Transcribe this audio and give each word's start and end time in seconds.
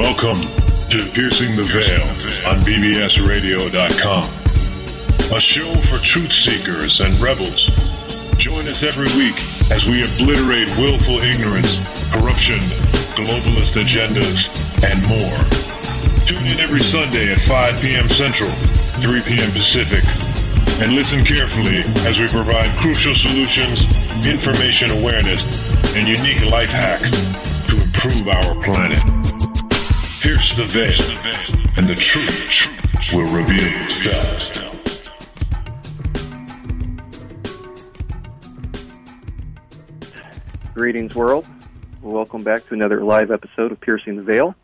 Welcome 0.00 0.40
to 0.88 0.98
Piercing 1.12 1.56
the 1.56 1.62
Veil 1.62 2.00
on 2.48 2.62
BBSRadio.com, 2.62 4.24
a 5.30 5.40
show 5.40 5.74
for 5.90 5.98
truth 5.98 6.32
seekers 6.32 7.00
and 7.00 7.14
rebels. 7.20 7.66
Join 8.38 8.66
us 8.66 8.82
every 8.82 9.12
week 9.18 9.36
as 9.70 9.84
we 9.84 10.02
obliterate 10.02 10.70
willful 10.78 11.20
ignorance, 11.20 11.76
corruption, 12.10 12.60
globalist 13.12 13.76
agendas, 13.76 14.48
and 14.82 15.04
more. 15.04 15.38
Tune 16.26 16.46
in 16.46 16.58
every 16.60 16.80
Sunday 16.80 17.30
at 17.30 17.40
5 17.46 17.82
p.m. 17.82 18.08
Central, 18.08 18.50
3 19.04 19.20
p.m. 19.20 19.52
Pacific, 19.52 20.02
and 20.80 20.94
listen 20.94 21.22
carefully 21.22 21.84
as 22.08 22.18
we 22.18 22.26
provide 22.26 22.74
crucial 22.78 23.14
solutions, 23.14 23.82
information 24.26 24.92
awareness, 24.92 25.42
and 25.94 26.08
unique 26.08 26.40
life 26.50 26.70
hacks 26.70 27.10
to 27.68 27.76
improve 27.76 28.28
our 28.28 28.54
planet. 28.62 29.19
Pierce 30.20 30.54
the 30.54 30.66
veil, 30.66 31.00
and 31.78 31.88
the 31.88 31.94
truth 31.94 33.10
will 33.10 33.24
reveal 33.32 33.64
itself. 33.84 34.52
Greetings, 40.74 41.14
world. 41.14 41.46
Welcome 42.02 42.42
back 42.42 42.66
to 42.68 42.74
another 42.74 43.02
live 43.02 43.30
episode 43.30 43.72
of 43.72 43.80
Piercing 43.80 44.16
the 44.16 44.22
Veil. 44.22 44.54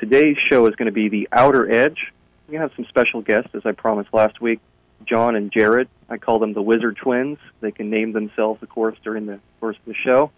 Today's 0.00 0.36
show 0.50 0.66
is 0.66 0.74
going 0.74 0.86
to 0.86 0.92
be 0.92 1.08
The 1.08 1.28
Outer 1.30 1.70
Edge. 1.70 2.12
We 2.48 2.56
have 2.56 2.72
some 2.74 2.84
special 2.86 3.22
guests, 3.22 3.50
as 3.54 3.62
I 3.64 3.70
promised 3.70 4.12
last 4.12 4.40
week 4.40 4.58
John 5.06 5.36
and 5.36 5.52
Jared. 5.52 5.88
I 6.08 6.16
call 6.16 6.40
them 6.40 6.52
the 6.52 6.62
Wizard 6.62 6.96
Twins. 6.96 7.38
They 7.60 7.70
can 7.70 7.90
name 7.90 8.12
themselves, 8.12 8.60
of 8.60 8.70
course, 8.70 8.98
during 9.04 9.26
the 9.26 9.38
course 9.60 9.76
of 9.76 9.84
the 9.84 9.94
show. 9.94 10.32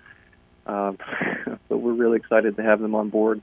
Um, 0.66 0.98
but 1.70 1.78
we're 1.78 1.94
really 1.94 2.18
excited 2.18 2.56
to 2.56 2.62
have 2.62 2.80
them 2.80 2.94
on 2.94 3.08
board. 3.08 3.40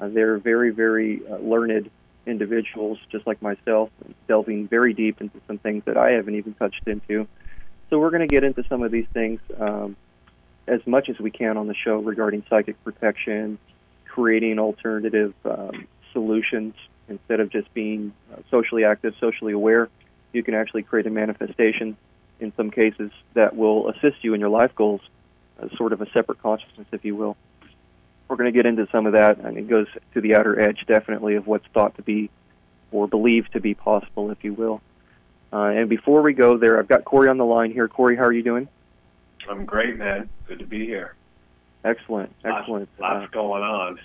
Uh, 0.00 0.08
they're 0.08 0.38
very, 0.38 0.70
very 0.70 1.22
uh, 1.30 1.36
learned 1.36 1.90
individuals, 2.26 2.98
just 3.10 3.26
like 3.26 3.40
myself, 3.42 3.90
delving 4.28 4.66
very 4.68 4.94
deep 4.94 5.20
into 5.20 5.40
some 5.46 5.58
things 5.58 5.84
that 5.86 5.96
I 5.96 6.12
haven't 6.12 6.34
even 6.36 6.54
touched 6.54 6.82
into. 6.86 7.28
So 7.90 7.98
we're 7.98 8.10
going 8.10 8.26
to 8.26 8.34
get 8.34 8.44
into 8.44 8.64
some 8.68 8.82
of 8.82 8.90
these 8.90 9.06
things 9.12 9.40
um, 9.58 9.96
as 10.66 10.80
much 10.86 11.08
as 11.08 11.18
we 11.18 11.30
can 11.30 11.56
on 11.56 11.68
the 11.68 11.74
show 11.74 11.98
regarding 11.98 12.44
psychic 12.48 12.82
protection, 12.82 13.58
creating 14.06 14.58
alternative 14.58 15.34
um, 15.44 15.86
solutions 16.12 16.74
instead 17.08 17.40
of 17.40 17.50
just 17.50 17.72
being 17.74 18.12
uh, 18.32 18.40
socially 18.50 18.84
active, 18.84 19.14
socially 19.20 19.52
aware. 19.52 19.88
You 20.32 20.42
can 20.42 20.54
actually 20.54 20.82
create 20.82 21.06
a 21.06 21.10
manifestation 21.10 21.96
in 22.40 22.52
some 22.56 22.70
cases 22.70 23.10
that 23.34 23.54
will 23.54 23.90
assist 23.90 24.16
you 24.22 24.34
in 24.34 24.40
your 24.40 24.48
life 24.48 24.74
goals, 24.74 25.02
uh, 25.62 25.68
sort 25.76 25.92
of 25.92 26.00
a 26.00 26.10
separate 26.10 26.42
consciousness, 26.42 26.86
if 26.90 27.04
you 27.04 27.14
will 27.14 27.36
we're 28.34 28.38
going 28.38 28.52
to 28.52 28.58
get 28.58 28.66
into 28.66 28.88
some 28.90 29.06
of 29.06 29.12
that, 29.12 29.38
and 29.38 29.56
it 29.56 29.68
goes 29.68 29.86
to 30.12 30.20
the 30.20 30.34
outer 30.34 30.60
edge, 30.60 30.84
definitely, 30.88 31.36
of 31.36 31.46
what's 31.46 31.64
thought 31.72 31.94
to 31.94 32.02
be 32.02 32.30
or 32.90 33.06
believed 33.06 33.52
to 33.52 33.60
be 33.60 33.74
possible, 33.74 34.32
if 34.32 34.42
you 34.42 34.52
will. 34.52 34.80
Uh, 35.52 35.66
and 35.66 35.88
before 35.88 36.20
we 36.20 36.32
go 36.32 36.58
there, 36.58 36.80
I've 36.80 36.88
got 36.88 37.04
Corey 37.04 37.28
on 37.28 37.38
the 37.38 37.44
line 37.44 37.70
here. 37.70 37.86
Corey, 37.86 38.16
how 38.16 38.24
are 38.24 38.32
you 38.32 38.42
doing? 38.42 38.66
I'm 39.48 39.64
great, 39.64 39.96
man. 39.96 40.28
Good 40.48 40.58
to 40.58 40.66
be 40.66 40.84
here. 40.84 41.14
Excellent, 41.84 42.34
excellent. 42.44 42.88
Lots, 42.98 43.14
lots 43.14 43.26
uh, 43.26 43.32
going 43.32 43.62
on. 43.62 44.00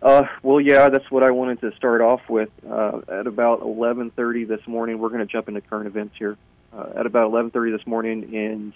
Uh, 0.00 0.22
well, 0.42 0.58
yeah, 0.58 0.88
that's 0.88 1.10
what 1.10 1.22
I 1.22 1.30
wanted 1.30 1.60
to 1.60 1.76
start 1.76 2.00
off 2.00 2.22
with. 2.30 2.48
Uh, 2.66 3.00
at 3.08 3.26
about 3.26 3.60
11:30 3.60 4.48
this 4.48 4.66
morning, 4.66 4.98
we're 4.98 5.10
going 5.10 5.20
to 5.20 5.26
jump 5.26 5.48
into 5.48 5.60
current 5.60 5.86
events 5.86 6.14
here. 6.18 6.38
Uh, 6.72 6.92
at 6.96 7.04
about 7.04 7.30
11:30 7.30 7.76
this 7.76 7.86
morning 7.86 8.32
in 8.32 8.72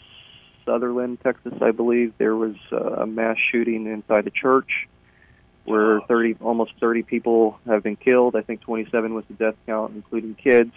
Sutherland, 0.65 1.19
Texas, 1.23 1.55
I 1.61 1.71
believe, 1.71 2.15
there 2.19 2.37
was 2.37 2.55
a 2.71 3.07
mass 3.07 3.37
shooting 3.51 3.87
inside 3.87 4.27
a 4.27 4.31
church 4.31 4.89
where 5.65 6.01
30, 6.09 6.37
almost 6.41 6.73
30 6.81 7.03
people 7.03 7.59
have 7.67 7.83
been 7.83 7.97
killed. 7.97 8.35
I 8.35 8.43
think 8.43 8.63
27 8.63 9.15
was 9.15 9.25
the 9.29 9.35
death 9.35 9.55
count, 9.67 9.95
including 9.95 10.35
kids. 10.35 10.73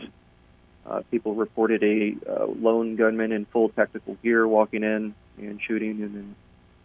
Uh, 0.85 1.01
people 1.09 1.33
reported 1.33 1.83
a 1.83 2.15
uh, 2.29 2.45
lone 2.45 2.95
gunman 2.95 3.31
in 3.31 3.45
full 3.45 3.69
technical 3.69 4.15
gear 4.23 4.47
walking 4.47 4.83
in 4.83 5.15
and 5.37 5.59
shooting, 5.59 6.03
and 6.03 6.15
then 6.15 6.35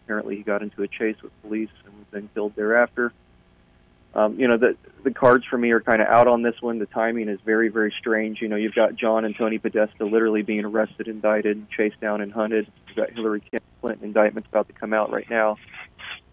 apparently 0.03 0.37
he 0.37 0.41
got 0.41 0.63
into 0.63 0.81
a 0.81 0.87
chase 0.87 1.21
with 1.21 1.31
police 1.43 1.69
and 1.85 1.93
was 1.93 2.07
then 2.11 2.29
killed 2.33 2.55
thereafter. 2.55 3.13
Um, 4.13 4.39
you 4.39 4.47
know, 4.47 4.57
the 4.57 4.75
the 5.03 5.11
cards 5.11 5.45
for 5.49 5.57
me 5.57 5.71
are 5.71 5.79
kind 5.79 6.01
of 6.01 6.07
out 6.07 6.27
on 6.27 6.41
this 6.41 6.61
one. 6.61 6.79
The 6.79 6.85
timing 6.85 7.29
is 7.29 7.39
very, 7.45 7.69
very 7.69 7.93
strange. 7.97 8.41
You 8.41 8.49
know, 8.49 8.55
you've 8.55 8.75
got 8.75 8.95
John 8.95 9.25
and 9.25 9.35
Tony 9.35 9.57
Podesta 9.57 10.05
literally 10.05 10.41
being 10.41 10.65
arrested, 10.65 11.07
indicted, 11.07 11.69
chased 11.69 11.99
down, 12.01 12.21
and 12.21 12.31
hunted. 12.31 12.67
You've 12.87 12.97
got 12.97 13.11
Hillary 13.11 13.41
Clinton 13.79 14.05
indictments 14.05 14.49
about 14.49 14.67
to 14.67 14.73
come 14.73 14.93
out 14.93 15.11
right 15.11 15.29
now, 15.29 15.57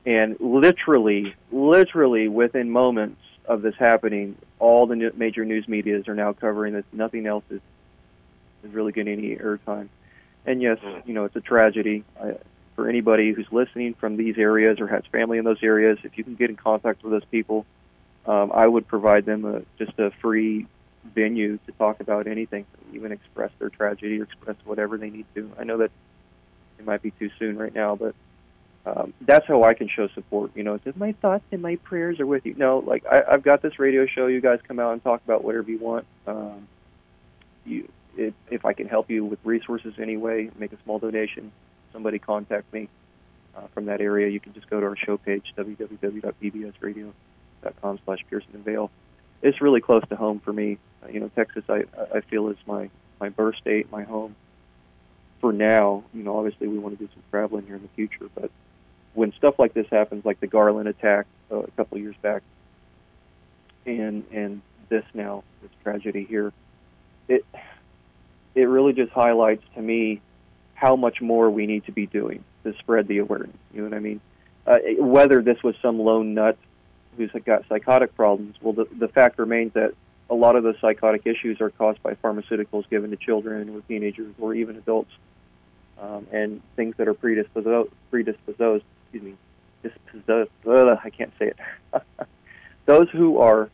and 0.04 0.36
literally, 0.40 1.34
literally 1.52 2.28
within 2.28 2.70
moments 2.70 3.20
of 3.46 3.62
this 3.62 3.74
happening, 3.78 4.36
all 4.58 4.86
the 4.86 5.12
major 5.16 5.44
news 5.44 5.66
medias 5.68 6.08
are 6.08 6.14
now 6.14 6.32
covering 6.32 6.74
this. 6.74 6.84
Nothing 6.92 7.26
else 7.26 7.44
is 7.50 7.60
is 8.64 8.72
really 8.72 8.92
getting 8.92 9.18
any 9.18 9.36
airtime. 9.36 9.88
And 10.44 10.60
yes, 10.60 10.78
you 11.06 11.14
know, 11.14 11.24
it's 11.24 11.36
a 11.36 11.40
tragedy. 11.40 12.04
I, 12.20 12.34
for 12.78 12.88
anybody 12.88 13.32
who's 13.32 13.48
listening 13.50 13.92
from 13.94 14.16
these 14.16 14.38
areas 14.38 14.78
or 14.78 14.86
has 14.86 15.02
family 15.10 15.36
in 15.36 15.44
those 15.44 15.64
areas, 15.64 15.98
if 16.04 16.16
you 16.16 16.22
can 16.22 16.36
get 16.36 16.48
in 16.48 16.54
contact 16.54 17.02
with 17.02 17.10
those 17.10 17.24
people, 17.24 17.66
um, 18.24 18.52
I 18.54 18.68
would 18.68 18.86
provide 18.86 19.26
them 19.26 19.44
a, 19.44 19.62
just 19.84 19.98
a 19.98 20.12
free 20.22 20.64
venue 21.12 21.58
to 21.66 21.72
talk 21.72 21.98
about 21.98 22.28
anything, 22.28 22.66
even 22.92 23.10
express 23.10 23.50
their 23.58 23.68
tragedy 23.68 24.20
or 24.20 24.22
express 24.22 24.54
whatever 24.64 24.96
they 24.96 25.10
need 25.10 25.26
to. 25.34 25.50
I 25.58 25.64
know 25.64 25.78
that 25.78 25.90
it 26.78 26.84
might 26.84 27.02
be 27.02 27.10
too 27.10 27.30
soon 27.36 27.58
right 27.58 27.74
now, 27.74 27.96
but 27.96 28.14
um, 28.86 29.12
that's 29.22 29.48
how 29.48 29.64
I 29.64 29.74
can 29.74 29.88
show 29.88 30.06
support. 30.14 30.52
You 30.54 30.62
know, 30.62 30.74
it's 30.74 30.84
just 30.84 30.96
my 30.96 31.10
thoughts 31.20 31.46
and 31.50 31.60
my 31.60 31.74
prayers 31.82 32.20
are 32.20 32.26
with 32.26 32.46
you. 32.46 32.54
No, 32.56 32.78
like 32.78 33.04
I, 33.06 33.24
I've 33.28 33.42
got 33.42 33.60
this 33.60 33.80
radio 33.80 34.06
show. 34.06 34.28
You 34.28 34.40
guys 34.40 34.60
come 34.68 34.78
out 34.78 34.92
and 34.92 35.02
talk 35.02 35.20
about 35.24 35.42
whatever 35.42 35.68
you 35.68 35.80
want. 35.80 36.06
Um, 36.28 36.68
you, 37.66 37.88
it, 38.16 38.34
if 38.52 38.64
I 38.64 38.72
can 38.72 38.86
help 38.86 39.10
you 39.10 39.24
with 39.24 39.40
resources 39.42 39.94
anyway, 40.00 40.52
make 40.56 40.72
a 40.72 40.78
small 40.84 41.00
donation 41.00 41.50
somebody 41.98 42.18
contact 42.20 42.72
me 42.72 42.88
uh, 43.56 43.62
from 43.74 43.86
that 43.86 44.00
area, 44.00 44.28
you 44.28 44.38
can 44.38 44.52
just 44.52 44.70
go 44.70 44.78
to 44.78 44.86
our 44.86 44.96
show 44.96 45.16
page, 45.16 45.52
www.bbsradio.com 45.56 47.98
slash 48.04 48.20
Piercing 48.30 48.50
and 48.54 48.64
Veil. 48.64 48.88
It's 49.42 49.60
really 49.60 49.80
close 49.80 50.04
to 50.08 50.14
home 50.14 50.38
for 50.38 50.52
me. 50.52 50.78
Uh, 51.02 51.08
you 51.08 51.18
know, 51.18 51.28
Texas, 51.34 51.64
I, 51.68 51.82
I 52.14 52.20
feel 52.20 52.50
is 52.50 52.56
my, 52.66 52.88
my 53.18 53.30
birth 53.30 53.56
state, 53.56 53.90
my 53.90 54.04
home. 54.04 54.36
For 55.40 55.52
now, 55.52 56.04
you 56.14 56.22
know, 56.22 56.38
obviously 56.38 56.68
we 56.68 56.78
want 56.78 56.96
to 56.96 57.04
do 57.04 57.10
some 57.12 57.24
traveling 57.32 57.66
here 57.66 57.74
in 57.74 57.82
the 57.82 57.88
future, 57.96 58.28
but 58.32 58.52
when 59.14 59.32
stuff 59.32 59.58
like 59.58 59.74
this 59.74 59.88
happens, 59.90 60.24
like 60.24 60.38
the 60.38 60.46
Garland 60.46 60.88
attack 60.88 61.26
uh, 61.50 61.56
a 61.56 61.70
couple 61.72 61.96
of 61.96 62.02
years 62.02 62.14
back, 62.22 62.44
and 63.86 64.24
and 64.32 64.62
this 64.88 65.04
now, 65.14 65.42
this 65.62 65.70
tragedy 65.82 66.24
here, 66.24 66.52
it 67.28 67.44
it 68.54 68.64
really 68.64 68.92
just 68.92 69.10
highlights 69.12 69.64
to 69.74 69.82
me 69.82 70.20
how 70.78 70.94
much 70.94 71.20
more 71.20 71.50
we 71.50 71.66
need 71.66 71.84
to 71.86 71.92
be 71.92 72.06
doing 72.06 72.44
to 72.62 72.72
spread 72.78 73.08
the 73.08 73.18
awareness. 73.18 73.56
You 73.74 73.82
know 73.82 73.88
what 73.88 73.96
I 73.96 74.00
mean? 74.00 74.20
Uh, 74.64 74.78
whether 74.98 75.42
this 75.42 75.60
was 75.64 75.74
some 75.82 75.98
lone 75.98 76.34
nut 76.34 76.56
who's 77.16 77.32
got 77.44 77.66
psychotic 77.68 78.14
problems, 78.14 78.54
well, 78.62 78.74
the, 78.74 78.86
the 78.96 79.08
fact 79.08 79.40
remains 79.40 79.72
that 79.72 79.94
a 80.30 80.34
lot 80.34 80.54
of 80.54 80.62
those 80.62 80.76
psychotic 80.80 81.22
issues 81.24 81.60
are 81.60 81.70
caused 81.70 82.00
by 82.02 82.14
pharmaceuticals 82.14 82.88
given 82.90 83.10
to 83.10 83.16
children 83.16 83.68
or 83.70 83.80
teenagers 83.88 84.32
or 84.38 84.54
even 84.54 84.76
adults, 84.76 85.10
um, 86.00 86.28
and 86.30 86.62
things 86.76 86.94
that 86.98 87.08
are 87.08 87.14
predisposed, 87.14 87.90
predisposed, 88.10 88.84
excuse 89.02 89.22
me, 89.24 89.34
disposed. 89.82 90.50
Uh, 90.64 90.96
I 91.02 91.10
can't 91.10 91.32
say 91.40 91.52
it. 91.52 91.56
those 92.86 93.10
who 93.10 93.38
are 93.38 93.68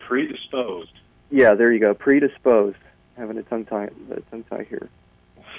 predisposed. 0.00 0.92
Yeah, 1.30 1.54
there 1.54 1.72
you 1.72 1.80
go. 1.80 1.94
Predisposed 1.94 2.76
having 3.16 3.38
a 3.38 3.42
tongue 3.42 3.64
tie, 3.64 3.90
a 4.10 4.20
tongue 4.30 4.44
tie 4.48 4.66
here. 4.68 4.88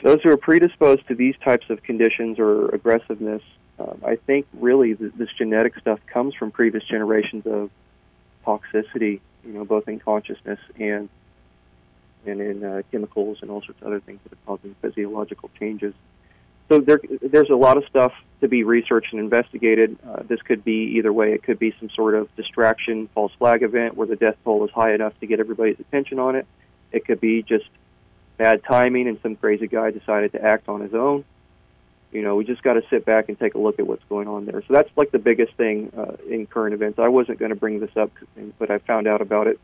Those 0.03 0.21
who 0.23 0.31
are 0.31 0.37
predisposed 0.37 1.07
to 1.07 1.15
these 1.15 1.35
types 1.43 1.69
of 1.69 1.81
conditions 1.83 2.39
or 2.39 2.69
aggressiveness, 2.69 3.41
um, 3.79 4.01
I 4.05 4.15
think 4.15 4.45
really 4.53 4.95
th- 4.95 5.13
this 5.17 5.29
genetic 5.37 5.77
stuff 5.79 5.99
comes 6.07 6.35
from 6.35 6.51
previous 6.51 6.83
generations 6.83 7.45
of 7.47 7.69
toxicity, 8.45 9.19
you 9.45 9.53
know, 9.53 9.65
both 9.65 9.87
in 9.87 9.99
consciousness 9.99 10.59
and 10.79 11.09
and 12.25 12.41
in 12.41 12.63
uh, 12.63 12.81
chemicals 12.91 13.37
and 13.41 13.49
all 13.49 13.61
sorts 13.61 13.81
of 13.81 13.87
other 13.87 14.01
things 14.01 14.19
that 14.23 14.33
are 14.33 14.37
causing 14.45 14.75
physiological 14.81 15.49
changes. 15.57 15.93
So 16.69 16.79
there, 16.79 16.99
there's 17.21 17.49
a 17.49 17.55
lot 17.55 17.77
of 17.77 17.85
stuff 17.85 18.11
to 18.41 18.49
be 18.49 18.63
researched 18.63 19.13
and 19.13 19.21
investigated. 19.21 19.97
Uh, 20.05 20.23
this 20.23 20.41
could 20.41 20.65
be 20.65 20.95
either 20.97 21.13
way. 21.13 21.31
It 21.31 21.43
could 21.43 21.57
be 21.57 21.73
some 21.79 21.89
sort 21.89 22.15
of 22.15 22.33
distraction, 22.35 23.07
false 23.15 23.31
flag 23.37 23.63
event 23.63 23.95
where 23.95 24.07
the 24.07 24.17
death 24.17 24.35
toll 24.43 24.65
is 24.65 24.71
high 24.71 24.93
enough 24.93 25.17
to 25.21 25.27
get 25.27 25.39
everybody's 25.39 25.79
attention 25.79 26.19
on 26.19 26.35
it. 26.35 26.45
It 26.91 27.05
could 27.05 27.19
be 27.19 27.43
just 27.43 27.65
bad 28.37 28.63
timing 28.63 29.07
and 29.07 29.19
some 29.21 29.35
crazy 29.35 29.67
guy 29.67 29.91
decided 29.91 30.31
to 30.33 30.43
act 30.43 30.69
on 30.69 30.81
his 30.81 30.93
own. 30.93 31.25
You 32.11 32.21
know, 32.21 32.35
we 32.35 32.45
just 32.45 32.63
got 32.63 32.73
to 32.73 32.83
sit 32.89 33.03
back 33.03 33.27
and 33.27 33.37
take 33.37 33.55
a 33.55 33.57
look 33.57 33.79
at 33.79 33.87
what's 33.87 34.03
going 34.07 34.27
on 34.27 34.45
there. 34.45 34.61
So 34.67 34.73
that's 34.73 34.89
like 34.95 35.11
the 35.11 35.19
biggest 35.19 35.53
thing 35.55 35.91
uh, 35.97 36.15
in 36.29 36.45
current 36.47 36.73
events. 36.73 36.99
I 36.99 37.09
wasn't 37.09 37.39
going 37.39 37.49
to 37.49 37.55
bring 37.55 37.79
this 37.79 37.95
up, 37.97 38.11
but 38.57 38.71
I 38.71 38.77
found 38.79 39.07
out 39.07 39.21
about 39.21 39.47
it 39.47 39.59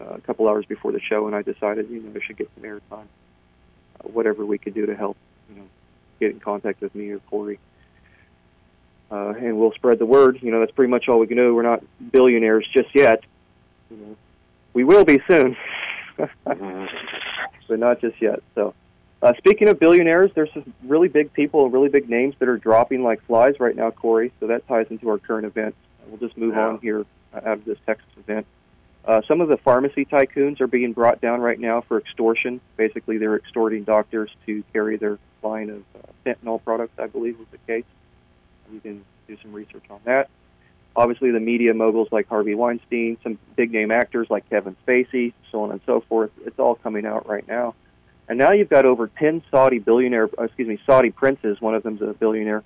uh, 0.00 0.14
a 0.14 0.20
couple 0.22 0.48
hours 0.48 0.64
before 0.66 0.90
the 0.92 1.00
show, 1.00 1.26
and 1.28 1.36
I 1.36 1.42
decided, 1.42 1.88
you 1.88 2.00
know, 2.00 2.10
I 2.14 2.24
should 2.24 2.36
get 2.36 2.50
some 2.54 2.64
airtime. 2.64 3.06
Uh, 4.00 4.08
whatever 4.08 4.44
we 4.44 4.58
could 4.58 4.74
do 4.74 4.86
to 4.86 4.96
help, 4.96 5.16
you 5.48 5.56
know, 5.56 5.68
get 6.18 6.32
in 6.32 6.40
contact 6.40 6.80
with 6.80 6.94
me 6.94 7.10
or 7.10 7.20
Corey. 7.20 7.60
uh, 9.10 9.34
and 9.38 9.58
we'll 9.58 9.72
spread 9.72 9.98
the 9.98 10.06
word. 10.06 10.40
You 10.42 10.50
know, 10.50 10.60
that's 10.60 10.72
pretty 10.72 10.90
much 10.90 11.08
all 11.08 11.18
we 11.20 11.26
can 11.28 11.36
do. 11.36 11.54
We're 11.54 11.62
not 11.62 11.82
billionaires 12.12 12.66
just 12.76 12.94
yet. 12.94 13.22
You 13.90 13.96
know, 13.96 14.16
we 14.74 14.84
will 14.84 15.04
be 15.04 15.20
soon, 15.28 15.56
but 16.44 17.78
not 17.78 18.00
just 18.00 18.20
yet. 18.20 18.40
So, 18.54 18.74
uh, 19.22 19.32
speaking 19.38 19.68
of 19.68 19.78
billionaires, 19.78 20.30
there's 20.34 20.52
some 20.52 20.72
really 20.84 21.08
big 21.08 21.32
people 21.32 21.64
and 21.64 21.72
really 21.72 21.88
big 21.88 22.08
names 22.08 22.34
that 22.38 22.48
are 22.48 22.58
dropping 22.58 23.02
like 23.02 23.24
flies 23.26 23.54
right 23.58 23.74
now, 23.74 23.90
Corey. 23.90 24.32
So 24.40 24.46
that 24.48 24.66
ties 24.68 24.86
into 24.90 25.08
our 25.08 25.18
current 25.18 25.46
event. 25.46 25.74
We'll 26.06 26.18
just 26.18 26.36
move 26.36 26.56
on 26.56 26.78
here 26.80 27.04
uh, 27.34 27.36
out 27.36 27.58
of 27.58 27.64
this 27.64 27.78
Texas 27.84 28.08
event. 28.16 28.46
Uh, 29.04 29.22
some 29.26 29.40
of 29.40 29.48
the 29.48 29.56
pharmacy 29.56 30.04
tycoons 30.04 30.60
are 30.60 30.66
being 30.66 30.92
brought 30.92 31.20
down 31.20 31.40
right 31.40 31.58
now 31.58 31.80
for 31.80 31.98
extortion. 31.98 32.60
Basically, 32.76 33.18
they're 33.18 33.36
extorting 33.36 33.84
doctors 33.84 34.30
to 34.46 34.62
carry 34.72 34.96
their 34.96 35.18
line 35.42 35.70
of 35.70 35.82
uh, 35.96 36.12
fentanyl 36.24 36.62
products, 36.62 36.98
I 36.98 37.06
believe 37.06 37.38
was 37.38 37.48
the 37.50 37.58
case. 37.58 37.84
You 38.72 38.80
can 38.80 39.04
do 39.26 39.36
some 39.42 39.52
research 39.52 39.84
on 39.90 40.00
that. 40.04 40.28
Obviously, 40.98 41.30
the 41.30 41.38
media 41.38 41.72
moguls 41.74 42.08
like 42.10 42.28
Harvey 42.28 42.56
Weinstein, 42.56 43.18
some 43.22 43.38
big 43.54 43.70
name 43.70 43.92
actors 43.92 44.26
like 44.30 44.50
Kevin 44.50 44.74
Spacey, 44.84 45.32
so 45.52 45.62
on 45.62 45.70
and 45.70 45.80
so 45.86 46.00
forth. 46.00 46.32
It's 46.44 46.58
all 46.58 46.74
coming 46.74 47.06
out 47.06 47.28
right 47.28 47.46
now. 47.46 47.76
And 48.28 48.36
now 48.36 48.50
you've 48.50 48.68
got 48.68 48.84
over 48.84 49.06
10 49.06 49.44
Saudi 49.48 49.78
billionaire, 49.78 50.28
uh, 50.36 50.42
excuse 50.42 50.66
me, 50.66 50.76
Saudi 50.84 51.10
princes. 51.10 51.60
One 51.60 51.76
of 51.76 51.84
them's 51.84 52.02
a 52.02 52.14
billionaire. 52.14 52.64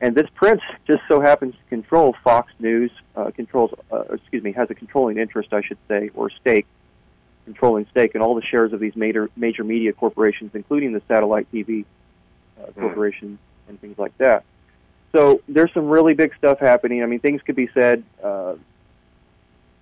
And 0.00 0.14
this 0.14 0.26
prince 0.34 0.62
just 0.86 1.00
so 1.08 1.20
happens 1.20 1.56
to 1.56 1.60
control 1.68 2.16
Fox 2.24 2.50
News, 2.58 2.90
uh, 3.16 3.30
controls, 3.32 3.72
uh, 3.92 4.04
excuse 4.14 4.42
me, 4.42 4.52
has 4.52 4.70
a 4.70 4.74
controlling 4.74 5.18
interest, 5.18 5.52
I 5.52 5.60
should 5.60 5.78
say, 5.86 6.08
or 6.14 6.30
stake, 6.30 6.64
controlling 7.44 7.86
stake 7.90 8.14
in 8.14 8.22
all 8.22 8.34
the 8.34 8.42
shares 8.42 8.72
of 8.72 8.80
these 8.80 8.96
major 8.96 9.28
major 9.36 9.62
media 9.62 9.92
corporations, 9.92 10.52
including 10.54 10.94
the 10.94 11.02
satellite 11.06 11.52
TV 11.52 11.84
uh, 12.58 12.72
corporations 12.80 13.38
and 13.68 13.78
things 13.78 13.98
like 13.98 14.16
that. 14.16 14.42
So 15.14 15.42
there's 15.48 15.72
some 15.72 15.88
really 15.88 16.14
big 16.14 16.34
stuff 16.36 16.58
happening. 16.58 17.02
I 17.02 17.06
mean, 17.06 17.20
things 17.20 17.40
could 17.42 17.54
be 17.54 17.68
said 17.72 18.02
uh, 18.22 18.54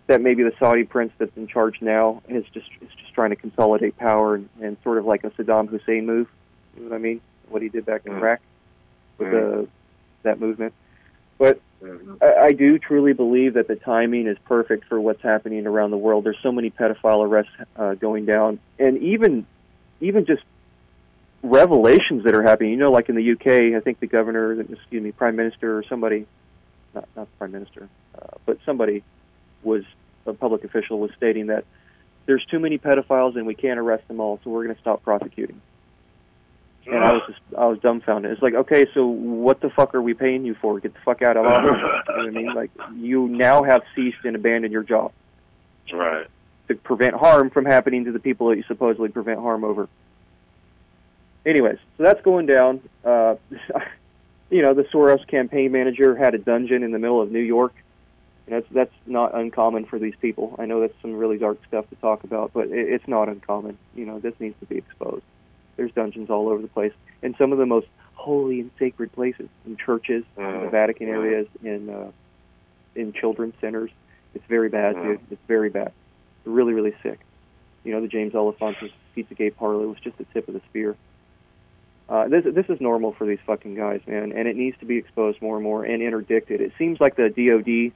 that 0.06 0.20
maybe 0.20 0.42
the 0.42 0.52
Saudi 0.58 0.84
prince 0.84 1.12
that's 1.18 1.36
in 1.36 1.46
charge 1.46 1.80
now 1.80 2.22
is 2.28 2.44
just 2.52 2.68
is 2.82 2.90
just 3.00 3.14
trying 3.14 3.30
to 3.30 3.36
consolidate 3.36 3.96
power 3.96 4.34
and, 4.34 4.48
and 4.60 4.76
sort 4.84 4.98
of 4.98 5.06
like 5.06 5.24
a 5.24 5.30
Saddam 5.30 5.68
Hussein 5.68 6.04
move. 6.06 6.28
You 6.76 6.84
know 6.84 6.90
what 6.90 6.96
I 6.96 6.98
mean? 6.98 7.20
What 7.48 7.62
he 7.62 7.68
did 7.68 7.86
back 7.86 8.02
in 8.04 8.12
Mm. 8.12 8.18
Iraq 8.18 8.40
with 9.18 9.28
Mm. 9.28 9.30
the 9.32 9.68
that 10.22 10.40
movement. 10.40 10.74
But. 11.38 11.60
I, 12.20 12.34
I 12.36 12.52
do 12.52 12.78
truly 12.78 13.12
believe 13.12 13.54
that 13.54 13.66
the 13.66 13.74
timing 13.74 14.28
is 14.28 14.36
perfect 14.44 14.84
for 14.84 15.00
what's 15.00 15.20
happening 15.20 15.66
around 15.66 15.90
the 15.90 15.96
world. 15.96 16.22
There's 16.22 16.38
so 16.40 16.52
many 16.52 16.70
pedophile 16.70 17.26
arrests 17.26 17.50
uh, 17.74 17.94
going 17.94 18.24
down, 18.24 18.60
and 18.78 18.98
even 18.98 19.46
even 20.00 20.24
just 20.24 20.44
revelations 21.42 22.24
that 22.24 22.34
are 22.34 22.42
happening. 22.42 22.72
You 22.72 22.78
know, 22.78 22.92
like 22.92 23.08
in 23.08 23.16
the 23.16 23.32
UK, 23.32 23.76
I 23.76 23.80
think 23.80 24.00
the 24.00 24.06
governor, 24.06 24.60
excuse 24.60 25.02
me, 25.02 25.12
prime 25.12 25.36
minister, 25.36 25.78
or 25.78 25.84
somebody, 25.84 26.26
not 26.94 27.08
not 27.16 27.30
the 27.30 27.36
prime 27.38 27.52
minister, 27.52 27.88
uh, 28.20 28.36
but 28.46 28.58
somebody 28.64 29.02
was 29.62 29.84
a 30.26 30.32
public 30.32 30.64
official 30.64 30.98
was 30.98 31.10
stating 31.16 31.48
that 31.48 31.64
there's 32.26 32.44
too 32.46 32.60
many 32.60 32.78
pedophiles 32.78 33.36
and 33.36 33.46
we 33.46 33.54
can't 33.54 33.78
arrest 33.78 34.06
them 34.08 34.20
all, 34.20 34.38
so 34.44 34.50
we're 34.50 34.64
going 34.64 34.74
to 34.74 34.80
stop 34.80 35.02
prosecuting. 35.02 35.60
And 36.86 36.96
I 36.96 37.12
was 37.12 37.22
just 37.28 37.40
I 37.56 37.66
was 37.66 37.78
dumbfounded. 37.78 38.32
It's 38.32 38.42
like, 38.42 38.54
okay, 38.54 38.86
so 38.92 39.06
what 39.06 39.60
the 39.60 39.70
fuck 39.70 39.94
are 39.94 40.02
we 40.02 40.14
paying 40.14 40.44
you 40.44 40.54
for? 40.54 40.80
Get 40.80 40.94
the 40.94 41.00
fuck 41.04 41.22
out 41.22 41.36
of 41.36 41.46
office. 41.46 41.70
you 42.08 42.16
know 42.16 42.22
what 42.24 42.26
I 42.26 42.30
mean? 42.30 42.54
Like 42.54 42.70
you 42.96 43.28
now 43.28 43.62
have 43.62 43.82
ceased 43.94 44.24
and 44.24 44.34
abandoned 44.34 44.72
your 44.72 44.82
job 44.82 45.12
right. 45.92 46.26
to 46.68 46.74
prevent 46.74 47.14
harm 47.14 47.50
from 47.50 47.66
happening 47.66 48.06
to 48.06 48.12
the 48.12 48.18
people 48.18 48.48
that 48.48 48.56
you 48.56 48.64
supposedly 48.64 49.10
prevent 49.10 49.38
harm 49.38 49.62
over. 49.62 49.88
Anyways, 51.44 51.78
so 51.96 52.02
that's 52.04 52.22
going 52.22 52.46
down. 52.46 52.80
Uh, 53.04 53.34
you 54.50 54.62
know, 54.62 54.74
the 54.74 54.84
Soros 54.84 55.26
campaign 55.26 55.72
manager 55.72 56.14
had 56.16 56.34
a 56.34 56.38
dungeon 56.38 56.82
in 56.82 56.92
the 56.92 56.98
middle 56.98 57.20
of 57.20 57.30
New 57.32 57.40
York. 57.40 57.72
And 58.46 58.56
that's 58.56 58.66
that's 58.72 58.94
not 59.06 59.34
uncommon 59.36 59.84
for 59.86 59.98
these 60.00 60.14
people. 60.20 60.56
I 60.58 60.66
know 60.66 60.80
that's 60.80 60.94
some 61.00 61.14
really 61.14 61.38
dark 61.38 61.58
stuff 61.68 61.88
to 61.90 61.96
talk 61.96 62.24
about, 62.24 62.52
but 62.52 62.66
it, 62.68 62.88
it's 62.92 63.06
not 63.06 63.28
uncommon. 63.28 63.78
You 63.94 64.04
know, 64.04 64.18
this 64.18 64.34
needs 64.40 64.56
to 64.60 64.66
be 64.66 64.78
exposed. 64.78 65.22
There's 65.76 65.92
dungeons 65.92 66.28
all 66.28 66.48
over 66.48 66.60
the 66.60 66.68
place, 66.68 66.92
in 67.22 67.34
some 67.36 67.52
of 67.52 67.58
the 67.58 67.66
most 67.66 67.86
holy 68.14 68.60
and 68.60 68.70
sacred 68.78 69.12
places, 69.12 69.48
in 69.64 69.76
churches, 69.76 70.24
in 70.36 70.42
the 70.42 70.48
Mm. 70.50 70.70
Vatican 70.72 71.08
areas, 71.08 71.46
in 71.62 71.88
uh, 71.88 72.10
in 72.96 73.12
children's 73.12 73.54
centers. 73.60 73.90
It's 74.34 74.44
very 74.48 74.68
bad, 74.68 74.96
Mm. 74.96 75.02
dude. 75.04 75.20
It's 75.30 75.42
very 75.46 75.70
bad. 75.70 75.92
Really, 76.44 76.72
really 76.72 76.94
sick. 77.02 77.20
You 77.84 77.92
know, 77.92 78.00
the 78.00 78.08
James 78.08 78.32
Alefantis 78.32 78.90
Pizzagate 79.16 79.54
parlor 79.56 79.86
was 79.86 79.98
just 80.00 80.18
the 80.18 80.24
tip 80.34 80.48
of 80.48 80.54
the 80.54 80.60
spear. 80.68 80.96
Uh, 82.08 82.28
this 82.28 82.44
this 82.44 82.66
is 82.68 82.80
normal 82.80 83.12
for 83.12 83.26
these 83.26 83.38
fucking 83.46 83.74
guys, 83.74 84.00
man, 84.06 84.32
and 84.32 84.48
it 84.48 84.56
needs 84.56 84.76
to 84.78 84.84
be 84.84 84.96
exposed 84.96 85.40
more 85.40 85.56
and 85.56 85.64
more 85.64 85.84
and 85.84 86.02
interdicted. 86.02 86.60
It 86.60 86.72
seems 86.76 87.00
like 87.00 87.16
the 87.16 87.30
DoD 87.30 87.92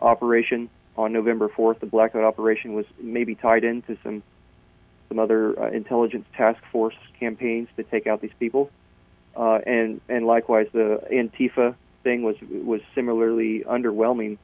operation 0.00 0.68
on 0.96 1.12
November 1.12 1.48
4th, 1.48 1.80
the 1.80 1.86
blackout 1.86 2.24
operation, 2.24 2.74
was 2.74 2.86
maybe 3.00 3.34
tied 3.34 3.64
into 3.64 3.96
some 4.02 4.22
some 5.08 5.18
other 5.18 5.58
uh, 5.60 5.70
intelligence 5.70 6.26
task 6.36 6.60
force 6.72 6.94
campaigns 7.18 7.68
to 7.76 7.82
take 7.84 8.06
out 8.06 8.20
these 8.20 8.32
people, 8.38 8.70
uh, 9.36 9.58
and 9.66 10.00
and 10.08 10.26
likewise 10.26 10.66
the 10.72 11.00
Antifa 11.10 11.74
thing 12.02 12.22
was 12.22 12.36
was 12.42 12.80
similarly 12.94 13.64
underwhelming. 13.66 14.38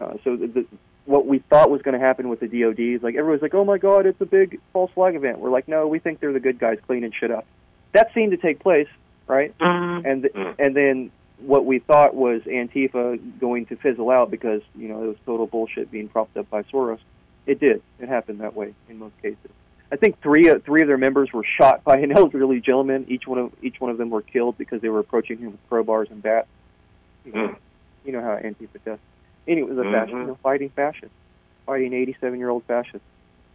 Uh, 0.00 0.14
so 0.24 0.36
the, 0.36 0.46
the, 0.46 0.66
what 1.04 1.26
we 1.26 1.38
thought 1.38 1.70
was 1.70 1.82
going 1.82 1.98
to 1.98 2.04
happen 2.04 2.28
with 2.28 2.40
the 2.40 2.48
DoD 2.48 2.80
is 2.80 3.02
like 3.02 3.14
everyone's 3.14 3.42
like, 3.42 3.54
oh 3.54 3.64
my 3.64 3.78
god, 3.78 4.06
it's 4.06 4.20
a 4.20 4.26
big 4.26 4.60
false 4.72 4.90
flag 4.92 5.14
event. 5.14 5.38
We're 5.38 5.50
like, 5.50 5.68
no, 5.68 5.86
we 5.86 5.98
think 5.98 6.20
they're 6.20 6.32
the 6.32 6.40
good 6.40 6.58
guys 6.58 6.78
cleaning 6.86 7.12
shit 7.18 7.30
up. 7.30 7.46
That 7.92 8.12
seemed 8.14 8.30
to 8.32 8.36
take 8.38 8.58
place, 8.60 8.88
right? 9.26 9.54
And 9.60 10.22
th- 10.22 10.34
and 10.58 10.74
then 10.76 11.10
what 11.38 11.64
we 11.66 11.78
thought 11.80 12.14
was 12.14 12.42
Antifa 12.42 13.18
going 13.40 13.66
to 13.66 13.76
fizzle 13.76 14.10
out 14.10 14.30
because 14.30 14.62
you 14.76 14.88
know 14.88 15.02
it 15.04 15.06
was 15.08 15.16
total 15.26 15.46
bullshit 15.46 15.90
being 15.90 16.08
propped 16.08 16.36
up 16.36 16.48
by 16.50 16.62
Soros. 16.64 16.98
It 17.46 17.58
did. 17.60 17.82
It 17.98 18.08
happened 18.08 18.40
that 18.40 18.54
way 18.54 18.74
in 18.88 18.98
most 18.98 19.14
cases. 19.20 19.38
I 19.90 19.96
think 19.96 20.20
three 20.22 20.48
uh, 20.48 20.58
three 20.60 20.80
of 20.82 20.88
their 20.88 20.96
members 20.98 21.32
were 21.32 21.44
shot 21.44 21.84
by 21.84 21.98
an 21.98 22.12
elderly 22.16 22.60
gentleman. 22.60 23.04
Each 23.08 23.26
one 23.26 23.38
of 23.38 23.52
each 23.62 23.80
one 23.80 23.90
of 23.90 23.98
them 23.98 24.10
were 24.10 24.22
killed 24.22 24.56
because 24.56 24.80
they 24.80 24.88
were 24.88 25.00
approaching 25.00 25.38
him 25.38 25.50
with 25.52 25.68
crowbars 25.70 26.10
and 26.10 26.22
bats. 26.22 26.48
You 27.26 27.32
know, 27.32 27.48
Mm. 27.48 27.56
you 28.06 28.12
know 28.12 28.20
how 28.22 28.36
Antifa 28.36 28.82
does. 28.84 28.98
Anyway, 29.46 29.68
it 29.70 29.74
was 29.76 29.78
a 29.78 29.82
Mhm. 29.88 29.92
fascist, 29.92 30.12
you 30.16 30.24
know, 30.24 30.38
fighting 30.42 30.70
fascists, 30.70 31.14
fighting 31.66 31.92
87 31.92 32.38
year 32.38 32.48
old 32.48 32.64
fascists 32.64 33.06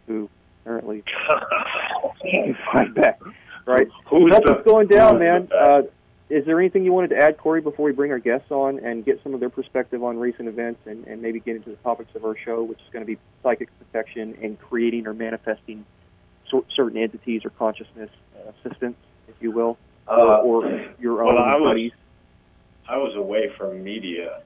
who 0.06 0.28
apparently 0.62 1.02
fight 2.72 2.94
back. 2.94 3.18
Right. 3.68 3.86
Who's 4.06 4.32
That's 4.32 4.46
the, 4.46 4.52
what's 4.54 4.66
going 4.66 4.86
down, 4.88 5.18
man. 5.18 5.48
Uh, 5.54 5.82
is 6.30 6.44
there 6.46 6.58
anything 6.58 6.84
you 6.84 6.92
wanted 6.92 7.08
to 7.10 7.18
add, 7.18 7.36
Corey, 7.36 7.60
before 7.60 7.84
we 7.84 7.92
bring 7.92 8.10
our 8.12 8.18
guests 8.18 8.50
on 8.50 8.78
and 8.78 9.04
get 9.04 9.20
some 9.22 9.34
of 9.34 9.40
their 9.40 9.50
perspective 9.50 10.02
on 10.02 10.18
recent 10.18 10.48
events 10.48 10.80
and, 10.86 11.06
and 11.06 11.20
maybe 11.20 11.38
get 11.38 11.56
into 11.56 11.68
the 11.70 11.76
topics 11.76 12.14
of 12.14 12.24
our 12.24 12.34
show, 12.36 12.62
which 12.62 12.78
is 12.78 12.86
going 12.92 13.04
to 13.04 13.06
be 13.06 13.18
psychic 13.42 13.68
protection 13.78 14.38
and 14.42 14.58
creating 14.58 15.06
or 15.06 15.12
manifesting 15.12 15.84
cer- 16.50 16.62
certain 16.74 16.96
entities 16.96 17.44
or 17.44 17.50
consciousness 17.50 18.08
uh, 18.38 18.52
assistance, 18.64 18.96
if 19.28 19.34
you 19.40 19.50
will, 19.50 19.76
Uh, 20.06 20.12
or, 20.40 20.64
or 20.64 20.86
your 20.98 21.16
well, 21.22 21.36
own 21.36 21.48
I 21.48 21.56
was- 21.56 21.68
buddies? 21.70 21.92
I 22.88 22.96
was 22.96 23.14
away 23.16 23.50
from 23.58 23.84
media 23.84 24.40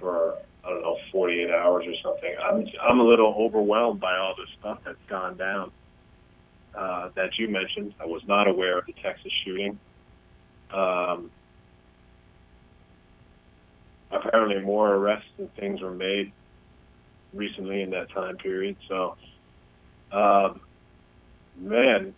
for 0.00 0.34
I 0.64 0.70
don't 0.70 0.82
know 0.82 0.96
48 1.12 1.48
hours 1.50 1.84
or 1.86 1.94
something. 2.02 2.34
I'm 2.42 2.66
I'm 2.82 2.98
a 2.98 3.04
little 3.04 3.32
overwhelmed 3.38 4.00
by 4.00 4.16
all 4.16 4.34
the 4.36 4.46
stuff 4.58 4.78
that's 4.84 4.98
gone 5.08 5.36
down 5.36 5.70
uh, 6.76 7.10
that 7.16 7.30
you 7.38 7.48
mentioned. 7.48 7.94
I 8.00 8.06
was 8.06 8.22
not 8.26 8.48
aware 8.48 8.78
of 8.78 8.86
the 8.86 8.94
Texas 9.02 9.32
shooting. 9.44 9.78
Um, 10.72 11.30
apparently, 14.10 14.60
more 14.60 14.94
arrests 14.94 15.28
and 15.38 15.52
things 15.54 15.80
were 15.80 15.94
made 15.94 16.32
recently 17.34 17.82
in 17.82 17.90
that 17.90 18.10
time 18.14 18.36
period. 18.36 18.76
So, 18.88 19.16
um, 20.12 20.60
man, 21.60 22.14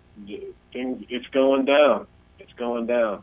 things 0.73 1.04
it's 1.08 1.26
going 1.32 1.64
down. 1.64 2.06
It's 2.38 2.52
going 2.58 2.87
down, 2.87 3.23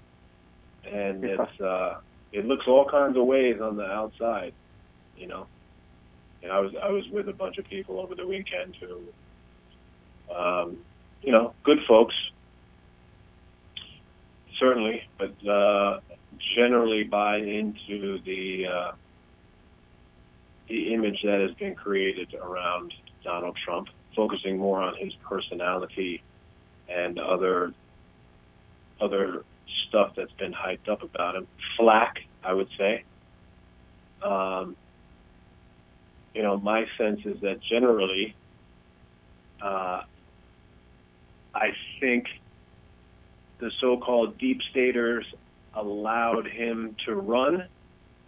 and 0.85 1.23
Yeah. 1.23 1.35
it's 1.39 1.61
uh, 1.61 1.95
it 2.31 2.45
looks 2.45 2.67
all 2.67 2.85
kinds 2.89 3.17
of 3.17 3.25
ways 3.25 3.59
on 3.61 3.77
the 3.77 3.85
outside, 3.85 4.53
you 5.17 5.27
know. 5.27 5.47
And 6.43 6.51
I 6.51 6.59
was 6.59 6.73
I 6.81 6.89
was 6.89 7.07
with 7.11 7.29
a 7.29 7.33
bunch 7.33 7.57
of 7.57 7.65
people 7.65 7.99
over 7.99 8.15
the 8.15 8.25
weekend 8.25 8.75
who, 8.79 10.35
um, 10.35 10.77
you 11.21 11.31
know, 11.31 11.53
good 11.63 11.79
folks, 11.87 12.15
certainly, 14.59 15.03
but 15.17 15.33
uh, 15.47 15.99
generally 16.55 17.03
buy 17.03 17.37
into 17.37 18.19
the 18.23 18.65
uh, 18.67 18.91
the 20.67 20.93
image 20.93 21.21
that 21.23 21.41
has 21.41 21.51
been 21.55 21.75
created 21.75 22.33
around 22.33 22.93
Donald 23.23 23.57
Trump, 23.63 23.89
focusing 24.15 24.57
more 24.57 24.81
on 24.81 24.95
his 24.95 25.13
personality 25.27 26.23
and 26.89 27.19
other 27.19 27.73
other 28.99 29.43
stuff 29.87 30.13
that's 30.15 30.31
been 30.33 30.53
hyped 30.53 30.89
up 30.89 31.03
about 31.03 31.35
him. 31.35 31.47
Flack, 31.77 32.19
I 32.43 32.53
would 32.53 32.69
say. 32.77 33.03
Um, 34.21 34.75
you 36.33 36.43
know, 36.43 36.57
my 36.57 36.85
sense 36.97 37.21
is 37.25 37.41
that 37.41 37.59
generally, 37.61 38.35
uh, 39.61 40.03
I 41.53 41.69
think 41.99 42.27
the 43.59 43.71
so-called 43.79 44.37
deep 44.37 44.61
staters 44.69 45.25
allowed 45.73 46.47
him 46.47 46.95
to 47.05 47.15
run 47.15 47.67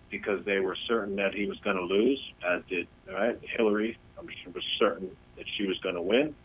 because 0.09 0.45
they 0.45 0.59
were 0.59 0.77
certain 0.87 1.15
that 1.15 1.33
he 1.33 1.47
was 1.47 1.57
going 1.59 1.75
to 1.75 1.83
lose, 1.83 2.19
as 2.47 2.61
did 2.69 2.87
right 3.11 3.39
Hillary. 3.57 3.97
I'm 4.17 4.27
sure 4.27 4.53
was 4.53 4.63
certain 4.77 5.09
that 5.37 5.45
she 5.57 5.65
was 5.65 5.77
going 5.79 5.95
to 5.95 6.01
win. 6.01 6.35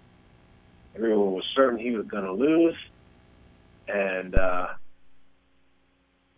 Everyone 0.96 1.32
was 1.32 1.44
certain 1.54 1.78
he 1.78 1.90
was 1.90 2.06
going 2.06 2.24
to 2.24 2.32
lose, 2.32 2.74
and 3.86 4.34
uh, 4.34 4.68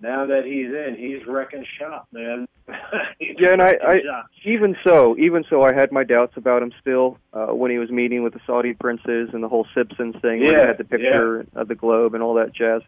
now 0.00 0.26
that 0.26 0.44
he's 0.44 0.66
in, 0.66 0.96
he's 0.98 1.26
wrecking 1.26 1.64
shop, 1.78 2.08
man. 2.12 2.46
yeah, 3.20 3.52
and 3.52 3.62
I, 3.62 3.72
I 3.84 3.96
even 4.44 4.76
so, 4.86 5.16
even 5.18 5.44
so, 5.50 5.62
I 5.62 5.74
had 5.74 5.92
my 5.92 6.04
doubts 6.04 6.36
about 6.36 6.62
him 6.62 6.72
still 6.80 7.18
uh, 7.32 7.46
when 7.46 7.70
he 7.70 7.78
was 7.78 7.90
meeting 7.90 8.22
with 8.22 8.32
the 8.32 8.40
Saudi 8.46 8.74
princes 8.74 9.30
and 9.32 9.42
the 9.42 9.48
whole 9.48 9.66
Simpsons 9.74 10.14
thing. 10.22 10.40
Yeah, 10.40 10.46
where 10.46 10.60
he 10.60 10.66
had 10.66 10.78
the 10.78 10.84
picture 10.84 11.46
yeah. 11.52 11.60
of 11.60 11.68
the 11.68 11.74
globe 11.74 12.14
and 12.14 12.22
all 12.22 12.34
that 12.34 12.54
jazz. 12.54 12.82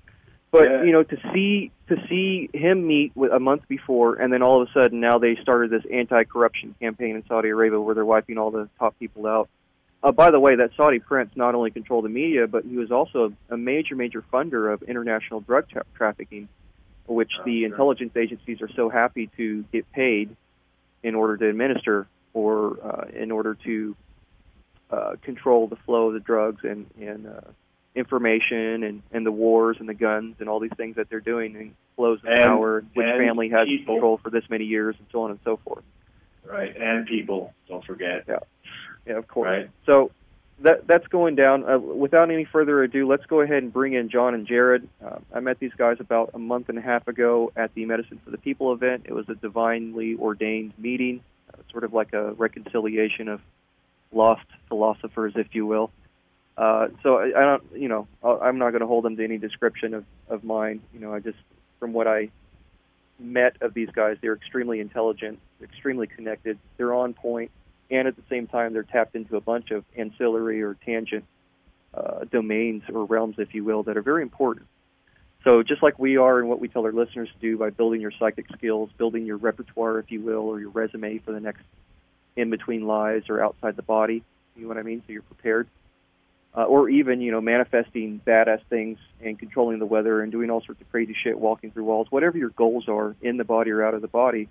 But 0.53 0.69
Yeah. 0.69 0.83
you 0.85 0.93
know, 0.93 1.03
to 1.03 1.17
see 1.33 1.73
to 1.89 1.97
see 2.09 2.49
him 2.53 2.87
meet 2.87 3.13
with 3.17 3.33
a 3.33 3.41
month 3.41 3.67
before, 3.69 4.17
and 4.17 4.33
then 4.33 4.43
all 4.43 4.63
of 4.63 4.69
a 4.69 4.73
sudden 4.73 5.01
now 5.01 5.19
they 5.19 5.37
started 5.37 5.71
this 5.71 5.83
anti-corruption 5.91 6.75
campaign 6.81 7.17
in 7.17 7.25
Saudi 7.27 7.49
Arabia 7.49 7.81
where 7.81 7.95
they're 7.95 8.05
wiping 8.05 8.39
all 8.39 8.51
the 8.51 8.69
top 8.79 8.99
people 8.99 9.27
out. 9.27 9.49
Uh, 10.03 10.13
by 10.13 10.31
the 10.31 10.41
way, 10.41 10.57
that 10.57 10.71
Saudi 10.77 10.99
prince 10.99 11.31
not 11.37 11.55
only 11.55 11.71
controlled 11.71 12.05
the 12.05 12.09
media, 12.09 12.47
but 12.47 12.65
he 12.65 12.77
was 12.77 12.91
also 12.91 13.33
a 13.51 13.57
major, 13.57 13.95
major 13.95 14.23
funder 14.33 14.73
of 14.73 14.83
international 14.83 15.41
drug 15.41 15.69
tra- 15.69 15.85
trafficking, 15.95 16.49
which 17.07 17.33
the 17.45 17.65
intelligence 17.65 18.13
agencies 18.17 18.61
are 18.63 18.71
so 18.75 18.89
happy 18.89 19.31
to 19.37 19.65
get 19.73 19.91
paid 19.93 20.35
in 21.03 21.15
order 21.15 21.37
to 21.37 21.49
administer 21.49 22.07
or 22.35 22.79
uh, 22.85 23.07
in 23.15 23.31
order 23.31 23.55
to 23.65 23.97
uh, 24.91 25.17
control 25.23 25.67
the 25.67 25.77
flow 25.77 26.09
of 26.09 26.15
the 26.15 26.21
drugs 26.21 26.61
and, 26.65 26.87
and 27.01 27.27
uh, 27.27 27.41
information 27.95 28.83
and, 28.85 29.03
and 29.13 29.27
the 29.27 29.33
wars 29.33 29.77
and 29.81 29.89
the 29.89 29.95
guns 29.95 30.37
and 30.39 30.49
all 30.49 30.61
these 30.61 30.71
things 30.77 30.97
that 30.97 31.09
they're 31.11 31.21
doing 31.21 31.57
and 31.57 31.75
flows 31.97 32.21
of 32.21 32.27
And- 32.31 32.45
power, 32.45 32.85
which 32.95 33.07
family 33.07 33.49
has 33.51 33.67
people. 33.67 33.95
control 33.97 34.19
for 34.23 34.31
this 34.31 34.45
many 34.49 34.65
years 34.65 34.95
and 34.99 35.07
so 35.13 35.23
on 35.23 35.31
and 35.31 35.41
so 35.45 35.59
forth. 35.65 35.85
right, 36.45 36.75
and 36.77 37.07
people. 37.07 37.53
Don't 37.69 37.85
forget. 37.85 38.25
Yeah, 38.29 38.37
yeah, 39.07 39.19
of 39.19 39.29
course. 39.29 39.47
Right. 39.49 39.71
So 39.87 40.11
that 40.63 40.87
that's 40.87 41.07
going 41.09 41.35
down. 41.35 41.69
Uh, 41.69 41.79
without 41.79 42.31
any 42.31 42.45
further 42.45 42.83
ado, 42.83 43.07
let's 43.07 43.27
go 43.27 43.41
ahead 43.41 43.63
and 43.63 43.73
bring 43.73 43.95
in 43.95 44.09
John 44.09 44.35
and 44.35 44.47
Jared. 44.47 44.89
Uh, 45.05 45.19
I 45.33 45.41
met 45.41 45.59
these 45.59 45.73
guys 45.77 45.99
about 46.01 46.31
a 46.35 46.39
month 46.39 46.69
and 46.69 46.79
a 46.79 46.81
half 46.81 47.07
ago 47.09 47.53
at 47.57 47.75
the 47.75 47.85
Medicine 47.85 48.21
for 48.25 48.31
the 48.31 48.39
People 48.39 48.73
event. 48.73 49.05
It 49.07 49.13
was 49.13 49.29
a 49.29 49.35
divinely 49.35 50.17
ordained 50.17 50.73
meeting, 50.79 51.23
uh, 51.53 51.59
sort 51.71 51.85
of 51.85 51.93
like 51.93 52.13
a 52.13 52.33
reconciliation 52.33 53.29
of 53.29 53.41
lost 54.13 54.47
philosophers, 54.69 55.35
if 55.37 55.49
you 55.55 55.67
will. 55.67 55.91
Uh, 56.57 56.89
so 57.03 57.17
I, 57.17 57.27
I 57.27 57.45
don't, 57.45 57.63
you 57.75 57.89
know, 57.89 58.07
I'm 58.23 58.59
not 58.59 58.71
going 58.71 58.81
to 58.83 58.87
hold 58.87 59.05
them 59.05 59.17
to 59.17 59.25
any 59.25 59.39
description 59.39 59.95
of 59.95 60.05
of 60.29 60.45
mine. 60.45 60.83
You 60.95 61.01
know, 61.01 61.15
I 61.15 61.21
just 61.21 61.39
from 61.81 61.93
what 61.93 62.07
I 62.07 62.31
met 63.19 63.57
of 63.61 63.75
these 63.75 63.91
guys, 63.91 64.17
they're 64.21 64.35
extremely 64.35 64.81
intelligent, 64.81 65.39
extremely 65.63 66.07
connected. 66.07 66.59
They're 66.77 66.95
on 66.95 67.15
point 67.15 67.51
and 67.93 68.09
at 68.09 68.17
the 68.17 68.23
same 68.29 68.49
time 68.49 68.73
they're 68.73 68.83
tapped 68.83 69.15
into 69.15 69.37
a 69.37 69.41
bunch 69.41 69.71
of 69.71 69.85
ancillary 69.97 70.63
or 70.63 70.75
tangent 70.75 71.25
uh, 71.95 72.25
domains 72.31 72.83
or 72.93 73.05
realms, 73.05 73.37
if 73.39 73.55
you 73.55 73.63
will, 73.63 73.83
that 73.85 73.97
are 73.97 74.03
very 74.03 74.23
important. 74.23 74.67
So 75.45 75.63
just 75.63 75.83
like 75.83 75.99
we 75.99 76.17
are 76.17 76.39
and 76.39 76.49
what 76.49 76.59
we 76.59 76.69
tell 76.69 76.85
our 76.85 76.93
listeners 76.93 77.29
to 77.29 77.39
do 77.41 77.59
by 77.59 77.71
building 77.71 78.01
your 78.01 78.13
psychic 78.19 78.47
skills, 78.57 78.91
building 78.97 79.27
your 79.27 79.37
repertoire, 79.37 79.99
if 79.99 80.11
you 80.11 80.21
will, 80.21 80.49
or 80.49 80.59
your 80.59 80.71
resume 80.71 81.19
for 81.19 81.33
the 81.33 81.41
next 81.41 81.63
in 82.35 82.49
between 82.49 82.87
lives 82.87 83.29
or 83.29 83.45
outside 83.45 83.77
the 83.77 83.83
body, 83.83 84.23
you 84.57 84.63
know 84.63 84.69
what 84.69 84.79
I 84.79 84.83
mean? 84.83 85.03
So 85.07 85.13
you're 85.13 85.23
prepared. 85.23 85.69
Uh, 86.55 86.65
or 86.65 86.89
even, 86.89 87.21
you 87.23 87.33
know, 87.33 87.41
manifesting 87.41 88.21
badass 88.27 88.61
things 88.69 88.99
and 89.23 89.39
controlling 89.39 89.79
the 89.79 89.87
weather 89.87 90.21
and 90.23 90.31
doing 90.31 90.51
all 90.51 90.61
sorts 90.63 90.81
of 90.81 90.91
crazy 90.91 91.17
shit, 91.25 91.39
walking 91.39 91.71
through 91.71 91.85
walls, 91.85 92.07
whatever 92.11 92.37
your 92.37 92.51
goals 92.51 92.89
are 92.89 93.17
in 93.23 93.39
the 93.39 93.45
body 93.45 93.71
or 93.71 93.83
out 93.83 93.95
of 93.95 94.03
the 94.03 94.09
body. 94.09 94.49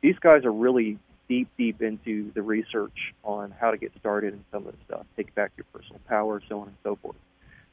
These 0.00 0.18
guys 0.20 0.44
are 0.44 0.52
really 0.52 0.98
deep, 1.30 1.48
deep 1.56 1.80
into 1.80 2.32
the 2.32 2.42
research 2.42 3.14
on 3.22 3.54
how 3.58 3.70
to 3.70 3.76
get 3.76 3.92
started 4.00 4.32
and 4.32 4.44
some 4.50 4.66
of 4.66 4.72
the 4.72 4.78
stuff, 4.84 5.06
take 5.16 5.32
back 5.36 5.52
your 5.56 5.64
personal 5.72 6.00
power, 6.08 6.42
so 6.48 6.60
on 6.60 6.66
and 6.66 6.76
so 6.82 6.96
forth. 6.96 7.14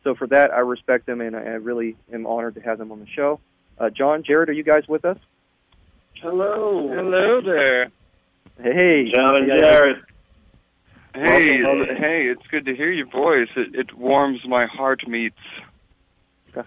So 0.04 0.14
for 0.14 0.28
that, 0.28 0.52
I 0.52 0.60
respect 0.60 1.08
them, 1.08 1.22
and 1.22 1.36
I 1.36 1.40
I 1.40 1.56
really 1.56 1.98
am 2.14 2.28
honored 2.28 2.54
to 2.56 2.62
have 2.62 2.78
them 2.78 2.92
on 2.92 3.00
the 3.00 3.08
show. 3.08 3.40
Uh, 3.80 3.90
John, 3.90 4.24
Jared, 4.24 4.50
are 4.50 4.54
you 4.54 4.64
guys 4.64 4.88
with 4.88 5.06
us? 5.06 5.18
Hello. 6.22 6.88
Hello 6.88 7.42
there. 7.42 7.90
Hey, 8.62 9.12
John 9.14 9.36
and 9.38 9.48
Jared. 9.48 9.98
Hey, 11.16 11.64
Welcome. 11.64 11.96
hey, 11.96 12.28
it's 12.28 12.46
good 12.52 12.66
to 12.66 12.76
hear 12.76 12.92
your 12.92 13.08
voice. 13.08 13.50
It, 13.56 13.74
it 13.74 13.98
warms 13.98 14.40
my 14.48 14.68
heart 14.68 15.08
meats. 15.08 15.36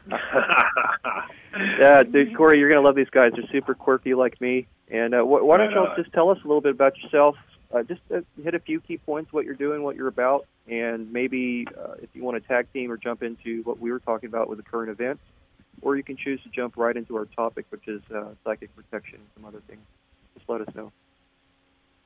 yeah, 1.79 2.03
dude, 2.03 2.37
Corey, 2.37 2.59
you're 2.59 2.69
gonna 2.69 2.85
love 2.85 2.97
these 2.97 3.11
guys. 3.11 3.33
They're 3.35 3.49
super 3.53 3.75
quirky 3.75 4.15
like 4.15 4.41
me. 4.41 4.67
And 4.91 5.15
uh, 5.15 5.23
wh- 5.23 5.45
why 5.45 5.59
don't 5.59 5.69
Right 5.69 5.75
y'all 5.77 5.87
on. 5.89 5.97
just 5.97 6.13
tell 6.13 6.31
us 6.31 6.39
a 6.45 6.47
little 6.47 6.61
bit 6.61 6.73
about 6.73 6.97
yourself? 6.99 7.37
Uh, 7.73 7.83
just 7.85 8.01
uh, 8.13 8.21
hit 8.43 8.55
a 8.55 8.59
few 8.59 8.81
key 8.81 8.99
points, 8.99 9.33
what 9.33 9.45
you're 9.45 9.55
doing, 9.55 9.83
what 9.85 9.95
you're 9.95 10.09
about, 10.09 10.45
and 10.69 11.13
maybe 11.13 11.67
uh, 11.79 11.93
if 12.03 12.09
you 12.15 12.25
want 12.25 12.41
to 12.43 12.49
tag 12.49 12.67
team 12.73 12.91
or 12.91 12.97
jump 12.97 13.23
into 13.23 13.63
what 13.63 13.79
we 13.79 13.93
were 13.93 14.01
talking 14.01 14.29
about 14.29 14.49
with 14.49 14.59
the 14.59 14.65
current 14.65 14.91
events, 14.91 15.23
or 15.81 15.97
you 15.97 16.03
can 16.03 16.17
choose 16.17 16.43
to 16.43 16.49
jump 16.49 16.77
right 16.77 16.97
into 16.97 17.17
our 17.17 17.27
topic, 17.27 17.67
which 17.71 17.87
is 17.87 18.03
uh, 18.13 18.25
psychic 18.45 18.75
protection 18.75 19.21
and 19.21 19.29
some 19.37 19.45
other 19.45 19.63
things. 19.69 19.81
Just 20.37 20.49
let 20.49 20.63
us 20.63 20.75
know. 20.75 20.91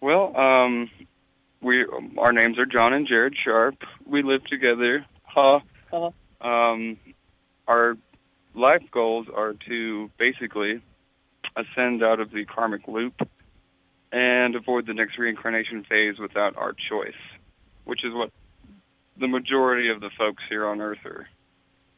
Well, 0.02 0.36
um, 0.36 0.90
we 1.62 1.86
our 2.18 2.32
names 2.34 2.58
are 2.58 2.66
John 2.66 2.92
and 2.92 3.08
Jared 3.08 3.34
Sharp. 3.42 3.76
We 4.04 4.22
live 4.22 4.44
together. 4.44 5.06
Huh? 5.22 5.60
Uh-huh. 5.90 6.46
Um, 6.46 6.98
our 7.66 7.96
life 8.54 8.82
goals 8.92 9.28
are 9.34 9.54
to 9.68 10.10
basically 10.18 10.82
ascend 11.56 12.02
out 12.02 12.20
of 12.20 12.30
the 12.30 12.44
karmic 12.44 12.88
loop 12.88 13.14
and 14.12 14.54
avoid 14.54 14.86
the 14.86 14.94
next 14.94 15.18
reincarnation 15.18 15.84
phase 15.84 16.18
without 16.18 16.56
our 16.56 16.72
choice, 16.72 17.12
which 17.84 18.04
is 18.04 18.12
what 18.12 18.30
the 19.18 19.28
majority 19.28 19.90
of 19.90 20.00
the 20.00 20.10
folks 20.16 20.42
here 20.48 20.66
on 20.66 20.80
Earth 20.80 21.04
are 21.04 21.26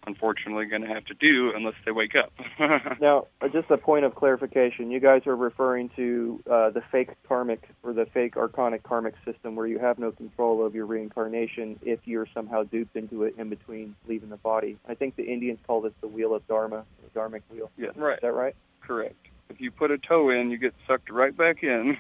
unfortunately 0.07 0.67
going 0.67 0.83
to 0.83 0.89
have 0.89 1.05
to 1.05 1.15
do 1.15 1.53
unless 1.55 1.75
they 1.85 1.91
wake 1.91 2.15
up. 2.15 2.33
Now, 3.01 3.27
uh, 3.41 3.49
just 3.49 3.71
a 3.71 3.77
point 3.77 4.05
of 4.05 4.15
clarification. 4.15 4.91
You 4.91 5.01
guys 5.01 5.27
are 5.27 5.37
referring 5.37 5.91
to 5.97 6.41
uh, 6.51 6.71
the 6.71 6.83
fake 6.93 7.11
karmic 7.29 7.69
or 7.83 7.93
the 7.93 8.07
fake 8.07 8.35
archonic 8.37 8.83
karmic 8.83 9.15
system 9.25 9.57
where 9.57 9.67
you 9.67 9.79
have 9.79 9.99
no 9.99 10.13
control 10.13 10.65
of 10.65 10.75
your 10.75 10.87
reincarnation 10.87 11.79
if 11.83 12.01
you're 12.05 12.27
somehow 12.33 12.63
duped 12.63 12.97
into 12.97 13.25
it 13.25 13.35
in 13.37 13.51
between 13.51 13.95
leaving 14.09 14.31
the 14.31 14.37
body. 14.37 14.79
I 14.89 14.95
think 14.95 15.17
the 15.17 15.25
Indians 15.25 15.59
call 15.67 15.83
this 15.83 15.93
the 16.01 16.09
wheel 16.09 16.35
of 16.35 16.47
Dharma, 16.47 16.85
the 17.03 17.19
Dharmic 17.21 17.43
wheel. 17.51 17.71
yeah, 17.77 17.89
right. 17.97 18.15
Is 18.15 18.23
that 18.23 18.33
right? 18.33 18.55
Correct. 18.81 19.17
If 19.49 19.61
you 19.61 19.71
put 19.71 19.91
a 19.91 19.99
toe 19.99 20.31
in, 20.31 20.51
you 20.51 20.59
get 20.59 20.75
sucked 20.87 21.11
right 21.11 21.37
back 21.37 21.63
in. 21.63 21.97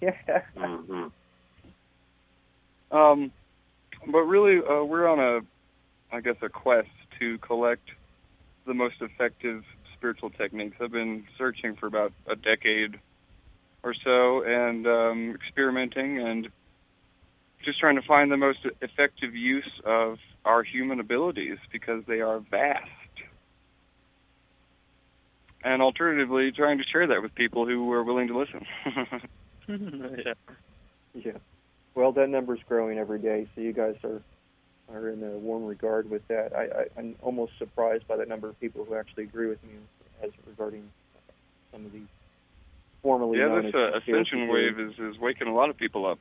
yeah. 0.00 0.42
hmm 0.56 1.06
um, 2.90 3.32
but 4.10 4.20
really, 4.20 4.58
uh, 4.58 4.84
we're 4.84 5.08
on 5.08 5.18
a, 5.18 6.14
I 6.14 6.20
guess, 6.20 6.36
a 6.42 6.48
quest 6.48 6.88
to 7.18 7.38
collect 7.38 7.90
the 8.66 8.74
most 8.74 8.96
effective 9.00 9.64
spiritual 9.96 10.30
techniques. 10.30 10.76
I've 10.80 10.92
been 10.92 11.24
searching 11.36 11.76
for 11.76 11.86
about 11.86 12.12
a 12.28 12.36
decade 12.36 13.00
or 13.82 13.94
so, 14.04 14.42
and 14.42 14.86
um, 14.86 15.34
experimenting 15.34 16.20
and 16.20 16.48
just 17.64 17.80
trying 17.80 17.96
to 17.96 18.02
find 18.02 18.30
the 18.30 18.36
most 18.36 18.60
effective 18.80 19.34
use 19.34 19.70
of 19.84 20.18
our 20.44 20.62
human 20.62 21.00
abilities 21.00 21.58
because 21.72 22.04
they 22.06 22.20
are 22.20 22.40
vast. 22.50 22.90
And 25.66 25.82
alternatively, 25.82 26.52
trying 26.52 26.78
to 26.78 26.84
share 26.84 27.08
that 27.08 27.20
with 27.22 27.34
people 27.34 27.66
who 27.66 27.90
are 27.92 28.04
willing 28.04 28.28
to 28.28 28.38
listen. 28.38 28.64
yeah. 29.68 30.34
Yeah. 31.12 31.32
Well, 31.96 32.12
that 32.12 32.28
number's 32.28 32.60
growing 32.68 32.98
every 32.98 33.18
day, 33.18 33.48
so 33.54 33.60
you 33.60 33.72
guys 33.72 33.96
are 34.04 34.22
are 34.94 35.08
in 35.08 35.24
a 35.24 35.30
warm 35.38 35.64
regard 35.64 36.08
with 36.08 36.22
that. 36.28 36.54
I, 36.54 36.62
I, 36.62 36.86
I'm 36.96 37.16
almost 37.20 37.58
surprised 37.58 38.06
by 38.06 38.16
the 38.16 38.26
number 38.26 38.48
of 38.48 38.60
people 38.60 38.84
who 38.84 38.94
actually 38.94 39.24
agree 39.24 39.48
with 39.48 39.60
me 39.64 39.70
as 40.22 40.30
regarding 40.46 40.88
some 41.72 41.84
of 41.84 41.92
these 41.92 42.06
formerly 43.02 43.40
yeah, 43.40 43.60
this 43.60 43.74
uh, 43.74 43.98
ascension 43.98 44.46
wave 44.46 44.78
is, 44.78 44.92
is 45.00 45.18
waking 45.18 45.48
a 45.48 45.54
lot 45.54 45.68
of 45.68 45.76
people 45.76 46.06
up. 46.06 46.20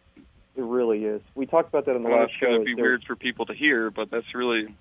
It 0.55 0.63
really 0.63 1.05
is. 1.05 1.21
We 1.35 1.45
talked 1.45 1.69
about 1.69 1.85
that 1.85 1.95
in 1.95 2.01
the 2.01 2.09
I 2.09 2.13
know 2.13 2.17
last 2.21 2.31
it's 2.31 2.39
show. 2.39 2.47
going 2.47 2.61
to 2.61 2.65
be 2.65 2.73
there- 2.73 2.83
weird 2.83 3.03
for 3.03 3.15
people 3.15 3.45
to 3.45 3.53
hear, 3.53 3.91
but 3.91 4.09
that's 4.09 4.33
really, 4.33 4.75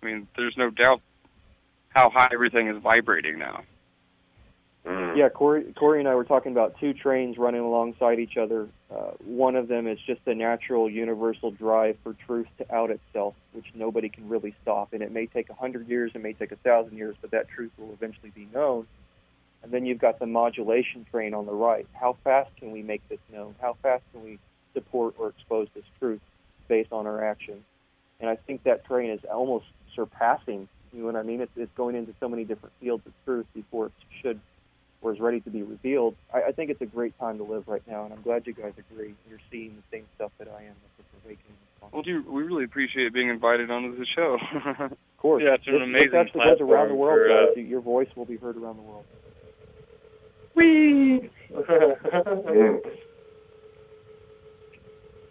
I 0.00 0.06
mean, 0.06 0.28
there's 0.36 0.56
no 0.56 0.70
doubt 0.70 1.00
how 1.88 2.10
high 2.10 2.28
everything 2.32 2.68
is 2.68 2.80
vibrating 2.80 3.40
now. 3.40 3.64
Mm. 4.86 5.16
Yeah, 5.16 5.28
Corey, 5.28 5.74
Corey 5.76 5.98
and 5.98 6.08
I 6.08 6.14
were 6.14 6.24
talking 6.24 6.52
about 6.52 6.78
two 6.78 6.94
trains 6.94 7.38
running 7.38 7.60
alongside 7.60 8.20
each 8.20 8.36
other. 8.36 8.68
Uh, 8.88 9.10
one 9.24 9.56
of 9.56 9.66
them 9.66 9.88
is 9.88 9.98
just 10.06 10.24
the 10.24 10.34
natural, 10.34 10.88
universal 10.88 11.50
drive 11.50 11.96
for 12.04 12.14
truth 12.26 12.46
to 12.58 12.74
out 12.74 12.90
itself, 12.90 13.34
which 13.52 13.66
nobody 13.74 14.08
can 14.08 14.28
really 14.28 14.54
stop. 14.62 14.92
And 14.92 15.02
it 15.02 15.10
may 15.10 15.26
take 15.26 15.50
a 15.50 15.54
hundred 15.54 15.88
years, 15.88 16.12
it 16.14 16.22
may 16.22 16.34
take 16.34 16.52
a 16.52 16.56
thousand 16.56 16.96
years, 16.96 17.16
but 17.20 17.32
that 17.32 17.48
truth 17.48 17.72
will 17.76 17.92
eventually 17.92 18.30
be 18.30 18.46
known. 18.54 18.86
And 19.64 19.72
then 19.72 19.86
you've 19.86 19.98
got 19.98 20.20
the 20.20 20.26
modulation 20.26 21.04
train 21.10 21.34
on 21.34 21.46
the 21.46 21.52
right. 21.52 21.88
How 21.92 22.16
fast 22.22 22.50
can 22.56 22.70
we 22.70 22.82
make 22.82 23.06
this 23.08 23.18
known? 23.32 23.56
How 23.60 23.76
fast 23.82 24.04
can 24.12 24.22
we 24.22 24.38
support 24.72 25.14
or 25.18 25.30
expose 25.30 25.66
this 25.74 25.84
truth 25.98 26.20
based 26.68 26.92
on 26.92 27.08
our 27.08 27.24
actions? 27.24 27.64
And 28.20 28.30
I 28.30 28.36
think 28.36 28.62
that 28.62 28.84
train 28.84 29.10
is 29.10 29.20
almost 29.24 29.64
surpassing. 29.96 30.68
You 30.92 31.00
know 31.00 31.06
what 31.06 31.16
I 31.16 31.24
mean? 31.24 31.40
It's, 31.40 31.52
it's 31.56 31.72
going 31.76 31.96
into 31.96 32.14
so 32.20 32.28
many 32.28 32.44
different 32.44 32.72
fields 32.80 33.04
of 33.04 33.12
truth 33.24 33.46
before 33.52 33.86
it 33.86 33.92
should 34.22 34.40
or 35.02 35.12
is 35.12 35.20
ready 35.20 35.40
to 35.40 35.50
be 35.50 35.62
revealed, 35.62 36.14
I, 36.32 36.44
I 36.48 36.52
think 36.52 36.70
it's 36.70 36.80
a 36.80 36.86
great 36.86 37.18
time 37.18 37.38
to 37.38 37.44
live 37.44 37.64
right 37.68 37.82
now, 37.86 38.04
and 38.04 38.12
I'm 38.12 38.22
glad 38.22 38.46
you 38.46 38.54
guys 38.54 38.72
agree. 38.78 39.14
You're 39.28 39.38
seeing 39.50 39.76
the 39.76 39.96
same 39.96 40.04
stuff 40.16 40.32
that 40.38 40.48
I 40.48 40.62
am 40.62 40.68
with 40.68 40.96
this. 40.96 41.02
Well, 41.92 42.02
do 42.02 42.22
we 42.28 42.42
really 42.42 42.64
appreciate 42.64 43.12
being 43.12 43.28
invited 43.28 43.70
onto 43.70 43.96
the 43.96 44.06
show. 44.14 44.36
of 44.84 44.90
course. 45.18 45.42
Yeah, 45.44 45.54
it's 45.54 45.66
an 45.66 45.74
this, 45.74 45.82
amazing 45.82 46.10
this 46.12 46.28
goes 46.34 46.60
around 46.60 46.88
the 46.88 46.94
platform 46.94 46.98
world, 46.98 47.18
for, 47.18 47.32
uh, 47.32 47.54
guys. 47.54 47.66
Your 47.66 47.80
voice 47.80 48.08
will 48.16 48.24
be 48.24 48.36
heard 48.36 48.56
around 48.56 48.76
the 48.76 48.82
world. 48.82 49.04
Whee! 50.54 51.30
well, 51.50 51.64
So 51.66 52.80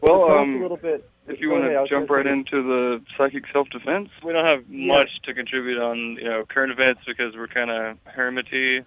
tell 0.07 0.23
us 0.23 0.31
um, 0.41 0.55
a 0.55 0.61
little 0.61 0.77
bit. 0.77 1.09
if 1.27 1.39
you 1.41 1.49
want 1.49 1.63
to 1.63 1.69
was 1.79 1.89
jump 1.89 2.09
right 2.09 2.25
say- 2.25 2.31
into 2.31 2.61
the 2.63 3.01
psychic 3.17 3.43
self-defense. 3.51 4.09
we 4.23 4.31
don't 4.33 4.45
have 4.45 4.63
Yeah. 4.69 4.93
much 4.93 5.09
to 5.25 5.33
contribute 5.33 5.79
on, 5.81 6.17
you 6.21 6.25
know, 6.25 6.45
current 6.47 6.71
events 6.71 7.01
because 7.07 7.33
we're 7.35 7.47
kind 7.47 7.71
of 7.71 7.97
hermity, 8.15 8.85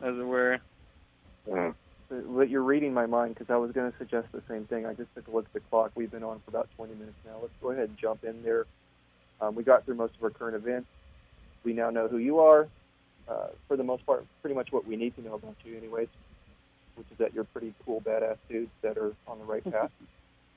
as 0.00 0.16
it 0.16 0.26
were. 0.26 0.58
But 2.08 2.48
you're 2.48 2.62
reading 2.62 2.94
my 2.94 3.06
mind 3.06 3.34
because 3.34 3.50
I 3.50 3.56
was 3.56 3.72
going 3.72 3.90
to 3.90 3.98
suggest 3.98 4.28
the 4.32 4.42
same 4.48 4.64
thing. 4.66 4.86
I 4.86 4.94
just 4.94 5.12
took 5.14 5.26
a 5.26 5.30
look 5.30 5.46
at 5.46 5.52
the 5.52 5.60
clock. 5.60 5.90
We've 5.94 6.10
been 6.10 6.22
on 6.22 6.40
for 6.44 6.50
about 6.50 6.68
20 6.76 6.94
minutes 6.94 7.16
now. 7.24 7.38
Let's 7.40 7.54
go 7.60 7.70
ahead 7.70 7.88
and 7.88 7.98
jump 7.98 8.24
in 8.24 8.42
there. 8.42 8.66
Um, 9.40 9.54
we 9.54 9.64
got 9.64 9.84
through 9.84 9.96
most 9.96 10.14
of 10.16 10.22
our 10.24 10.30
current 10.30 10.56
events. 10.56 10.88
We 11.64 11.72
now 11.72 11.90
know 11.90 12.06
who 12.08 12.18
you 12.18 12.38
are. 12.40 12.68
Uh, 13.28 13.48
for 13.66 13.76
the 13.76 13.82
most 13.82 14.06
part, 14.06 14.24
pretty 14.40 14.54
much 14.54 14.70
what 14.70 14.86
we 14.86 14.94
need 14.94 15.16
to 15.16 15.22
know 15.22 15.34
about 15.34 15.56
you, 15.64 15.76
anyways, 15.76 16.06
which 16.94 17.06
is 17.10 17.18
that 17.18 17.34
you're 17.34 17.42
pretty 17.42 17.74
cool, 17.84 18.00
badass 18.00 18.36
dudes 18.48 18.70
that 18.82 18.96
are 18.96 19.12
on 19.26 19.38
the 19.40 19.44
right 19.44 19.64
path. 19.64 19.90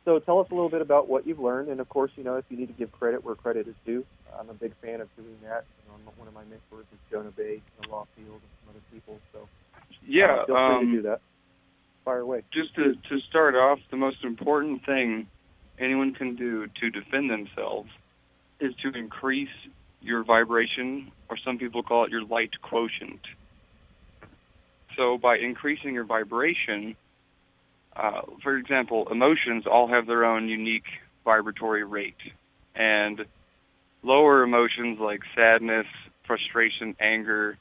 so 0.09 0.17
tell 0.17 0.39
us 0.39 0.47
a 0.49 0.55
little 0.55 0.71
bit 0.71 0.81
about 0.81 1.07
what 1.07 1.27
you've 1.27 1.39
learned, 1.39 1.69
and 1.69 1.79
of 1.79 1.87
course, 1.87 2.09
you 2.15 2.23
know, 2.23 2.37
if 2.37 2.45
you 2.49 2.57
need 2.57 2.65
to 2.65 2.73
give 2.73 2.91
credit 2.91 3.23
where 3.23 3.35
credit 3.35 3.67
is 3.67 3.75
due, 3.85 4.03
I'm 4.39 4.49
a 4.49 4.55
big 4.55 4.73
fan 4.81 5.01
of 5.01 5.15
doing 5.15 5.37
that. 5.43 5.65
You 5.85 6.03
know, 6.03 6.11
one 6.17 6.27
of 6.27 6.33
my 6.33 6.41
mentors 6.45 6.87
is 6.91 6.97
Jonah 7.11 7.29
Bay, 7.29 7.61
Law 7.87 8.07
Field, 8.15 8.41
and 8.41 8.51
some 8.59 8.69
other 8.71 8.79
people. 8.91 9.19
So 9.31 9.47
Yeah, 10.07 10.37
uh, 10.41 10.45
feel 10.47 10.55
free 10.55 10.85
to 10.87 10.91
do 10.91 10.97
um, 10.97 11.03
that. 11.03 11.21
Fire 12.05 12.21
away. 12.21 12.41
just 12.51 12.73
to, 12.73 12.95
to 12.95 13.19
start 13.29 13.53
off, 13.53 13.77
the 13.91 13.97
most 13.97 14.23
important 14.23 14.83
thing 14.83 15.27
anyone 15.77 16.15
can 16.15 16.35
do 16.35 16.65
to 16.81 16.89
defend 16.89 17.29
themselves 17.29 17.91
is 18.59 18.73
to 18.81 18.97
increase 18.97 19.49
your 20.01 20.23
vibration, 20.23 21.11
or 21.29 21.37
some 21.37 21.59
people 21.59 21.83
call 21.83 22.05
it 22.05 22.09
your 22.09 22.23
light 22.23 22.49
quotient. 22.63 23.21
So 24.97 25.19
by 25.19 25.37
increasing 25.37 25.93
your 25.93 26.05
vibration, 26.05 26.95
uh, 27.99 28.21
for 28.41 28.55
example, 28.55 29.07
emotions 29.11 29.65
all 29.69 29.87
have 29.87 30.07
their 30.07 30.23
own 30.23 30.47
unique 30.47 30.87
vibratory 31.25 31.83
rate. 31.83 32.15
And 32.75 33.25
lower 34.03 34.43
emotions 34.43 34.99
like 34.99 35.21
sadness, 35.35 35.87
frustration, 36.25 36.95
anger, 36.99 37.57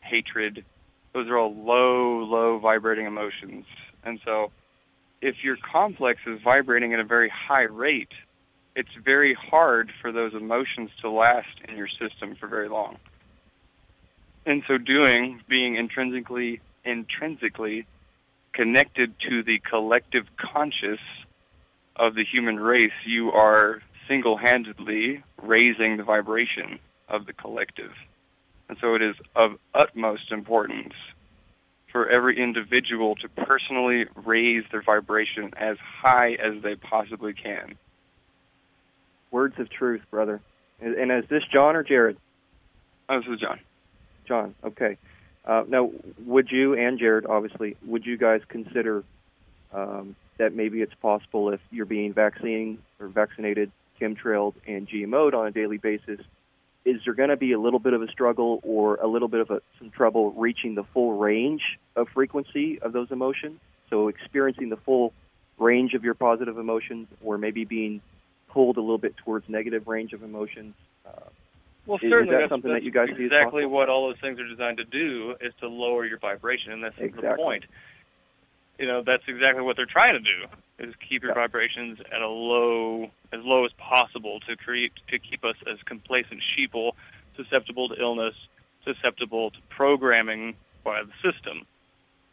hatred, 0.00 0.64
those 1.12 1.28
are 1.28 1.36
all 1.36 1.54
low, 1.54 2.24
low 2.24 2.58
vibrating 2.58 3.06
emotions. 3.06 3.66
And 4.04 4.20
so 4.24 4.50
if 5.20 5.36
your 5.44 5.56
complex 5.56 6.20
is 6.26 6.40
vibrating 6.42 6.94
at 6.94 7.00
a 7.00 7.04
very 7.04 7.30
high 7.30 7.62
rate, 7.62 8.12
it's 8.74 8.88
very 9.04 9.34
hard 9.34 9.92
for 10.00 10.12
those 10.12 10.34
emotions 10.34 10.90
to 11.02 11.10
last 11.10 11.60
in 11.68 11.76
your 11.76 11.88
system 11.88 12.36
for 12.40 12.48
very 12.48 12.68
long. 12.68 12.96
In 14.46 14.62
so 14.66 14.78
doing, 14.78 15.40
being 15.48 15.76
intrinsically 15.76 16.60
intrinsically 16.84 17.86
connected 18.54 19.14
to 19.28 19.42
the 19.42 19.58
collective 19.68 20.24
conscious 20.36 21.00
of 21.96 22.14
the 22.14 22.24
human 22.24 22.58
race, 22.58 22.92
you 23.04 23.30
are 23.32 23.82
single-handedly 24.08 25.22
raising 25.42 25.96
the 25.96 26.02
vibration 26.02 26.78
of 27.08 27.26
the 27.26 27.32
collective. 27.32 27.92
And 28.68 28.78
so 28.80 28.94
it 28.94 29.02
is 29.02 29.16
of 29.36 29.58
utmost 29.74 30.32
importance 30.32 30.94
for 31.92 32.08
every 32.08 32.40
individual 32.42 33.14
to 33.16 33.28
personally 33.28 34.06
raise 34.16 34.64
their 34.72 34.82
vibration 34.82 35.52
as 35.56 35.76
high 35.78 36.32
as 36.32 36.62
they 36.62 36.74
possibly 36.74 37.32
can. 37.32 37.76
Words 39.30 39.54
of 39.58 39.70
truth, 39.70 40.02
brother. 40.10 40.40
And, 40.80 40.94
and 40.94 41.12
is 41.12 41.28
this 41.28 41.42
John 41.52 41.76
or 41.76 41.82
Jared? 41.82 42.16
Oh, 43.08 43.20
this 43.20 43.28
is 43.34 43.40
John. 43.40 43.60
John. 44.26 44.54
Okay. 44.64 44.96
Uh, 45.44 45.64
now, 45.68 45.90
would 46.24 46.50
you 46.50 46.74
and 46.74 46.98
Jared, 46.98 47.26
obviously, 47.26 47.76
would 47.84 48.06
you 48.06 48.16
guys 48.16 48.40
consider 48.48 49.04
um, 49.72 50.16
that 50.38 50.54
maybe 50.54 50.80
it's 50.80 50.94
possible 50.94 51.50
if 51.50 51.60
you're 51.70 51.86
being 51.86 52.12
vaccinated 52.12 52.78
or 52.98 53.08
vaccinated, 53.08 53.70
chemtrailed, 54.00 54.54
and 54.66 54.88
GMO'd 54.88 55.34
on 55.34 55.46
a 55.46 55.50
daily 55.50 55.76
basis, 55.76 56.20
is 56.84 57.00
there 57.04 57.14
going 57.14 57.30
to 57.30 57.36
be 57.36 57.52
a 57.52 57.60
little 57.60 57.78
bit 57.78 57.92
of 57.92 58.02
a 58.02 58.08
struggle 58.08 58.60
or 58.62 58.96
a 58.96 59.06
little 59.06 59.28
bit 59.28 59.40
of 59.40 59.50
a, 59.50 59.62
some 59.78 59.90
trouble 59.90 60.32
reaching 60.32 60.74
the 60.74 60.84
full 60.84 61.14
range 61.14 61.62
of 61.96 62.08
frequency 62.08 62.78
of 62.80 62.92
those 62.92 63.10
emotions? 63.10 63.60
So 63.90 64.08
experiencing 64.08 64.68
the 64.70 64.76
full 64.76 65.12
range 65.58 65.94
of 65.94 66.04
your 66.04 66.14
positive 66.14 66.58
emotions, 66.58 67.08
or 67.22 67.38
maybe 67.38 67.64
being 67.64 68.00
pulled 68.48 68.76
a 68.76 68.80
little 68.80 68.98
bit 68.98 69.16
towards 69.16 69.48
negative 69.48 69.86
range 69.86 70.12
of 70.12 70.22
emotions. 70.22 70.74
Uh, 71.06 71.28
Well, 71.86 71.98
Is- 71.98 72.04
is 72.04 72.10
certainly 72.10 72.32
that 72.34 72.38
that's, 72.40 72.48
something 72.50 72.72
that 72.72 72.82
you 72.82 72.90
guys 72.90 73.08
see 73.16 73.24
exactly 73.24 73.66
what 73.66 73.88
all 73.88 74.08
those 74.08 74.18
things 74.20 74.38
are 74.40 74.48
designed 74.48 74.78
to 74.78 74.84
do 74.84 75.36
is 75.40 75.52
to 75.60 75.68
lower 75.68 76.04
your 76.06 76.18
vibration, 76.18 76.72
and 76.72 76.82
that's 76.82 76.96
the 76.96 77.34
point. 77.36 77.64
You 78.78 78.86
know, 78.86 79.02
that's 79.02 79.22
exactly 79.28 79.62
what 79.62 79.76
they're 79.76 79.86
trying 79.86 80.12
to 80.14 80.20
do 80.20 80.46
is 80.80 80.94
keep 81.08 81.22
your 81.22 81.30
Yeah. 81.32 81.34
vibrations 81.42 82.00
at 82.10 82.20
a 82.20 82.26
low, 82.28 83.10
as 83.32 83.44
low 83.44 83.64
as 83.64 83.72
possible 83.74 84.40
to 84.40 84.56
create 84.56 84.92
to 85.08 85.18
keep 85.18 85.44
us 85.44 85.56
as 85.70 85.80
complacent 85.84 86.42
sheeple, 86.56 86.92
susceptible 87.36 87.88
to 87.90 88.00
illness, 88.00 88.34
susceptible 88.84 89.50
to 89.52 89.60
programming 89.68 90.56
by 90.82 91.02
the 91.04 91.12
system. 91.22 91.66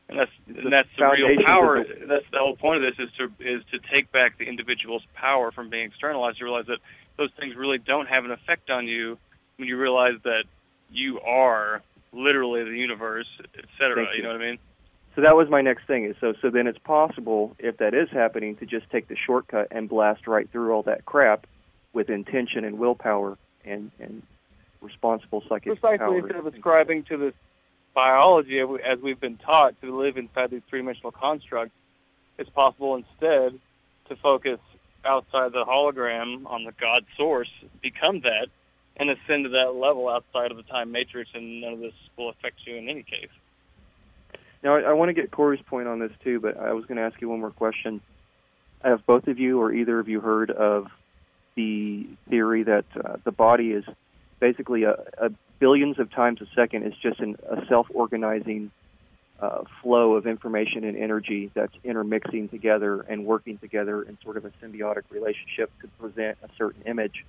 And 0.09 0.19
that's 0.19 0.31
The 0.47 0.61
and 0.61 0.73
that's 0.73 0.89
the 0.97 1.05
real 1.09 1.43
power. 1.43 1.83
the- 1.83 2.05
That's 2.07 2.27
the 2.31 2.39
whole 2.39 2.55
point 2.55 2.83
of 2.83 2.95
this 2.97 3.07
is 3.07 3.13
to 3.17 3.31
is 3.39 3.63
to 3.65 3.79
take 3.79 4.11
back 4.11 4.37
the 4.37 4.45
individual's 4.45 5.05
power 5.13 5.51
from 5.51 5.69
being 5.69 5.85
externalized. 5.85 6.39
You 6.39 6.45
realize 6.47 6.65
that 6.65 6.79
those 7.17 7.31
things 7.33 7.55
really 7.55 7.77
don't 7.77 8.07
have 8.07 8.25
an 8.25 8.31
effect 8.31 8.69
on 8.71 8.87
you 8.87 9.19
when 9.61 9.69
you 9.69 9.77
realize 9.77 10.15
that 10.23 10.45
you 10.89 11.19
are 11.21 11.83
literally 12.11 12.63
the 12.63 12.71
universe, 12.71 13.27
et 13.55 13.65
cetera. 13.77 14.07
You 14.09 14.17
you. 14.17 14.23
know 14.23 14.29
what 14.29 14.41
I 14.41 14.49
mean? 14.49 14.57
So 15.15 15.21
that 15.21 15.35
was 15.35 15.49
my 15.49 15.61
next 15.61 15.85
thing. 15.85 16.05
Is 16.05 16.15
so 16.19 16.33
so 16.41 16.49
then 16.49 16.65
it's 16.65 16.79
possible 16.79 17.55
if 17.59 17.77
that 17.77 17.93
is 17.93 18.09
happening 18.11 18.55
to 18.57 18.65
just 18.65 18.89
take 18.89 19.07
the 19.07 19.15
shortcut 19.15 19.67
and 19.69 19.87
blast 19.87 20.25
right 20.25 20.49
through 20.51 20.73
all 20.73 20.81
that 20.83 21.05
crap 21.05 21.45
with 21.93 22.09
intention 22.09 22.65
and 22.65 22.79
willpower 22.79 23.37
and 23.63 23.91
and 23.99 24.23
responsible 24.81 25.43
psychic 25.47 25.79
Precisely 25.79 25.99
power. 25.99 26.17
instead 26.17 26.37
of 26.37 26.47
ascribing 26.47 27.03
to 27.03 27.17
this 27.17 27.33
biology 27.93 28.59
as 28.59 28.99
we've 28.99 29.19
been 29.19 29.37
taught 29.37 29.79
to 29.81 29.95
live 29.95 30.17
inside 30.17 30.49
these 30.49 30.63
three-dimensional 30.69 31.11
constructs, 31.11 31.75
it's 32.39 32.49
possible 32.49 32.95
instead 32.95 33.59
to 34.09 34.15
focus 34.15 34.59
outside 35.05 35.51
the 35.51 35.65
hologram 35.65 36.47
on 36.47 36.63
the 36.63 36.71
God 36.79 37.05
source, 37.15 37.51
become 37.83 38.21
that, 38.21 38.47
and 38.97 39.09
ascend 39.09 39.45
to 39.45 39.49
that 39.49 39.73
level 39.75 40.09
outside 40.09 40.51
of 40.51 40.57
the 40.57 40.63
time 40.63 40.91
matrix, 40.91 41.29
and 41.33 41.61
none 41.61 41.73
of 41.73 41.79
this 41.79 41.93
will 42.17 42.29
affect 42.29 42.55
you 42.65 42.75
in 42.75 42.89
any 42.89 43.03
case. 43.03 43.29
Now 44.63 44.75
I, 44.75 44.81
I 44.81 44.93
want 44.93 45.09
to 45.09 45.13
get 45.13 45.31
Corey's 45.31 45.61
point 45.61 45.87
on 45.87 45.99
this 45.99 46.11
too, 46.23 46.39
but 46.39 46.57
I 46.57 46.73
was 46.73 46.85
going 46.85 46.97
to 46.97 47.03
ask 47.03 47.19
you 47.21 47.29
one 47.29 47.39
more 47.39 47.51
question. 47.51 48.01
Have 48.83 49.05
both 49.05 49.27
of 49.27 49.39
you 49.39 49.59
or 49.61 49.71
either 49.71 49.99
of 49.99 50.09
you 50.09 50.19
heard 50.19 50.51
of 50.51 50.87
the 51.55 52.07
theory 52.29 52.63
that 52.63 52.85
uh, 52.95 53.17
the 53.23 53.31
body 53.31 53.71
is 53.71 53.83
basically 54.39 54.83
a, 54.83 54.95
a 55.17 55.31
billions 55.59 55.99
of 55.99 56.11
times 56.11 56.41
a 56.41 56.47
second 56.55 56.83
is 56.83 56.93
just 57.01 57.19
an, 57.19 57.37
a 57.49 57.65
self-organizing 57.67 58.71
uh, 59.39 59.63
flow 59.81 60.13
of 60.13 60.27
information 60.27 60.83
and 60.83 60.97
energy 60.97 61.51
that's 61.53 61.73
intermixing 61.83 62.49
together 62.49 63.01
and 63.01 63.25
working 63.25 63.57
together 63.57 64.01
in 64.03 64.17
sort 64.23 64.37
of 64.37 64.45
a 64.45 64.51
symbiotic 64.63 65.03
relationship 65.09 65.71
to 65.81 65.87
present 65.99 66.37
a 66.43 66.49
certain 66.57 66.81
image. 66.83 67.25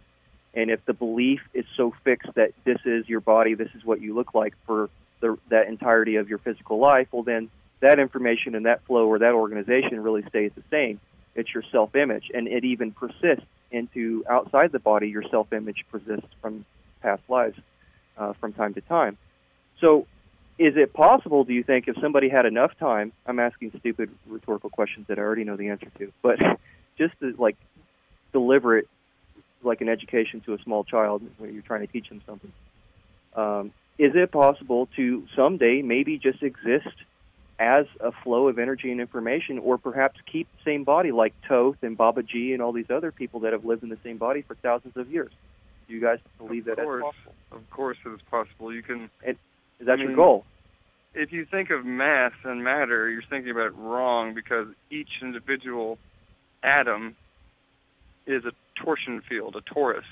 And 0.54 0.70
if 0.70 0.84
the 0.84 0.92
belief 0.92 1.40
is 1.54 1.64
so 1.76 1.94
fixed 2.04 2.34
that 2.34 2.52
this 2.64 2.78
is 2.84 3.08
your 3.08 3.20
body, 3.20 3.54
this 3.54 3.70
is 3.74 3.84
what 3.84 4.00
you 4.00 4.14
look 4.14 4.34
like 4.34 4.54
for 4.66 4.90
the, 5.20 5.38
that 5.48 5.68
entirety 5.68 6.16
of 6.16 6.28
your 6.28 6.38
physical 6.38 6.78
life, 6.78 7.08
well, 7.10 7.22
then 7.22 7.50
that 7.80 7.98
information 7.98 8.54
and 8.54 8.66
that 8.66 8.84
flow 8.84 9.06
or 9.06 9.18
that 9.20 9.32
organization 9.32 10.00
really 10.00 10.22
stays 10.28 10.52
the 10.54 10.62
same. 10.70 11.00
It's 11.34 11.52
your 11.54 11.62
self-image, 11.72 12.30
and 12.34 12.46
it 12.46 12.64
even 12.64 12.92
persists 12.92 13.46
into 13.70 14.24
outside 14.28 14.72
the 14.72 14.78
body. 14.78 15.08
Your 15.08 15.24
self-image 15.30 15.86
persists 15.90 16.28
from 16.42 16.66
past 17.00 17.22
lives 17.28 17.58
uh, 18.18 18.34
from 18.34 18.52
time 18.52 18.74
to 18.74 18.82
time. 18.82 19.16
So, 19.80 20.06
is 20.58 20.76
it 20.76 20.92
possible? 20.92 21.44
Do 21.44 21.54
you 21.54 21.62
think 21.62 21.88
if 21.88 21.96
somebody 22.00 22.28
had 22.28 22.44
enough 22.44 22.72
time? 22.78 23.12
I'm 23.26 23.40
asking 23.40 23.72
stupid 23.80 24.10
rhetorical 24.28 24.68
questions 24.68 25.06
that 25.08 25.18
I 25.18 25.22
already 25.22 25.44
know 25.44 25.56
the 25.56 25.70
answer 25.70 25.90
to, 25.98 26.12
but 26.20 26.38
just 26.98 27.18
to 27.20 27.34
like 27.38 27.56
deliver 28.32 28.76
it 28.76 28.88
like 29.64 29.80
an 29.80 29.88
education 29.88 30.40
to 30.42 30.54
a 30.54 30.58
small 30.62 30.84
child 30.84 31.22
when 31.38 31.52
you're 31.52 31.62
trying 31.62 31.80
to 31.80 31.86
teach 31.86 32.08
them 32.08 32.22
something. 32.26 32.52
Um, 33.34 33.72
is 33.98 34.12
it 34.14 34.32
possible 34.32 34.88
to 34.96 35.26
someday 35.36 35.82
maybe 35.82 36.18
just 36.18 36.42
exist 36.42 36.94
as 37.58 37.86
a 38.00 38.10
flow 38.24 38.48
of 38.48 38.58
energy 38.58 38.90
and 38.90 39.00
information, 39.00 39.58
or 39.58 39.78
perhaps 39.78 40.18
keep 40.30 40.48
the 40.52 40.70
same 40.70 40.84
body 40.84 41.12
like 41.12 41.34
Thoth 41.48 41.76
and 41.82 41.96
Babaji 41.96 42.52
and 42.52 42.62
all 42.62 42.72
these 42.72 42.90
other 42.90 43.12
people 43.12 43.40
that 43.40 43.52
have 43.52 43.64
lived 43.64 43.82
in 43.82 43.88
the 43.88 43.98
same 44.02 44.16
body 44.16 44.42
for 44.42 44.54
thousands 44.56 44.96
of 44.96 45.10
years? 45.10 45.30
Do 45.86 45.94
you 45.94 46.00
guys 46.00 46.18
believe 46.38 46.66
of 46.66 46.76
that 46.76 46.84
course, 46.84 47.04
that's 47.04 47.16
possible? 47.16 47.34
of 47.52 47.70
course, 47.70 47.98
it 48.04 48.08
is 48.08 48.20
possible. 48.30 48.72
You 48.72 48.82
can. 48.82 49.10
Is 49.24 49.36
that 49.86 49.92
I 49.92 49.96
your 49.96 50.08
mean, 50.08 50.16
goal? 50.16 50.44
if 51.14 51.32
you 51.32 51.44
think 51.44 51.70
of 51.70 51.84
mass 51.84 52.32
and 52.44 52.64
matter, 52.64 53.08
you're 53.10 53.22
thinking 53.28 53.50
about 53.50 53.66
it 53.66 53.74
wrong 53.76 54.34
because 54.34 54.68
each 54.90 55.10
individual 55.20 55.98
atom 56.62 57.16
is 58.26 58.44
a 58.44 58.52
torsion 58.76 59.20
field, 59.28 59.56
a 59.56 59.60
torus. 59.74 60.02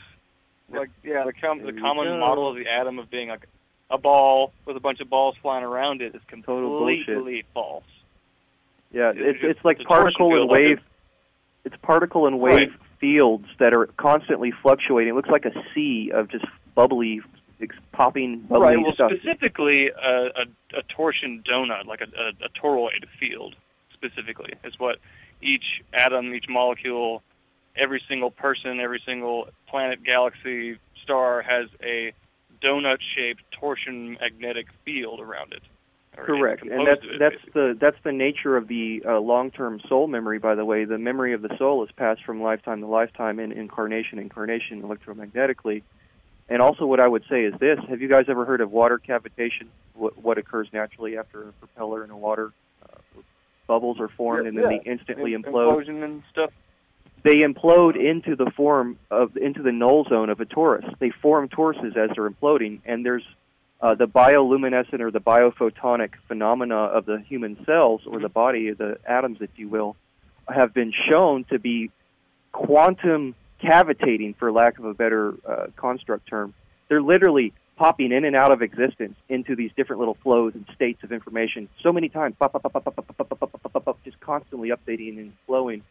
Like 0.72 0.90
yeah, 1.02 1.24
the 1.24 1.32
com- 1.32 1.62
the 1.62 1.72
common 1.72 2.06
go. 2.06 2.18
model 2.18 2.48
of 2.48 2.56
the 2.56 2.68
atom 2.68 2.98
of 2.98 3.10
being 3.10 3.28
like 3.28 3.46
a 3.90 3.98
ball 3.98 4.52
with 4.66 4.76
a 4.76 4.80
bunch 4.80 5.00
of 5.00 5.10
balls 5.10 5.34
flying 5.42 5.64
around 5.64 6.00
it 6.00 6.14
is 6.14 6.20
Total 6.30 6.78
completely 6.78 7.44
false. 7.52 7.82
Yeah, 8.92 9.10
it's 9.10 9.18
it's- 9.18 9.36
it's 9.56 9.64
like 9.64 9.78
it's 9.80 9.86
particle 9.86 10.26
and 10.28 10.34
field, 10.48 10.50
like 10.50 10.60
wave. 10.60 10.80
It's 11.64 11.76
particle 11.82 12.26
and 12.26 12.40
wave 12.40 12.54
Right. 12.56 12.70
fields 13.00 13.46
that 13.58 13.74
are 13.74 13.86
constantly 13.96 14.50
fluctuating. 14.62 15.12
It 15.12 15.16
looks 15.16 15.28
like 15.28 15.44
a 15.44 15.52
sea 15.74 16.10
of 16.14 16.28
just 16.30 16.44
bubbly, 16.74 17.20
ex- 17.60 17.76
popping, 17.92 18.40
bubbly 18.40 18.66
right. 18.66 18.78
Well, 18.82 18.94
stuff. 18.94 19.12
specifically 19.14 19.88
a, 19.90 20.26
a, 20.26 20.78
a 20.78 20.82
torsion 20.88 21.42
donut, 21.46 21.84
like 21.86 22.00
a, 22.00 22.04
a, 22.04 22.28
a 22.46 22.48
toroid 22.62 23.06
field, 23.18 23.56
specifically 23.92 24.54
is 24.64 24.78
what 24.78 24.96
each 25.42 25.82
atom, 25.92 26.32
each 26.34 26.46
molecule, 26.48 27.22
every 27.76 28.02
single 28.08 28.30
person, 28.30 28.80
every 28.80 29.02
single 29.04 29.48
planet, 29.68 30.02
galaxy, 30.04 30.78
star 31.02 31.42
has 31.42 31.68
a 31.82 32.12
donut-shaped 32.62 33.42
torsion 33.58 34.18
magnetic 34.20 34.66
field 34.84 35.20
around 35.20 35.52
it. 35.52 35.62
Correct, 36.16 36.62
and 36.62 36.86
that's 36.86 37.02
it, 37.04 37.18
that's 37.18 37.34
basically. 37.36 37.72
the 37.72 37.78
that's 37.80 37.96
the 38.04 38.12
nature 38.12 38.56
of 38.56 38.66
the 38.66 39.02
uh, 39.08 39.20
long-term 39.20 39.80
soul 39.88 40.08
memory. 40.08 40.38
By 40.38 40.56
the 40.56 40.64
way, 40.64 40.84
the 40.84 40.98
memory 40.98 41.32
of 41.34 41.40
the 41.40 41.56
soul 41.56 41.84
is 41.84 41.90
passed 41.96 42.24
from 42.24 42.42
lifetime 42.42 42.80
to 42.80 42.86
lifetime 42.86 43.38
in 43.38 43.52
incarnation, 43.52 44.18
incarnation, 44.18 44.82
electromagnetically. 44.82 45.82
And 46.48 46.60
also, 46.60 46.84
what 46.84 46.98
I 46.98 47.06
would 47.06 47.22
say 47.30 47.44
is 47.44 47.54
this: 47.60 47.78
Have 47.88 48.02
you 48.02 48.08
guys 48.08 48.24
ever 48.28 48.44
heard 48.44 48.60
of 48.60 48.72
water 48.72 48.98
cavitation? 48.98 49.68
What, 49.94 50.18
what 50.18 50.36
occurs 50.36 50.68
naturally 50.72 51.16
after 51.16 51.48
a 51.48 51.52
propeller 51.52 52.02
in 52.02 52.10
a 52.10 52.18
water? 52.18 52.52
Uh, 52.82 53.20
bubbles 53.68 54.00
are 54.00 54.08
formed, 54.08 54.42
Yeah, 54.42 54.48
and 54.48 54.58
then 54.58 54.64
yeah. 54.70 54.78
they 54.84 54.90
instantly 54.90 55.34
Im- 55.34 55.44
implode. 55.44 55.86
implosion 55.86 56.02
and 56.02 56.22
stuff 56.32 56.50
they 57.22 57.36
implode 57.36 57.96
into 57.96 58.36
the 58.36 58.50
form 58.56 58.98
of 59.10 59.36
into 59.36 59.62
the 59.62 59.72
null 59.72 60.04
zone 60.04 60.30
of 60.30 60.40
a 60.40 60.46
torus. 60.46 60.98
They 60.98 61.10
form 61.10 61.48
toruses 61.48 61.96
as 61.96 62.10
they're 62.14 62.30
imploding, 62.30 62.80
and 62.84 63.04
there's 63.04 63.24
uh, 63.80 63.94
the 63.94 64.06
bioluminescent 64.06 65.00
or 65.00 65.10
the 65.10 65.20
biophotonic 65.20 66.10
phenomena 66.28 66.76
of 66.76 67.06
the 67.06 67.18
human 67.18 67.62
cells 67.64 68.02
or 68.06 68.20
the 68.20 68.28
body, 68.28 68.72
the 68.72 68.98
atoms, 69.06 69.38
if 69.40 69.50
you 69.56 69.68
will, 69.68 69.96
have 70.48 70.74
been 70.74 70.92
shown 71.10 71.44
to 71.44 71.58
be 71.58 71.90
quantum 72.52 73.34
cavitating, 73.60 74.34
for 74.34 74.50
lack 74.52 74.78
of 74.78 74.84
a 74.84 74.94
better 74.94 75.34
uh, 75.46 75.66
construct 75.76 76.26
term. 76.28 76.54
They're 76.88 77.02
literally 77.02 77.52
popping 77.76 78.12
in 78.12 78.24
and 78.24 78.36
out 78.36 78.52
of 78.52 78.60
existence 78.60 79.16
into 79.28 79.56
these 79.56 79.70
different 79.76 80.00
little 80.00 80.16
flows 80.22 80.54
and 80.54 80.66
states 80.74 81.02
of 81.02 81.12
information 81.12 81.68
so 81.82 81.92
many 81.92 82.10
times, 82.10 82.36
just 84.04 84.20
constantly 84.20 84.70
updating 84.70 85.18
and 85.18 85.32
flowing 85.46 85.82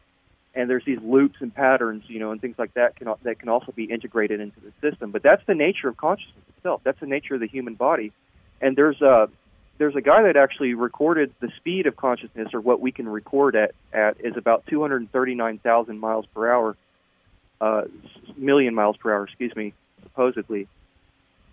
and 0.59 0.69
there's 0.69 0.83
these 0.83 0.99
loops 1.01 1.37
and 1.39 1.55
patterns, 1.55 2.03
you 2.07 2.19
know, 2.19 2.31
and 2.31 2.41
things 2.41 2.59
like 2.59 2.73
that 2.73 2.97
can 2.97 3.07
that 3.23 3.39
can 3.39 3.47
also 3.47 3.71
be 3.71 3.85
integrated 3.85 4.41
into 4.41 4.59
the 4.59 4.73
system. 4.81 5.09
But 5.09 5.23
that's 5.23 5.41
the 5.45 5.55
nature 5.55 5.87
of 5.87 5.95
consciousness 5.95 6.43
itself. 6.57 6.81
That's 6.83 6.99
the 6.99 7.07
nature 7.07 7.35
of 7.35 7.39
the 7.39 7.47
human 7.47 7.75
body. 7.75 8.11
And 8.59 8.75
there's 8.75 9.01
a 9.01 9.29
there's 9.77 9.95
a 9.95 10.01
guy 10.01 10.23
that 10.23 10.35
actually 10.35 10.73
recorded 10.73 11.33
the 11.39 11.49
speed 11.55 11.87
of 11.87 11.95
consciousness, 11.95 12.53
or 12.53 12.59
what 12.59 12.81
we 12.81 12.91
can 12.91 13.07
record 13.07 13.55
at 13.55 13.73
at 13.93 14.19
is 14.19 14.35
about 14.35 14.67
239,000 14.67 15.97
miles 15.97 16.25
per 16.35 16.51
hour, 16.51 16.75
uh, 17.61 17.83
million 18.35 18.75
miles 18.75 18.97
per 18.97 19.13
hour, 19.13 19.23
excuse 19.23 19.55
me, 19.55 19.73
supposedly, 20.03 20.67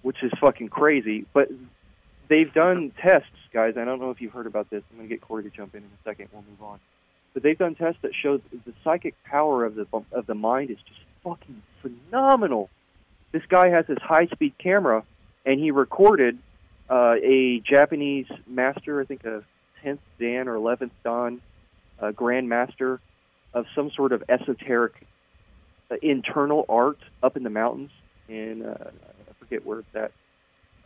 which 0.03 0.21
is 0.25 0.33
fucking 0.41 0.69
crazy. 0.69 1.27
But 1.33 1.49
they've 2.27 2.53
done 2.53 2.91
tests, 3.01 3.29
guys. 3.53 3.77
I 3.77 3.85
don't 3.85 4.01
know 4.01 4.11
if 4.11 4.21
you've 4.21 4.33
heard 4.33 4.49
about 4.49 4.69
this. 4.69 4.83
I'm 4.91 4.99
to 5.01 5.07
get 5.07 5.21
Corey 5.21 5.45
to 5.45 5.51
jump 5.51 5.77
in 5.77 5.85
in 5.85 5.89
a 5.89 6.03
second. 6.03 6.31
We'll 6.33 6.43
move 6.43 6.61
on. 6.61 6.81
But 7.37 7.43
they've 7.43 7.59
done 7.59 7.75
tests 7.75 8.01
that 8.01 8.13
show 8.15 8.39
the 8.39 8.73
psychic 8.83 9.15
power 9.25 9.67
of 9.67 9.75
the 9.75 9.87
of 10.11 10.25
the 10.25 10.35
mind 10.35 10.71
is 10.71 10.79
just 10.89 11.01
fucking 11.23 11.63
phenomenal. 11.83 12.71
This 13.31 13.43
guy 13.47 13.69
has 13.69 13.85
this 13.87 13.99
high 14.03 14.25
speed 14.29 14.55
camera, 14.57 15.05
and 15.45 15.61
he 15.61 15.71
recorded 15.71 16.39
uh, 16.89 17.17
a 17.23 17.61
Japanese 17.61 18.25
master, 18.47 19.03
I 19.03 19.05
think 19.05 19.27
a 19.27 19.45
tenth 19.83 20.01
Dan 20.19 20.49
or 20.49 20.55
eleventh 20.55 20.95
Dan, 21.05 21.43
uh, 22.01 22.13
Grand 22.13 22.49
Master 22.49 23.03
of 23.53 23.67
some 23.75 23.91
sort 23.91 24.13
of 24.13 24.25
esoteric 24.31 24.95
uh, 25.91 25.97
internal 26.01 26.65
art 26.71 27.01
up 27.23 27.37
in 27.37 27.43
the 27.43 27.51
mountains 27.51 27.91
in 28.31 28.65
uh, 28.65 28.91
I 29.29 29.33
forget 29.39 29.67
where 29.67 29.81
it's 29.81 29.95
at, 29.95 30.13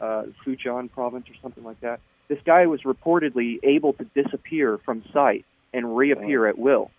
uh, 0.00 0.24
Fujian 0.44 0.90
province 0.90 1.26
or 1.30 1.34
something 1.42 1.62
like 1.62 1.80
that. 1.82 2.00
This 2.26 2.40
guy 2.44 2.66
was 2.66 2.80
reportedly 2.82 3.60
able 3.62 3.92
to 3.92 4.04
disappear 4.20 4.78
from 4.78 5.04
sight 5.12 5.44
and 5.72 5.96
reappear 5.96 6.46
at 6.46 6.58
will. 6.58 6.90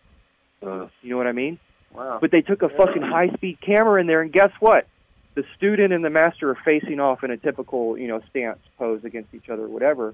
Uh, 0.65 0.88
You 1.01 1.10
know 1.12 1.17
what 1.17 1.27
I 1.27 1.31
mean? 1.31 1.60
Wow. 1.93 2.19
But 2.21 2.31
they 2.31 2.41
took 2.41 2.62
a 2.62 2.69
fucking 2.69 3.01
high 3.01 3.29
speed 3.34 3.60
camera 3.62 3.99
in 3.99 4.07
there, 4.07 4.21
and 4.21 4.31
guess 4.31 4.51
what? 4.60 4.88
The 5.36 5.43
student 5.57 5.93
and 5.93 6.03
the 6.03 6.10
master 6.10 6.49
are 6.49 6.57
facing 6.63 6.99
off 6.99 7.23
in 7.23 7.31
a 7.31 7.38
typical, 7.38 7.97
you 7.97 8.07
know, 8.07 8.21
stance 8.29 8.60
pose 8.77 9.03
against 9.03 9.34
each 9.34 9.49
other, 9.49 9.63
or 9.63 9.67
whatever. 9.69 10.13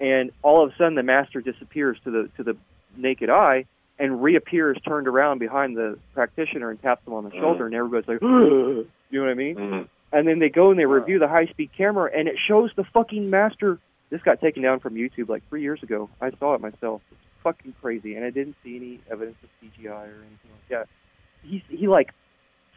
And 0.00 0.30
all 0.42 0.64
of 0.64 0.72
a 0.72 0.76
sudden, 0.76 0.94
the 0.94 1.02
master 1.02 1.40
disappears 1.40 1.98
to 2.04 2.10
the 2.10 2.30
to 2.36 2.42
the 2.42 2.56
naked 2.96 3.30
eye 3.30 3.66
and 3.98 4.22
reappears 4.22 4.78
turned 4.84 5.06
around 5.06 5.38
behind 5.38 5.76
the 5.76 5.98
practitioner 6.14 6.70
and 6.70 6.80
taps 6.82 7.06
him 7.06 7.12
on 7.12 7.24
the 7.24 7.30
shoulder, 7.32 7.66
and 7.66 7.74
everybody's 7.74 8.08
like, 8.08 8.20
you 8.22 8.86
know 9.12 9.20
what 9.22 9.30
I 9.30 9.34
mean? 9.34 9.56
mm, 9.56 9.88
And 10.12 10.26
then 10.26 10.38
they 10.40 10.48
go 10.48 10.70
and 10.70 10.78
they 10.78 10.86
review 10.86 11.18
the 11.20 11.28
high 11.28 11.46
speed 11.46 11.70
camera, 11.76 12.10
and 12.12 12.26
it 12.26 12.36
shows 12.48 12.70
the 12.74 12.84
fucking 12.84 13.30
master. 13.30 13.78
This 14.10 14.22
got 14.22 14.40
taken 14.40 14.62
down 14.62 14.80
from 14.80 14.94
YouTube 14.94 15.28
like 15.28 15.42
three 15.48 15.62
years 15.62 15.82
ago. 15.82 16.08
I 16.20 16.30
saw 16.38 16.54
it 16.54 16.60
myself. 16.60 17.00
It's 17.10 17.20
fucking 17.42 17.74
crazy, 17.80 18.14
and 18.14 18.24
I 18.24 18.30
didn't 18.30 18.56
see 18.62 18.76
any 18.76 19.00
evidence 19.10 19.36
of 19.42 19.48
CGI 19.60 19.90
or 19.90 20.20
anything 20.20 20.50
like 20.50 20.68
that. 20.70 20.88
He 21.42 21.62
he 21.68 21.88
like 21.88 22.10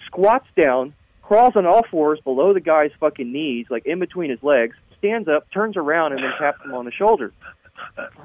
squats 0.05 0.47
down, 0.57 0.93
crawls 1.21 1.55
on 1.55 1.65
all 1.65 1.83
fours 1.89 2.19
below 2.21 2.53
the 2.53 2.59
guy's 2.59 2.91
fucking 2.99 3.31
knees, 3.31 3.67
like 3.69 3.85
in 3.85 3.99
between 3.99 4.29
his 4.29 4.41
legs, 4.43 4.75
stands 4.97 5.27
up, 5.27 5.49
turns 5.51 5.77
around, 5.77 6.13
and 6.13 6.23
then 6.23 6.31
taps 6.39 6.63
him 6.63 6.73
on 6.73 6.85
the 6.85 6.91
shoulder. 6.91 7.31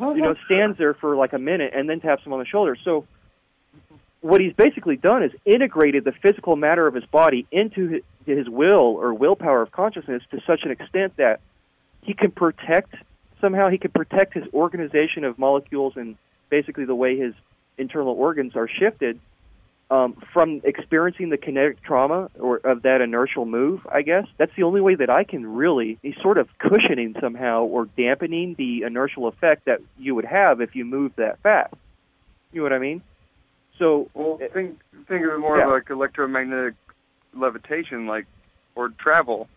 You 0.01 0.23
know, 0.23 0.35
stands 0.47 0.79
there 0.79 0.95
for 0.95 1.17
like 1.17 1.33
a 1.33 1.39
minute 1.39 1.73
and 1.75 1.89
then 1.89 2.01
taps 2.01 2.25
him 2.25 2.33
on 2.33 2.39
the 2.39 2.47
shoulder. 2.47 2.77
So 2.85 3.05
what 4.21 4.41
he's 4.41 4.53
basically 4.53 4.97
done 4.97 5.23
is 5.23 5.33
integrated 5.45 6.05
the 6.05 6.13
physical 6.13 6.57
matter 6.57 6.87
of 6.87 6.95
his 6.95 7.05
body 7.07 7.47
into 7.51 7.89
his, 7.89 8.03
his 8.27 8.49
will 8.49 8.97
or 8.97 9.13
willpower 9.13 9.63
of 9.63 9.73
consciousness 9.73 10.23
to 10.31 10.41
such 10.47 10.61
an 10.65 10.71
extent 10.71 11.17
that 11.17 11.41
he 12.03 12.15
can 12.15 12.31
protect 12.31 12.95
somehow 13.41 13.71
he 13.71 13.79
can 13.79 13.91
protect 13.91 14.35
his 14.35 14.45
organization 14.53 15.25
of 15.25 15.39
molecules 15.39 15.95
and 15.97 16.17
basically 16.51 16.85
the 16.85 16.95
way 16.95 17.17
his 17.17 17.35
internal 17.79 18.13
organs 18.13 18.57
are 18.57 18.69
shifted 18.69 19.19
um, 19.91 20.17
from 20.33 20.61
experiencing 20.65 21.31
the 21.31 21.37
kinetic 21.37 21.83
trauma 21.83 22.31
or 22.39 22.59
of 22.59 22.83
that 22.83 23.01
inertial 23.01 23.45
move. 23.45 23.81
I 23.91 24.03
guess 24.03 24.27
that's 24.39 24.53
the 24.57 24.63
only 24.63 24.81
way 24.81 24.95
that 24.95 25.11
I 25.11 25.25
can 25.25 25.47
really. 25.47 25.99
He's 26.03 26.15
sort 26.23 26.39
of 26.39 26.49
cushioning 26.59 27.17
somehow 27.21 27.65
or 27.65 27.87
dampening 27.97 28.55
the 28.57 28.83
inertial 28.83 29.27
effect 29.27 29.65
that 29.65 29.81
you 29.99 30.15
would 30.15 30.27
have 30.27 30.61
if 30.61 30.77
you 30.77 30.85
moved 30.85 31.17
that 31.17 31.41
fast. 31.41 31.75
You 32.53 32.61
know 32.61 32.65
what 32.65 32.73
I 32.73 32.79
mean? 32.79 33.03
So 33.79 34.09
Well, 34.15 34.39
think 34.53 34.79
think 35.09 35.25
of 35.25 35.33
it 35.33 35.39
more 35.39 35.57
Yeah. 35.57 35.65
of 35.65 35.71
like 35.71 35.91
electromagnetic 35.91 36.75
levitation, 37.35 38.07
like 38.07 38.27
or 38.75 38.91
travel. 38.91 39.49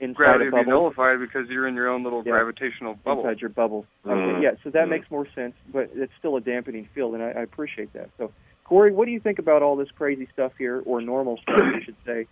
Inside 0.00 0.16
Gravity 0.16 0.48
a 0.48 0.50
would 0.52 0.64
be 0.64 0.70
nullified 0.70 1.18
because 1.20 1.48
you're 1.48 1.66
in 1.66 1.74
your 1.74 1.88
own 1.88 2.04
little 2.04 2.22
Yeah. 2.24 2.32
gravitational 2.32 2.94
bubble. 3.04 3.22
inside 3.22 3.40
your 3.40 3.50
bubble. 3.50 3.86
Mm. 4.04 4.10
Okay, 4.12 4.42
yeah, 4.42 4.54
so 4.62 4.70
that 4.70 4.86
Mm. 4.86 4.90
makes 4.90 5.10
more 5.10 5.26
sense, 5.34 5.54
but 5.72 5.90
it's 5.94 6.12
still 6.18 6.36
a 6.36 6.40
dampening 6.40 6.84
field, 6.94 7.14
and 7.14 7.22
I, 7.22 7.28
I 7.30 7.42
appreciate 7.42 7.92
that. 7.94 8.10
So, 8.18 8.32
Corey, 8.64 8.92
what 8.92 9.06
do 9.06 9.12
you 9.12 9.20
think 9.20 9.38
about 9.38 9.62
all 9.62 9.76
this 9.76 9.90
crazy 9.92 10.26
stuff 10.32 10.52
here, 10.58 10.82
or 10.84 11.00
normal 11.00 11.38
stuff, 11.38 11.60
you 11.74 11.80
should 11.84 11.96
say? 12.04 12.26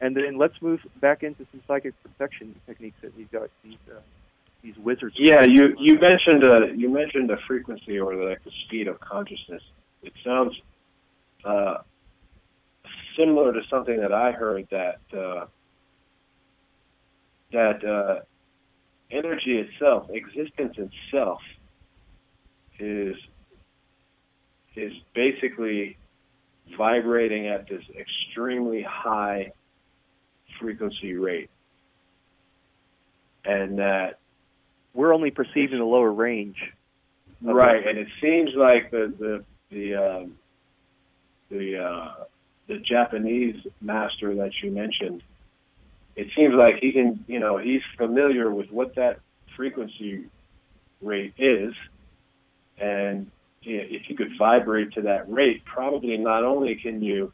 And 0.00 0.16
then 0.16 0.36
let's 0.38 0.60
move 0.62 0.80
back 1.00 1.22
into 1.22 1.46
some 1.52 1.62
psychic 1.68 1.94
protection 2.02 2.54
techniques 2.66 2.96
that 3.02 3.14
these 3.16 3.28
got 3.32 3.50
these 3.62 3.76
uh, 3.90 4.00
these 4.62 4.76
wizards. 4.78 5.14
Yeah, 5.18 5.42
you 5.42 5.76
you 5.78 5.98
mentioned 5.98 6.44
uh, 6.44 6.66
you 6.74 6.88
mentioned 6.88 7.28
the 7.30 7.36
frequency 7.46 7.98
or 8.00 8.16
the, 8.16 8.22
like 8.24 8.42
the 8.44 8.50
speed 8.66 8.88
of 8.88 8.98
consciousness. 9.00 9.62
It 10.02 10.12
sounds 10.24 10.60
uh, 11.44 11.78
similar 13.16 13.52
to 13.52 13.60
something 13.70 14.00
that 14.00 14.12
I 14.12 14.32
heard 14.32 14.66
that 14.70 15.00
uh, 15.16 15.46
that 17.52 17.84
uh, 17.84 18.20
energy 19.10 19.58
itself, 19.58 20.08
existence 20.10 20.76
itself, 20.78 21.40
is 22.78 23.16
is 24.76 24.92
basically 25.14 25.96
vibrating 26.78 27.48
at 27.48 27.68
this 27.68 27.82
extremely 27.98 28.82
high 28.82 29.52
frequency 30.60 31.14
rate, 31.14 31.50
and 33.44 33.78
that 33.78 34.18
We're 34.94 35.14
only 35.14 35.30
perceiving 35.30 35.78
the 35.78 35.84
lower 35.84 36.12
range. 36.12 36.58
Right, 37.42 37.86
and 37.86 37.98
it 37.98 38.08
seems 38.20 38.50
like 38.54 38.90
the 38.90 39.12
the 39.18 39.44
the 39.70 39.94
um, 39.96 40.38
the 41.50 41.78
uh, 41.78 42.24
the 42.68 42.78
Japanese 42.78 43.56
master 43.80 44.34
that 44.36 44.52
you 44.62 44.70
mentioned. 44.70 45.22
It 46.14 46.28
seems 46.36 46.54
like 46.54 46.76
he 46.80 46.92
can, 46.92 47.24
you 47.26 47.40
know, 47.40 47.58
he's 47.58 47.80
familiar 47.96 48.50
with 48.50 48.70
what 48.70 48.94
that 48.96 49.20
frequency 49.56 50.26
rate 51.00 51.34
is, 51.38 51.74
and 52.78 53.30
if 53.62 54.08
you 54.08 54.16
could 54.16 54.32
vibrate 54.38 54.92
to 54.92 55.02
that 55.02 55.30
rate, 55.30 55.64
probably 55.64 56.16
not 56.16 56.44
only 56.44 56.74
can 56.74 57.02
you, 57.02 57.32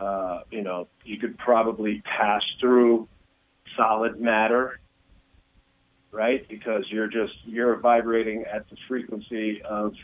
uh, 0.00 0.40
you 0.50 0.62
know, 0.62 0.88
you 1.04 1.18
could 1.18 1.38
probably 1.38 2.02
pass 2.02 2.42
through 2.60 3.08
solid 3.76 4.20
matter, 4.20 4.80
right? 6.10 6.46
Because 6.48 6.84
you're 6.90 7.08
just 7.08 7.34
you're 7.44 7.76
vibrating 7.76 8.44
at 8.52 8.68
the 8.70 8.76
frequency 8.88 9.62
of 9.62 9.94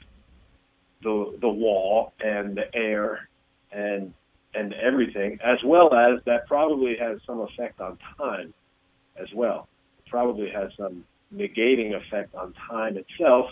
the 1.03 1.37
the 1.41 1.49
wall 1.49 2.13
and 2.21 2.57
the 2.57 2.75
air 2.75 3.29
and 3.71 4.13
and 4.55 4.75
everything, 4.75 5.39
as 5.43 5.59
well 5.65 5.95
as 5.95 6.21
that 6.27 6.47
probably 6.47 6.97
has 6.97 7.19
some 7.27 7.41
effect 7.41 7.81
on 7.81 7.99
time 8.19 8.53
as 9.21 9.29
well. 9.35 9.69
It 9.99 10.11
probably 10.11 10.51
has 10.51 10.71
some 10.77 11.05
negating 11.35 11.95
effect 11.95 12.35
on 12.35 12.55
time 12.69 12.99
itself 12.99 13.47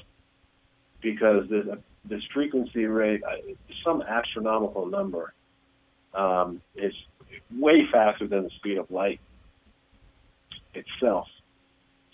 because 1.01 1.49
this, 1.49 1.65
this 2.05 2.23
frequency 2.35 2.85
rate, 2.85 3.23
uh, 3.25 3.37
some 3.85 4.03
astronomical 4.03 4.87
number, 4.87 5.33
um, 6.15 6.61
is 6.77 6.93
way 7.57 7.87
faster 7.91 8.27
than 8.27 8.45
the 8.45 8.51
speed 8.57 8.79
of 8.79 8.91
light 8.91 9.21
itself. 10.75 11.27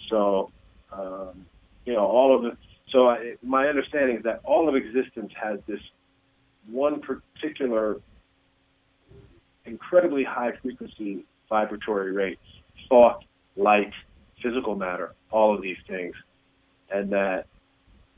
So, 0.08 0.50
um, 0.92 1.46
you 1.84 1.94
know, 1.94 2.06
all 2.06 2.36
of 2.36 2.44
it. 2.52 2.58
So 2.90 3.08
I, 3.08 3.34
my 3.42 3.66
understanding 3.66 4.18
is 4.18 4.22
that 4.24 4.40
all 4.44 4.68
of 4.68 4.76
existence 4.76 5.32
has 5.42 5.58
this 5.66 5.80
one 6.70 7.00
particular 7.00 7.96
incredibly 9.66 10.24
high 10.24 10.52
frequency 10.62 11.24
vibratory 11.48 12.12
rate, 12.12 12.38
thought, 12.88 13.24
light, 13.56 13.92
physical 14.42 14.74
matter, 14.74 15.14
all 15.30 15.54
of 15.54 15.62
these 15.62 15.76
things. 15.88 16.14
And 16.90 17.10
that 17.12 17.46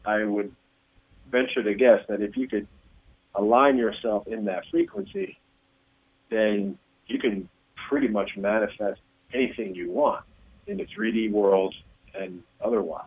I 0.05 0.25
would 0.25 0.53
venture 1.31 1.63
to 1.63 1.75
guess 1.75 2.01
that 2.09 2.21
if 2.21 2.37
you 2.37 2.49
could 2.49 2.67
align 3.35 3.77
yourself 3.77 4.27
in 4.27 4.45
that 4.47 4.65
frequency, 4.71 5.39
then 6.31 6.79
you 7.07 7.19
can 7.19 7.49
pretty 7.89 8.09
much 8.09 8.31
manifest 8.37 9.01
anything 9.33 9.75
you 9.75 9.91
want 9.91 10.25
in 10.67 10.77
the 10.77 10.87
3D 10.87 11.31
world 11.31 11.75
and 12.15 12.43
otherwise. 12.63 13.07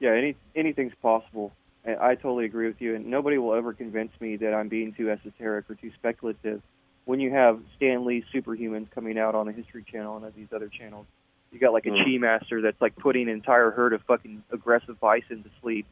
Yeah, 0.00 0.10
any 0.10 0.36
anything's 0.56 0.94
possible. 1.00 1.52
And 1.84 1.96
I 1.98 2.14
totally 2.14 2.44
agree 2.44 2.66
with 2.66 2.80
you, 2.80 2.94
and 2.94 3.06
nobody 3.06 3.38
will 3.38 3.54
ever 3.54 3.72
convince 3.72 4.12
me 4.20 4.36
that 4.36 4.54
I'm 4.54 4.68
being 4.68 4.92
too 4.92 5.10
esoteric 5.10 5.68
or 5.70 5.74
too 5.74 5.90
speculative. 5.98 6.62
When 7.04 7.18
you 7.20 7.30
have 7.32 7.60
Stan 7.76 8.04
Lee 8.04 8.24
superhumans 8.32 8.90
coming 8.90 9.18
out 9.18 9.34
on 9.34 9.46
the 9.46 9.52
History 9.52 9.84
Channel 9.90 10.18
and 10.22 10.34
these 10.34 10.52
other 10.54 10.68
channels, 10.68 11.06
you 11.50 11.58
got 11.58 11.72
like 11.72 11.86
a 11.86 11.90
Mm. 11.90 12.04
chi 12.04 12.18
master 12.18 12.60
that's 12.62 12.80
like 12.80 12.94
putting 12.96 13.22
an 13.28 13.34
entire 13.34 13.70
herd 13.70 13.92
of 13.92 14.02
fucking 14.02 14.42
aggressive 14.52 14.98
bison 15.00 15.42
to 15.42 15.50
sleep, 15.60 15.86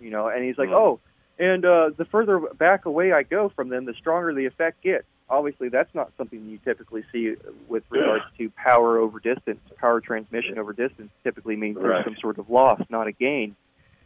you 0.00 0.10
know, 0.10 0.28
and 0.28 0.44
he's 0.44 0.56
like, 0.56 0.68
Mm. 0.70 0.76
oh, 0.76 1.00
and 1.38 1.64
uh, 1.64 1.90
the 1.96 2.04
further 2.04 2.38
back 2.38 2.86
away 2.86 3.12
I 3.12 3.24
go 3.24 3.48
from 3.48 3.68
them, 3.68 3.84
the 3.84 3.94
stronger 3.94 4.32
the 4.32 4.46
effect 4.46 4.80
gets. 4.82 5.04
Obviously, 5.28 5.68
that's 5.68 5.92
not 5.94 6.12
something 6.16 6.44
you 6.48 6.58
typically 6.64 7.02
see 7.10 7.34
with 7.66 7.82
regards 7.90 8.24
to 8.38 8.50
power 8.50 8.98
over 8.98 9.18
distance. 9.18 9.60
Power 9.78 10.00
transmission 10.00 10.58
over 10.58 10.72
distance 10.72 11.10
typically 11.24 11.56
means 11.56 11.76
there's 11.76 11.88
Right. 11.88 12.04
some 12.04 12.16
sort 12.16 12.38
of 12.38 12.48
loss, 12.50 12.80
not 12.90 13.06
a 13.08 13.12
gain. 13.12 13.56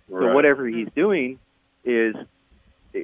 So 0.09 0.33
whatever 0.33 0.67
he's 0.67 0.89
doing 0.95 1.39
is 1.85 2.17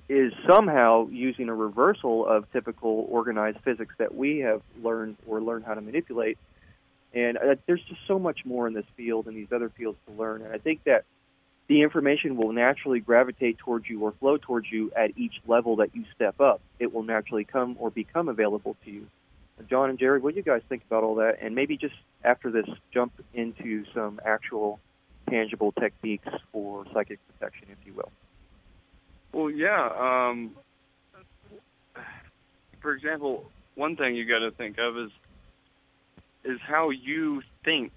is 0.09 0.33
somehow 0.49 1.09
using 1.09 1.49
a 1.49 1.55
reversal 1.55 2.27
of 2.27 2.51
typical 2.53 3.07
organized 3.09 3.59
physics 3.65 3.95
that 3.99 4.15
we 4.15 4.39
have 4.39 4.63
learned 4.83 5.17
or 5.27 5.41
learned 5.41 5.65
how 5.65 5.75
to 5.75 5.81
manipulate. 5.81 6.39
And 7.13 7.37
uh, 7.37 7.55
there's 7.67 7.83
just 7.89 8.01
so 8.09 8.19
much 8.19 8.45
more 8.45 8.67
in 8.67 8.75
this 8.75 8.87
field 8.97 9.27
and 9.27 9.37
these 9.37 9.53
other 9.53 9.69
fields 9.69 9.99
to 10.07 10.15
learn. 10.15 10.43
And 10.43 10.53
I 10.53 10.59
think 10.59 10.85
that 10.85 11.05
the 11.69 11.83
information 11.83 12.37
will 12.37 12.53
naturally 12.53 13.01
gravitate 13.01 13.59
towards 13.59 13.89
you 13.89 14.01
or 14.01 14.13
flow 14.13 14.37
towards 14.37 14.71
you 14.71 14.93
at 14.97 15.17
each 15.17 15.35
level 15.47 15.77
that 15.77 15.95
you 15.95 16.05
step 16.15 16.41
up. 16.41 16.61
It 16.79 16.93
will 16.93 17.05
naturally 17.05 17.45
come 17.45 17.77
or 17.79 17.91
become 17.91 18.29
available 18.29 18.77
to 18.85 18.91
you. 18.91 19.07
John 19.71 19.89
and 19.89 19.99
Jerry, 19.99 20.19
what 20.19 20.35
do 20.35 20.39
you 20.39 20.43
guys 20.43 20.63
think 20.69 20.83
about 20.87 21.05
all 21.05 21.17
that? 21.17 21.39
And 21.41 21.55
maybe 21.55 21.77
just 21.77 21.95
after 22.25 22.51
this, 22.51 22.67
jump 22.93 23.13
into 23.33 23.85
some 23.95 24.21
actual 24.25 24.81
tangible 25.31 25.73
techniques 25.73 26.29
for 26.53 26.85
psychic 26.93 27.21
protection, 27.29 27.69
if 27.71 27.79
you 27.87 27.95
will. 27.95 28.11
Well, 29.35 29.51
yeah. 29.51 29.89
Um, 29.99 30.53
for 32.81 32.93
example, 32.93 33.51
one 33.75 33.97
thing 33.97 34.15
you 34.15 34.29
got 34.29 34.39
to 34.39 34.53
think 34.53 34.77
of 34.79 34.97
is 34.97 35.11
is 36.45 36.59
how 36.67 36.91
you 36.91 37.43
think 37.65 37.93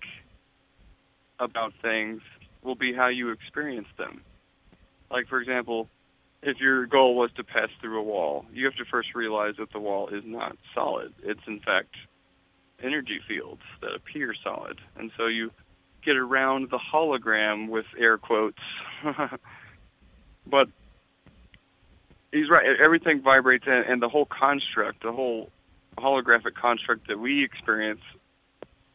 about 1.40 1.74
things 1.82 2.22
will 2.64 2.76
be 2.76 2.94
how 2.94 3.10
you 3.10 3.32
experience 3.32 3.88
them. 3.98 4.22
Like, 5.12 5.28
for 5.28 5.42
example, 5.42 5.90
if 6.42 6.58
your 6.60 6.86
goal 6.88 7.16
was 7.16 7.30
to 7.36 7.44
pass 7.44 7.68
through 7.82 8.00
a 8.00 8.04
wall, 8.04 8.46
you 8.54 8.66
have 8.66 8.76
to 8.76 8.86
first 8.90 9.10
realize 9.14 9.56
that 9.60 9.72
the 9.74 9.80
wall 9.80 10.08
is 10.08 10.24
not 10.26 10.56
solid. 10.74 11.14
It's 11.24 11.42
in 11.46 11.60
fact 11.60 11.94
energy 12.82 13.20
fields 13.28 13.62
that 13.82 13.92
appear 13.96 14.34
solid, 14.44 14.80
and 14.98 15.12
so 15.18 15.28
you 15.28 15.52
get 16.04 16.16
around 16.16 16.70
the 16.72 16.80
hologram 16.80 17.70
with 17.70 17.86
air 18.00 18.18
quotes. 18.18 18.58
but 20.48 20.70
he's 22.38 22.50
right. 22.50 22.80
Everything 22.80 23.22
vibrates, 23.22 23.66
and, 23.68 23.86
and 23.86 24.02
the 24.02 24.10
whole 24.10 24.26
construct, 24.26 25.04
the 25.04 25.12
whole 25.12 25.50
holographic 25.98 26.54
construct 26.54 27.08
that 27.08 27.20
we 27.20 27.44
experience, 27.44 28.02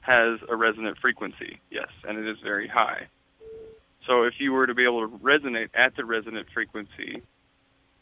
has 0.00 0.40
a 0.48 0.56
resonant 0.56 0.98
frequency. 0.98 1.60
Yes, 1.70 1.88
and 2.06 2.18
it 2.18 2.28
is 2.28 2.38
very 2.42 2.68
high. 2.68 3.06
So 4.06 4.24
if 4.24 4.34
you 4.38 4.52
were 4.52 4.66
to 4.66 4.74
be 4.74 4.84
able 4.84 5.08
to 5.08 5.18
resonate 5.18 5.68
at 5.74 5.94
the 5.96 6.04
resonant 6.04 6.48
frequency, 6.52 7.22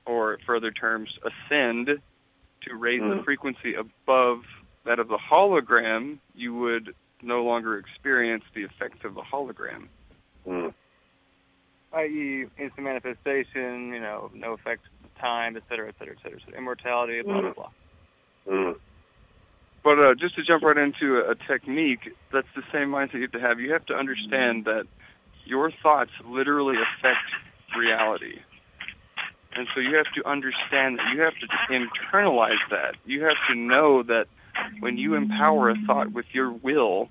or 0.07 0.39
further 0.47 0.71
terms, 0.71 1.11
ascend 1.23 2.01
to 2.63 2.75
raise 2.75 3.01
the 3.01 3.17
Mm. 3.17 3.25
frequency 3.25 3.75
above 3.75 4.45
that 4.85 4.99
of 4.99 5.09
the 5.09 5.19
hologram, 5.19 6.19
you 6.35 6.55
would 6.55 6.95
no 7.23 7.45
longer 7.45 7.77
experience 7.77 8.45
the 8.55 8.63
effects 8.63 9.05
of 9.05 9.15
the 9.15 9.23
hologram. 9.23 9.89
Mm. 10.47 10.75
i.e., 11.93 12.47
instant 12.57 12.85
manifestation, 12.85 13.93
you 13.93 14.01
know, 14.01 14.31
no 14.33 14.53
effect 14.53 14.87
of 14.87 15.00
time, 15.21 15.57
et 15.57 15.63
cetera, 15.69 15.89
et 15.89 15.95
cetera, 15.99 16.15
et 16.15 16.23
cetera, 16.23 16.39
et 16.39 16.45
cetera. 16.45 16.59
immortality, 16.59 17.23
blah, 17.23 17.41
blah, 17.41 17.53
blah. 17.53 17.71
Mm. 18.49 18.75
But 19.83 19.99
uh, 19.99 20.15
just 20.15 20.35
to 20.37 20.43
jump 20.43 20.63
right 20.63 20.77
into 20.77 21.17
a, 21.19 21.31
a 21.31 21.35
technique, 21.35 22.11
that's 22.33 22.49
the 22.55 22.63
same 22.73 22.89
mindset 22.89 23.15
you 23.15 23.23
have 23.23 23.33
to 23.33 23.41
have. 23.41 23.61
You 23.61 23.73
have 23.73 23.87
to 23.87 23.95
understand 23.95 24.65
that 24.67 24.85
your 25.45 25.71
thoughts 25.83 26.11
literally 26.27 26.77
affect 26.77 27.25
reality. 27.77 28.39
And 29.57 29.67
so 29.75 29.81
you 29.81 29.97
have 29.97 30.13
to 30.15 30.29
understand 30.29 30.99
that 30.99 31.07
you 31.15 31.23
have 31.23 31.35
to 31.35 31.49
internalize 31.73 32.63
that. 32.71 32.97
You 33.05 33.25
have 33.25 33.37
to 33.49 33.55
know 33.55 34.03
that 34.05 34.27
when 34.81 34.97
you 34.97 35.15
empower 35.15 35.71
a 35.71 35.77
thought 35.87 36.13
with 36.13 36.27
your 36.33 36.53
will, 36.53 37.09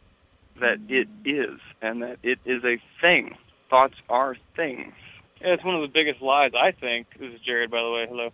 that 0.59 0.77
it 0.87 1.07
is, 1.25 1.59
and 1.81 2.01
that 2.01 2.17
it 2.23 2.39
is 2.45 2.63
a 2.63 2.81
thing. 3.01 3.35
Thoughts 3.69 3.95
are 4.09 4.35
things. 4.55 4.93
Yeah, 5.41 5.53
it's 5.53 5.63
one 5.63 5.75
of 5.75 5.81
the 5.81 5.87
biggest 5.87 6.21
lies 6.21 6.51
I 6.59 6.71
think. 6.71 7.07
This 7.19 7.33
is 7.33 7.39
Jared, 7.41 7.71
by 7.71 7.81
the 7.81 7.89
way. 7.91 8.05
Hello. 8.07 8.29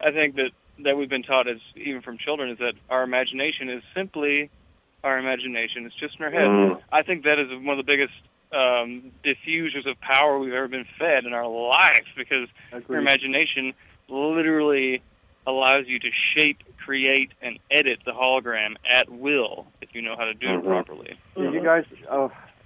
I 0.00 0.10
think 0.10 0.36
that 0.36 0.50
that 0.84 0.96
we've 0.96 1.08
been 1.08 1.22
taught 1.22 1.48
as 1.48 1.56
even 1.74 2.02
from 2.02 2.18
children 2.18 2.50
is 2.50 2.58
that 2.58 2.74
our 2.90 3.02
imagination 3.02 3.70
is 3.70 3.82
simply 3.94 4.50
our 5.02 5.18
imagination. 5.18 5.86
It's 5.86 5.94
just 5.94 6.18
in 6.18 6.24
our 6.24 6.30
head. 6.30 6.42
Mm. 6.46 6.80
I 6.92 7.02
think 7.02 7.24
that 7.24 7.38
is 7.38 7.48
one 7.50 7.78
of 7.78 7.84
the 7.84 7.90
biggest 7.90 8.12
um, 8.52 9.10
diffusers 9.24 9.88
of 9.88 9.98
power 10.00 10.38
we've 10.38 10.52
ever 10.52 10.68
been 10.68 10.84
fed 10.98 11.24
in 11.24 11.32
our 11.32 11.46
life 11.48 12.04
because 12.16 12.48
your 12.88 12.98
imagination 12.98 13.72
literally 14.08 15.02
allows 15.46 15.86
you 15.86 15.98
to 15.98 16.08
shape, 16.34 16.58
create, 16.84 17.30
and 17.40 17.58
edit 17.70 18.00
the 18.04 18.12
hologram 18.12 18.74
at 18.90 19.08
will 19.08 19.66
if 19.80 19.94
you 19.94 20.02
know 20.02 20.14
how 20.16 20.24
to 20.24 20.34
do 20.34 20.46
Mhm. 20.46 20.58
it 20.58 20.64
properly. 20.64 21.16
Yeah, 21.36 21.50
you 21.52 21.62
guys, 21.62 21.84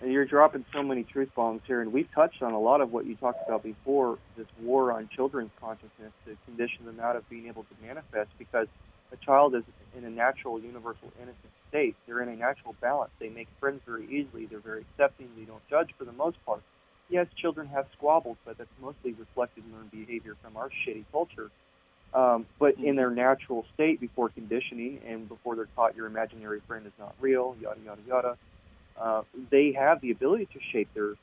oh, 0.03 0.07
you're 0.07 0.25
dropping 0.25 0.65
so 0.73 0.83
many 0.83 1.05
truth 1.05 1.31
bombs 1.35 1.63
here, 1.67 1.81
and 1.81 1.93
we've 1.93 2.11
touched 2.15 2.43
on 2.43 2.53
a 2.53 2.61
lot 2.61 2.81
of 2.81 2.93
what 2.93 3.07
you 3.07 3.15
talked 3.17 3.47
about 3.47 3.63
before. 3.63 4.19
This 4.37 4.47
war 4.61 4.93
on 4.93 5.09
children's 5.15 5.51
consciousness 5.61 6.13
to 6.27 6.37
condition 6.47 6.87
them 6.87 7.01
out 7.01 7.17
of 7.17 7.29
being 7.29 7.47
able 7.47 7.65
to 7.65 7.87
manifest, 7.87 8.31
because 8.39 8.69
a 9.13 9.17
child 9.17 9.55
is 9.55 9.65
in 9.97 10.05
a 10.05 10.11
natural, 10.11 10.61
universal, 10.61 11.11
innocent 11.17 11.53
state. 11.69 11.97
They're 12.07 12.23
in 12.23 12.29
a 12.29 12.37
natural 12.37 12.77
balance. 12.81 13.11
They 13.19 13.29
make 13.29 13.49
friends 13.59 13.81
very 13.87 14.07
easily. 14.07 14.47
They're 14.47 14.61
very 14.61 14.83
accepting. 14.83 15.29
They 15.37 15.45
don't 15.45 15.63
judge 15.69 15.91
for 15.99 16.05
the 16.05 16.13
most 16.13 16.37
part. 16.47 16.63
Yes, 17.09 17.27
children 17.37 17.67
have 17.69 17.87
squabbles, 17.97 18.37
but 18.45 18.57
that's 18.57 18.71
mostly 18.81 19.13
reflected 19.13 19.65
learned 19.75 19.91
behavior 19.91 20.37
from 20.43 20.57
our 20.57 20.71
shitty 20.87 21.05
culture. 21.11 21.51
Um, 22.15 22.47
but 22.59 22.77
in 22.79 22.97
their 22.97 23.11
natural 23.11 23.65
state 23.75 24.01
before 24.01 24.29
conditioning 24.31 25.01
and 25.07 25.29
before 25.29 25.57
they're 25.57 25.69
taught 25.77 25.97
your 25.97 26.07
imaginary 26.07 26.61
friend 26.67 26.87
is 26.87 26.93
not 26.99 27.15
real, 27.21 27.57
yada 27.61 27.81
yada 27.85 28.01
yada, 28.07 28.37
uh, 28.99 29.23
they 29.51 29.73
have 29.73 30.01
the 30.01 30.11
ability 30.11 30.47
to 30.47 30.61
shape 30.73 30.89
their 30.95 31.15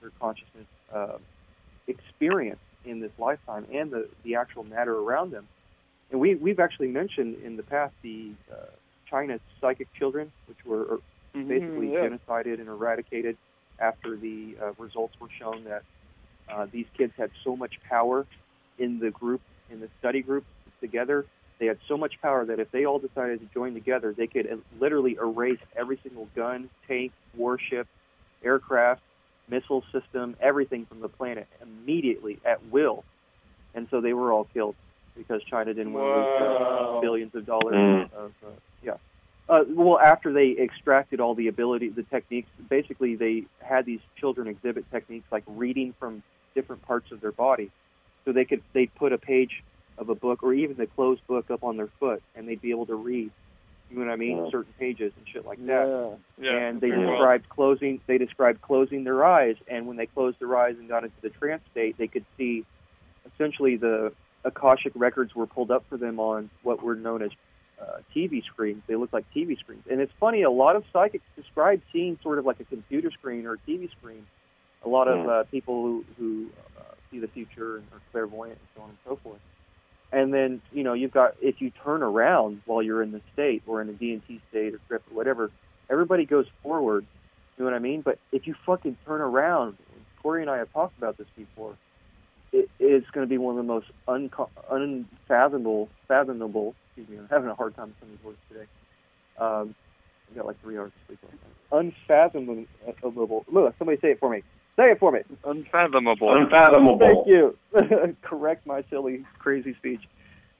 their 0.00 0.10
consciousness 0.20 0.66
uh, 0.92 1.18
experience 1.86 2.60
in 2.84 3.00
this 3.00 3.12
lifetime 3.18 3.66
and 3.72 3.90
the 3.90 4.08
the 4.22 4.36
actual 4.36 4.64
matter 4.64 4.94
around 4.94 5.30
them. 5.30 5.46
And 6.10 6.20
we 6.20 6.34
we've 6.34 6.60
actually 6.60 6.88
mentioned 6.88 7.42
in 7.42 7.56
the 7.56 7.62
past 7.62 7.94
the 8.02 8.30
uh, 8.52 8.56
China 9.10 9.40
psychic 9.60 9.92
children, 9.94 10.32
which 10.46 10.58
were 10.64 11.00
basically 11.32 11.92
yeah. 11.92 12.08
genocided 12.08 12.60
and 12.60 12.68
eradicated. 12.68 13.36
after 13.78 14.16
the 14.16 14.56
uh, 14.62 14.72
results 14.78 15.14
were 15.20 15.28
shown 15.38 15.64
that 15.64 15.82
uh, 16.48 16.66
these 16.72 16.86
kids 16.96 17.12
had 17.16 17.30
so 17.44 17.56
much 17.56 17.74
power 17.88 18.26
in 18.78 18.98
the 18.98 19.10
group, 19.10 19.42
in 19.70 19.80
the 19.80 19.88
study 19.98 20.22
group 20.22 20.44
together. 20.80 21.26
They 21.58 21.66
had 21.66 21.78
so 21.88 21.96
much 21.96 22.20
power 22.20 22.44
that 22.44 22.60
if 22.60 22.70
they 22.70 22.84
all 22.84 22.98
decided 22.98 23.40
to 23.40 23.46
join 23.54 23.74
together, 23.74 24.12
they 24.12 24.26
could 24.26 24.62
literally 24.78 25.16
erase 25.20 25.58
every 25.74 25.98
single 26.02 26.28
gun, 26.36 26.68
tank, 26.86 27.12
warship, 27.36 27.86
aircraft, 28.44 29.00
missile 29.48 29.82
system, 29.92 30.36
everything 30.40 30.86
from 30.86 31.00
the 31.00 31.08
planet 31.08 31.46
immediately 31.62 32.38
at 32.44 32.64
will. 32.70 33.04
And 33.74 33.86
so 33.90 34.00
they 34.00 34.12
were 34.12 34.32
all 34.32 34.44
killed 34.52 34.74
because 35.16 35.42
China 35.44 35.72
didn't 35.72 35.92
want 35.94 36.04
to 36.04 36.42
lose 36.42 36.96
uh, 36.96 37.00
billions 37.00 37.34
of 37.34 37.46
dollars 37.46 37.74
Mm. 37.74 38.12
of 38.12 38.32
uh, 38.44 38.50
yeah. 38.82 38.96
Uh, 39.48 39.62
well, 39.68 39.98
after 39.98 40.32
they 40.32 40.56
extracted 40.58 41.20
all 41.20 41.34
the 41.34 41.48
ability, 41.48 41.88
the 41.88 42.02
techniques, 42.02 42.48
basically 42.68 43.14
they 43.14 43.44
had 43.60 43.86
these 43.86 44.00
children 44.18 44.48
exhibit 44.48 44.90
techniques 44.90 45.26
like 45.30 45.44
reading 45.46 45.94
from 46.00 46.22
different 46.54 46.82
parts 46.82 47.12
of 47.12 47.20
their 47.20 47.32
body, 47.32 47.70
so 48.24 48.32
they 48.32 48.44
could 48.44 48.62
they 48.72 48.86
put 48.86 49.12
a 49.12 49.18
page 49.18 49.62
of 49.98 50.08
a 50.08 50.14
book 50.14 50.42
or 50.42 50.52
even 50.54 50.76
the 50.76 50.86
closed 50.86 51.26
book 51.26 51.50
up 51.50 51.64
on 51.64 51.76
their 51.76 51.88
foot, 51.98 52.22
and 52.34 52.48
they'd 52.48 52.60
be 52.60 52.70
able 52.70 52.86
to 52.86 52.94
read. 52.94 53.30
You 53.90 53.98
know 53.98 54.06
what 54.06 54.12
I 54.12 54.16
mean? 54.16 54.36
Yeah. 54.38 54.50
Certain 54.50 54.74
pages 54.78 55.12
and 55.16 55.26
shit 55.32 55.46
like 55.46 55.64
that 55.66 56.18
Yeah. 56.38 56.56
and 56.56 56.80
they 56.80 56.88
very 56.90 57.06
well. 57.06 57.14
described 57.14 57.48
closing 57.48 58.00
they 58.08 58.18
described 58.18 58.60
closing 58.60 59.04
their 59.04 59.24
eyes 59.24 59.54
and 59.68 59.86
when 59.86 59.96
they 59.96 60.06
closed 60.06 60.40
their 60.40 60.56
eyes 60.56 60.74
and 60.76 60.88
got 60.88 61.04
into 61.04 61.14
the 61.22 61.30
trance 61.30 61.62
state 61.70 61.96
they 61.96 62.08
could 62.08 62.24
see 62.36 62.64
essentially 63.32 63.76
the 63.76 64.12
akashic 64.44 64.92
records 64.96 65.36
were 65.36 65.46
pulled 65.46 65.70
up 65.70 65.84
for 65.88 65.96
them 65.96 66.18
on 66.18 66.50
what 66.64 66.82
were 66.82 66.96
known 66.96 67.22
as 67.22 67.30
uh, 67.80 67.98
TV 68.14 68.42
screens. 68.44 68.82
They 68.86 68.96
look 68.96 69.12
like 69.12 69.24
TV 69.34 69.58
screens, 69.58 69.84
and 69.90 70.00
it's 70.00 70.12
funny. 70.18 70.42
A 70.42 70.50
lot 70.50 70.76
of 70.76 70.84
psychics 70.92 71.24
describe 71.36 71.80
seeing 71.92 72.18
sort 72.22 72.38
of 72.38 72.46
like 72.46 72.58
a 72.60 72.64
computer 72.64 73.10
screen 73.10 73.46
or 73.46 73.54
a 73.54 73.58
TV 73.70 73.90
screen. 73.90 74.26
A 74.84 74.88
lot 74.88 75.08
of 75.08 75.28
uh, 75.28 75.44
people 75.44 75.82
who, 75.82 76.04
who 76.16 76.46
uh, 76.78 76.94
see 77.10 77.18
the 77.18 77.28
future 77.28 77.76
and 77.76 77.86
are 77.92 78.00
clairvoyant 78.12 78.58
and 78.58 78.68
so 78.74 78.82
on 78.82 78.88
and 78.90 78.98
so 79.04 79.16
forth. 79.22 79.40
And 80.12 80.32
then 80.32 80.62
you 80.72 80.84
know 80.84 80.92
you've 80.94 81.12
got 81.12 81.34
if 81.42 81.60
you 81.60 81.70
turn 81.84 82.02
around 82.02 82.62
while 82.66 82.82
you're 82.82 83.02
in 83.02 83.12
the 83.12 83.20
state 83.32 83.62
or 83.66 83.82
in 83.82 83.88
a 83.88 83.92
DMT 83.92 84.40
state 84.50 84.74
or 84.74 84.80
trip 84.88 85.02
or 85.10 85.16
whatever, 85.16 85.50
everybody 85.90 86.24
goes 86.24 86.46
forward. 86.62 87.06
You 87.58 87.64
know 87.64 87.70
what 87.70 87.76
I 87.76 87.80
mean? 87.80 88.02
But 88.02 88.18
if 88.32 88.46
you 88.46 88.54
fucking 88.66 88.96
turn 89.06 89.20
around, 89.20 89.76
Corey 90.22 90.42
and 90.42 90.50
I 90.50 90.58
have 90.58 90.72
talked 90.72 90.96
about 90.98 91.18
this 91.18 91.26
before. 91.36 91.76
It, 92.52 92.68
it's 92.78 93.08
going 93.10 93.26
to 93.26 93.28
be 93.30 93.38
one 93.38 93.58
of 93.58 93.64
the 93.64 93.72
most 93.72 93.86
unco- 94.06 94.50
unfathomable, 94.70 95.88
fathomable. 96.08 96.74
Excuse 96.96 97.08
me, 97.08 97.18
I'm 97.18 97.28
having 97.28 97.50
a 97.50 97.54
hard 97.54 97.74
time 97.76 97.88
with 97.88 97.96
some 98.00 98.10
of 98.10 98.16
these 98.18 98.24
words 98.24 98.38
today. 98.48 98.66
Um, 99.38 99.74
I 100.32 100.36
got 100.36 100.46
like 100.46 100.60
three 100.62 100.78
hours 100.78 100.92
of 101.10 101.16
sleep. 101.18 101.32
Unfathomable. 101.72 103.44
Look, 103.50 103.74
somebody 103.78 103.98
say 104.00 104.12
it 104.12 104.20
for 104.20 104.30
me. 104.30 104.42
Say 104.76 104.90
it 104.90 104.98
for 104.98 105.10
me. 105.10 105.20
Unfathomable. 105.44 106.36
Unfathomable. 106.36 106.98
Thank 106.98 107.26
you. 107.26 107.56
Correct 108.22 108.66
my 108.66 108.84
silly, 108.90 109.24
crazy 109.38 109.74
speech. 109.74 110.02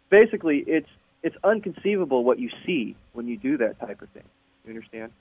Basically, 0.09 0.65
it's 0.67 0.89
it's 1.23 1.37
unconceivable 1.45 2.25
what 2.25 2.39
you 2.39 2.51
see 2.65 2.97
when 3.13 3.27
you 3.29 3.37
do 3.37 3.59
that 3.59 3.79
type 3.79 4.01
of 4.01 4.09
thing. 4.11 4.23
You 4.65 4.71
understand? 4.71 5.13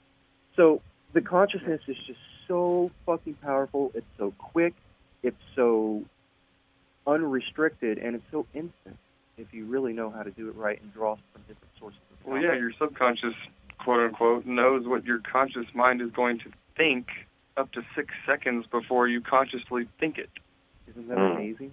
So 0.54 0.80
the 1.12 1.20
consciousness 1.20 1.80
is 1.88 1.96
just 2.06 2.18
so 2.48 2.90
fucking 3.04 3.34
powerful. 3.34 3.90
It's 3.94 4.06
so 4.16 4.32
quick. 4.38 4.74
It's 5.22 5.36
so 5.54 6.04
unrestricted, 7.06 7.98
and 7.98 8.14
it's 8.16 8.24
so 8.30 8.46
instant. 8.54 8.96
If 9.36 9.52
you 9.52 9.66
really 9.66 9.92
know 9.92 10.10
how 10.10 10.22
to 10.22 10.30
do 10.30 10.48
it 10.48 10.56
right 10.56 10.80
and 10.80 10.92
draw 10.94 11.16
from 11.32 11.42
different 11.42 11.72
sources. 11.78 11.98
Of 12.20 12.26
Well, 12.26 12.40
yeah, 12.40 12.54
your 12.54 12.72
subconscious, 12.78 13.34
quote 13.78 14.00
unquote, 14.00 14.46
knows 14.46 14.86
what 14.86 15.04
your 15.04 15.20
conscious 15.20 15.66
mind 15.74 16.00
is 16.00 16.10
going 16.12 16.38
to 16.38 16.50
think 16.76 17.08
up 17.56 17.72
to 17.72 17.82
six 17.94 18.12
seconds 18.26 18.66
before 18.70 19.08
you 19.08 19.20
consciously 19.20 19.88
think 19.98 20.18
it. 20.18 20.30
Isn't 20.88 21.08
that 21.08 21.18
Mm. 21.18 21.36
amazing? 21.36 21.72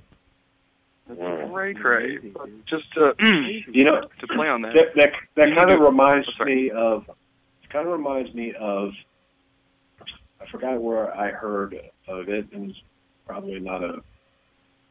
That's. 1.08 1.52
Cray 1.52 1.74
cray. 1.74 2.15
amazing, 2.17 2.34
dude. 2.46 2.65
Just 2.67 2.91
to 2.93 3.13
You 3.72 3.84
know, 3.84 4.08
to 4.19 4.28
play 4.28 4.48
on 4.48 4.62
that. 4.62 4.74
that 4.76 4.96
that, 4.96 5.12
that 5.36 5.56
kind 5.56 5.69
of 5.72 5.80
reminds 5.82 6.28
oh, 6.39 6.46
me 6.46 6.72
of 6.72 7.10
kind 7.69 7.88
of 7.88 7.91
reminds 7.93 8.34
me 8.34 8.54
of 8.54 8.91
I 10.39 10.46
forgot 10.50 10.82
where 10.82 11.15
I 11.15 11.32
heard 11.32 11.74
of 12.08 12.30
it, 12.30 12.48
and 12.54 12.69
it's 12.72 12.80
probably 13.28 13.60
not 13.60 13.84
a 13.84 14.02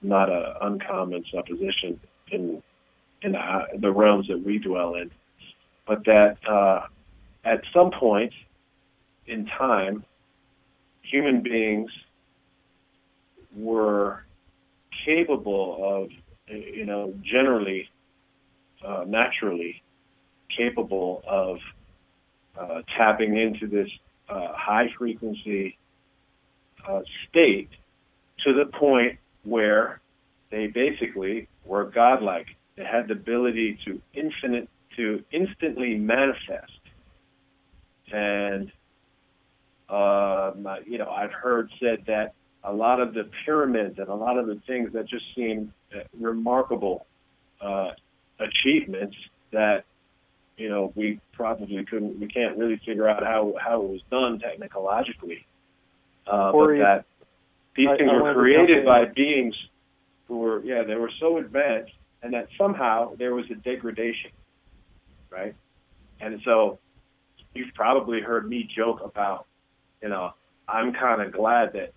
not 0.03 0.29
a 0.29 0.59
uncommon 0.67 1.25
supposition 1.33 1.99
in 2.31 2.63
in 3.23 3.35
uh, 3.37 3.67
the 3.79 3.91
realms 3.91 4.27
that 4.29 4.43
we 4.45 4.59
dwell 4.59 4.97
in, 4.97 5.11
but 5.87 6.05
that 6.05 6.37
uh, 6.49 6.87
at 7.45 7.63
some 7.73 7.91
point 7.91 8.33
in 9.27 9.47
time, 9.47 10.05
human 11.13 11.43
beings 11.43 11.91
were 13.55 14.25
capable 15.05 15.79
of, 15.83 16.09
you 16.49 16.87
know, 16.87 17.15
generally, 17.23 17.89
uh, 18.85 19.05
naturally 19.07 19.83
capable 20.57 21.23
of 21.27 21.59
uh, 22.59 22.81
tapping 22.97 23.37
into 23.37 23.67
this 23.67 23.89
uh, 24.31 24.49
high 24.55 24.89
frequency 24.97 25.77
uh, 26.89 27.01
state 27.29 27.69
to 28.45 28.55
the 28.55 28.65
point 28.65 29.19
where 29.45 30.01
they 30.51 30.67
basically 30.67 31.47
were 31.65 31.85
godlike. 31.85 32.47
They 32.77 32.85
had 32.85 33.09
the 33.09 33.13
ability 33.13 33.79
to 33.85 34.01
infinite 34.15 34.69
to 34.97 35.23
instantly 35.31 35.95
manifest. 35.95 36.81
And 38.13 38.73
um, 39.93 40.67
you 40.87 40.99
know, 40.99 41.11
I've 41.11 41.33
heard 41.33 41.71
said 41.81 42.05
that 42.07 42.35
a 42.65 42.73
lot 42.73 43.01
of 43.01 43.15
the 43.15 43.29
pyramids 43.45 43.99
and 43.99 44.09
a 44.09 44.15
lot 44.15 44.39
of 44.39 44.47
the 44.47 44.61
things 44.67 44.93
that 44.93 45.09
just 45.09 45.25
seem 45.35 45.73
uh, 45.95 46.01
remarkable 46.19 47.07
uh, 47.61 47.91
achievements 48.39 49.17
that 49.53 49.85
you 50.57 50.69
know 50.69 50.93
we 50.95 51.21
probably 51.33 51.85
couldn't 51.85 52.19
we 52.19 52.27
can't 52.27 52.57
really 52.57 52.81
figure 52.87 53.09
out 53.09 53.23
how 53.23 53.55
how 53.61 53.83
it 53.83 53.89
was 53.89 54.01
done 54.11 54.39
technologically. 54.39 55.45
Uh, 56.27 56.53
but 56.53 56.67
that 56.79 57.05
these 57.77 57.89
I- 57.89 57.97
things 57.97 58.11
I 58.13 58.23
were 58.23 58.35
created 58.35 58.85
by 58.85 59.05
beings 59.05 59.55
who 60.29 60.39
were 60.39 60.65
yeah 60.65 60.83
they 60.85 60.95
were 60.95 61.11
so 61.21 61.39
advanced 61.39 61.93
and 62.23 62.33
that 62.35 62.49
somehow 62.57 63.15
there 63.17 63.35
was 63.35 63.45
a 63.51 63.55
degradation 63.57 64.31
right? 65.33 65.55
And 66.21 66.41
so 66.45 66.79
you've 67.55 67.75
probably 67.75 68.21
heard 68.21 68.49
me 68.49 68.69
joke 68.77 69.01
about 69.05 69.47
you 70.03 70.09
know 70.09 70.33
I'm 70.69 70.93
kind 70.93 71.21
of 71.23 71.33
glad 71.33 71.73
that 71.75 71.93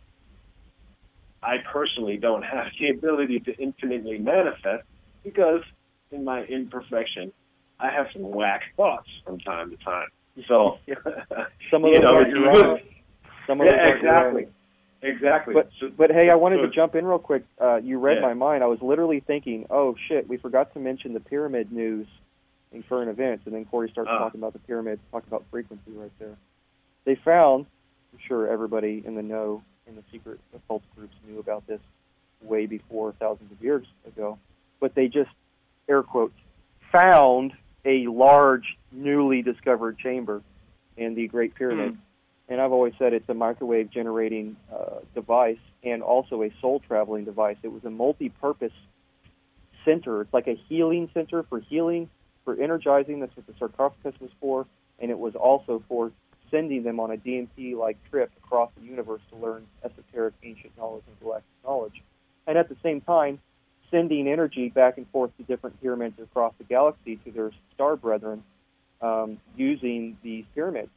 I 1.43 1.57
personally 1.71 2.17
don't 2.17 2.43
have 2.55 2.67
the 2.79 2.89
ability 2.89 3.39
to 3.41 3.55
infinitely 3.57 4.17
manifest 4.17 4.83
because 5.23 5.61
in 6.11 6.23
my 6.23 6.43
imperfection, 6.43 7.31
I 7.79 7.89
have 7.91 8.07
some 8.13 8.23
whack 8.31 8.61
thoughts 8.77 9.07
from 9.25 9.39
time 9.39 9.71
to 9.71 9.77
time. 9.77 10.07
So, 10.47 10.77
Some 11.71 11.83
of 11.85 11.91
you 11.93 11.99
know, 11.99 12.19
your 12.21 12.49
own. 12.49 12.79
Some 13.47 13.61
of 13.61 13.67
Yeah, 13.67 13.71
those 13.77 13.79
aren't 13.87 14.05
own. 14.05 14.37
exactly. 14.39 14.47
Exactly. 15.01 15.53
But 15.53 15.69
So- 15.79 15.89
but 15.95 16.11
hey, 16.11 16.29
I 16.29 16.35
wanted 16.35 16.57
to 16.57 16.69
jump 16.69 16.95
in 16.95 17.05
real 17.05 17.19
quick. 17.19 17.43
Uh, 17.59 17.77
you 17.77 17.99
read 17.99 18.17
Yeah. 18.17 18.27
my 18.27 18.33
mind. 18.33 18.63
I 18.63 18.67
was 18.67 18.81
literally 18.81 19.19
thinking, 19.19 19.65
oh 19.69 19.95
shit, 20.07 20.27
we 20.27 20.37
forgot 20.37 20.73
to 20.73 20.79
mention 20.79 21.13
the 21.13 21.19
pyramid 21.19 21.71
news 21.71 22.07
in 22.71 22.83
current 22.83 23.09
events, 23.09 23.43
and 23.45 23.53
then 23.55 23.65
Corey 23.65 23.89
starts 23.89 24.09
Ah. 24.11 24.17
talking 24.17 24.39
about 24.41 24.53
the 24.53 24.59
pyramid, 24.59 24.99
talking 25.11 25.27
about 25.27 25.43
frequency 25.51 25.91
right 25.91 26.11
there. 26.19 26.35
They 27.05 27.15
found, 27.15 27.65
I'm 28.15 28.27
sure 28.27 28.47
everybody 28.47 29.03
in 29.05 29.15
the 29.15 29.21
know 29.21 29.61
in 29.87 29.95
the 29.95 30.03
secret 30.11 30.39
occult 30.55 30.83
groups 30.95 31.13
knew 31.27 31.39
about 31.39 31.67
this 31.67 31.81
way 32.41 32.65
before 32.65 33.13
thousands 33.19 33.51
of 33.51 33.61
years 33.61 33.85
ago, 34.07 34.39
but 34.79 34.95
they 34.95 35.07
just 35.07 35.29
air 35.89 36.01
quotes 36.01 36.33
found 36.91 37.51
a 37.83 38.07
large 38.07 38.77
newly 38.91 39.41
discovered 39.41 39.97
chamber 39.99 40.41
in 40.97 41.13
the 41.13 41.27
Great 41.27 41.55
Pyramid 41.55 41.97
and 42.47 42.61
I've 42.61 42.71
always 42.71 42.93
said 42.99 43.13
it's 43.13 43.27
a 43.29 43.33
microwave 43.33 43.89
generating 43.89 44.55
uh, 44.71 44.99
device 45.13 45.57
and 45.83 46.03
also 46.03 46.43
a 46.43 46.51
soul 46.61 46.81
traveling 46.87 47.25
device. 47.25 47.57
It 47.63 47.71
was 47.71 47.83
a 47.85 47.89
multi-purpose 47.89 48.73
center. 49.83 50.21
It's 50.21 50.33
like 50.33 50.47
a 50.47 50.55
healing 50.69 51.09
center 51.13 51.43
for 51.43 51.59
healing, 51.59 52.09
for 52.43 52.59
energizing. 52.61 53.19
That's 53.19 53.35
what 53.35 53.47
the 53.47 53.53
sarcophagus 53.57 54.19
was 54.19 54.29
for, 54.39 54.67
and 54.99 55.09
it 55.09 55.17
was 55.17 55.35
also 55.35 55.83
for 55.87 56.11
sending 56.51 56.83
them 56.83 56.99
on 56.99 57.11
a 57.11 57.17
DMT-like 57.17 57.97
trip 58.09 58.31
across 58.43 58.69
the 58.77 58.85
universe 58.85 59.21
to 59.31 59.37
learn 59.37 59.65
esoteric, 59.83 60.33
ancient 60.43 60.77
knowledge 60.77 61.03
and 61.07 61.19
galactic 61.19 61.49
knowledge, 61.63 62.03
and 62.47 62.57
at 62.57 62.69
the 62.69 62.77
same 62.83 63.01
time 63.01 63.39
sending 63.91 64.27
energy 64.27 64.69
back 64.69 64.97
and 64.97 65.07
forth 65.09 65.31
to 65.37 65.43
different 65.43 65.79
pyramids 65.81 66.19
across 66.19 66.53
the 66.57 66.63
galaxy 66.63 67.17
to 67.17 67.31
their 67.31 67.51
star 67.73 67.95
brethren 67.95 68.43
um, 69.01 69.37
using 69.55 70.17
these 70.23 70.45
pyramids. 70.53 70.89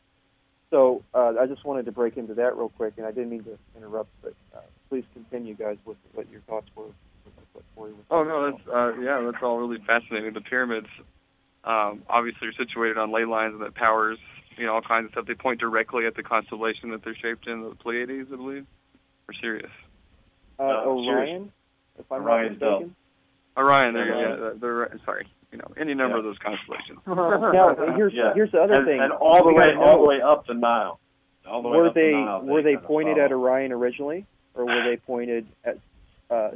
So 0.70 1.02
uh, 1.14 1.34
I 1.40 1.46
just 1.46 1.64
wanted 1.64 1.86
to 1.86 1.92
break 1.92 2.16
into 2.16 2.34
that 2.34 2.56
real 2.56 2.68
quick, 2.68 2.94
and 2.96 3.06
I 3.06 3.10
didn't 3.10 3.30
mean 3.30 3.44
to 3.44 3.58
interrupt, 3.76 4.10
but 4.22 4.34
uh, 4.54 4.60
please 4.88 5.04
continue, 5.14 5.54
guys, 5.54 5.78
with 5.84 5.96
what 6.12 6.30
your 6.30 6.40
thoughts 6.42 6.68
were. 6.74 6.86
Oh 8.10 8.24
no, 8.24 8.50
that's 8.50 8.68
uh, 8.68 9.00
yeah, 9.00 9.20
that's 9.24 9.42
all 9.42 9.58
really 9.58 9.78
fascinating. 9.86 10.32
The 10.32 10.40
pyramids, 10.40 10.88
um, 11.64 12.02
obviously, 12.08 12.48
are 12.48 12.52
situated 12.52 12.98
on 12.98 13.12
ley 13.12 13.24
lines, 13.24 13.54
and 13.54 13.62
that 13.62 13.74
powers 13.74 14.18
you 14.58 14.66
know 14.66 14.74
all 14.74 14.82
kinds 14.82 15.06
of 15.06 15.12
stuff. 15.12 15.26
They 15.26 15.34
point 15.34 15.60
directly 15.60 16.06
at 16.06 16.14
the 16.14 16.22
constellation 16.22 16.90
that 16.90 17.02
they're 17.04 17.14
shaped 17.16 17.46
in, 17.46 17.62
the 17.62 17.74
Pleiades, 17.76 18.28
I 18.32 18.36
believe, 18.36 18.66
or 19.28 19.34
Sirius. 19.40 19.70
Uh, 20.58 20.62
Uh, 20.62 20.84
Orion, 20.86 21.52
if 21.98 22.10
I'm 22.10 22.22
Orion's 22.22 22.60
not 22.60 22.70
mistaken. 22.80 22.96
Orion, 23.56 23.94
there, 23.94 24.12
Orion. 24.14 24.30
yeah, 24.30 24.36
the, 24.54 24.58
the, 24.58 25.00
sorry, 25.04 25.26
you 25.52 25.58
know, 25.58 25.66
any 25.76 25.94
number 25.94 26.16
Yeah. 26.16 26.18
of 26.20 26.24
those 26.24 26.38
constellations. 26.38 26.98
Now, 27.06 27.74
here's 27.96 28.12
Yeah. 28.12 28.34
here's 28.34 28.50
the 28.52 28.60
other 28.62 28.74
and, 28.74 28.86
thing. 28.86 29.00
and 29.00 29.12
all 29.12 29.44
the 29.44 29.52
way, 29.52 29.74
all 29.74 29.98
the 29.98 30.06
way 30.06 30.20
up 30.20 30.46
the 30.46 30.54
Nile. 30.54 30.98
All 31.46 31.62
the 31.62 31.68
way 31.68 31.76
were 31.78 31.86
up 31.88 31.94
the 31.94 32.00
they 32.00 32.12
Nile, 32.12 32.42
were 32.42 32.62
they 32.62 32.74
kinda 32.74 32.86
pointed 32.86 33.18
at 33.18 33.32
Orion 33.32 33.72
originally, 33.72 34.26
or 34.54 34.64
were 34.66 34.82
they 34.84 34.96
pointed 34.96 35.46
at 35.64 35.78
uh, 36.30 36.50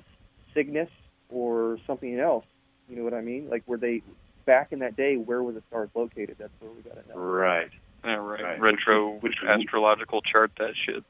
Cygnus 0.55 0.91
or 1.31 1.79
something 1.87 2.19
else? 2.19 2.45
You 2.89 2.97
know 2.97 3.05
what 3.05 3.15
I 3.15 3.21
mean? 3.23 3.49
Like 3.49 3.63
were 3.67 3.79
they 3.79 4.03
back 4.45 4.73
in 4.73 4.81
that 4.81 4.97
day? 4.97 5.17
Where 5.17 5.43
were 5.43 5.53
the 5.53 5.63
stars 5.69 5.89
located? 5.95 6.37
That's 6.39 6.53
where 6.61 6.71
we 6.73 6.83
got 6.83 7.03
to 7.03 7.09
know. 7.09 7.19
Right, 7.19 7.71
Uh, 8.05 8.09
yeah, 8.09 8.15
right. 8.17 8.43
Right. 8.43 8.61
Retro 8.61 9.11
Which- 9.21 9.41
which- 9.41 9.49
astrological 9.49 10.23
chart 10.23 10.53
that 10.59 10.75
shit. 10.77 11.05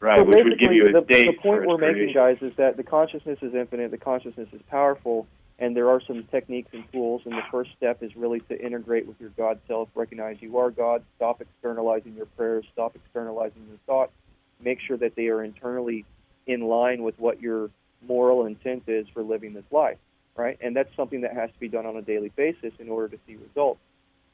right. 0.00 0.18
So 0.18 0.24
which 0.24 0.44
would 0.44 0.58
give 0.58 0.70
basically, 0.70 0.76
you 0.76 0.86
a 0.86 0.92
the, 0.92 1.00
date 1.00 1.26
the 1.26 1.32
point 1.42 1.62
its 1.62 1.68
we're 1.68 1.78
making, 1.78 2.12
guys, 2.14 2.38
is 2.40 2.54
that 2.56 2.76
the 2.76 2.82
consciousness 2.82 3.38
is 3.42 3.54
infinite, 3.54 3.90
the 3.90 3.98
consciousness 3.98 4.48
is 4.52 4.62
powerful, 4.70 5.26
and 5.58 5.76
there 5.76 5.90
are 5.90 6.00
some 6.00 6.24
techniques 6.24 6.70
and 6.72 6.84
tools. 6.92 7.22
And 7.24 7.34
the 7.34 7.42
first 7.50 7.70
step 7.76 8.02
is 8.02 8.14
really 8.16 8.40
to 8.40 8.60
integrate 8.60 9.06
with 9.06 9.20
your 9.20 9.30
God 9.30 9.60
self, 9.68 9.88
recognize 9.94 10.36
you 10.40 10.58
are 10.58 10.70
God, 10.70 11.02
stop 11.16 11.40
externalizing 11.40 12.14
your 12.14 12.26
prayers, 12.26 12.64
stop 12.72 12.96
externalizing 12.96 13.66
your 13.68 13.78
thoughts, 13.86 14.12
make 14.60 14.80
sure 14.80 14.96
that 14.96 15.14
they 15.14 15.28
are 15.28 15.42
internally 15.42 16.04
in 16.46 16.62
line 16.62 17.02
with 17.02 17.18
what 17.18 17.40
your 17.40 17.70
moral 18.00 18.46
intent 18.46 18.84
is 18.88 19.06
for 19.14 19.22
living 19.22 19.52
this 19.52 19.64
life, 19.70 19.98
right? 20.36 20.58
And 20.60 20.74
that's 20.74 20.94
something 20.96 21.20
that 21.20 21.34
has 21.34 21.50
to 21.50 21.60
be 21.60 21.68
done 21.68 21.86
on 21.86 21.96
a 21.96 22.02
daily 22.02 22.30
basis 22.34 22.72
in 22.80 22.88
order 22.88 23.08
to 23.16 23.18
see 23.26 23.36
results. 23.36 23.80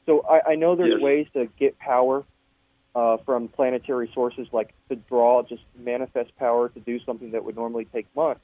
So 0.09 0.25
I, 0.27 0.53
I 0.53 0.55
know 0.55 0.75
there's 0.75 0.93
Yes. 0.93 1.01
ways 1.01 1.27
to 1.33 1.45
get 1.59 1.77
power 1.77 2.25
uh, 2.95 3.17
from 3.17 3.47
planetary 3.47 4.09
sources, 4.15 4.47
like 4.51 4.73
to 4.89 4.95
draw, 4.95 5.43
just 5.43 5.61
manifest 5.77 6.35
power 6.35 6.69
to 6.69 6.79
do 6.79 6.99
something 7.01 7.31
that 7.31 7.45
would 7.45 7.55
normally 7.55 7.85
take 7.85 8.07
months. 8.15 8.41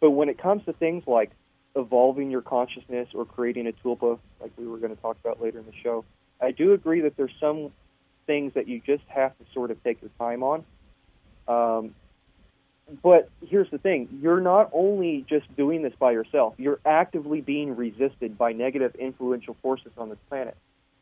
But 0.00 0.12
when 0.12 0.28
it 0.28 0.38
comes 0.38 0.64
to 0.66 0.72
things 0.72 1.02
like 1.08 1.32
evolving 1.74 2.30
your 2.30 2.42
consciousness 2.42 3.08
or 3.12 3.24
creating 3.24 3.66
a 3.66 3.72
tulpa, 3.72 4.20
like 4.40 4.52
we 4.56 4.68
were 4.68 4.78
going 4.78 4.94
to 4.94 5.02
talk 5.02 5.16
about 5.24 5.42
later 5.42 5.58
in 5.58 5.66
the 5.66 5.72
show, 5.82 6.04
I 6.40 6.52
do 6.52 6.72
agree 6.72 7.00
that 7.00 7.16
there's 7.16 7.34
some 7.40 7.72
things 8.28 8.54
that 8.54 8.68
you 8.68 8.80
just 8.86 9.02
have 9.08 9.36
to 9.38 9.44
sort 9.52 9.72
of 9.72 9.82
take 9.82 10.00
your 10.00 10.12
time 10.20 10.44
on. 10.44 10.64
Um, 11.48 11.94
but 13.02 13.28
here's 13.44 13.70
the 13.70 13.78
thing 13.78 14.20
you're 14.22 14.40
not 14.40 14.70
only 14.72 15.24
just 15.28 15.54
doing 15.56 15.82
this 15.82 15.94
by 15.98 16.12
yourself, 16.12 16.54
you're 16.56 16.78
actively 16.84 17.40
being 17.40 17.74
resisted 17.74 18.38
by 18.38 18.52
negative 18.52 18.94
influential 18.94 19.56
forces 19.60 19.90
on 19.98 20.10
this 20.10 20.18
planet. 20.28 20.56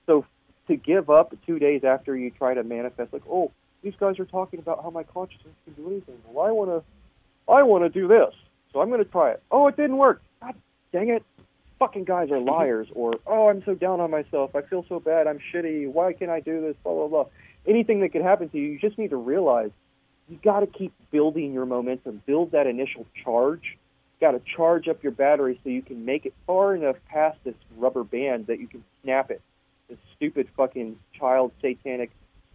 So 0.06 0.26
to 0.68 0.76
give 0.76 1.10
up 1.10 1.34
two 1.46 1.58
days 1.58 1.84
after 1.84 2.16
you 2.16 2.30
try 2.30 2.54
to 2.54 2.62
manifest, 2.62 3.12
like, 3.12 3.22
oh, 3.30 3.50
these 3.82 3.94
guys 3.98 4.18
are 4.18 4.24
talking 4.24 4.60
about 4.60 4.82
how 4.82 4.90
my 4.90 5.02
consciousness 5.02 5.54
can 5.64 5.74
do 5.74 5.90
anything. 5.90 6.14
Well, 6.28 6.46
I 6.46 6.50
want 6.52 6.70
to, 6.70 7.52
I 7.52 7.62
want 7.62 7.84
to 7.84 7.88
do 7.88 8.06
this, 8.08 8.34
so 8.72 8.80
I'm 8.80 8.88
going 8.88 9.04
to 9.04 9.10
try 9.10 9.32
it. 9.32 9.42
Oh, 9.50 9.66
it 9.66 9.76
didn't 9.76 9.96
work. 9.96 10.22
God 10.40 10.54
dang 10.92 11.08
it! 11.08 11.24
Fucking 11.78 12.04
guys 12.04 12.30
are 12.30 12.38
liars. 12.38 12.86
Or 12.94 13.14
oh, 13.26 13.48
I'm 13.48 13.62
so 13.64 13.74
down 13.74 14.00
on 14.00 14.10
myself. 14.10 14.54
I 14.54 14.62
feel 14.62 14.84
so 14.88 15.00
bad. 15.00 15.26
I'm 15.26 15.40
shitty. 15.52 15.90
Why 15.90 16.12
can't 16.12 16.30
I 16.30 16.40
do 16.40 16.60
this? 16.60 16.76
Blah 16.84 16.94
blah 16.94 17.08
blah. 17.08 17.24
Anything 17.66 18.00
that 18.00 18.10
could 18.10 18.22
happen 18.22 18.48
to 18.50 18.58
you, 18.58 18.72
you 18.72 18.78
just 18.78 18.98
need 18.98 19.10
to 19.10 19.16
realize 19.16 19.70
you 20.28 20.38
got 20.42 20.60
to 20.60 20.66
keep 20.66 20.92
building 21.10 21.52
your 21.52 21.66
momentum. 21.66 22.22
Build 22.24 22.52
that 22.52 22.66
initial 22.66 23.06
charge. 23.24 23.76
Got 24.20 24.32
to 24.32 24.40
charge 24.56 24.86
up 24.86 25.02
your 25.02 25.12
battery 25.12 25.60
so 25.64 25.70
you 25.70 25.82
can 25.82 26.04
make 26.04 26.26
it 26.26 26.34
far 26.46 26.76
enough 26.76 26.96
past 27.08 27.38
this 27.42 27.56
rubber 27.76 28.04
band 28.04 28.46
that 28.46 28.60
you 28.60 28.68
can 28.68 28.84
snap 29.02 29.32
it. 29.32 29.42
Stupid 30.16 30.48
fucking 30.56 30.98
child 31.18 31.52
satanic 31.60 32.10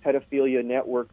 pedophilia 0.05 0.63
network 0.63 1.09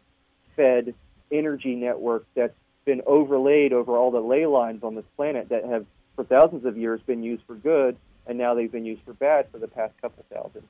fed 0.55 0.93
energy 1.31 1.75
network 1.75 2.25
that's 2.35 2.53
been 2.85 3.01
overlaid 3.05 3.73
over 3.73 3.97
all 3.97 4.11
the 4.11 4.19
ley 4.19 4.45
lines 4.45 4.83
on 4.83 4.95
this 4.95 5.05
planet 5.15 5.49
that 5.49 5.65
have 5.65 5.85
for 6.15 6.23
thousands 6.23 6.65
of 6.65 6.77
years 6.77 7.01
been 7.05 7.23
used 7.23 7.43
for 7.45 7.55
good 7.55 7.97
and 8.27 8.37
now 8.37 8.53
they've 8.53 8.71
been 8.71 8.85
used 8.85 9.01
for 9.03 9.13
bad 9.13 9.47
for 9.51 9.57
the 9.57 9.67
past 9.67 9.93
couple 10.01 10.23
thousand. 10.33 10.63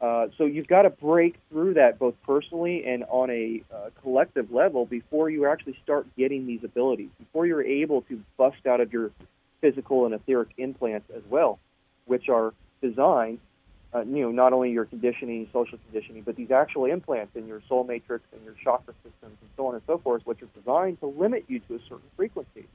Uh, 0.00 0.28
so 0.38 0.46
you've 0.46 0.66
got 0.66 0.82
to 0.82 0.90
break 0.90 1.36
through 1.50 1.74
that 1.74 1.98
both 1.98 2.14
personally 2.26 2.84
and 2.86 3.04
on 3.10 3.30
a 3.30 3.62
uh, 3.72 3.90
collective 4.00 4.50
level 4.50 4.86
before 4.86 5.28
you 5.28 5.46
actually 5.46 5.78
start 5.82 6.06
getting 6.16 6.46
these 6.46 6.64
abilities, 6.64 7.10
before 7.18 7.46
you're 7.46 7.62
able 7.62 8.00
to 8.02 8.22
bust 8.38 8.66
out 8.66 8.80
of 8.80 8.92
your 8.92 9.10
physical 9.60 10.06
and 10.06 10.14
etheric 10.14 10.48
implants 10.56 11.10
as 11.14 11.22
well, 11.28 11.58
which 12.06 12.30
are 12.30 12.54
designed, 12.80 13.38
uh, 13.94 14.00
you 14.02 14.22
know, 14.22 14.30
not 14.30 14.52
only 14.52 14.70
your 14.70 14.84
conditioning, 14.84 15.48
social 15.52 15.78
conditioning, 15.90 16.22
but 16.22 16.36
these 16.36 16.50
actual 16.50 16.84
implants 16.84 17.34
in 17.34 17.46
your 17.48 17.60
soul 17.68 17.84
matrix 17.84 18.24
and 18.32 18.44
your 18.44 18.54
chakra 18.62 18.94
systems 19.02 19.36
and 19.40 19.50
so 19.56 19.66
on 19.66 19.74
and 19.74 19.82
so 19.86 19.98
forth, 19.98 20.22
which 20.24 20.40
are 20.42 20.48
designed 20.58 21.00
to 21.00 21.06
limit 21.06 21.44
you 21.48 21.58
to 21.60 21.74
a 21.74 21.78
certain 21.88 22.08
frequency. 22.16 22.66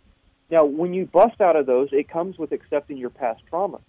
Now, 0.49 0.65
when 0.65 0.93
you 0.93 1.05
bust 1.05 1.39
out 1.41 1.55
of 1.55 1.65
those, 1.65 1.89
it 1.91 2.09
comes 2.09 2.37
with 2.37 2.51
accepting 2.51 2.97
your 2.97 3.09
past 3.09 3.41
trauma. 3.49 3.79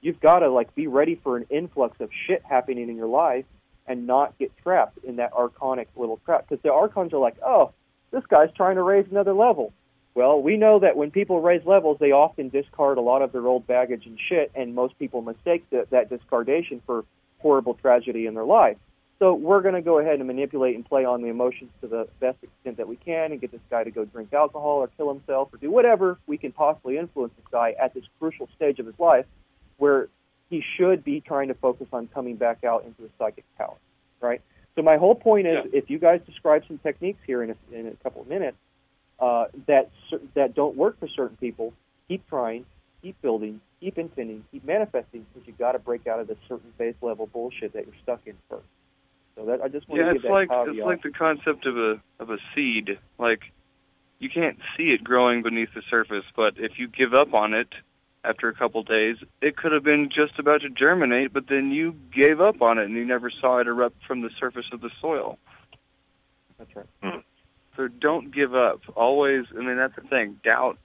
You've 0.00 0.20
got 0.20 0.40
to 0.40 0.50
like 0.50 0.74
be 0.74 0.86
ready 0.86 1.16
for 1.16 1.36
an 1.36 1.46
influx 1.50 2.00
of 2.00 2.10
shit 2.26 2.42
happening 2.44 2.88
in 2.88 2.96
your 2.96 3.08
life 3.08 3.46
and 3.86 4.06
not 4.06 4.38
get 4.38 4.52
trapped 4.62 4.98
in 5.02 5.16
that 5.16 5.32
archonic 5.32 5.86
little 5.96 6.20
trap. 6.24 6.46
Because 6.48 6.62
the 6.62 6.72
archons 6.72 7.12
are 7.12 7.18
like, 7.18 7.36
oh, 7.44 7.72
this 8.10 8.24
guy's 8.26 8.52
trying 8.54 8.76
to 8.76 8.82
raise 8.82 9.06
another 9.10 9.32
level. 9.32 9.72
Well, 10.14 10.42
we 10.42 10.56
know 10.56 10.80
that 10.80 10.96
when 10.96 11.10
people 11.10 11.40
raise 11.40 11.64
levels, 11.64 11.98
they 12.00 12.10
often 12.10 12.48
discard 12.48 12.98
a 12.98 13.00
lot 13.00 13.22
of 13.22 13.32
their 13.32 13.46
old 13.46 13.66
baggage 13.66 14.06
and 14.06 14.18
shit, 14.28 14.50
and 14.54 14.74
most 14.74 14.98
people 14.98 15.22
mistake 15.22 15.64
that, 15.70 15.90
that 15.90 16.10
discardation 16.10 16.80
for 16.86 17.04
horrible 17.38 17.74
tragedy 17.74 18.26
in 18.26 18.34
their 18.34 18.44
life. 18.44 18.76
So 19.18 19.34
we're 19.34 19.62
going 19.62 19.74
to 19.74 19.82
go 19.82 19.98
ahead 19.98 20.18
and 20.18 20.26
manipulate 20.26 20.76
and 20.76 20.84
play 20.84 21.04
on 21.04 21.22
the 21.22 21.28
emotions 21.28 21.70
to 21.80 21.88
the 21.88 22.08
best 22.20 22.38
extent 22.42 22.76
that 22.76 22.86
we 22.86 22.96
can 22.96 23.32
and 23.32 23.40
get 23.40 23.50
this 23.50 23.60
guy 23.68 23.82
to 23.82 23.90
go 23.90 24.04
drink 24.04 24.32
alcohol 24.32 24.78
or 24.78 24.88
kill 24.96 25.12
himself 25.12 25.52
or 25.52 25.56
do 25.56 25.70
whatever 25.70 26.18
we 26.26 26.38
can 26.38 26.52
possibly 26.52 26.98
influence 26.98 27.32
this 27.36 27.46
guy 27.50 27.74
at 27.82 27.94
this 27.94 28.04
crucial 28.20 28.48
stage 28.54 28.78
of 28.78 28.86
his 28.86 28.98
life 28.98 29.26
where 29.76 30.08
he 30.50 30.62
should 30.76 31.02
be 31.02 31.20
trying 31.20 31.48
to 31.48 31.54
focus 31.54 31.88
on 31.92 32.08
coming 32.08 32.36
back 32.36 32.62
out 32.62 32.84
into 32.84 33.02
his 33.02 33.10
psychic 33.18 33.44
power, 33.56 33.76
right? 34.20 34.40
So 34.76 34.82
my 34.82 34.96
whole 34.96 35.16
point 35.16 35.48
is, 35.48 35.66
if 35.72 35.90
you 35.90 35.98
guys 35.98 36.20
describe 36.24 36.62
some 36.68 36.78
techniques 36.78 37.18
here 37.26 37.42
in 37.42 37.50
a, 37.50 37.76
in 37.76 37.88
a 37.88 37.94
couple 38.04 38.22
of 38.22 38.28
minutes 38.28 38.56
uh, 39.20 39.46
that 39.66 39.90
that 40.34 40.54
don't 40.54 40.76
work 40.76 40.98
for 40.98 41.08
certain 41.08 41.36
people, 41.36 41.72
keep 42.08 42.26
trying, 42.28 42.64
keep 43.02 43.20
building, 43.22 43.60
keep 43.80 43.98
intending, 43.98 44.44
keep 44.50 44.64
manifesting, 44.64 45.26
because 45.32 45.46
you 45.46 45.54
got 45.58 45.72
to 45.72 45.78
break 45.78 46.06
out 46.06 46.20
of 46.20 46.28
this 46.28 46.38
certain 46.48 46.72
base 46.78 46.94
level 47.02 47.26
bullshit 47.26 47.72
that 47.72 47.86
you're 47.86 47.96
stuck 48.02 48.20
in 48.26 48.34
first. 48.48 48.66
So 49.36 49.46
that 49.46 49.60
I 49.62 49.68
just 49.68 49.88
want 49.88 50.00
Yeah, 50.00 50.08
to 50.08 50.14
it's 50.14 50.22
give 50.22 50.30
that 50.30 50.32
like 50.32 50.48
caveat. 50.48 50.76
it's 50.76 50.84
like 50.84 51.02
the 51.02 51.10
concept 51.10 51.66
of 51.66 51.76
a 51.76 52.00
of 52.18 52.30
a 52.30 52.38
seed. 52.54 52.98
Like 53.18 53.40
you 54.18 54.28
can't 54.28 54.58
see 54.76 54.90
it 54.90 55.04
growing 55.04 55.42
beneath 55.42 55.72
the 55.74 55.82
surface, 55.88 56.24
but 56.34 56.54
if 56.56 56.72
you 56.78 56.88
give 56.88 57.14
up 57.14 57.34
on 57.34 57.54
it 57.54 57.68
after 58.24 58.48
a 58.48 58.54
couple 58.54 58.82
days, 58.82 59.16
it 59.40 59.56
could 59.56 59.70
have 59.72 59.84
been 59.84 60.10
just 60.12 60.38
about 60.40 60.62
to 60.62 60.68
germinate, 60.70 61.32
but 61.32 61.44
then 61.48 61.70
you 61.70 61.94
gave 62.12 62.40
up 62.40 62.60
on 62.60 62.78
it 62.78 62.84
and 62.84 62.94
you 62.94 63.04
never 63.04 63.30
saw 63.30 63.58
it 63.58 63.68
erupt 63.68 63.96
from 64.06 64.22
the 64.22 64.30
surface 64.40 64.66
of 64.72 64.80
the 64.80 64.90
soil. 65.00 65.38
That's 66.58 66.74
right. 66.74 67.24
So 67.78 67.86
don't 67.86 68.34
give 68.34 68.56
up. 68.56 68.80
Always, 68.96 69.44
I 69.56 69.60
mean 69.62 69.76
that's 69.76 69.94
the 69.94 70.02
thing. 70.02 70.40
Doubt 70.42 70.78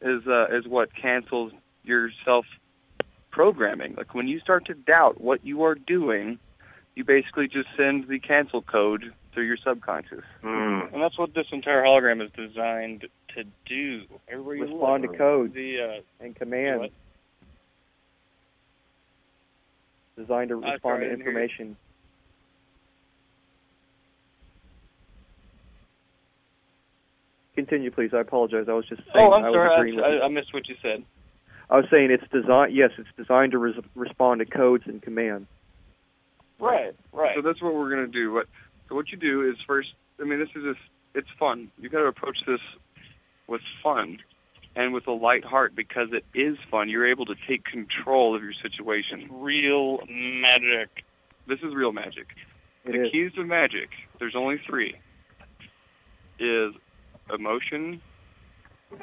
is 0.00 0.26
uh, 0.26 0.46
is 0.46 0.66
what 0.66 0.88
cancels 0.96 1.52
your 1.84 2.08
self 2.24 2.46
programming. 3.30 3.94
Like 3.96 4.14
when 4.14 4.28
you 4.28 4.40
start 4.40 4.64
to 4.66 4.74
doubt 4.74 5.20
what 5.20 5.44
you 5.44 5.62
are 5.64 5.74
doing, 5.74 6.38
you 6.94 7.04
basically 7.04 7.48
just 7.48 7.68
send 7.76 8.08
the 8.08 8.18
cancel 8.18 8.62
code 8.62 9.12
through 9.34 9.44
your 9.44 9.58
subconscious. 9.62 10.24
Mm. 10.42 10.94
And 10.94 11.02
that's 11.02 11.18
what 11.18 11.34
this 11.34 11.46
entire 11.52 11.82
hologram 11.82 12.24
is 12.24 12.30
designed 12.34 13.06
to 13.36 13.44
do. 13.66 14.04
Everywhere 14.26 14.56
you 14.56 14.62
Respond 14.62 15.02
look, 15.02 15.12
to 15.12 15.18
code 15.18 15.52
The 15.52 15.80
uh, 16.00 16.24
and 16.24 16.34
command 16.34 16.80
what? 16.80 16.90
designed 20.16 20.48
to 20.48 20.54
I'm 20.56 20.62
respond 20.62 20.80
sorry, 20.80 20.96
I 21.06 21.10
to 21.10 21.16
didn't 21.16 21.20
hear 21.26 21.32
you. 21.32 21.38
information. 21.44 21.76
Continue, 27.58 27.90
please. 27.90 28.10
I 28.14 28.20
apologize. 28.20 28.66
I 28.68 28.72
was 28.72 28.86
just 28.86 29.02
oh, 29.08 29.10
saying. 29.16 29.30
Oh, 29.32 29.34
I'm 29.34 29.44
I 29.46 29.50
sorry. 29.50 29.98
I. 29.98 30.00
I, 30.00 30.24
I 30.26 30.28
missed 30.28 30.54
what 30.54 30.68
you 30.68 30.76
said. 30.80 31.02
I 31.68 31.76
was 31.78 31.86
saying 31.90 32.12
it's 32.12 32.22
designed. 32.32 32.72
Yes, 32.72 32.90
it's 32.98 33.08
designed 33.16 33.50
to 33.50 33.58
res- 33.58 33.74
respond 33.96 34.38
to 34.38 34.46
codes 34.46 34.84
and 34.86 35.02
commands. 35.02 35.48
Right, 36.60 36.94
right. 37.12 37.34
So 37.34 37.42
that's 37.42 37.60
what 37.60 37.74
we're 37.74 37.90
gonna 37.90 38.06
do. 38.06 38.32
What 38.32 38.46
so 38.88 38.94
what 38.94 39.10
you 39.10 39.18
do 39.18 39.50
is 39.50 39.56
first. 39.66 39.88
I 40.20 40.24
mean, 40.24 40.38
this 40.38 40.50
is 40.54 40.62
just 40.62 40.78
it's 41.16 41.26
fun. 41.36 41.72
You 41.80 41.88
got 41.88 41.98
to 41.98 42.06
approach 42.06 42.38
this 42.46 42.60
with 43.48 43.60
fun 43.82 44.18
and 44.76 44.94
with 44.94 45.08
a 45.08 45.12
light 45.12 45.44
heart 45.44 45.74
because 45.74 46.10
it 46.12 46.24
is 46.38 46.56
fun. 46.70 46.88
You're 46.88 47.10
able 47.10 47.26
to 47.26 47.34
take 47.48 47.64
control 47.64 48.36
of 48.36 48.42
your 48.44 48.54
situation. 48.62 49.26
Real 49.32 49.98
magic. 50.08 50.90
This 51.48 51.58
is 51.64 51.74
real 51.74 51.90
magic. 51.90 52.28
It 52.84 52.92
the 52.92 53.06
is. 53.06 53.10
keys 53.10 53.32
to 53.34 53.42
magic. 53.42 53.88
There's 54.20 54.36
only 54.36 54.60
three. 54.64 54.94
Is 56.38 56.72
emotion, 57.34 58.00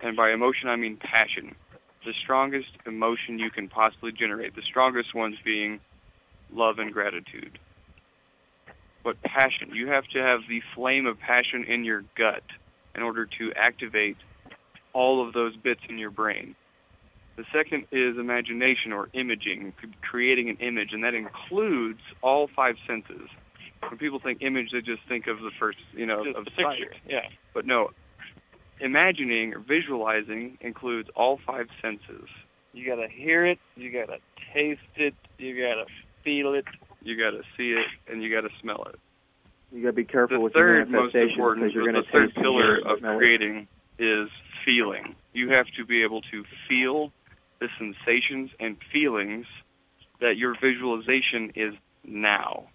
and 0.04 0.16
by 0.16 0.32
emotion 0.32 0.70
I 0.70 0.76
mean 0.76 0.98
passion. 0.98 1.56
The 2.06 2.14
strongest 2.24 2.70
emotion 2.86 3.40
you 3.40 3.50
can 3.50 3.68
possibly 3.68 4.12
generate. 4.12 4.56
The 4.56 4.62
strongest 4.62 5.16
ones 5.16 5.36
being 5.44 5.80
love 6.54 6.78
and 6.80 6.94
gratitude. 6.94 7.58
but 9.04 9.22
passion. 9.24 9.70
You 9.74 9.88
have 9.90 10.06
to 10.14 10.20
have 10.20 10.42
the 10.50 10.62
flame 10.76 11.06
of 11.06 11.20
passion 11.20 11.64
in 11.68 11.84
your 11.84 12.04
gut 12.18 12.42
in 12.96 13.04
order 13.04 13.26
to 13.38 13.52
activate 13.56 14.18
all 14.94 15.26
of 15.26 15.34
those 15.34 15.56
bits 15.58 15.82
in 15.90 15.98
your 16.00 16.10
brain. 16.10 16.56
The 17.38 17.44
second 17.54 17.86
is 17.92 18.18
imagination 18.18 18.94
or 18.94 19.10
imaging, 19.14 19.74
creating 20.02 20.50
an 20.50 20.58
image, 20.58 20.90
and 20.94 21.04
that 21.04 21.14
includes 21.14 22.00
all 22.24 22.48
five 22.56 22.76
senses. 22.88 23.28
When 23.90 23.98
people 24.00 24.20
think 24.20 24.42
image, 24.42 24.70
they 24.72 24.80
just 24.82 25.02
think 25.08 25.28
of 25.28 25.38
the 25.40 25.52
first, 25.60 25.78
you 25.94 26.06
know, 26.06 26.24
Just 26.24 26.38
of 26.38 26.46
the 26.46 26.52
picture. 26.52 26.64
sight. 26.94 27.02
Yeah. 27.08 27.28
But 27.54 27.66
no, 27.68 27.90
imagining 28.80 29.54
or 29.54 29.60
visualizing 29.60 30.58
includes 30.62 31.10
all 31.16 31.40
five 31.46 31.68
senses. 31.82 32.28
You 32.74 32.86
gotta 32.86 33.08
hear 33.10 33.46
it. 33.46 33.60
You 33.76 33.92
gotta 33.92 34.18
taste 34.54 34.82
it. 34.96 35.16
You 35.38 35.56
gotta 35.62 35.86
feel 36.24 36.54
it. 36.54 36.66
You 37.06 37.16
got 37.16 37.38
to 37.38 37.44
see 37.56 37.70
it 37.70 37.86
and 38.12 38.22
you 38.22 38.34
got 38.34 38.42
to 38.42 38.54
smell 38.62 38.88
it. 38.90 39.00
You 39.72 39.84
got 39.84 39.90
to 39.90 39.94
be 39.94 40.06
careful 40.06 40.38
The 40.38 40.44
with 40.44 40.54
third 40.54 40.90
your 40.90 41.02
most 41.04 41.16
important, 41.16 41.72
you're 41.72 41.84
going 41.84 41.96
the 41.96 42.02
to 42.02 42.12
third 42.12 42.28
taste 42.28 42.38
and 42.38 42.44
pillar 42.44 42.78
of 42.80 43.00
creating 43.00 43.68
is 44.00 44.28
feeling. 44.66 45.16
You 45.32 45.50
have 45.50 45.68
to 45.78 45.86
be 45.86 46.04
able 46.04 46.22
to 46.22 46.44
feel 46.68 47.12
the 47.60 47.68
sensations 47.78 48.50
and 48.60 48.76
feelings 48.92 49.46
that 50.20 50.36
your 50.36 50.56
visualization 50.60 51.52
is 51.56 51.76
now. 52.04 52.66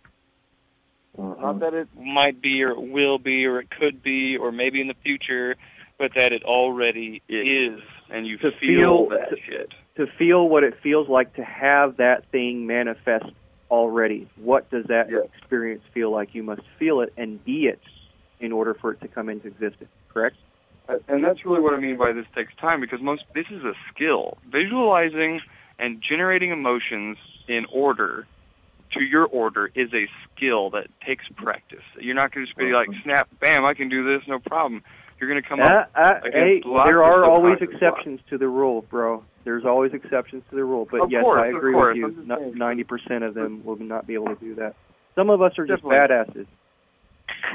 Mm-hmm. 1.19 1.43
Not 1.43 1.61
that 1.61 1.75
it 1.75 1.89
might 1.97 2.41
be 2.41 2.63
or 2.63 2.71
it 2.71 2.81
will 2.81 3.19
be 3.19 3.47
or 3.47 3.59
it 3.59 3.69
could 3.71 4.01
be 4.01 4.37
or 4.37 4.53
maybe 4.53 4.81
in 4.81 4.87
the 4.87 4.95
future, 5.03 5.57
but 6.01 6.13
that 6.17 6.33
it 6.33 6.43
already 6.45 7.23
is. 7.29 7.79
And 8.09 8.27
you 8.27 8.39
To 8.39 8.51
feel, 8.59 9.07
feel- 9.07 9.09
that 9.11 9.29
to- 9.31 9.37
shit. 9.47 9.69
to 9.97 10.07
feel 10.19 10.49
what 10.49 10.65
it 10.65 10.75
feels 10.83 11.09
like 11.09 11.35
to 11.35 11.45
have 11.45 11.99
that 11.99 12.25
thing 12.33 12.67
manifest 12.67 13.27
already. 13.71 14.27
What 14.37 14.69
does 14.71 14.87
that 14.87 15.11
Yeah. 15.11 15.19
experience 15.19 15.83
feel 15.93 16.11
like? 16.11 16.35
You 16.35 16.43
must 16.43 16.63
feel 16.79 17.03
it 17.03 17.13
and 17.19 17.45
be 17.45 17.67
it 17.69 17.81
in 18.41 18.51
order 18.51 18.73
for 18.73 18.93
it 18.93 19.01
to 19.03 19.09
come 19.09 19.29
into 19.29 19.47
existence. 19.49 19.91
Correct? 20.13 20.37
Uh, 20.89 20.97
and 21.07 21.23
that's 21.23 21.45
really 21.45 21.61
what 21.61 21.75
I 21.75 21.77
mean 21.77 21.99
by 21.99 22.13
this 22.13 22.27
takes 22.35 22.55
time 22.57 22.81
because 22.81 23.03
most 23.03 23.23
this 23.35 23.47
is 23.51 23.63
a 23.63 23.75
skill. 23.93 24.39
Visualizing 24.51 25.41
and 25.79 26.03
generating 26.03 26.51
emotions 26.51 27.19
in 27.47 27.67
order 27.71 28.27
to 28.93 29.05
your 29.05 29.27
order 29.27 29.71
is 29.75 29.93
a 29.95 30.09
skill 30.35 30.71
that 30.71 30.89
takes 31.07 31.25
practice. 31.37 31.85
You're 32.01 32.17
not 32.17 32.33
going 32.33 32.45
to 32.45 32.51
just 32.51 32.59
be 32.59 32.73
like 32.73 32.89
uh-huh. 32.89 33.03
snap, 33.05 33.29
bam, 33.39 33.65
I 33.65 33.75
can 33.75 33.89
do 33.89 34.03
this, 34.03 34.27
no 34.27 34.41
problem. 34.41 34.83
You're 35.21 35.29
going 35.29 35.43
to 35.43 35.49
come 35.49 35.61
Uh, 35.61 35.65
up. 35.65 35.91
uh, 35.95 36.15
against 36.25 36.35
hey, 36.35 36.63
there 36.87 37.03
are 37.05 37.25
always 37.25 37.59
subconscious 37.59 37.75
exceptions 37.75 38.21
to 38.31 38.39
the 38.39 38.49
rule, 38.49 38.83
bro. 38.91 39.23
There's 39.45 39.65
always 39.67 39.93
exceptions 39.93 40.43
to 40.51 40.57
the 40.57 40.65
rule. 40.65 40.89
But 40.91 41.03
Of 41.03 41.11
yes, 41.11 41.23
course, 41.23 41.39
I 41.39 41.47
agree 41.49 41.75
with 41.75 41.97
you. 41.97 42.11
just 42.13 42.27
Not- 42.27 42.39
saying. 42.39 42.55
Ninety 42.57 42.85
percent 42.85 43.23
of 43.25 43.35
them 43.35 43.63
will 43.65 43.77
not 43.77 44.07
be 44.07 44.15
able 44.15 44.29
to 44.29 44.35
do 44.37 44.55
that. 44.57 44.75
Some 45.15 45.29
of 45.31 45.43
us 45.43 45.59
are 45.59 45.67
just 45.67 45.83
Definitely. 45.83 46.43
badasses. 46.43 46.47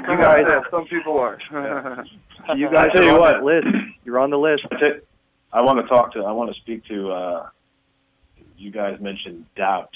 You 0.08 0.16
guys- 0.16 0.44
yeah, 0.48 0.60
some 0.70 0.86
people 0.86 1.18
are. 1.18 1.38
You 2.56 2.70
guys 2.70 2.90
tell 2.94 3.02
are 3.02 3.06
you 3.06 3.10
on 3.14 3.20
what. 3.20 3.32
that 3.32 3.44
list. 3.44 3.66
You're 4.04 4.20
on 4.20 4.30
the 4.30 4.38
list. 4.38 4.62
That's. 4.70 5.04
I 5.52 5.60
want 5.62 5.80
to 5.80 5.88
talk 5.88 6.12
to. 6.12 6.20
I 6.24 6.30
want 6.32 6.54
to 6.54 6.60
speak 6.60 6.84
to. 6.86 7.10
Uh, 7.10 7.48
you 8.56 8.70
guys 8.70 9.00
mentioned 9.00 9.46
doubt 9.56 9.90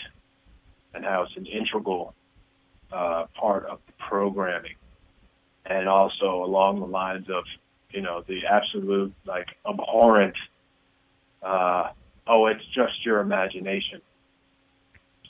and 0.95 1.05
how 1.05 1.23
it's 1.23 1.37
an 1.37 1.47
integral 1.47 2.15
uh, 2.93 3.27
part 3.41 3.67
of 3.67 3.79
the 3.87 3.93
programming, 4.09 4.75
and 5.67 5.89
also 5.89 6.45
along 6.45 6.81
the 6.81 6.87
lines 6.87 7.29
of 7.31 7.45
you 7.91 8.01
know 8.03 8.23
the 8.27 8.47
absolute 8.47 9.13
like 9.27 9.49
abhorrent. 9.69 10.37
Uh, 11.43 11.91
oh, 12.27 12.47
it's 12.47 12.65
just 12.75 13.05
your 13.05 13.21
imagination. 13.21 14.01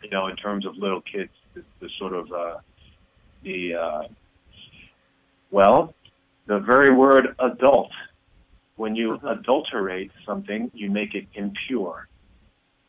You 0.03 0.11
know, 0.11 0.28
in 0.28 0.37
terms 0.37 0.64
of 0.66 0.76
little 0.76 1.03
kids, 1.03 1.31
the, 1.55 1.62
the 1.81 1.89
sort 1.99 2.14
of 2.14 2.33
uh, 2.33 2.57
the 3.43 3.74
uh, 3.74 4.03
well, 5.51 5.95
the 6.47 6.59
very 6.59 6.93
word 6.93 7.35
adult 7.39 7.91
when 8.76 8.97
you 8.97 9.20
adulterate 9.28 10.11
something, 10.24 10.70
you 10.72 10.91
make 10.91 11.14
it 11.14 11.26
impure. 11.35 12.09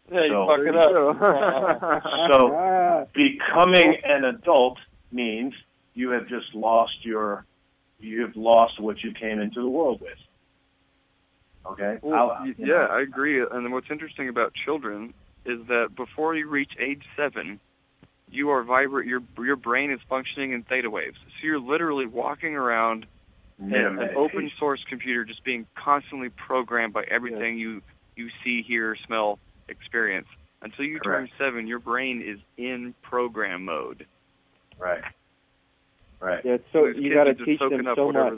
Yeah, 0.10 0.24
you 0.24 0.30
So- 0.30 0.48
fuck 0.48 0.60
it 0.66 0.76
up. 0.76 2.04
So 2.32 3.08
becoming 3.14 3.98
an 4.06 4.24
adult 4.26 4.78
means 5.12 5.54
you 5.94 6.12
have 6.12 6.28
just 6.28 6.54
lost 6.54 6.94
your, 7.04 7.46
you 8.00 8.22
have 8.22 8.36
lost 8.36 8.80
what 8.80 9.04
you 9.04 9.14
came 9.14 9.40
into 9.40 9.62
the 9.62 9.70
world 9.70 10.02
with. 10.02 10.18
Okay. 11.66 12.00
Well, 12.02 12.32
I'll- 12.32 12.48
yeah, 12.48 12.66
know, 12.66 12.88
I 12.92 13.02
agree. 13.02 13.42
And 13.42 13.72
what's 13.72 13.92
interesting 13.92 14.30
about 14.30 14.54
children 14.66 15.14
is 15.46 15.60
that 15.68 15.96
before 15.96 16.36
you 16.36 16.48
reach 16.48 16.72
age 16.80 17.04
seven, 17.16 17.60
you 18.30 18.50
are 18.50 18.64
vibrant. 18.64 19.08
Your 19.08 19.22
your 19.38 19.56
brain 19.58 19.92
is 19.92 20.00
functioning 20.10 20.54
in 20.54 20.64
theta 20.64 20.90
waves. 20.90 21.18
So 21.20 21.46
you're 21.48 21.60
literally 21.60 22.06
walking 22.06 22.56
around 22.56 23.06
yeah, 23.60 23.90
an, 23.90 24.00
an 24.00 24.16
open 24.16 24.52
source 24.58 24.84
computer, 24.90 25.26
just 25.26 25.44
being 25.44 25.68
constantly 25.76 26.30
programmed 26.30 26.94
by 26.94 27.04
everything 27.04 27.58
you 27.58 27.82
you 28.16 28.30
see, 28.44 28.64
hear, 28.64 28.96
smell, 29.06 29.40
experience. 29.68 30.28
Until 30.62 30.86
you 30.86 31.00
turn 31.00 31.30
seven, 31.38 31.68
your 31.68 31.80
brain 31.80 32.22
is 32.22 32.40
in 32.58 32.94
program 33.02 33.66
mode. 33.66 34.06
Right. 34.78 35.02
Right. 36.22 36.46
yeah, 36.46 36.58
so 36.72 36.86
you 36.86 37.14
got 37.14 37.24
to 37.24 37.34
teach 37.34 37.60
them 37.60 37.88
so 37.96 38.12
much. 38.12 38.34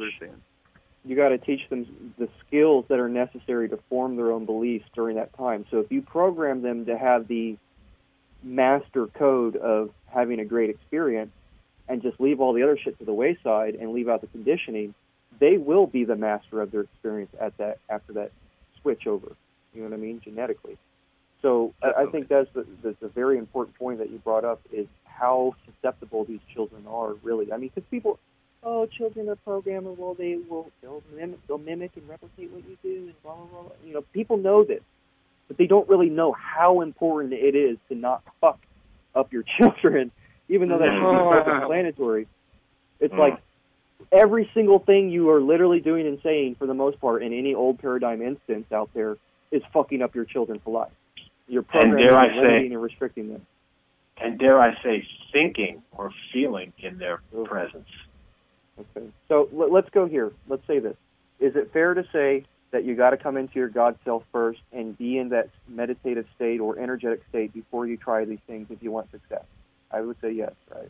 you 1.04 1.16
got 1.18 1.30
to 1.30 1.38
teach 1.38 1.68
them 1.70 2.14
the 2.18 2.30
skills 2.48 2.86
that 2.88 2.98
are 2.98 3.10
necessary 3.10 3.68
to 3.68 3.78
form 3.90 4.16
their 4.16 4.32
own 4.32 4.46
beliefs 4.46 4.86
during 4.96 5.18
that 5.18 5.36
time. 5.38 5.66
So 5.70 5.80
if 5.80 5.92
you 5.92 6.02
program 6.02 6.62
them 6.62 6.86
to 6.86 6.98
have 6.98 7.28
the 7.28 7.58
master 8.42 9.08
code 9.08 9.58
of 9.58 9.90
having 10.06 10.40
a 10.40 10.46
great 10.46 10.70
experience 10.70 11.32
and 11.90 12.02
just 12.02 12.20
leave 12.22 12.40
all 12.40 12.54
the 12.54 12.64
other 12.64 12.78
shit 12.78 12.98
to 13.00 13.06
the 13.06 13.14
wayside 13.14 13.76
and 13.76 13.92
leave 13.92 14.08
out 14.08 14.22
the 14.22 14.28
conditioning, 14.28 14.94
they 15.40 15.58
will 15.58 15.88
be 15.88 16.06
the 16.06 16.16
master 16.16 16.62
of 16.62 16.72
their 16.72 16.82
experience 16.82 17.32
at 17.40 17.58
that 17.58 17.80
after 17.90 18.14
that 18.14 18.32
switch 18.82 19.08
over. 19.08 19.36
You 19.74 19.82
know 19.82 19.90
what 19.90 19.96
I 19.96 19.98
mean? 19.98 20.22
Genetically. 20.24 20.78
So 21.42 21.74
I, 21.84 22.04
I 22.04 22.06
think 22.06 22.30
that's 22.30 22.50
the, 22.54 22.66
that's 22.82 23.02
a 23.02 23.10
very 23.10 23.38
important 23.38 23.78
point 23.78 24.00
that 24.00 24.10
you 24.10 24.20
brought 24.20 24.46
up 24.46 24.62
is 24.72 24.88
how 25.24 25.55
susceptible 25.65 26.26
these 26.26 26.41
children 26.53 26.84
are. 26.89 27.13
Really, 27.24 27.51
I 27.53 27.57
mean, 27.57 27.71
because 27.74 27.88
people 27.89 28.19
oh, 28.63 28.86
children 28.86 29.30
are 29.30 29.38
programmable. 29.47 30.17
They 30.17 30.38
will 30.49 30.69
they'll 30.82 31.01
mimic, 31.15 31.39
they'll 31.47 31.57
mimic 31.57 31.91
and 31.95 32.07
replicate 32.09 32.51
what 32.51 32.63
you 32.69 32.78
do, 32.84 32.95
and 33.07 33.24
blah 33.24 33.36
blah 33.36 33.61
blah. 33.61 33.71
You 33.86 33.93
know, 33.93 34.01
people 34.13 34.38
know 34.38 34.63
this, 34.63 34.82
but 35.47 35.57
they 35.57 35.67
don't 35.67 35.88
really 35.88 36.09
know 36.09 36.34
how 36.34 36.82
important 36.82 37.34
it 37.34 37.55
is 37.55 37.78
to 37.89 37.95
not 37.95 38.21
fuck 38.41 38.59
up 39.15 39.32
your 39.32 39.43
children, 39.57 40.11
even 40.49 40.67
though 40.69 40.80
that 40.80 40.89
should 40.91 41.11
be 41.11 41.45
self-explanatory. 41.45 42.28
It's 42.99 43.13
Mm. 43.13 43.19
like 43.19 43.38
every 44.11 44.49
single 44.53 44.80
thing 44.80 45.09
you 45.09 45.30
are 45.32 45.41
literally 45.41 45.80
doing 45.80 46.05
and 46.07 46.19
saying, 46.21 46.55
for 46.55 46.67
the 46.67 46.74
most 46.74 46.99
part, 46.99 47.24
in 47.24 47.32
any 47.34 47.53
old 47.55 47.80
paradigm 47.80 48.21
instance 48.21 48.65
out 48.71 48.89
there, 48.93 49.17
is 49.51 49.61
fucking 49.71 50.01
up 50.01 50.15
your 50.15 50.26
children 50.26 50.59
for 50.63 50.74
life. 50.82 50.91
You're 51.47 51.63
programming, 51.63 52.03
dare 52.07 52.17
I 52.17 52.26
and 52.26 52.34
say- 52.36 52.41
limiting, 52.41 52.74
and 52.74 52.82
restricting 52.82 53.30
them. 53.34 53.45
And 54.18 54.39
dare 54.39 54.59
I 54.59 54.74
say, 54.84 55.05
thinking 55.32 55.82
or 55.91 56.11
feeling 56.32 56.72
in 56.78 56.97
their 56.97 57.22
Oof. 57.36 57.47
presence. 57.47 57.88
Okay. 58.80 59.07
So 59.28 59.49
let, 59.51 59.72
let's 59.72 59.89
go 59.89 60.05
here. 60.07 60.32
Let's 60.47 60.66
say 60.68 60.80
this. 60.80 60.95
Is 61.39 61.55
it 61.55 61.72
fair 61.74 61.93
to 61.93 62.03
say 62.11 62.45
that 62.72 62.86
you 62.86 62.95
got 62.95 63.11
to 63.11 63.18
come 63.18 63.38
into 63.38 63.55
your 63.55 63.70
God 63.70 63.97
self 64.03 64.24
first 64.32 64.59
and 64.72 64.97
be 64.97 65.18
in 65.18 65.30
that 65.30 65.49
meditative 65.68 66.26
state 66.36 66.59
or 66.59 66.80
energetic 66.80 67.22
state 67.30 67.53
before 67.53 67.86
you 67.88 67.97
try 67.97 68.26
these 68.26 68.39
things 68.47 68.68
if 68.70 68.82
you 68.82 68.91
want 68.91 69.11
success? 69.11 69.43
I 69.91 70.01
would 70.01 70.18
say 70.22 70.32
yes, 70.32 70.53
right? 70.74 70.89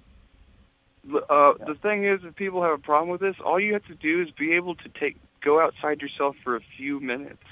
Uh, 1.30 1.54
Yeah. 1.60 1.66
The 1.68 1.76
thing 1.82 2.06
is, 2.06 2.22
if 2.24 2.36
people 2.36 2.62
have 2.62 2.72
a 2.72 2.78
problem 2.78 3.10
with 3.10 3.20
this, 3.20 3.36
all 3.44 3.60
you 3.60 3.74
have 3.74 3.86
to 3.86 3.96
do 3.96 4.22
is 4.22 4.30
be 4.32 4.54
able 4.54 4.76
to 4.76 4.90
take 5.00 5.18
go 5.44 5.60
outside 5.60 6.02
yourself 6.02 6.38
for 6.44 6.56
a 6.56 6.62
few 6.78 7.02
minutes. 7.02 7.44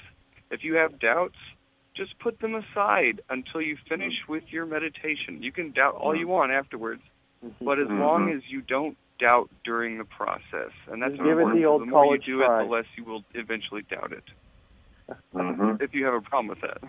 If 0.50 0.64
you 0.64 0.76
have 0.76 0.98
doubts, 0.98 1.36
just 1.94 2.18
put 2.18 2.40
them 2.40 2.54
aside 2.54 3.20
until 3.28 3.60
you 3.60 3.76
finish 3.88 4.14
mm-hmm. 4.22 4.32
with 4.32 4.44
your 4.50 4.66
meditation. 4.66 5.42
You 5.42 5.52
can 5.52 5.72
doubt 5.72 5.94
all 5.94 6.14
you 6.14 6.22
mm-hmm. 6.22 6.32
want 6.32 6.52
afterwards, 6.52 7.02
mm-hmm. 7.44 7.64
but 7.64 7.78
as 7.78 7.88
long 7.88 8.30
as 8.30 8.42
you 8.48 8.62
don't 8.62 8.96
doubt 9.18 9.50
during 9.64 9.98
the 9.98 10.04
process, 10.04 10.72
and 10.90 11.02
that's 11.02 11.12
Just 11.12 11.22
give 11.22 11.38
it 11.38 11.42
important. 11.42 11.60
the 11.60 11.66
old 11.66 11.82
the 11.82 11.86
more 11.86 12.16
you 12.16 12.18
do 12.18 12.38
try. 12.38 12.62
it, 12.62 12.64
the 12.64 12.70
less 12.70 12.86
you 12.96 13.04
will 13.04 13.24
eventually 13.34 13.82
doubt 13.82 14.12
it. 14.12 14.24
Mm-hmm. 15.34 15.82
If 15.82 15.94
you 15.94 16.04
have 16.06 16.14
a 16.14 16.20
problem 16.20 16.48
with 16.48 16.60
that. 16.62 16.80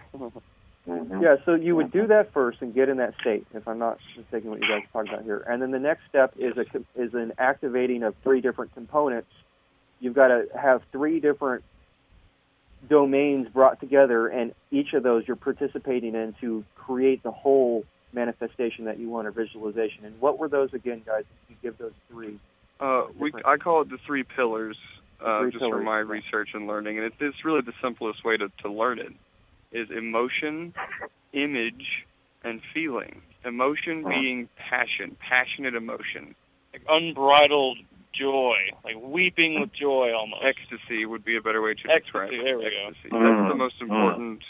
Mm-hmm. 0.88 1.22
Yeah, 1.22 1.38
so 1.45 1.56
you 1.56 1.76
would 1.76 1.91
do 1.91 2.08
that 2.08 2.34
first 2.34 2.62
and 2.62 2.74
get 2.74 2.89
in 2.89 2.97
that 2.97 3.14
state, 3.22 3.47
if 3.54 3.68
I'm 3.68 3.80
not 3.80 3.99
mistaken 4.18 4.49
what 4.49 4.60
you 4.60 4.68
guys 4.68 4.82
are 4.93 5.04
talking 5.04 5.14
about 5.14 5.26
here. 5.26 5.45
And 5.47 5.62
then 5.62 5.72
the 5.72 5.80
next 5.80 6.01
step 6.10 6.34
is 6.38 6.58
a 6.58 6.66
is 7.01 7.14
an 7.14 7.34
activating 7.38 8.04
of 8.04 8.16
three 8.24 8.41
different 8.41 8.74
components. 8.74 9.30
You've 9.99 10.16
got 10.16 10.28
to 10.28 10.45
have 10.60 10.82
three 10.91 11.22
different 11.22 11.64
domains 12.89 13.47
brought 13.49 13.79
together, 13.79 14.27
and 14.27 14.53
each 14.71 14.93
of 14.93 15.03
those 15.03 15.23
you're 15.27 15.36
participating 15.36 16.15
in 16.15 16.36
to 16.41 16.63
create 16.75 17.23
the 17.23 17.31
whole 17.31 17.86
manifestation 18.13 18.86
that 18.86 18.99
you 18.99 19.09
want 19.09 19.27
or 19.27 19.31
visualization. 19.31 20.05
And 20.05 20.19
what 20.19 20.38
were 20.38 20.47
those 20.47 20.73
again, 20.73 21.01
guys? 21.05 21.23
If 21.43 21.49
you 21.49 21.55
give 21.61 21.77
those 21.77 21.93
three. 22.09 22.39
Uh, 22.79 23.05
we, 23.17 23.31
I 23.45 23.57
call 23.57 23.81
it 23.81 23.89
the 23.89 23.97
three 24.05 24.23
pillars, 24.23 24.77
uh, 25.23 25.41
three 25.41 25.51
just 25.51 25.61
pillars, 25.61 25.77
from 25.77 25.86
my 25.86 25.99
research 25.99 26.49
and 26.53 26.67
learning, 26.67 26.97
and 26.97 27.07
it's, 27.07 27.15
it's 27.19 27.45
really 27.45 27.61
the 27.61 27.73
simplest 27.81 28.23
way 28.25 28.38
to, 28.38 28.49
to 28.61 28.69
learn 28.71 28.99
it. 28.99 29.13
Is 29.71 29.89
emotion, 29.89 30.73
image, 31.34 32.05
and 32.43 32.61
feeling. 32.73 33.21
Emotion 33.43 34.03
being 34.07 34.47
passion, 34.55 35.17
passionate 35.19 35.73
emotion, 35.75 36.36
like 36.71 36.84
unbridled 36.88 37.79
joy, 38.14 38.55
like 38.84 38.95
weeping 39.01 39.59
with 39.59 39.72
joy 39.74 40.14
almost. 40.14 40.43
Ecstasy 40.43 41.05
would 41.05 41.26
be 41.26 41.36
a 41.38 41.41
better 41.41 41.61
way 41.61 41.74
to 41.74 41.80
Ecstasy, 41.89 41.99
describe 42.03 42.30
it. 42.34 42.43
there 42.43 42.57
we 42.57 42.64
go. 42.66 42.88
Ecstasy. 42.89 43.09
Mm. 43.09 43.38
That's 43.41 43.51
the 43.51 43.57
most 43.57 43.82
important 43.82 44.43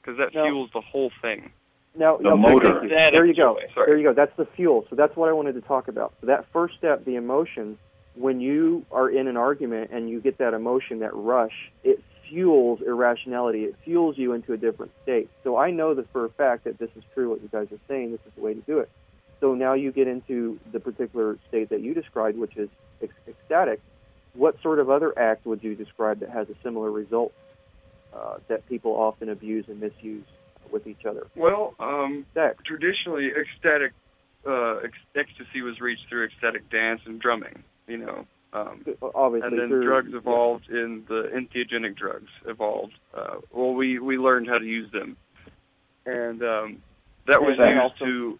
because 0.00 0.18
that 0.18 0.34
No. 0.34 0.44
fuels 0.44 0.70
the 0.72 0.80
whole 0.80 1.10
thing. 1.22 1.50
Now, 1.96 2.16
The 2.16 2.30
now, 2.30 2.36
motor. 2.36 2.82
you. 2.82 2.88
There 2.88 3.24
you 3.26 3.34
go. 3.34 3.58
Sorry. 3.74 3.86
There 3.86 3.96
you 3.98 4.04
go. 4.04 4.12
That's 4.12 4.36
the 4.36 4.46
fuel. 4.46 4.84
So 4.90 4.96
that's 4.96 5.14
what 5.16 5.28
I 5.28 5.32
wanted 5.32 5.54
to 5.54 5.60
talk 5.60 5.88
about. 5.88 6.12
So 6.20 6.26
that 6.26 6.44
first 6.52 6.76
step, 6.76 7.04
the 7.04 7.14
emotion, 7.16 7.78
when 8.16 8.40
you 8.40 8.84
are 8.90 9.08
in 9.08 9.28
an 9.28 9.36
argument 9.36 9.90
and 9.92 10.10
you 10.10 10.20
get 10.20 10.38
that 10.38 10.54
emotion, 10.54 10.98
that 11.00 11.14
rush, 11.14 11.70
it 11.84 12.02
fuels 12.28 12.80
irrationality. 12.82 13.64
It 13.64 13.76
fuels 13.84 14.18
you 14.18 14.32
into 14.32 14.52
a 14.52 14.56
different 14.56 14.90
state. 15.04 15.28
So 15.44 15.56
I 15.56 15.70
know 15.70 15.94
that 15.94 16.10
for 16.12 16.24
a 16.24 16.30
fact 16.30 16.64
that 16.64 16.78
this 16.78 16.90
is 16.96 17.04
true. 17.14 17.30
What 17.30 17.42
you 17.42 17.48
guys 17.48 17.68
are 17.70 17.78
saying, 17.86 18.10
this 18.12 18.20
is 18.26 18.32
the 18.34 18.40
way 18.42 18.54
to 18.54 18.60
do 18.62 18.78
it. 18.80 18.90
So 19.40 19.54
now 19.54 19.74
you 19.74 19.92
get 19.92 20.08
into 20.08 20.58
the 20.72 20.80
particular 20.80 21.38
state 21.48 21.68
that 21.70 21.80
you 21.80 21.94
described, 21.94 22.38
which 22.38 22.56
is 22.56 22.68
ec- 23.00 23.10
ecstatic. 23.28 23.80
What 24.34 24.60
sort 24.62 24.78
of 24.78 24.90
other 24.90 25.16
act 25.18 25.46
would 25.46 25.62
you 25.62 25.74
describe 25.74 26.20
that 26.20 26.30
has 26.30 26.48
a 26.48 26.54
similar 26.62 26.90
result 26.90 27.32
uh, 28.14 28.38
that 28.48 28.66
people 28.68 28.92
often 28.92 29.28
abuse 29.28 29.66
and 29.68 29.80
misuse 29.80 30.24
with 30.72 30.86
each 30.86 31.04
other? 31.04 31.26
Well, 31.36 31.74
um, 31.78 32.26
Sex. 32.34 32.56
traditionally, 32.64 33.28
ecstatic 33.28 33.92
uh, 34.46 34.78
ec- 34.78 34.92
ecstasy 35.14 35.62
was 35.62 35.80
reached 35.80 36.08
through 36.08 36.24
ecstatic 36.26 36.68
dance 36.70 37.00
and 37.06 37.20
drumming. 37.20 37.62
You 37.86 37.98
know, 37.98 38.26
um, 38.52 38.84
Obviously, 39.14 39.48
and 39.48 39.58
then 39.58 39.68
through- 39.68 39.84
drugs 39.84 40.10
evolved 40.14 40.68
in 40.70 41.04
the 41.08 41.30
entheogenic 41.34 41.96
drugs 41.96 42.30
evolved. 42.46 42.94
Uh, 43.14 43.36
well, 43.52 43.74
we 43.74 43.98
we 43.98 44.16
learned 44.18 44.48
how 44.48 44.58
to 44.58 44.64
use 44.66 44.90
them, 44.90 45.16
and 46.06 46.42
um, 46.42 46.82
that 47.26 47.40
was 47.42 47.56
And 47.58 47.68
used 47.70 47.80
also- 47.82 48.04
to 48.04 48.38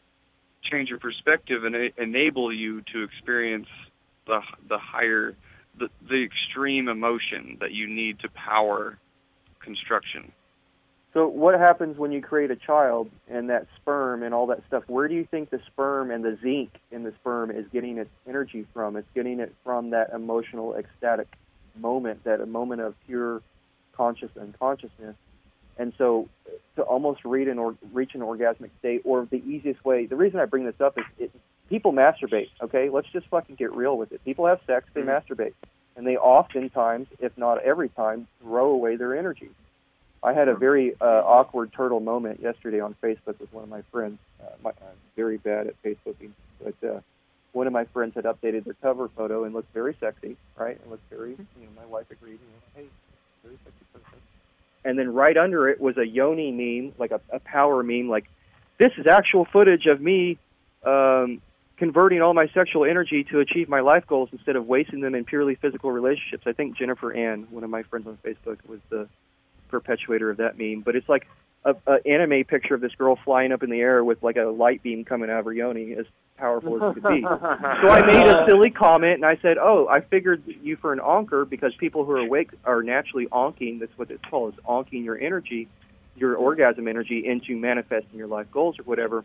change 0.71 0.89
your 0.89 0.99
perspective 0.99 1.65
and 1.65 1.75
enable 1.99 2.53
you 2.53 2.83
to 2.93 3.03
experience 3.03 3.69
the 4.27 4.41
the 4.69 4.79
higher 4.79 5.35
the 5.79 5.89
the 6.09 6.25
extreme 6.25 6.89
emotion 6.89 7.59
that 7.61 7.73
you 7.73 7.87
need 7.87 8.21
to 8.21 8.29
power 8.29 8.99
construction. 9.61 10.33
So 11.13 11.29
what 11.29 11.59
happens 11.59 11.97
when 11.97 12.11
you 12.11 12.21
create 12.21 12.51
a 12.51 12.57
child 12.57 13.09
and 13.29 13.49
that 13.49 13.69
sperm 13.77 14.25
and 14.25 14.35
all 14.35 14.49
that 14.49 14.63
stuff? 14.67 14.83
Where 14.89 15.07
do 15.07 15.15
you 15.15 15.27
think 15.31 15.51
the 15.51 15.61
sperm 15.67 16.11
and 16.11 16.25
the 16.25 16.37
zinc 16.43 16.71
in 16.91 17.05
the 17.05 17.13
sperm 17.21 17.53
is 17.53 17.67
getting 17.73 17.99
its 17.99 18.11
energy 18.29 18.67
from? 18.75 18.97
It's 18.97 19.07
getting 19.15 19.39
it 19.39 19.55
from 19.63 19.91
that 19.91 20.11
emotional, 20.13 20.75
ecstatic 20.75 21.29
moment, 21.79 22.25
that 22.25 22.41
a 22.41 22.47
moment 22.47 22.81
of 22.81 22.95
pure 23.07 23.43
conscious 23.97 24.31
unconsciousness. 24.41 25.15
And 25.77 25.93
so 25.99 26.29
to 26.77 26.83
almost 26.83 27.25
read 27.25 27.49
an 27.49 27.59
or, 27.59 27.77
reach 27.93 28.15
an 28.15 28.21
orgasmic 28.21 28.71
state, 28.79 29.03
or 29.05 29.27
the 29.31 29.43
easiest 29.45 29.85
way, 29.85 30.07
the 30.07 30.17
reason 30.17 30.41
I 30.41 30.45
bring 30.45 30.65
this 30.65 30.81
up 30.81 30.99
is 30.99 31.05
it, 31.19 31.31
people 31.69 31.93
masturbate, 31.93 32.51
okay? 32.63 32.91
Let's 32.91 33.09
just 33.13 33.27
fucking 33.29 33.57
get 33.57 33.73
real 33.73 33.97
with 33.97 34.13
it. 34.13 34.25
People 34.25 34.47
have 34.47 34.61
sex, 34.67 34.87
they 34.95 35.03
masturbate. 35.03 35.55
And 35.97 36.07
they 36.07 36.17
oftentimes, 36.17 37.07
if 37.21 37.37
not 37.39 37.63
every 37.63 37.89
time, 37.89 38.27
throw 38.43 38.71
away 38.71 38.97
their 38.97 39.17
energy. 39.17 39.51
I 40.23 40.33
had 40.33 40.49
a 40.49 40.55
very 40.55 40.95
uh, 41.01 41.05
awkward 41.05 41.73
turtle 41.73 42.01
moment 42.01 42.41
yesterday 42.41 42.81
on 42.81 42.97
Facebook 43.03 43.39
with 43.39 43.53
one 43.53 43.63
of 43.63 43.69
my 43.69 43.83
friends. 43.93 44.19
Uh, 44.43 44.51
my, 44.63 44.71
I'm 44.71 44.97
very 45.17 45.37
bad 45.37 45.67
at 45.67 45.81
Facebooking, 45.83 46.31
but 46.63 46.75
uh, 46.89 47.01
one 47.53 47.67
of 47.67 47.73
my 47.73 47.85
friends 47.85 48.15
had 48.15 48.25
updated 48.25 48.65
their 48.65 48.75
cover 48.83 49.09
photo 49.09 49.45
and 49.45 49.55
looked 49.55 49.73
very 49.73 49.97
sexy, 50.01 50.37
right? 50.57 50.81
And 50.81 50.91
looked 50.91 51.09
very, 51.11 51.31
you 51.31 51.47
know, 51.59 51.69
my 51.77 51.87
wife 51.87 52.11
agreed, 52.11 52.33
you 52.33 52.39
know, 52.39 52.83
hey, 52.83 52.87
very 53.45 53.59
sexy. 53.65 53.84
And 54.85 54.99
then 54.99 55.13
right 55.13 55.37
under 55.37 55.69
it 55.69 55.81
was 55.81 55.97
a 55.97 56.07
yoni 56.07 56.53
meme, 56.53 56.93
like 56.99 57.11
a, 57.11 57.21
a 57.33 57.41
power 57.41 57.83
meme, 57.83 58.09
like 58.09 58.27
this 58.79 58.93
is 58.99 59.07
actual 59.07 59.47
footage 59.47 59.87
of 59.87 60.01
me 60.01 60.39
um, 60.85 61.41
converting 61.77 62.23
all 62.23 62.35
my 62.35 62.49
sexual 62.49 62.85
energy 62.85 63.25
to 63.25 63.41
achieve 63.41 63.69
my 63.69 63.81
life 63.81 64.07
goals 64.07 64.29
instead 64.33 64.57
of 64.57 64.67
wasting 64.67 65.01
them 65.01 65.15
in 65.15 65.25
purely 65.25 65.55
physical 65.55 65.91
relationships. 65.91 66.45
I 66.47 66.53
think 66.53 66.77
Jennifer 66.77 67.13
Ann, 67.13 67.47
one 67.51 67.65
of 67.65 67.71
my 67.71 67.83
friends 67.83 68.07
on 68.07 68.19
Facebook, 68.25 68.59
was 68.69 68.81
the 68.91 69.09
perpetuator 69.69 70.31
of 70.31 70.37
that 70.37 70.59
meme. 70.59 70.81
But 70.81 70.97
it's 70.97 71.09
like 71.09 71.27
a, 71.65 71.75
a 71.87 72.07
anime 72.07 72.45
picture 72.45 72.75
of 72.75 72.81
this 72.81 72.95
girl 72.95 73.19
flying 73.25 73.53
up 73.53 73.63
in 73.63 73.71
the 73.71 73.81
air 73.81 74.05
with 74.05 74.23
like 74.23 74.37
a 74.37 74.45
light 74.45 74.83
beam 74.83 75.05
coming 75.05 75.31
out 75.31 75.41
of 75.41 75.45
her 75.47 75.53
yoni, 75.53 75.95
as 75.95 76.07
powerful 76.37 76.77
as 76.77 76.91
it 76.91 77.03
could 77.03 77.13
be. 77.13 77.23
So 77.23 77.89
I 77.89 78.05
made 78.07 78.27
a 78.27 78.47
silly 78.49 78.71
comment 78.71 79.15
and 79.15 79.25
I 79.25 79.37
said, 79.41 79.57
"Oh, 79.59 79.89
I 79.89 80.01
figured 80.01 80.43
you 80.47 80.77
for 80.77 80.93
an 80.93 80.99
onker 80.99 81.49
because 81.49 81.75
people 81.77 82.05
who 82.05 82.13
are 82.13 82.19
awake 82.19 82.51
are 82.65 82.83
naturally 82.83 83.27
onking. 83.27 83.81
That's 83.81 83.97
what 83.97 84.11
it's 84.11 84.25
called, 84.29 84.55
is 84.55 84.61
onking 84.65 85.05
your 85.05 85.19
energy, 85.19 85.69
your 86.17 86.37
orgasm 86.37 86.89
energy 86.89 87.27
into 87.27 87.57
manifesting 87.57 88.19
your 88.19 88.29
life 88.29 88.51
goals 88.51 88.79
or 88.79 88.83
whatever." 88.83 89.25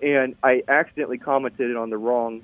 And 0.00 0.36
I 0.44 0.62
accidentally 0.68 1.18
commented 1.18 1.74
on 1.76 1.90
the 1.90 1.98
wrong 1.98 2.42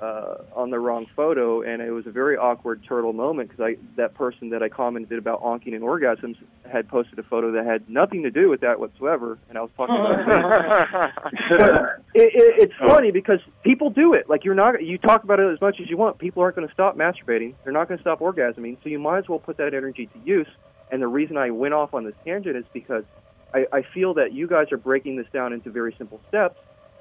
uh, 0.00 0.36
on 0.54 0.70
the 0.70 0.78
wrong 0.78 1.06
photo, 1.14 1.60
and 1.62 1.82
it 1.82 1.90
was 1.90 2.06
a 2.06 2.10
very 2.10 2.36
awkward 2.36 2.82
turtle 2.88 3.12
moment 3.12 3.50
because 3.50 3.62
I 3.62 3.76
that 3.96 4.14
person 4.14 4.50
that 4.50 4.62
I 4.62 4.68
commented 4.68 5.18
about 5.18 5.42
onking 5.42 5.74
and 5.74 5.82
orgasms 5.82 6.36
had 6.70 6.88
posted 6.88 7.18
a 7.18 7.22
photo 7.22 7.52
that 7.52 7.66
had 7.66 7.88
nothing 7.88 8.22
to 8.22 8.30
do 8.30 8.48
with 8.48 8.60
that 8.60 8.80
whatsoever, 8.80 9.38
and 9.48 9.58
I 9.58 9.60
was 9.60 9.70
talking 9.76 9.94
about. 9.94 11.12
but 11.50 11.70
it, 12.14 12.32
it, 12.34 12.62
it's 12.62 12.74
funny 12.78 13.10
because 13.10 13.40
people 13.62 13.90
do 13.90 14.14
it. 14.14 14.28
Like 14.28 14.44
you're 14.44 14.54
not, 14.54 14.82
you 14.82 14.96
talk 14.96 15.24
about 15.24 15.38
it 15.38 15.52
as 15.52 15.60
much 15.60 15.80
as 15.80 15.90
you 15.90 15.98
want. 15.98 16.18
People 16.18 16.42
aren't 16.42 16.56
going 16.56 16.66
to 16.66 16.72
stop 16.72 16.96
masturbating. 16.96 17.54
They're 17.64 17.72
not 17.72 17.88
going 17.88 17.98
to 17.98 18.02
stop 18.02 18.20
orgasming. 18.20 18.78
So 18.82 18.88
you 18.88 18.98
might 18.98 19.18
as 19.18 19.28
well 19.28 19.38
put 19.38 19.58
that 19.58 19.74
energy 19.74 20.06
to 20.06 20.18
use. 20.24 20.48
And 20.90 21.02
the 21.02 21.08
reason 21.08 21.36
I 21.36 21.50
went 21.50 21.74
off 21.74 21.92
on 21.92 22.04
this 22.04 22.14
tangent 22.24 22.56
is 22.56 22.64
because 22.72 23.04
I, 23.52 23.66
I 23.72 23.82
feel 23.82 24.14
that 24.14 24.32
you 24.32 24.46
guys 24.46 24.72
are 24.72 24.76
breaking 24.76 25.16
this 25.16 25.26
down 25.32 25.52
into 25.52 25.70
very 25.70 25.94
simple 25.98 26.20
steps. 26.28 26.58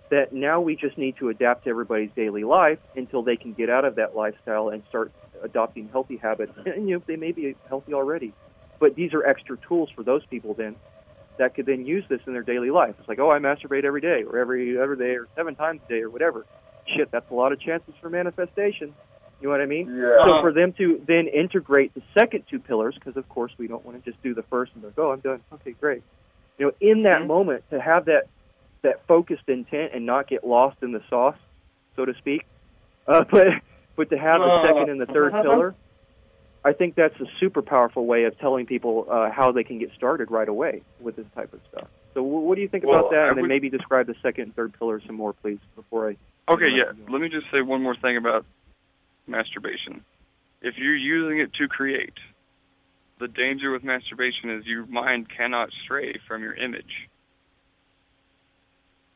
That 0.10 0.34
now 0.34 0.60
we 0.60 0.76
just 0.76 0.97
need 0.97 1.18
to 1.20 1.30
adapt 1.30 1.66
to 1.66 1.70
everybody's 1.70 2.10
daily 2.16 2.43
life 2.43 2.80
until 2.95 3.22
they 3.22 3.36
can 3.36 3.53
get 3.53 3.70
out 3.70 3.86
of 3.86 3.95
that 3.95 4.16
lifestyle 4.16 4.70
and 4.70 4.82
start 4.89 5.12
adopting 5.43 5.88
healthy 5.91 6.18
habits. 6.18 6.51
And, 6.66 6.89
you 6.89 6.95
know 6.95 7.03
they 7.05 7.16
may 7.16 7.32
be 7.32 7.55
healthy 7.68 7.93
already, 7.93 8.34
but 8.80 8.95
these 8.95 9.14
are 9.14 9.26
extra 9.26 9.57
tools 9.68 9.89
for 9.95 10.03
those 10.03 10.26
people 10.26 10.55
then 10.55 10.76
that 11.38 11.55
could 11.55 11.66
then 11.66 11.86
use 11.86 12.03
this 12.10 12.20
in 12.28 12.34
their 12.34 12.43
daily 12.43 12.70
life. 12.70 12.95
It's 12.99 13.07
like, 13.07 13.20
oh, 13.20 13.32
I 13.32 13.39
masturbate 13.39 13.86
every 13.86 14.01
day, 14.01 14.24
or 14.24 14.38
every 14.38 14.78
every 14.78 14.97
day, 14.97 15.16
or 15.16 15.28
seven 15.36 15.55
times 15.55 15.80
a 15.88 15.93
day, 15.93 16.01
or 16.01 16.10
whatever. 16.10 16.45
Shit, 16.97 17.12
that's 17.12 17.30
a 17.32 17.34
lot 17.34 17.53
of 17.53 17.62
chances 17.62 17.93
for 18.01 18.10
manifestation. 18.10 18.93
You 19.39 19.47
know 19.47 19.51
what 19.51 19.62
I 19.62 19.66
mean? 19.66 19.88
Yeah. 19.88 20.26
So 20.26 20.41
for 20.41 20.51
them 20.51 20.74
to 20.80 21.01
then 21.07 21.28
integrate 21.28 21.93
the 21.93 22.01
second 22.18 22.43
two 22.49 22.60
pillars, 22.60 22.95
because 22.95 23.16
of 23.16 23.28
course 23.30 23.53
we 23.57 23.68
don't 23.68 23.86
want 23.86 24.03
to 24.03 24.12
just 24.12 24.22
do 24.22 24.34
the 24.34 24.43
first 24.43 24.74
and 24.76 24.84
go, 24.95 25.10
oh, 25.10 25.12
I'm 25.12 25.22
done. 25.22 25.39
Okay, 25.53 25.76
great. 25.80 26.03
You 26.57 26.66
know, 26.66 26.72
in 26.82 27.03
that 27.03 27.22
Mhm. 27.22 27.28
moment 27.28 27.64
to 27.70 27.80
have 27.80 28.05
that 28.05 28.28
that 28.82 29.06
focused 29.08 29.44
intent 29.48 29.92
and 29.94 30.06
not 30.06 30.28
get 30.28 30.46
lost 30.46 30.78
in 30.82 30.92
the 30.92 31.02
sauce, 31.10 31.38
so 31.96 32.06
to 32.06 32.14
speak. 32.16 32.46
Uh, 33.08 33.24
but 33.32 33.48
but 33.96 34.10
to 34.10 34.18
have 34.18 34.40
the 34.42 34.64
second 34.68 34.90
and 34.90 35.02
the 35.02 35.06
third 35.08 35.32
pillar, 35.34 35.76
I 36.64 36.74
think 36.74 36.96
that's 36.96 37.20
a 37.20 37.26
super 37.40 37.62
powerful 37.62 38.06
way 38.06 38.24
of 38.26 38.38
telling 38.40 38.66
people 38.66 39.08
uh, 39.10 39.30
how 39.32 39.52
they 39.52 39.64
can 39.64 39.80
get 39.80 39.92
started 39.96 40.32
right 40.32 40.48
away 40.48 40.82
with 41.00 41.16
this 41.16 41.26
type 41.36 41.54
of 41.54 41.60
stuff. 41.72 41.88
So 42.14 42.22
wh- 42.24 42.44
what 42.46 42.56
do 42.56 42.62
you 42.62 42.68
think 42.70 42.86
Well, 42.86 43.00
about 43.00 43.12
that? 43.12 43.20
I 43.20 43.28
And 43.30 43.38
then 43.38 43.42
would- 43.44 43.50
maybe 43.50 43.70
describe 43.70 44.08
the 44.08 44.16
second 44.22 44.44
and 44.46 44.56
third 44.56 44.74
pillar 44.78 45.02
some 45.06 45.16
more, 45.16 45.34
please, 45.34 45.60
before 45.76 46.10
I. 46.10 46.18
Okay, 46.52 46.70
yeah. 46.70 46.92
Let 47.10 47.22
me 47.22 47.30
just 47.30 47.46
say 47.52 47.62
one 47.62 47.84
more 47.84 47.96
thing 47.96 48.18
about 48.18 48.46
masturbation. 49.28 50.04
If 50.62 50.78
you're 50.78 50.96
using 50.96 51.40
it 51.40 51.54
to 51.56 51.68
create, 51.68 52.14
the 53.20 53.28
danger 53.28 53.72
with 53.72 53.84
masturbation 53.84 54.50
is 54.50 54.66
your 54.66 54.86
mind 54.88 55.28
cannot 55.30 55.70
stray 55.84 56.20
from 56.28 56.42
your 56.42 56.54
image. 56.54 57.08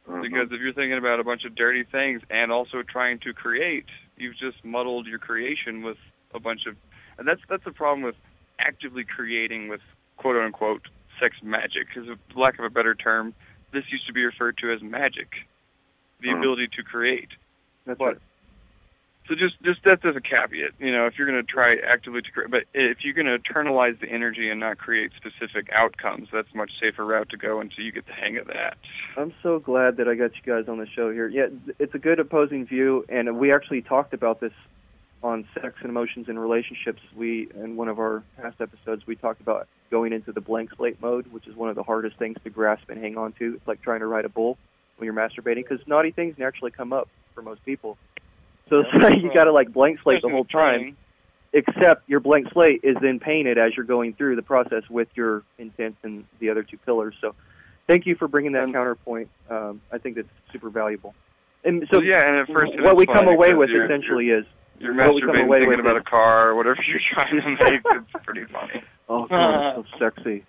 Because 0.05 0.51
if 0.51 0.59
you're 0.59 0.73
thinking 0.73 0.97
about 0.97 1.19
a 1.19 1.23
bunch 1.23 1.45
of 1.45 1.55
dirty 1.55 1.83
things 1.83 2.21
and 2.29 2.51
also 2.51 2.83
trying 2.83 3.19
to 3.19 3.33
create, 3.33 3.85
you've 4.17 4.37
just 4.37 4.63
muddled 4.63 5.07
your 5.07 5.19
creation 5.19 5.81
with 5.81 5.97
a 6.33 6.39
bunch 6.39 6.65
of, 6.67 6.75
and 7.17 7.27
that's 7.27 7.41
that's 7.49 7.63
the 7.63 7.71
problem 7.71 8.01
with 8.03 8.15
actively 8.59 9.03
creating 9.03 9.69
with 9.69 9.81
quote 10.17 10.35
unquote 10.35 10.81
sex 11.19 11.37
magic. 11.41 11.87
Because, 11.93 12.09
lack 12.35 12.59
of 12.59 12.65
a 12.65 12.69
better 12.69 12.95
term, 12.95 13.33
this 13.71 13.83
used 13.91 14.05
to 14.07 14.13
be 14.13 14.23
referred 14.23 14.57
to 14.57 14.71
as 14.73 14.81
magic, 14.81 15.29
the 16.19 16.29
Mhm. 16.29 16.39
ability 16.39 16.67
to 16.75 16.83
create. 16.83 17.29
That's 17.85 17.97
But 17.97 18.15
it. 18.17 18.21
So 19.27 19.35
just 19.35 19.55
just 19.63 19.79
that's 19.85 20.03
as 20.03 20.15
a 20.15 20.21
caveat, 20.21 20.71
you 20.79 20.91
know, 20.91 21.05
if 21.05 21.17
you're 21.17 21.27
going 21.27 21.43
to 21.43 21.49
try 21.49 21.75
actively 21.87 22.21
to 22.21 22.31
create, 22.31 22.51
but 22.51 22.63
if 22.73 22.99
you're 23.03 23.13
going 23.13 23.27
to 23.27 23.39
internalize 23.39 23.99
the 23.99 24.07
energy 24.07 24.49
and 24.49 24.59
not 24.59 24.77
create 24.77 25.11
specific 25.15 25.69
outcomes, 25.73 26.27
that's 26.31 26.47
a 26.53 26.57
much 26.57 26.71
safer 26.81 27.05
route 27.05 27.29
to 27.29 27.37
go 27.37 27.61
until 27.61 27.85
you 27.85 27.91
get 27.91 28.05
the 28.05 28.13
hang 28.13 28.37
of 28.37 28.47
that. 28.47 28.75
I'm 29.17 29.33
so 29.41 29.59
glad 29.59 29.97
that 29.97 30.07
I 30.07 30.15
got 30.15 30.31
you 30.35 30.41
guys 30.45 30.67
on 30.67 30.77
the 30.77 30.87
show 30.87 31.11
here. 31.11 31.29
Yeah, 31.29 31.47
it's 31.79 31.95
a 31.95 31.99
good 31.99 32.19
opposing 32.19 32.65
view, 32.65 33.05
and 33.07 33.39
we 33.39 33.53
actually 33.53 33.81
talked 33.81 34.13
about 34.13 34.41
this 34.41 34.53
on 35.23 35.47
sex 35.53 35.75
and 35.79 35.89
emotions 35.89 36.27
and 36.27 36.37
relationships. 36.37 37.01
We 37.15 37.47
in 37.55 37.77
one 37.77 37.87
of 37.87 37.99
our 37.99 38.23
past 38.37 38.59
episodes 38.59 39.07
we 39.07 39.15
talked 39.15 39.39
about 39.39 39.67
going 39.89 40.11
into 40.11 40.33
the 40.33 40.41
blank 40.41 40.71
slate 40.75 41.01
mode, 41.01 41.27
which 41.27 41.47
is 41.47 41.55
one 41.55 41.69
of 41.69 41.75
the 41.75 41.83
hardest 41.83 42.17
things 42.17 42.37
to 42.43 42.49
grasp 42.49 42.89
and 42.89 43.01
hang 43.01 43.17
on 43.17 43.31
to. 43.39 43.55
It's 43.55 43.67
like 43.67 43.81
trying 43.81 44.01
to 44.01 44.07
ride 44.07 44.25
a 44.25 44.29
bull 44.29 44.57
when 44.97 45.05
you're 45.05 45.15
masturbating 45.15 45.67
because 45.67 45.79
naughty 45.87 46.11
things 46.11 46.37
naturally 46.37 46.71
come 46.71 46.91
up 46.91 47.07
for 47.33 47.41
most 47.41 47.63
people. 47.63 47.97
So 48.69 48.79
it's 48.79 49.03
like 49.03 49.21
you 49.21 49.31
got 49.33 49.43
to 49.45 49.51
like 49.51 49.71
blank 49.71 49.99
slate 50.03 50.21
the 50.21 50.29
whole 50.29 50.45
time 50.45 50.97
except 51.55 52.09
your 52.09 52.19
blank 52.19 52.47
slate 52.51 52.79
is 52.83 52.95
then 53.01 53.19
painted 53.19 53.57
as 53.59 53.75
you're 53.75 53.85
going 53.85 54.13
through 54.13 54.35
the 54.35 54.41
process 54.41 54.81
with 54.89 55.07
your 55.13 55.43
intent 55.59 55.95
and 56.03 56.25
the 56.39 56.49
other 56.49 56.63
two 56.63 56.77
pillars. 56.77 57.13
So, 57.21 57.35
thank 57.87 58.07
you 58.07 58.15
for 58.15 58.27
bringing 58.27 58.53
that 58.53 58.63
And- 58.63 58.73
counterpoint. 58.73 59.29
Um, 59.51 59.79
I 59.91 59.99
think 59.99 60.15
that's 60.15 60.27
super 60.51 60.69
valuable. 60.71 61.13
And 61.63 61.87
so 61.91 61.99
Well, 61.99 62.07
yeah, 62.07 62.27
and 62.27 62.37
at 62.37 62.47
first 62.47 62.71
what 62.81 62.97
we 62.97 63.05
come 63.05 63.27
away 63.27 63.53
with 63.53 63.69
you're- 63.69 63.85
essentially 63.85 64.29
is 64.31 64.45
You're 64.79 64.93
we 64.93 64.97
come 64.99 65.09
masturbating 65.11 65.49
thinking 65.49 65.69
with 65.69 65.79
about 65.79 65.95
is- 65.97 66.01
a 66.01 66.09
car 66.09 66.49
or 66.49 66.55
whatever 66.55 66.79
you're 66.87 66.99
trying 67.13 67.39
to 67.39 67.49
make. 67.49 67.81
it's 67.85 68.25
pretty 68.25 68.45
funny. 68.45 68.81
oh 69.09 69.27
god, 69.27 69.77
it's 69.79 69.89
so 69.91 69.97
sexy. 70.15 70.43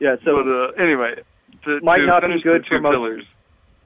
Yeah, 0.00 0.16
so 0.24 0.42
but 0.42 0.48
uh, 0.50 0.82
anyway, 0.84 1.22
to, 1.66 1.80
Might 1.82 1.98
to 1.98 2.06
not 2.06 2.22
be 2.22 2.40
good 2.42 2.66
for 2.66 2.80
most- 2.80 2.92
pillars. 2.92 3.24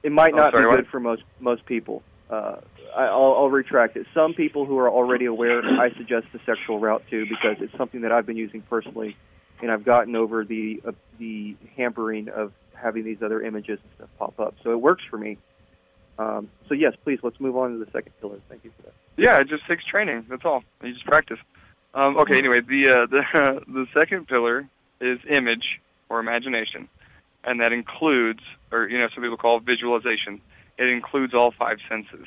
it 0.03 0.11
might 0.11 0.33
Oh, 0.33 0.37
not 0.37 0.51
sorry, 0.53 0.63
be 0.63 0.67
what? 0.67 0.75
good 0.77 0.87
for 0.87 0.99
most 0.99 1.21
most 1.39 1.65
people. 1.67 2.01
Uh, 2.31 2.55
I'll, 2.95 3.35
I'll 3.37 3.49
retract 3.49 3.97
it. 3.97 4.05
Some 4.13 4.33
people 4.33 4.65
who 4.65 4.77
are 4.77 4.89
already 4.89 5.25
aware, 5.25 5.61
I 5.63 5.91
suggest 5.97 6.27
the 6.33 6.39
sexual 6.45 6.79
route 6.79 7.03
too, 7.09 7.25
because 7.25 7.57
it's 7.59 7.75
something 7.77 8.01
that 8.01 8.11
I've 8.11 8.25
been 8.25 8.37
using 8.37 8.61
personally, 8.61 9.15
and 9.61 9.71
I've 9.71 9.85
gotten 9.85 10.15
over 10.15 10.43
the 10.43 10.81
uh, 10.87 10.91
the 11.19 11.55
hampering 11.75 12.29
of 12.29 12.53
having 12.73 13.03
these 13.03 13.21
other 13.21 13.41
images 13.41 13.79
and 13.83 13.91
stuff 13.95 14.09
pop 14.17 14.39
up. 14.39 14.55
So 14.63 14.71
it 14.71 14.81
works 14.81 15.03
for 15.09 15.17
me. 15.17 15.37
Um, 16.17 16.49
so 16.67 16.73
yes, 16.73 16.93
please 17.03 17.19
let's 17.23 17.39
move 17.39 17.55
on 17.57 17.71
to 17.71 17.83
the 17.83 17.91
second 17.91 18.13
pillar. 18.19 18.39
Thank 18.49 18.63
you 18.63 18.71
for 18.77 18.83
that. 18.83 18.93
Yeah, 19.17 19.39
it 19.39 19.47
just 19.47 19.67
takes 19.67 19.85
training. 19.85 20.25
That's 20.29 20.45
all. 20.45 20.63
You 20.83 20.93
just 20.93 21.05
practice. 21.05 21.39
Um, 21.93 22.17
okay. 22.17 22.37
Anyway, 22.37 22.61
the 22.61 22.89
uh, 22.89 23.05
the 23.09 23.61
the 23.67 23.85
second 23.93 24.27
pillar 24.27 24.67
is 24.99 25.19
image 25.29 25.79
or 26.09 26.19
imagination, 26.19 26.89
and 27.43 27.59
that 27.59 27.71
includes, 27.71 28.41
or 28.71 28.87
you 28.87 28.99
know, 28.99 29.07
some 29.13 29.23
people 29.23 29.37
call 29.37 29.57
it 29.57 29.63
visualization. 29.63 30.41
It 30.77 30.89
includes 30.89 31.33
all 31.33 31.51
five 31.51 31.77
senses. 31.89 32.25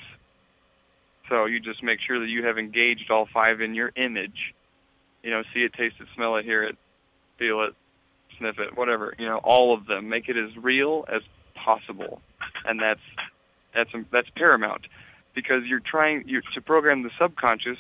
So 1.29 1.47
you 1.47 1.61
just 1.61 1.83
make 1.83 2.01
sure 2.07 2.21
that 2.21 2.29
you 2.29 2.45
have 2.45 2.59
engaged 2.59 3.11
all 3.11 3.27
five 3.33 3.61
in 3.61 3.75
your 3.75 3.91
image. 3.97 4.55
You 5.23 5.31
know, 5.31 5.43
see 5.55 5.61
it, 5.61 5.73
taste 5.73 5.97
it, 6.01 6.07
smell 6.15 6.37
it, 6.37 6.45
hear 6.45 6.63
it, 6.63 6.77
feel 7.39 7.63
it, 7.63 7.75
sniff 8.39 8.59
it, 8.59 8.77
whatever. 8.77 9.15
You 9.19 9.27
know, 9.27 9.39
all 9.39 9.75
of 9.75 9.87
them. 9.87 10.09
Make 10.09 10.29
it 10.29 10.37
as 10.37 10.57
real 10.57 11.05
as 11.09 11.23
possible, 11.55 12.21
and 12.67 12.81
that's 12.81 13.01
that's 13.75 13.91
that's 14.13 14.29
paramount 14.37 14.87
because 15.35 15.65
you're 15.65 15.81
trying 15.81 16.29
you 16.29 16.43
to 16.55 16.61
program 16.61 17.03
the 17.03 17.11
subconscious. 17.19 17.79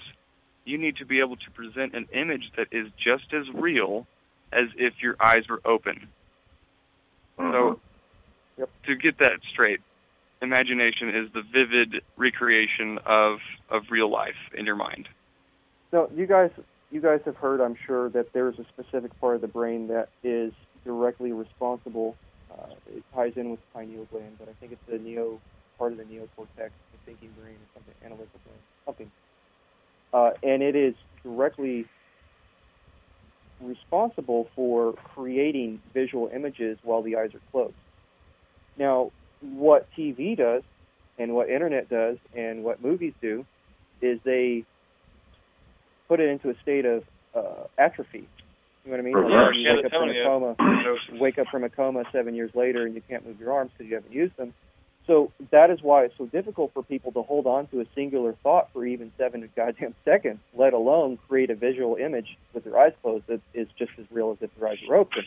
You 0.64 0.78
need 0.78 0.96
to 0.96 1.04
be 1.04 1.20
able 1.20 1.36
to 1.36 1.50
present 1.50 1.94
an 1.94 2.08
image 2.12 2.50
that 2.56 2.68
is 2.72 2.88
just 2.96 3.34
as 3.34 3.44
real 3.52 4.06
as 4.52 4.68
if 4.76 4.94
your 5.02 5.16
eyes 5.20 5.48
were 5.48 5.60
open. 5.64 6.08
So, 7.36 7.42
mm-hmm. 7.42 7.80
Yep. 8.60 8.70
to 8.86 8.96
get 8.96 9.18
that 9.18 9.40
straight, 9.52 9.80
imagination 10.42 11.08
is 11.08 11.32
the 11.32 11.42
vivid 11.42 12.02
recreation 12.16 12.98
of 13.06 13.38
of 13.70 13.82
real 13.90 14.10
life 14.10 14.34
in 14.56 14.66
your 14.66 14.76
mind. 14.76 15.08
So 15.90 16.10
you 16.14 16.26
guys, 16.26 16.50
you 16.90 17.00
guys 17.00 17.20
have 17.24 17.36
heard, 17.36 17.60
I'm 17.60 17.76
sure, 17.86 18.08
that 18.10 18.32
there 18.32 18.48
is 18.48 18.58
a 18.58 18.64
specific 18.64 19.18
part 19.20 19.36
of 19.36 19.40
the 19.40 19.48
brain 19.48 19.88
that 19.88 20.08
is 20.22 20.52
directly 20.84 21.32
responsible. 21.32 22.16
Uh, 22.50 22.74
it 22.94 23.02
ties 23.14 23.32
in 23.36 23.50
with 23.50 23.60
the 23.60 23.78
pineal 23.78 24.06
gland, 24.10 24.36
but 24.38 24.48
I 24.48 24.52
think 24.60 24.72
it's 24.72 24.80
the 24.90 24.98
neo 24.98 25.40
part 25.78 25.92
of 25.92 25.98
the 25.98 26.04
neocortex, 26.04 26.56
the 26.56 26.98
thinking 27.06 27.30
brain, 27.40 27.54
or 27.54 27.68
something, 27.74 27.94
analytical 28.04 28.40
brain, 28.44 28.58
something. 28.86 29.10
Uh, 30.12 30.30
and 30.42 30.62
it 30.62 30.76
is 30.76 30.94
directly 31.24 31.86
responsible 33.60 34.48
for 34.54 34.94
creating 35.14 35.80
visual 35.92 36.30
images 36.34 36.78
while 36.82 37.02
the 37.02 37.16
eyes 37.16 37.30
are 37.34 37.40
closed. 37.50 37.74
Now, 38.76 39.10
what 39.52 39.88
TV 39.96 40.36
does, 40.36 40.62
and 41.18 41.34
what 41.34 41.48
internet 41.48 41.88
does, 41.88 42.16
and 42.34 42.64
what 42.64 42.82
movies 42.82 43.14
do, 43.20 43.44
is 44.00 44.18
they 44.24 44.64
put 46.08 46.20
it 46.20 46.28
into 46.28 46.50
a 46.50 46.54
state 46.62 46.84
of 46.84 47.04
uh, 47.34 47.64
atrophy. 47.78 48.28
You 48.84 48.90
know 48.90 48.98
what 48.98 49.00
I 49.00 49.02
mean? 49.02 49.14
Like 49.14 49.24
Reverse. 49.24 49.54
when 49.54 49.60
you 49.60 49.72
wake 49.72 49.84
up 49.86 49.92
from 49.92 50.08
a 50.08 50.12
Catatonia. 50.12 50.26
coma, 50.26 51.20
wake 51.20 51.38
up 51.38 51.46
from 51.50 51.64
a 51.64 51.68
coma 51.70 52.04
seven 52.12 52.34
years 52.34 52.50
later 52.54 52.84
and 52.84 52.94
you 52.94 53.02
can't 53.08 53.26
move 53.26 53.40
your 53.40 53.52
arms 53.52 53.70
because 53.76 53.88
you 53.88 53.94
haven't 53.94 54.12
used 54.12 54.36
them. 54.36 54.52
So 55.06 55.32
that 55.50 55.70
is 55.70 55.80
why 55.82 56.04
it's 56.04 56.14
so 56.16 56.26
difficult 56.26 56.72
for 56.72 56.82
people 56.82 57.12
to 57.12 57.22
hold 57.22 57.46
on 57.46 57.66
to 57.68 57.80
a 57.80 57.84
singular 57.94 58.34
thought 58.42 58.70
for 58.72 58.84
even 58.86 59.12
seven 59.18 59.48
goddamn 59.56 59.94
seconds, 60.04 60.40
let 60.54 60.72
alone 60.72 61.18
create 61.28 61.50
a 61.50 61.54
visual 61.54 61.96
image 61.96 62.36
with 62.52 62.64
their 62.64 62.78
eyes 62.78 62.92
closed 63.02 63.26
that 63.28 63.40
is 63.52 63.68
just 63.78 63.92
as 63.98 64.04
real 64.10 64.32
as 64.32 64.38
if 64.40 64.50
their 64.58 64.68
eyes 64.68 64.78
were 64.88 64.96
open. 64.96 65.22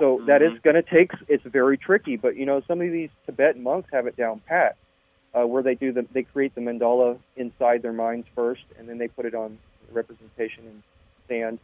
So 0.00 0.22
that 0.26 0.42
is 0.42 0.52
going 0.62 0.76
to 0.76 0.82
take. 0.82 1.10
It's 1.28 1.44
very 1.44 1.76
tricky, 1.76 2.16
but 2.16 2.36
you 2.36 2.46
know 2.46 2.62
some 2.68 2.80
of 2.80 2.90
these 2.92 3.10
Tibetan 3.26 3.62
monks 3.62 3.88
have 3.92 4.06
it 4.06 4.16
down 4.16 4.40
pat, 4.46 4.76
uh, 5.34 5.46
where 5.46 5.62
they 5.62 5.74
do 5.74 5.92
the 5.92 6.06
they 6.12 6.22
create 6.22 6.54
the 6.54 6.60
mandala 6.60 7.18
inside 7.36 7.82
their 7.82 7.92
minds 7.92 8.26
first, 8.34 8.62
and 8.78 8.88
then 8.88 8.98
they 8.98 9.08
put 9.08 9.26
it 9.26 9.34
on 9.34 9.58
representation 9.92 10.64
in 10.64 10.82
sand, 11.28 11.58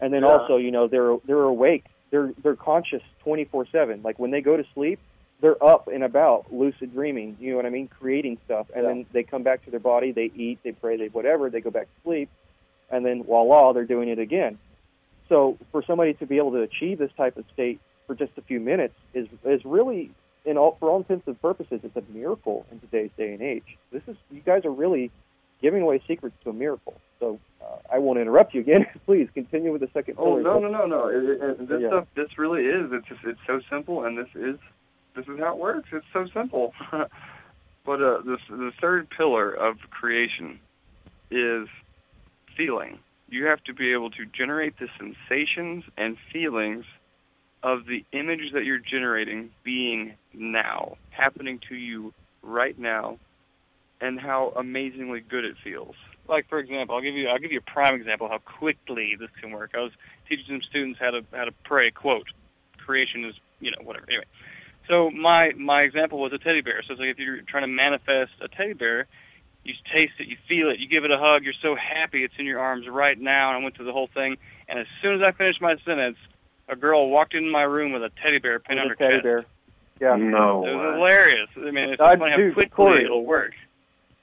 and 0.00 0.12
then 0.12 0.22
Yeah. 0.22 0.28
also 0.28 0.56
you 0.56 0.70
know 0.70 0.86
they're 0.88 1.16
they're 1.24 1.42
awake, 1.42 1.84
they're 2.10 2.32
they're 2.42 2.56
conscious 2.56 3.02
24/7. 3.24 4.02
Like 4.04 4.18
when 4.18 4.30
they 4.30 4.40
go 4.42 4.56
to 4.56 4.64
sleep, 4.74 5.00
they're 5.40 5.62
up 5.64 5.88
and 5.88 6.04
about, 6.04 6.52
lucid 6.52 6.92
dreaming. 6.92 7.36
You 7.40 7.50
know 7.50 7.56
what 7.56 7.66
I 7.66 7.70
mean? 7.70 7.88
Creating 7.88 8.38
stuff, 8.44 8.66
and 8.74 8.84
Yeah. 8.84 8.88
then 8.90 9.06
they 9.12 9.22
come 9.22 9.42
back 9.42 9.64
to 9.64 9.70
their 9.70 9.80
body, 9.80 10.12
they 10.12 10.30
eat, 10.36 10.58
they 10.62 10.72
pray, 10.72 10.96
they 10.96 11.08
whatever, 11.08 11.50
they 11.50 11.60
go 11.60 11.70
back 11.70 11.86
to 11.86 12.00
sleep, 12.04 12.28
and 12.90 13.04
then 13.04 13.24
voila, 13.24 13.72
they're 13.72 13.84
doing 13.84 14.08
it 14.10 14.18
again. 14.18 14.58
So 15.28 15.56
for 15.72 15.82
somebody 15.82 16.14
to 16.14 16.26
be 16.26 16.36
able 16.38 16.52
to 16.52 16.60
achieve 16.60 16.98
this 16.98 17.10
type 17.16 17.36
of 17.36 17.44
state 17.52 17.80
for 18.06 18.14
just 18.14 18.32
a 18.36 18.42
few 18.42 18.60
minutes 18.60 18.94
is 19.14 19.26
is 19.44 19.64
really, 19.64 20.10
in 20.44 20.58
all 20.58 20.76
for 20.78 20.90
all 20.90 20.98
intents 20.98 21.26
and 21.26 21.40
purposes, 21.40 21.80
it's 21.82 21.96
a 21.96 22.02
miracle 22.12 22.66
in 22.70 22.80
today's 22.80 23.10
day 23.16 23.32
and 23.32 23.42
age. 23.42 23.78
This 23.92 24.02
is 24.06 24.16
you 24.30 24.40
guys 24.40 24.64
are 24.64 24.70
really 24.72 25.10
giving 25.62 25.82
away 25.82 26.02
secrets 26.06 26.36
to 26.44 26.50
a 26.50 26.52
miracle. 26.52 26.94
So 27.20 27.38
uh, 27.62 27.76
I 27.90 27.98
won't 27.98 28.18
interrupt 28.18 28.52
you 28.54 28.60
again. 28.60 28.86
Please 29.06 29.28
continue 29.32 29.72
with 29.72 29.80
the 29.80 29.88
second 29.94 30.16
Oh 30.18 30.36
no 30.38 30.58
no 30.58 30.68
no 30.68 30.86
no! 30.86 31.08
It, 31.08 31.24
it, 31.24 31.42
it- 31.42 31.68
this 31.68 31.80
Yeah. 31.80 31.88
stuff 31.88 32.06
this 32.14 32.38
really 32.38 32.64
is. 32.66 32.92
It's 32.92 33.08
just 33.08 33.20
it's 33.24 33.40
so 33.46 33.60
simple, 33.70 34.04
and 34.04 34.18
this 34.18 34.28
is 34.34 34.58
this 35.16 35.26
is 35.26 35.38
how 35.38 35.52
it 35.54 35.58
works. 35.58 35.88
It's 35.92 36.04
so 36.12 36.26
simple. 36.34 36.74
but 36.92 38.02
uh, 38.02 38.18
this 38.26 38.40
the 38.50 38.72
third 38.80 39.08
pillar 39.08 39.50
of 39.52 39.76
creation 39.90 40.60
is 41.30 41.68
feeling. 42.56 42.98
You 43.28 43.46
have 43.46 43.62
to 43.64 43.74
be 43.74 43.92
able 43.92 44.10
to 44.10 44.26
generate 44.26 44.78
the 44.78 44.88
sensations 44.98 45.84
and 45.96 46.16
feelings 46.32 46.84
of 47.62 47.86
the 47.86 48.04
image 48.12 48.52
that 48.52 48.64
you're 48.64 48.78
generating 48.78 49.50
being 49.64 50.14
now, 50.34 50.96
happening 51.10 51.58
to 51.68 51.74
you 51.74 52.12
right 52.42 52.78
now, 52.78 53.18
and 54.00 54.20
how 54.20 54.52
amazingly 54.56 55.20
good 55.20 55.44
it 55.44 55.56
feels. 55.64 55.94
like 56.28 56.48
for 56.48 56.58
example, 56.58 56.94
I'll 56.94 57.02
give 57.02 57.14
you 57.14 57.28
I'll 57.28 57.38
give 57.38 57.52
you 57.52 57.58
a 57.58 57.70
prime 57.70 57.94
example 57.94 58.26
of 58.26 58.32
how 58.32 58.38
quickly 58.38 59.16
this 59.18 59.30
can 59.40 59.50
work. 59.50 59.70
I 59.74 59.80
was 59.80 59.92
teaching 60.28 60.44
some 60.48 60.62
students 60.62 60.98
how 61.00 61.10
to 61.10 61.24
how 61.32 61.44
to 61.44 61.52
pray. 61.64 61.90
Quote: 61.90 62.26
"Creation 62.78 63.24
is 63.24 63.34
you 63.60 63.70
know 63.70 63.78
whatever." 63.82 64.06
Anyway, 64.08 64.24
so 64.88 65.10
my 65.10 65.52
my 65.56 65.82
example 65.82 66.18
was 66.18 66.32
a 66.32 66.38
teddy 66.38 66.60
bear. 66.60 66.82
So 66.82 66.92
it's 66.92 67.00
like 67.00 67.10
if 67.10 67.18
you're 67.18 67.40
trying 67.42 67.62
to 67.62 67.68
manifest 67.68 68.32
a 68.40 68.48
teddy 68.48 68.74
bear, 68.74 69.06
you 69.64 69.74
taste 69.94 70.12
it, 70.18 70.28
you 70.28 70.36
feel 70.48 70.70
it, 70.70 70.78
you 70.78 70.88
give 70.88 71.04
it 71.04 71.10
a 71.10 71.18
hug. 71.18 71.42
You're 71.42 71.54
so 71.62 71.74
happy 71.74 72.22
it's 72.24 72.34
in 72.38 72.46
your 72.46 72.60
arms 72.60 72.86
right 72.88 73.18
now. 73.18 73.50
And 73.50 73.58
I 73.58 73.62
went 73.62 73.76
through 73.76 73.86
the 73.86 73.92
whole 73.92 74.08
thing, 74.12 74.36
and 74.68 74.78
as 74.78 74.86
soon 75.02 75.14
as 75.16 75.22
I 75.22 75.32
finished 75.32 75.60
my 75.60 75.76
sentence, 75.84 76.16
a 76.68 76.76
girl 76.76 77.08
walked 77.10 77.34
into 77.34 77.50
my 77.50 77.62
room 77.62 77.92
with 77.92 78.02
a 78.02 78.10
teddy 78.22 78.38
bear 78.38 78.58
pinned 78.58 78.80
on 78.80 78.88
her 78.88 78.94
a 78.94 78.96
teddy 78.96 79.14
chest. 79.16 79.22
bear. 79.22 79.44
Yeah. 80.00 80.16
No 80.16 80.66
It 80.66 80.74
was 80.74 80.94
hilarious. 80.94 81.48
I 81.56 81.70
mean, 81.70 81.90
it's 81.90 82.00
I 82.00 82.12
just 82.12 82.18
funny 82.18 82.30
how 82.32 82.36
do, 82.36 82.52
quickly 82.52 82.70
Corey. 82.74 83.04
it'll 83.04 83.24
work. 83.24 83.52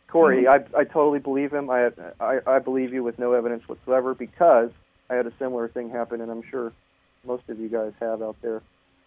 Corey, 0.07 0.43
mm-hmm. 0.43 0.75
I 0.75 0.81
I 0.81 0.83
totally 0.83 1.19
believe 1.19 1.53
him. 1.53 1.69
I, 1.69 1.91
I 2.19 2.39
I 2.45 2.59
believe 2.59 2.93
you 2.93 3.03
with 3.03 3.17
no 3.17 3.33
evidence 3.33 3.67
whatsoever 3.67 4.13
because 4.13 4.71
I 5.09 5.15
had 5.15 5.25
a 5.25 5.33
similar 5.39 5.69
thing 5.69 5.89
happen, 5.89 6.19
and 6.21 6.29
I'm 6.29 6.43
sure 6.49 6.73
most 7.25 7.43
of 7.47 7.59
you 7.59 7.69
guys 7.69 7.93
have 7.99 8.21
out 8.21 8.35
there. 8.41 8.61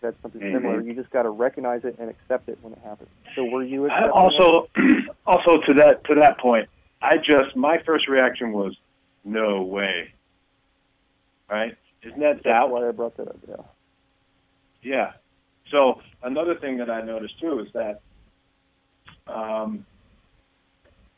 That's 0.04 0.20
something 0.20 0.42
Mhm. 0.42 0.52
similar. 0.52 0.80
You 0.82 0.92
just 0.92 1.08
got 1.08 1.22
to 1.22 1.30
recognize 1.30 1.82
it 1.84 1.96
and 1.98 2.10
accept 2.10 2.50
it 2.50 2.58
when 2.60 2.74
it 2.74 2.78
happens. 2.80 3.08
So 3.34 3.42
were 3.46 3.62
you 3.62 3.88
also, 3.90 4.68
also 5.26 5.62
to 5.62 5.74
that 5.74 6.04
to 6.04 6.14
that 6.16 6.36
point, 6.38 6.68
I 7.00 7.16
just 7.16 7.56
my 7.56 7.78
first 7.86 8.06
reaction 8.06 8.52
was, 8.52 8.76
no 9.24 9.62
way. 9.62 10.12
Right? 11.48 11.74
Isn't 12.02 12.20
that? 12.20 12.34
That's 12.34 12.44
doubt? 12.44 12.70
why 12.70 12.86
I 12.86 12.90
brought 12.90 13.16
that 13.16 13.28
up. 13.28 13.38
Yeah. 13.48 13.56
Yeah. 14.82 15.12
So 15.70 16.02
another 16.22 16.54
thing 16.54 16.76
that 16.76 16.90
I 16.90 17.00
noticed 17.00 17.40
too 17.40 17.60
is 17.60 17.72
that 17.72 18.02
um, 19.26 19.86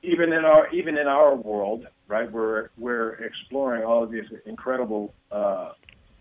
even 0.05 0.33
in 0.33 0.45
our 0.45 0.69
even 0.69 0.97
in 0.97 1.09
our 1.09 1.35
world, 1.35 1.89
right, 2.07 2.31
we're 2.31 2.69
we're 2.79 3.15
exploring 3.15 3.83
all 3.83 4.05
of 4.05 4.13
these 4.13 4.31
incredible 4.45 5.13
uh, 5.33 5.73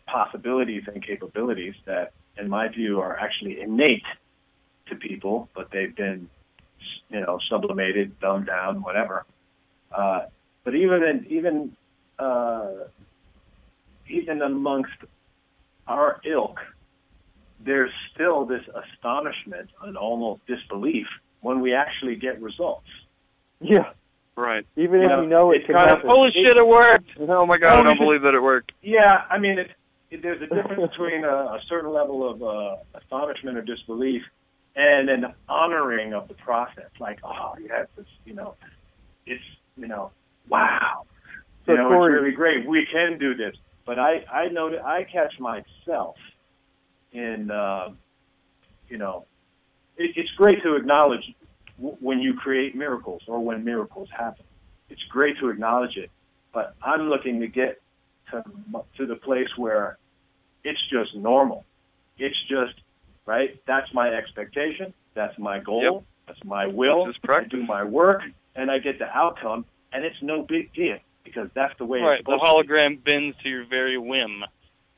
possibilities 0.08 0.84
and 0.88 1.04
capabilities 1.06 1.76
that, 1.86 2.14
in 2.38 2.50
my 2.50 2.68
view, 2.68 3.00
are 3.02 3.18
actually 3.18 3.62
innate 3.62 4.04
to 4.88 4.96
people, 4.96 5.50
but 5.56 5.70
they've 5.72 5.96
been, 5.96 6.30
you 7.10 7.22
know, 7.22 7.40
sublimated, 7.50 8.20
dumbed 8.20 8.48
down, 8.48 8.82
whatever. 8.82 9.26
Uh, 9.92 10.26
but 10.64 10.76
even 10.76 11.04
in, 11.04 11.26
even 11.30 11.76
uh, 12.20 12.72
even 14.10 14.42
amongst 14.42 14.94
our 15.88 16.20
ilk, 16.26 16.60
there's 17.64 17.92
still 18.14 18.46
this 18.46 18.64
astonishment 18.94 19.70
and 19.84 19.98
almost 19.98 20.46
disbelief 20.48 21.08
when 21.42 21.62
we 21.62 21.74
actually 21.74 22.16
get 22.16 22.42
results. 22.42 22.88
Yeah. 23.62 23.92
Right. 24.36 24.66
Even 24.76 25.00
You 25.00 25.06
if 25.06 25.10
know, 25.12 25.22
you 25.22 25.30
know 25.30 25.52
it 25.52 25.58
it's 25.58 25.66
can 25.68 25.76
kind 25.76 25.90
of- 25.92 25.98
happen. 25.98 26.10
Holy 26.10 26.32
shit, 26.32 26.58
it 26.58 26.68
worked! 26.68 27.10
Oh 27.20 27.46
my 27.46 27.58
god! 27.58 27.80
I 27.80 27.84
don't 27.84 27.98
believe 27.98 28.22
that 28.24 28.34
it 28.34 28.42
worked. 28.44 28.74
Yeah, 28.82 29.22
I 29.30 29.38
mean, 29.38 29.58
it, 29.60 29.68
it, 29.68 29.72
there's 30.22 30.42
a 30.42 30.54
difference 30.54 30.92
between 30.92 31.24
a, 31.24 31.28
a 31.28 31.60
certain 31.68 31.92
level 31.92 32.30
of 32.30 32.42
uh, 32.44 32.76
astonishment 33.00 33.58
or 33.58 33.62
disbelief 33.62 34.22
and 34.76 35.10
an 35.10 35.26
honoring 35.48 36.14
of 36.14 36.28
the 36.28 36.34
process. 36.36 36.90
Like, 37.00 37.20
oh, 37.24 37.54
have 37.72 37.88
this, 37.96 38.06
you 38.26 38.34
know, 38.34 38.56
it's, 39.26 39.44
you 39.78 39.88
know, 39.88 40.12
wow, 40.50 41.06
So, 41.66 41.72
you 41.72 41.78
know, 41.78 41.88
Corey- 41.90 42.14
it's 42.16 42.22
really 42.22 42.36
great. 42.36 42.68
We 42.68 42.86
can 42.92 43.18
do 43.18 43.36
this. 43.36 43.56
But 43.86 44.00
I, 44.00 44.24
I 44.32 44.48
know 44.50 44.72
that 44.72 44.84
I 44.84 45.04
catch 45.04 45.40
myself 45.40 46.16
in, 47.12 47.52
uh, 47.52 47.90
you 48.90 48.98
know, 48.98 49.26
it, 49.98 50.12
it's 50.16 50.32
great 50.32 50.62
to 50.64 50.76
acknowledge 50.76 51.24
w- 51.78 51.98
when 52.00 52.20
you 52.20 52.34
create 52.34 52.76
miracles 52.76 53.22
or 53.28 53.40
when 53.40 53.64
miracles 53.64 54.10
happen. 54.16 54.46
It's 54.90 55.04
great 55.10 55.38
to 55.40 55.50
acknowledge 55.50 55.98
it, 55.98 56.12
but 56.54 56.76
I'm 56.84 57.10
looking 57.10 57.40
to 57.42 57.48
get 57.48 57.82
to 58.32 58.44
to 58.98 59.06
the 59.06 59.16
place 59.16 59.48
where 59.58 59.98
it's 60.66 60.80
just 60.90 61.16
normal. 61.16 61.64
It's 62.18 62.36
just 62.50 62.74
right. 63.26 63.60
That's 63.68 63.94
my 63.94 64.10
expectation. 64.10 64.94
That's 65.14 65.38
my 65.40 65.60
goal. 65.60 65.84
Yep. 65.84 66.04
That's 66.28 66.44
my 66.44 66.68
will. 66.68 67.06
That's 67.06 67.18
just 67.20 67.30
I 67.30 67.44
do 67.46 67.64
my 67.66 67.84
work, 67.84 68.22
and 68.56 68.70
I 68.72 68.80
get 68.80 69.00
the 69.00 69.06
outcome, 69.08 69.66
and 69.94 70.04
it's 70.04 70.22
no 70.22 70.42
big 70.42 70.74
deal 70.74 70.98
because 71.24 71.50
that's 71.54 71.74
the 71.78 71.86
way 71.86 72.00
Right, 72.00 72.20
it's 72.20 72.26
the 72.28 72.34
supposed 72.38 72.68
to 72.68 72.68
be. 72.68 72.74
hologram 72.74 73.04
bends 73.04 73.38
to 73.44 73.50
your 73.50 73.66
very 73.66 73.98
whim. 73.98 74.44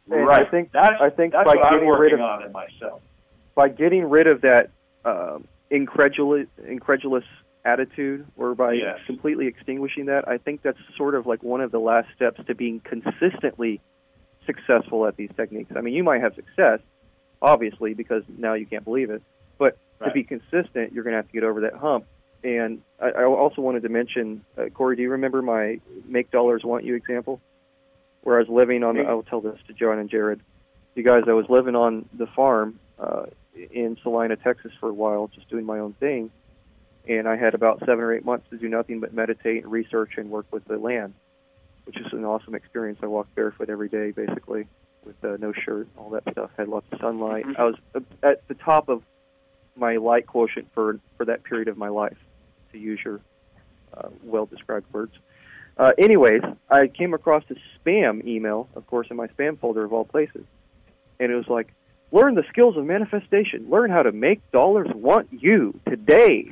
And 0.09 0.25
Right. 0.25 0.45
I 0.47 0.49
think 0.49 0.71
that's 0.71 0.99
I 1.01 1.09
think 1.09 1.33
that's 1.33 1.45
by 1.49 1.55
what 1.55 1.65
I'm 1.65 1.73
getting 1.73 1.89
rid 1.89 2.13
of 2.13 2.21
on 2.21 2.43
in 2.43 2.51
myself. 2.53 3.01
by 3.55 3.67
getting 3.69 4.09
rid 4.09 4.27
of 4.27 4.41
that 4.41 4.71
um, 5.05 5.45
incredulous 5.69 6.47
incredulous 6.65 7.25
attitude, 7.65 8.25
or 8.37 8.55
by 8.55 8.73
Yes. 8.73 8.99
completely 9.05 9.47
extinguishing 9.47 10.05
that, 10.05 10.25
I 10.27 10.37
think 10.37 10.61
that's 10.61 10.77
sort 10.95 11.13
of 11.15 11.25
like 11.27 11.43
one 11.43 11.59
of 11.59 11.71
the 11.71 11.79
last 11.79 12.07
steps 12.15 12.39
to 12.47 12.55
being 12.55 12.79
consistently 12.79 13.81
successful 14.47 15.05
at 15.05 15.15
these 15.15 15.29
techniques. 15.37 15.71
I 15.75 15.81
mean, 15.81 15.93
you 15.93 16.03
might 16.03 16.21
have 16.21 16.33
success, 16.33 16.79
obviously, 17.39 17.93
because 17.93 18.23
now 18.35 18.55
you 18.55 18.65
can't 18.65 18.83
believe 18.83 19.11
it, 19.11 19.21
but 19.59 19.77
to 20.03 20.11
be 20.11 20.23
consistent, 20.23 20.93
you're 20.93 21.03
going 21.03 21.13
to 21.13 21.17
have 21.17 21.27
to 21.27 21.33
get 21.33 21.43
over 21.43 21.61
that 21.61 21.73
hump. 21.73 22.05
And 22.43 22.81
I, 22.99 23.09
I 23.09 23.23
also 23.25 23.61
wanted 23.61 23.83
to 23.83 23.89
mention, 23.89 24.43
uh, 24.57 24.69
Corey, 24.69 24.95
do 24.95 25.01
you 25.01 25.11
remember 25.11 25.41
my 25.41 25.79
"Make 26.05 26.31
Dollars 26.31 26.63
Want 26.63 26.85
You" 26.85 26.95
example, 26.95 27.41
where 28.21 28.37
I 28.37 28.39
was 28.39 28.49
living 28.49 28.83
on? 28.83 28.95
The, 28.95 29.03
I 29.03 29.13
will 29.13 29.23
tell 29.23 29.41
this 29.41 29.59
to 29.67 29.73
John 29.73 29.97
and 29.99 30.09
Jared. 30.09 30.41
You 30.95 31.03
guys, 31.03 31.23
I 31.27 31.33
was 31.33 31.45
living 31.49 31.75
on 31.75 32.07
the 32.13 32.27
farm 32.27 32.79
uh, 32.99 33.25
in 33.55 33.97
Celina, 34.03 34.35
Texas, 34.35 34.71
for 34.79 34.89
a 34.89 34.93
while, 34.93 35.29
just 35.33 35.49
doing 35.49 35.65
my 35.65 35.79
own 35.79 35.93
thing, 35.93 36.29
and 37.07 37.27
I 37.27 37.37
had 37.37 37.55
about 37.55 37.79
seven 37.79 37.99
or 37.99 38.13
eight 38.13 38.23
months 38.23 38.47
to 38.51 38.57
do 38.57 38.69
nothing 38.69 38.99
but 38.99 39.13
meditate, 39.13 39.63
and 39.63 39.71
research, 39.71 40.11
and 40.17 40.29
work 40.29 40.45
with 40.51 40.65
the 40.65 40.77
land, 40.77 41.15
which 41.87 41.97
is 41.97 42.07
an 42.11 42.25
awesome 42.25 42.53
experience. 42.53 42.99
I 43.01 43.07
walked 43.07 43.33
barefoot 43.33 43.69
every 43.69 43.87
day, 43.87 44.11
basically, 44.11 44.67
with 45.05 45.15
uh, 45.23 45.37
no 45.39 45.53
shirt, 45.53 45.87
all 45.97 46.09
that 46.11 46.23
stuff. 46.31 46.51
Had 46.57 46.67
lots 46.67 46.85
of 46.91 46.99
sunlight. 46.99 47.45
I 47.57 47.63
was 47.63 47.75
uh, 47.95 48.01
at 48.21 48.45
the 48.49 48.55
top 48.55 48.89
of 48.89 49.03
my 49.75 49.95
light 49.95 50.27
quotient 50.27 50.67
for 50.73 50.99
for 51.17 51.25
that 51.25 51.43
period 51.45 51.69
of 51.69 51.77
my 51.77 51.87
life, 51.87 52.17
to 52.73 52.77
use 52.77 52.99
your 53.03 53.21
uh, 53.93 54.09
well-described 54.21 54.91
words. 54.93 55.13
Uh, 55.77 55.93
anyways, 55.97 56.41
I 56.69 56.87
came 56.87 57.13
across 57.13 57.43
this 57.47 57.59
spam 57.79 58.25
email, 58.27 58.67
of 58.75 58.85
course, 58.87 59.07
in 59.09 59.15
my 59.15 59.27
spam 59.27 59.57
folder 59.57 59.85
of 59.85 59.93
all 59.93 60.03
places, 60.03 60.43
and 61.21 61.31
it 61.31 61.35
was 61.35 61.47
like, 61.47 61.73
"Learn 62.11 62.35
the 62.35 62.43
skills 62.49 62.75
of 62.75 62.83
manifestation. 62.83 63.69
Learn 63.69 63.91
how 63.91 64.03
to 64.03 64.11
make 64.11 64.51
dollars 64.51 64.89
want 64.93 65.29
you 65.31 65.79
today." 65.87 66.49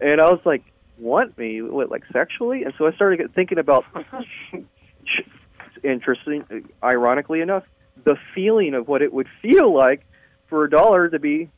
and 0.00 0.20
I 0.20 0.30
was 0.30 0.40
like, 0.44 0.62
"Want 1.02 1.36
me? 1.36 1.60
What, 1.62 1.90
like 1.90 2.04
sexually?" 2.12 2.62
And 2.64 2.72
so 2.78 2.86
I 2.86 2.92
started 2.92 3.34
thinking 3.34 3.58
about 3.58 3.84
interesting, 5.82 6.44
ironically 6.82 7.40
enough, 7.40 7.64
the 8.04 8.16
feeling 8.34 8.74
of 8.74 8.88
what 8.88 9.02
it 9.02 9.12
would 9.12 9.28
feel 9.40 9.74
like 9.74 10.04
for 10.48 10.64
a 10.64 10.70
dollar 10.70 11.08
to 11.08 11.18
be 11.18 11.50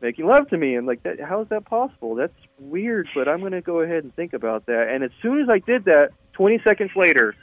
making 0.00 0.26
love 0.26 0.48
to 0.50 0.56
me. 0.56 0.74
And 0.76 0.86
like, 0.86 1.02
that, 1.02 1.20
how 1.20 1.42
is 1.42 1.48
that 1.48 1.64
possible? 1.64 2.14
That's 2.14 2.34
weird, 2.58 3.08
but 3.14 3.28
I'm 3.28 3.40
going 3.40 3.52
to 3.52 3.60
go 3.60 3.80
ahead 3.80 4.04
and 4.04 4.14
think 4.14 4.32
about 4.32 4.66
that. 4.66 4.88
And 4.88 5.04
as 5.04 5.10
soon 5.22 5.40
as 5.40 5.48
I 5.48 5.58
did 5.58 5.84
that, 5.84 6.10
20 6.32 6.60
seconds 6.66 6.90
later, 6.96 7.34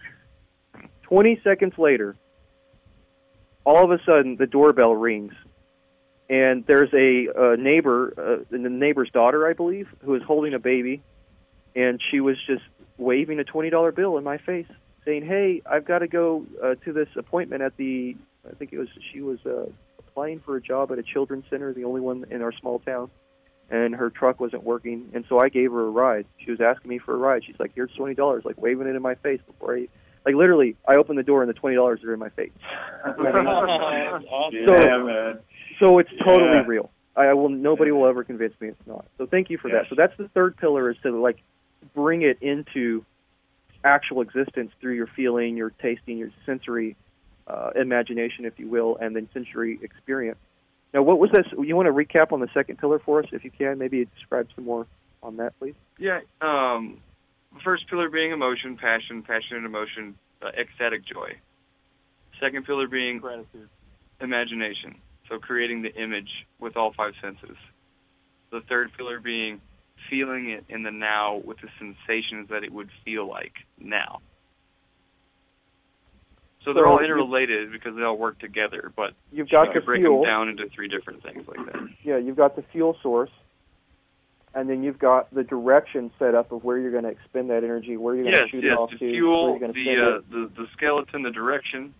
20 1.03 1.41
seconds 1.43 1.73
later, 1.77 2.15
all 3.63 3.83
of 3.83 3.91
a 3.91 4.03
sudden 4.05 4.37
the 4.37 4.47
doorbell 4.47 4.95
rings. 4.95 5.33
And 6.29 6.65
there's 6.65 6.93
a, 6.93 7.53
a 7.53 7.57
neighbor, 7.57 8.13
uh, 8.17 8.43
the 8.49 8.57
neighbor's 8.57 9.09
daughter, 9.11 9.47
I 9.47 9.53
believe, 9.53 9.87
who 10.03 10.15
is 10.15 10.23
holding 10.23 10.53
a 10.53 10.59
baby, 10.59 11.01
and 11.77 12.01
she 12.11 12.19
was 12.19 12.35
just 12.45 12.63
waving 12.97 13.39
a 13.39 13.43
twenty 13.43 13.69
dollar 13.69 13.91
bill 13.91 14.17
in 14.17 14.23
my 14.23 14.37
face, 14.39 14.65
saying, 15.05 15.25
"Hey, 15.25 15.61
I've 15.65 15.85
got 15.85 15.99
to 15.99 16.07
go 16.07 16.45
uh, 16.63 16.75
to 16.83 16.91
this 16.93 17.07
appointment 17.15 17.61
at 17.61 17.77
the. 17.77 18.15
I 18.49 18.55
think 18.55 18.73
it 18.73 18.79
was 18.79 18.87
she 19.13 19.21
was 19.21 19.39
uh, 19.45 19.65
applying 19.99 20.39
for 20.39 20.55
a 20.57 20.61
job 20.61 20.91
at 20.91 20.97
a 20.99 21.03
children's 21.03 21.45
center, 21.49 21.73
the 21.73 21.83
only 21.83 22.01
one 22.01 22.25
in 22.31 22.41
our 22.41 22.51
small 22.53 22.79
town, 22.79 23.09
and 23.69 23.93
her 23.95 24.09
truck 24.09 24.39
wasn't 24.39 24.63
working, 24.63 25.09
and 25.13 25.23
so 25.29 25.39
I 25.39 25.49
gave 25.49 25.71
her 25.71 25.81
a 25.85 25.89
ride. 25.89 26.25
She 26.43 26.49
was 26.51 26.59
asking 26.61 26.89
me 26.89 26.97
for 26.97 27.13
a 27.13 27.17
ride. 27.17 27.43
She's 27.45 27.59
like, 27.59 27.71
"Here's 27.75 27.91
twenty 27.95 28.15
dollars," 28.15 28.43
like 28.45 28.59
waving 28.59 28.87
it 28.87 28.95
in 28.95 29.01
my 29.01 29.15
face 29.15 29.41
before 29.45 29.75
I, 29.77 29.87
like 30.25 30.35
literally, 30.35 30.75
I 30.87 30.95
opened 30.95 31.19
the 31.19 31.23
door 31.23 31.41
and 31.43 31.49
the 31.49 31.53
twenty 31.53 31.75
dollars 31.75 32.03
are 32.03 32.13
in 32.13 32.19
my 32.19 32.29
face. 32.29 32.51
Awesome. 33.05 34.65
So- 34.67 34.75
yeah, 34.75 34.97
man. 35.03 35.39
So 35.79 35.99
it's 35.99 36.09
totally 36.25 36.49
Yeah. 36.55 36.63
real. 36.65 36.89
I, 37.15 37.25
I 37.27 37.33
will. 37.33 37.49
Nobody 37.49 37.91
will 37.91 38.07
ever 38.07 38.23
convince 38.23 38.53
me 38.59 38.69
it's 38.69 38.87
not. 38.87 39.05
So 39.17 39.25
thank 39.25 39.49
you 39.49 39.57
for 39.57 39.69
Yes. 39.69 39.83
that. 39.83 39.89
So 39.89 39.95
that's 39.95 40.15
the 40.17 40.27
third 40.29 40.57
pillar 40.57 40.89
is 40.89 40.97
to 41.03 41.11
like 41.19 41.37
bring 41.95 42.21
it 42.21 42.41
into 42.41 43.05
actual 43.83 44.21
existence 44.21 44.71
through 44.81 44.93
your 44.93 45.07
feeling, 45.07 45.55
your 45.57 45.69
tasting, 45.69 46.17
your 46.17 46.31
sensory 46.45 46.95
uh, 47.47 47.69
imagination, 47.75 48.45
if 48.45 48.57
you 48.57 48.67
will, 48.67 48.97
and 48.97 49.15
then 49.15 49.29
sensory 49.33 49.79
experience. 49.81 50.37
Now, 50.93 51.03
what 51.03 51.19
was 51.19 51.29
this? 51.31 51.45
You 51.57 51.75
want 51.75 51.87
to 51.87 51.93
recap 51.93 52.31
on 52.31 52.39
the 52.39 52.49
second 52.53 52.77
pillar 52.79 52.99
for 52.99 53.19
us, 53.19 53.27
if 53.31 53.43
you 53.43 53.51
can? 53.51 53.77
Maybe 53.77 54.05
describe 54.17 54.47
some 54.55 54.65
more 54.65 54.87
on 55.21 55.37
that, 55.37 55.57
please. 55.59 55.75
Yeah. 55.97 56.21
Um, 56.41 56.99
first 57.63 57.87
pillar 57.89 58.09
being 58.09 58.31
emotion, 58.31 58.77
passion, 58.77 59.23
passion 59.23 59.57
and 59.57 59.65
emotion, 59.65 60.15
uh, 60.41 60.49
ecstatic 60.59 61.05
joy. 61.05 61.33
Second 62.39 62.65
pillar 62.65 62.87
being 62.87 63.19
Gratitude. 63.19 63.69
imagination, 64.21 64.95
so 65.27 65.39
creating 65.39 65.81
the 65.81 65.93
image 65.95 66.29
with 66.59 66.77
all 66.77 66.93
five 66.93 67.13
senses. 67.21 67.57
The 68.51 68.61
third 68.69 68.91
pillar 68.97 69.19
being 69.19 69.59
feeling 70.09 70.49
it 70.49 70.65
in 70.69 70.83
the 70.83 70.91
now 70.91 71.37
with 71.37 71.57
the 71.61 71.69
sensations 71.79 72.49
that 72.49 72.63
it 72.63 72.71
would 72.71 72.89
feel 73.05 73.27
like 73.27 73.53
now. 73.79 74.21
So 76.63 76.73
they're 76.73 76.85
So 76.85 76.91
all 76.91 76.97
you- 76.99 77.05
interrelated 77.05 77.71
because 77.71 77.95
they 77.95 78.03
all 78.03 78.17
work 78.17 78.39
together, 78.39 78.91
but 78.95 79.13
You've 79.31 79.47
you 79.47 79.51
got 79.57 79.71
could 79.73 79.85
break 79.85 80.01
fuel. 80.01 80.21
them 80.21 80.29
down 80.29 80.49
into 80.49 80.67
three 80.69 80.87
different 80.89 81.23
things 81.23 81.47
like 81.47 81.65
that. 81.71 81.87
Yeah, 82.03 82.17
you've 82.17 82.35
got 82.35 82.55
the 82.57 82.61
fuel 82.73 82.97
source, 83.01 83.29
and 84.53 84.69
then 84.69 84.83
you've 84.83 84.99
got 84.99 85.33
the 85.33 85.43
direction 85.43 86.11
set 86.19 86.35
up 86.35 86.51
of 86.51 86.63
where 86.65 86.77
you're 86.77 86.91
going 86.91 87.03
to 87.05 87.09
expend 87.09 87.49
that 87.51 87.63
energy, 87.63 87.95
where 87.95 88.15
you're 88.15 88.25
going 88.25 88.33
yes, 88.35 88.43
to 88.45 88.49
shoot 88.49 88.63
yes, 88.65 88.73
it 88.73 88.77
off 88.77 88.91
the 88.91 88.97
to, 88.97 89.09
fuel, 89.11 89.49
you're 89.51 89.59
going 89.59 89.73
to 89.73 89.83
the, 89.83 90.01
uh, 90.01 90.21
the 90.29 90.61
the 90.61 90.67
skeleton, 90.73 91.21
the 91.23 91.31
direction, 91.31 91.93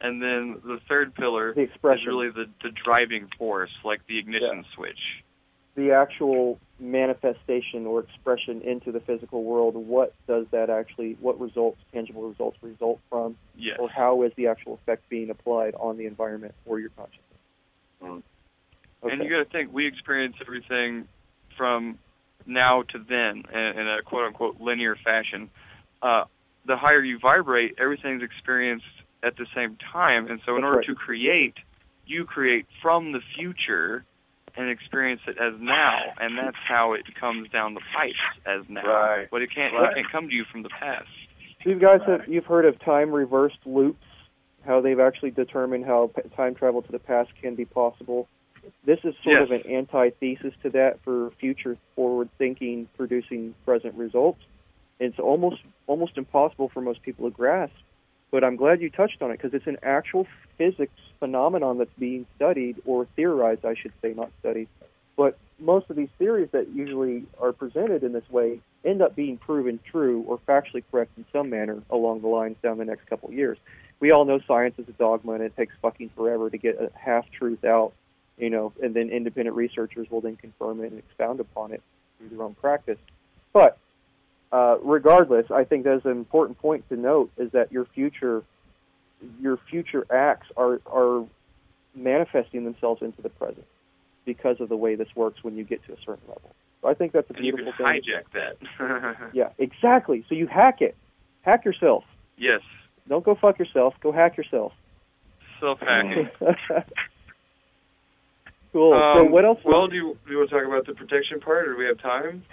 and 0.00 0.22
then 0.22 0.60
the 0.64 0.78
third 0.88 1.12
pillar 1.14 1.52
the 1.54 1.62
is 1.62 2.06
really 2.06 2.30
the 2.30 2.48
the 2.62 2.70
driving 2.70 3.28
force, 3.38 3.70
like 3.84 4.06
the 4.06 4.18
ignition 4.18 4.64
switch. 4.74 5.24
The 5.76 5.92
actual 5.92 6.58
manifestation 6.80 7.86
or 7.86 8.00
expression 8.00 8.62
into 8.62 8.92
the 8.92 9.00
physical 9.00 9.44
world, 9.44 9.74
what 9.76 10.14
does 10.26 10.46
that 10.50 10.70
actually, 10.70 11.16
what 11.20 11.38
results, 11.38 11.78
tangible 11.92 12.28
results 12.28 12.56
result 12.62 12.98
from, 13.08 13.36
Yes. 13.56 13.76
or 13.78 13.88
how 13.88 14.22
is 14.22 14.32
the 14.36 14.48
actual 14.48 14.74
effect 14.74 15.08
being 15.08 15.30
applied 15.30 15.74
on 15.74 15.96
the 15.96 16.06
environment 16.06 16.54
or 16.64 16.80
your 16.80 16.90
consciousness? 16.90 17.22
Mm. 18.02 18.22
Okay. 19.02 19.12
And 19.12 19.22
you 19.22 19.30
got 19.30 19.44
to 19.44 19.50
think, 19.50 19.72
we 19.72 19.86
experience 19.86 20.36
everything 20.40 21.06
from 21.56 21.98
now 22.46 22.82
to 22.82 22.98
then 22.98 23.44
in, 23.52 23.80
in 23.80 23.88
a 23.88 24.02
quote 24.02 24.26
unquote 24.26 24.60
linear 24.60 24.96
fashion. 24.96 25.50
Uh, 26.02 26.24
the 26.66 26.76
higher 26.76 27.02
you 27.02 27.18
vibrate, 27.18 27.76
everything's 27.78 28.22
experienced 28.22 28.84
at 29.22 29.36
the 29.36 29.46
same 29.54 29.76
time. 29.92 30.28
And 30.28 30.40
so, 30.44 30.56
in 30.56 30.62
That's 30.62 30.64
order 30.64 30.78
right. 30.78 30.86
to 30.86 30.94
create, 30.94 31.54
you 32.06 32.24
create 32.24 32.66
from 32.82 33.12
the 33.12 33.20
future 33.36 34.04
and 34.56 34.70
experience 34.70 35.20
it 35.26 35.36
as 35.38 35.54
now, 35.60 35.98
and 36.20 36.36
that's 36.38 36.56
how 36.66 36.94
it 36.94 37.02
comes 37.18 37.48
down 37.50 37.74
the 37.74 37.80
pipes 37.94 38.16
as 38.46 38.62
now. 38.68 38.82
Right. 38.86 39.28
But 39.30 39.42
it 39.42 39.50
can't 39.54 39.74
Right. 39.74 39.90
it 39.92 39.94
can't 39.94 40.10
come 40.10 40.28
to 40.28 40.34
you 40.34 40.44
from 40.44 40.62
the 40.62 40.68
past. 40.70 41.08
You 41.64 41.74
guys 41.78 42.00
have 42.06 42.26
you've 42.28 42.46
heard 42.46 42.64
of 42.64 42.78
time 42.80 43.10
reversed 43.10 43.58
loops, 43.66 44.04
how 44.64 44.80
they've 44.80 45.00
actually 45.00 45.30
determined 45.32 45.84
how 45.84 46.08
p- 46.14 46.28
time 46.36 46.54
travel 46.54 46.82
to 46.82 46.92
the 46.92 46.98
past 46.98 47.30
can 47.40 47.54
be 47.54 47.64
possible. 47.64 48.28
This 48.84 48.98
is 49.04 49.14
sort 49.22 49.42
of 49.42 49.50
an 49.52 49.62
antithesis 49.70 50.52
to 50.62 50.70
that 50.70 51.00
for 51.04 51.30
future 51.38 51.76
forward 51.94 52.28
thinking, 52.38 52.88
producing 52.96 53.54
present 53.64 53.94
results. 53.94 54.40
It's 54.98 55.18
almost 55.18 55.60
almost 55.86 56.16
impossible 56.16 56.68
for 56.68 56.80
most 56.80 57.02
people 57.02 57.28
to 57.30 57.36
grasp. 57.36 57.74
But 58.30 58.44
I'm 58.44 58.56
glad 58.56 58.80
you 58.80 58.90
touched 58.90 59.22
on 59.22 59.30
it 59.30 59.38
because 59.40 59.54
it's 59.54 59.66
an 59.66 59.78
actual 59.82 60.26
physics 60.58 60.92
phenomenon 61.18 61.78
that's 61.78 61.90
being 61.98 62.26
studied 62.36 62.76
or 62.84 63.06
theorized, 63.16 63.64
I 63.64 63.74
should 63.74 63.92
say, 64.02 64.12
not 64.14 64.30
studied. 64.40 64.68
But 65.16 65.38
most 65.58 65.88
of 65.88 65.96
these 65.96 66.10
theories 66.18 66.48
that 66.52 66.68
usually 66.68 67.24
are 67.40 67.52
presented 67.52 68.02
in 68.02 68.12
this 68.12 68.28
way 68.30 68.60
end 68.84 69.00
up 69.00 69.16
being 69.16 69.38
proven 69.38 69.80
true 69.90 70.22
or 70.26 70.38
factually 70.38 70.82
correct 70.90 71.12
in 71.16 71.24
some 71.32 71.50
manner 71.50 71.82
along 71.90 72.20
the 72.20 72.28
lines 72.28 72.56
down 72.62 72.78
the 72.78 72.84
next 72.84 73.06
couple 73.06 73.28
of 73.28 73.34
years. 73.34 73.58
We 74.00 74.10
all 74.10 74.26
know 74.26 74.40
science 74.46 74.74
is 74.78 74.88
a 74.88 74.92
dogma 74.92 75.32
and 75.32 75.42
it 75.42 75.56
takes 75.56 75.74
fucking 75.80 76.10
forever 76.14 76.50
to 76.50 76.58
get 76.58 76.80
a 76.80 76.90
half 76.98 77.24
truth 77.30 77.64
out 77.64 77.94
you 78.38 78.50
know, 78.50 78.72
and 78.82 78.94
then 78.94 79.08
independent 79.10 79.56
researchers 79.56 80.10
will 80.10 80.20
then 80.20 80.36
confirm 80.36 80.82
it 80.82 80.92
and 80.92 80.98
expound 80.98 81.40
upon 81.40 81.72
it 81.72 81.82
through 82.18 82.28
their 82.28 82.42
own 82.42 82.54
practice. 82.54 82.98
But 83.52 83.78
uh, 84.52 84.76
regardless, 84.82 85.46
I 85.50 85.64
think 85.64 85.84
that's 85.84 86.04
an 86.04 86.12
important 86.12 86.58
point 86.58 86.88
to 86.88 86.96
note 86.96 87.30
is 87.36 87.50
that 87.52 87.72
your 87.72 87.84
future 87.86 88.42
your 89.40 89.58
future 89.70 90.06
acts 90.10 90.46
are 90.56 90.80
are 90.86 91.24
manifesting 91.94 92.64
themselves 92.64 93.00
into 93.02 93.22
the 93.22 93.30
present 93.30 93.64
because 94.26 94.60
of 94.60 94.68
the 94.68 94.76
way 94.76 94.94
this 94.94 95.08
works 95.16 95.42
when 95.42 95.56
you 95.56 95.64
get 95.64 95.84
to 95.86 95.92
a 95.92 95.96
certain 96.04 96.28
level. 96.28 96.50
So 96.82 96.88
I 96.88 96.94
think 96.94 97.12
that's 97.12 97.28
a 97.30 97.34
And 97.34 97.44
you 97.46 97.52
beautiful 97.56 97.72
can 97.86 97.86
thing. 97.86 98.02
hijack 98.02 98.24
that. 98.78 99.30
Yeah, 99.32 99.48
exactly. 99.58 100.24
So 100.28 100.34
you 100.34 100.46
hack 100.46 100.82
it. 100.82 100.94
Hack 101.42 101.64
yourself. 101.64 102.04
yes. 102.36 102.60
Don't 103.08 103.24
go 103.24 103.36
fuck 103.36 103.58
yourself. 103.60 103.94
Go 104.02 104.10
hack 104.10 104.36
yourself. 104.36 104.72
Self 105.60 105.78
hacking. 105.80 106.28
cool. 108.76 108.92
so 109.16 109.24
Um, 109.26 109.32
what 109.32 109.44
else? 109.44 109.58
Well, 109.64 109.88
do 109.88 109.94
you, 109.96 110.18
do 110.26 110.32
you 110.32 110.38
want 110.38 110.50
to 110.50 110.56
talk 110.56 110.66
about 110.66 110.86
the 110.86 110.94
protection 110.94 111.40
part, 111.40 111.66
or 111.66 111.72
do 111.72 111.78
we 111.78 111.86
have 111.86 111.98
time? 111.98 112.44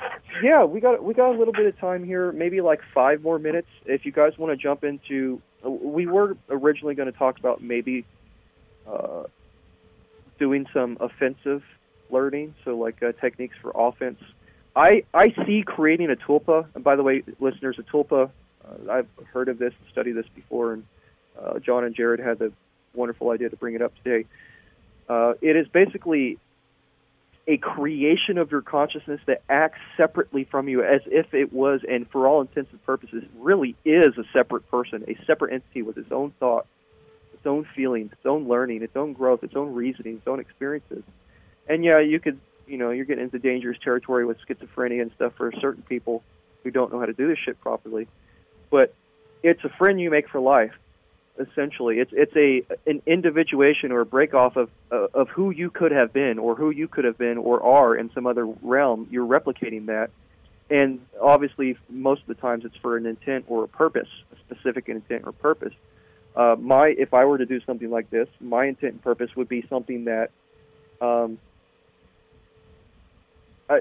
yeah, 0.41 0.63
we 0.63 0.79
got 0.79 1.03
we 1.03 1.13
got 1.13 1.29
a 1.35 1.37
little 1.37 1.53
bit 1.53 1.65
of 1.65 1.77
time 1.79 2.03
here. 2.03 2.31
Maybe 2.31 2.61
like 2.61 2.79
five 2.93 3.21
more 3.21 3.39
minutes. 3.39 3.67
If 3.85 4.05
you 4.05 4.11
guys 4.11 4.37
want 4.37 4.57
to 4.57 4.61
jump 4.61 4.83
into, 4.83 5.41
we 5.63 6.07
were 6.07 6.37
originally 6.49 6.95
going 6.95 7.11
to 7.11 7.17
talk 7.17 7.37
about 7.39 7.61
maybe 7.61 8.05
uh, 8.87 9.23
doing 10.39 10.65
some 10.73 10.97
offensive 10.99 11.63
learning, 12.09 12.55
so 12.63 12.77
like 12.77 13.01
uh, 13.03 13.11
techniques 13.19 13.55
for 13.61 13.71
offense. 13.75 14.19
I 14.75 15.03
I 15.13 15.33
see 15.45 15.63
creating 15.65 16.09
a 16.09 16.15
tulpa. 16.15 16.67
And 16.75 16.83
by 16.83 16.95
the 16.95 17.03
way, 17.03 17.23
listeners, 17.39 17.77
a 17.79 17.83
tulpa. 17.83 18.31
Uh, 18.63 18.91
I've 18.91 19.07
heard 19.33 19.49
of 19.49 19.59
this, 19.59 19.73
and 19.77 19.91
studied 19.91 20.13
this 20.13 20.25
before, 20.33 20.73
and 20.73 20.83
uh, 21.39 21.59
John 21.59 21.83
and 21.83 21.93
Jared 21.93 22.19
had 22.21 22.39
the 22.39 22.53
wonderful 22.93 23.31
idea 23.31 23.49
to 23.49 23.57
bring 23.57 23.75
it 23.75 23.81
up 23.81 23.91
today. 24.03 24.25
Uh, 25.09 25.33
it 25.41 25.55
is 25.55 25.67
basically 25.67 26.37
a 27.47 27.57
creation 27.57 28.37
of 28.37 28.51
your 28.51 28.61
consciousness 28.61 29.19
that 29.25 29.41
acts 29.49 29.79
separately 29.97 30.45
from 30.45 30.69
you 30.69 30.81
as 30.83 31.01
if 31.07 31.33
it 31.33 31.51
was, 31.51 31.81
and 31.87 32.09
for 32.09 32.25
all 32.27 32.41
intents 32.41 32.71
and 32.71 32.83
purposes, 32.85 33.23
really 33.37 33.75
is 33.83 34.17
a 34.17 34.23
separate 34.31 34.69
person, 34.71 35.03
a 35.07 35.17
separate 35.25 35.53
entity 35.53 35.81
with 35.81 35.97
its 35.97 36.11
own 36.11 36.31
thought, 36.39 36.65
its 37.33 37.45
own 37.45 37.67
feelings, 37.75 38.11
its 38.13 38.25
own 38.25 38.47
learning, 38.47 38.81
its 38.81 38.95
own 38.95 39.11
growth, 39.11 39.43
its 39.43 39.55
own 39.55 39.73
reasoning, 39.73 40.15
its 40.15 40.27
own 40.27 40.39
experiences. 40.39 41.03
And 41.67 41.83
yeah, 41.83 41.99
you 41.99 42.19
could, 42.19 42.39
you 42.65 42.77
know, 42.77 42.91
you're 42.91 43.05
getting 43.05 43.25
into 43.25 43.39
dangerous 43.39 43.77
territory 43.83 44.25
with 44.25 44.37
schizophrenia 44.47 45.01
and 45.01 45.11
stuff 45.15 45.33
for 45.35 45.51
certain 45.59 45.83
people 45.83 46.23
who 46.63 46.71
don't 46.71 46.93
know 46.93 46.99
how 46.99 47.05
to 47.05 47.13
do 47.13 47.27
this 47.27 47.37
shit 47.43 47.59
properly. 47.59 48.07
But 48.69 48.93
it's 49.43 49.63
a 49.65 49.69
friend 49.69 49.99
you 49.99 50.09
make 50.09 50.29
for 50.29 50.39
life 50.39 50.73
essentially 51.39 51.97
it's 51.99 52.11
it's 52.13 52.35
a 52.35 52.63
an 52.89 53.01
individuation 53.07 53.91
or 53.91 54.01
a 54.01 54.05
break 54.05 54.33
off 54.33 54.55
of 54.55 54.69
uh, 54.91 55.07
of 55.13 55.29
who 55.29 55.49
you 55.49 55.69
could 55.69 55.91
have 55.91 56.13
been 56.13 56.37
or 56.37 56.55
who 56.55 56.69
you 56.69 56.87
could 56.87 57.05
have 57.05 57.17
been 57.17 57.37
or 57.37 57.63
are 57.63 57.95
in 57.95 58.11
some 58.13 58.27
other 58.27 58.45
realm. 58.45 59.07
You're 59.09 59.25
replicating 59.25 59.87
that. 59.87 60.11
And 60.69 61.05
obviously 61.19 61.77
most 61.89 62.21
of 62.21 62.27
the 62.27 62.35
times 62.35 62.65
it's 62.65 62.75
for 62.77 62.97
an 62.97 63.05
intent 63.05 63.45
or 63.47 63.63
a 63.63 63.67
purpose 63.67 64.07
a 64.31 64.35
specific 64.53 64.89
intent 64.89 65.23
or 65.25 65.31
purpose. 65.31 65.73
Uh, 66.35 66.55
my 66.59 66.93
if 66.97 67.13
I 67.13 67.25
were 67.25 67.39
to 67.39 67.45
do 67.45 67.59
something 67.61 67.89
like 67.89 68.09
this 68.11 68.27
my 68.39 68.65
intent 68.65 68.93
and 68.93 69.01
purpose 69.01 69.35
would 69.35 69.49
be 69.49 69.65
something 69.69 70.05
that 70.05 70.29
um, 71.01 71.39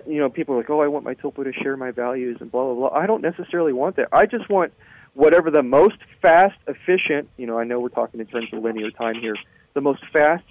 you 0.07 0.19
know 0.19 0.31
people 0.31 0.55
are 0.55 0.59
like 0.59 0.71
oh 0.71 0.81
I 0.81 0.89
want 0.89 1.05
my 1.05 1.15
tulpa 1.15 1.45
to 1.45 1.53
share 1.53 1.77
my 1.77 1.91
values 1.91 2.39
and 2.41 2.51
blah 2.51 2.65
blah 2.65 2.89
blah. 2.89 2.99
I 2.99 3.07
don't 3.07 3.23
necessarily 3.23 3.75
want 3.75 3.97
that. 3.97 4.09
I 4.11 4.25
just 4.25 4.49
want 4.49 4.73
whatever 5.15 5.51
the 5.51 5.63
most 5.63 5.97
fast, 6.21 6.59
efficient, 6.67 7.29
you 7.37 7.47
know, 7.47 7.59
I 7.59 7.65
know 7.65 7.81
we're 7.81 7.89
talking 7.89 8.21
in 8.21 8.27
terms 8.27 8.49
of 8.53 8.63
linear 8.63 8.91
time 8.91 9.17
here, 9.17 9.37
the 9.75 9.81
most 9.81 10.03
fast, 10.13 10.45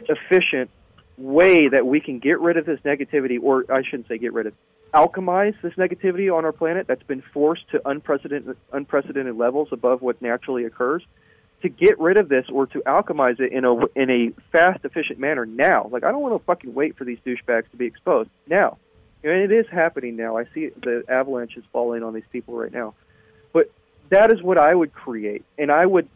efficient 0.00 0.70
way 1.16 1.68
that 1.68 1.86
we 1.86 2.00
can 2.00 2.18
get 2.18 2.40
rid 2.40 2.56
of 2.56 2.66
this 2.66 2.80
negativity, 2.80 3.38
or 3.40 3.64
I 3.72 3.82
shouldn't 3.82 4.08
say 4.08 4.18
get 4.18 4.32
rid 4.32 4.46
of, 4.46 4.54
alchemize 4.94 5.54
this 5.62 5.74
negativity 5.74 6.34
on 6.34 6.44
our 6.44 6.52
planet 6.52 6.86
that's 6.86 7.02
been 7.02 7.22
forced 7.32 7.68
to 7.70 7.88
unprecedented, 7.88 8.56
unprecedented 8.72 9.36
levels 9.36 9.68
above 9.70 10.02
what 10.02 10.20
naturally 10.20 10.64
occurs, 10.64 11.02
to 11.62 11.68
get 11.68 12.00
rid 12.00 12.16
of 12.16 12.28
this 12.28 12.46
or 12.50 12.66
to 12.66 12.80
alchemize 12.80 13.38
it 13.38 13.52
in 13.52 13.64
a, 13.64 13.86
in 13.94 14.10
a 14.10 14.30
fast, 14.50 14.84
efficient 14.84 15.18
manner 15.18 15.44
now. 15.44 15.88
Like, 15.92 16.04
I 16.04 16.10
don't 16.10 16.22
want 16.22 16.34
to 16.34 16.44
fucking 16.44 16.72
wait 16.74 16.96
for 16.96 17.04
these 17.04 17.18
douchebags 17.24 17.70
to 17.70 17.76
be 17.76 17.86
exposed. 17.86 18.30
Now. 18.46 18.78
And 19.22 19.32
it 19.32 19.52
is 19.52 19.66
happening 19.70 20.16
now. 20.16 20.38
I 20.38 20.44
see 20.54 20.70
the 20.82 21.04
avalanche 21.06 21.54
is 21.58 21.64
falling 21.74 22.02
on 22.02 22.14
these 22.14 22.24
people 22.32 22.54
right 22.54 22.72
now. 22.72 22.94
But 23.52 23.70
that 24.10 24.32
is 24.32 24.42
what 24.42 24.58
I 24.58 24.74
would 24.74 24.92
create, 24.92 25.44
and 25.56 25.70
I 25.70 25.86
would 25.86 26.08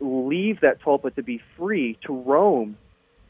leave 0.00 0.60
that 0.60 0.80
tulpa 0.82 1.14
to 1.14 1.22
be 1.22 1.40
free 1.56 1.98
to 2.06 2.12
roam, 2.12 2.76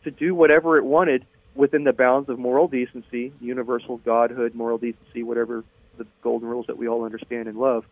to 0.05 0.11
do 0.11 0.35
whatever 0.35 0.79
it 0.79 0.85
wanted 0.85 1.27
within 1.55 1.85
the 1.85 1.93
bounds 1.93 2.29
of 2.29 2.39
moral 2.39 2.69
decency, 2.69 3.33
universal 3.41 3.99
godhood, 3.99 4.55
moral 4.55 4.79
decency, 4.79 5.23
whatever 5.23 5.65
the 5.99 6.07
golden 6.23 6.49
rules 6.49 6.67
that 6.69 6.79
we 6.79 6.89
all 6.89 7.05
understand 7.05 7.49
and 7.49 7.59
love. 7.59 7.85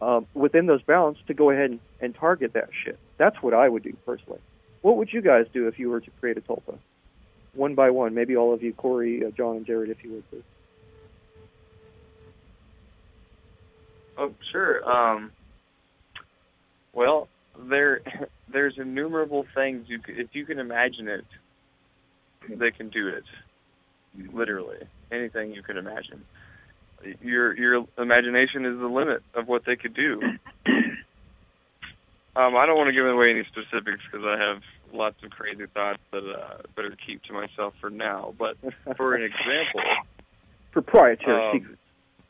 Um, 0.00 0.26
within 0.34 0.66
those 0.66 0.82
bounds, 0.82 1.18
to 1.26 1.34
go 1.34 1.50
ahead 1.50 1.70
and, 1.70 1.80
and 2.00 2.14
target 2.14 2.52
that 2.52 2.68
shit. 2.84 2.98
That's 3.18 3.36
what 3.42 3.54
I 3.54 3.68
would 3.68 3.82
do 3.82 3.96
personally. 4.04 4.40
What 4.82 4.98
would 4.98 5.12
you 5.12 5.22
guys 5.22 5.46
do 5.52 5.68
if 5.68 5.78
you 5.78 5.90
were 5.90 6.00
to 6.00 6.10
create 6.20 6.36
a 6.38 6.42
tulpa? 6.42 6.78
One 7.54 7.74
by 7.74 7.90
one, 7.90 8.14
maybe 8.14 8.36
all 8.36 8.52
of 8.52 8.62
you, 8.62 8.72
Corey, 8.72 9.24
uh, 9.24 9.30
John, 9.30 9.56
and 9.56 9.66
Jared, 9.66 9.90
if 9.90 10.04
you 10.04 10.12
would. 10.12 10.30
Please. 10.30 10.42
Oh, 14.18 14.32
sure. 14.52 14.88
Um, 14.88 15.32
well, 16.96 17.28
there, 17.68 18.00
there's 18.52 18.74
innumerable 18.78 19.46
things 19.54 19.86
you 19.88 20.00
if 20.08 20.28
you 20.32 20.44
can 20.44 20.58
imagine 20.58 21.06
it, 21.06 21.24
they 22.48 22.72
can 22.72 22.88
do 22.88 23.08
it. 23.08 23.24
Literally, 24.32 24.78
anything 25.12 25.52
you 25.52 25.62
can 25.62 25.76
imagine. 25.76 26.24
Your 27.20 27.54
your 27.56 27.84
imagination 27.98 28.64
is 28.64 28.78
the 28.78 28.86
limit 28.86 29.22
of 29.34 29.46
what 29.46 29.62
they 29.66 29.76
could 29.76 29.94
do. 29.94 30.20
Um, 32.36 32.54
I 32.54 32.66
don't 32.66 32.76
want 32.76 32.88
to 32.88 32.92
give 32.92 33.06
away 33.06 33.30
any 33.30 33.44
specifics 33.44 34.02
because 34.12 34.26
I 34.26 34.36
have 34.38 34.60
lots 34.92 35.16
of 35.24 35.30
crazy 35.30 35.64
thoughts 35.72 36.00
that 36.12 36.18
uh, 36.18 36.58
better 36.76 36.94
keep 37.06 37.22
to 37.24 37.32
myself 37.32 37.72
for 37.80 37.88
now. 37.88 38.34
But 38.38 38.58
for 38.98 39.14
an 39.14 39.22
example, 39.22 39.80
Proprietary 40.72 41.42
Um, 41.42 41.58
secret. 41.58 41.78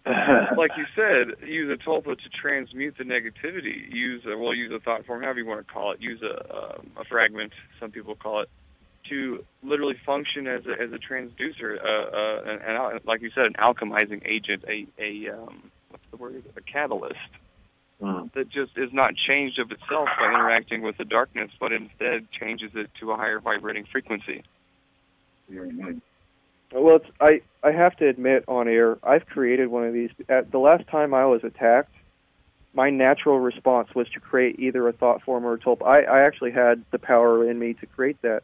like 0.56 0.70
you 0.76 0.84
said, 0.94 1.48
use 1.48 1.68
a 1.68 1.82
tulpa 1.82 2.16
to 2.16 2.28
transmute 2.40 2.96
the 2.96 3.04
negativity. 3.04 3.92
Use 3.92 4.22
a, 4.26 4.38
well, 4.38 4.54
use 4.54 4.72
a 4.72 4.78
thought 4.78 5.04
form, 5.04 5.22
however 5.22 5.40
you 5.40 5.46
want 5.46 5.66
to 5.66 5.72
call 5.72 5.92
it. 5.92 6.00
Use 6.00 6.22
a 6.22 6.56
um, 6.56 6.90
a 6.96 7.04
fragment, 7.04 7.52
some 7.80 7.90
people 7.90 8.14
call 8.14 8.42
it, 8.42 8.48
to 9.08 9.44
literally 9.64 9.96
function 10.06 10.46
as 10.46 10.64
a 10.66 10.80
as 10.80 10.92
a 10.92 10.98
transducer, 10.98 11.78
uh, 11.82 12.16
uh, 12.16 12.42
and, 12.52 12.62
and 12.62 13.04
like 13.04 13.20
you 13.20 13.30
said, 13.34 13.46
an 13.46 13.54
alchemizing 13.54 14.24
agent, 14.24 14.64
a 14.68 14.86
a 14.98 15.30
um, 15.30 15.72
what's 15.90 16.04
the 16.10 16.16
word? 16.16 16.44
A 16.56 16.60
catalyst 16.60 17.18
Mm. 18.00 18.30
that 18.34 18.50
just 18.50 18.76
is 18.76 18.92
not 18.92 19.14
changed 19.16 19.58
of 19.58 19.70
itself 19.70 20.08
by 20.18 20.26
interacting 20.26 20.82
with 20.82 20.98
the 20.98 21.04
darkness, 21.06 21.50
but 21.58 21.72
instead 21.72 22.30
changes 22.30 22.70
it 22.74 22.90
to 23.00 23.10
a 23.12 23.16
higher 23.16 23.40
vibrating 23.40 23.86
frequency. 23.90 24.42
Well, 26.78 26.96
it's, 26.96 27.06
I 27.20 27.40
I 27.62 27.72
have 27.72 27.96
to 27.96 28.08
admit 28.08 28.44
on 28.48 28.68
air, 28.68 28.98
I've 29.02 29.26
created 29.26 29.68
one 29.68 29.84
of 29.84 29.94
these. 29.94 30.10
At 30.28 30.50
the 30.50 30.58
last 30.58 30.86
time 30.88 31.14
I 31.14 31.24
was 31.24 31.42
attacked, 31.42 31.92
my 32.74 32.90
natural 32.90 33.40
response 33.40 33.94
was 33.94 34.08
to 34.10 34.20
create 34.20 34.60
either 34.60 34.86
a 34.86 34.92
thought 34.92 35.22
form 35.22 35.46
or 35.46 35.54
a 35.54 35.58
tulpa. 35.58 35.86
I, 35.86 36.02
I 36.02 36.20
actually 36.26 36.50
had 36.52 36.84
the 36.90 36.98
power 36.98 37.48
in 37.48 37.58
me 37.58 37.74
to 37.74 37.86
create 37.86 38.20
that. 38.22 38.42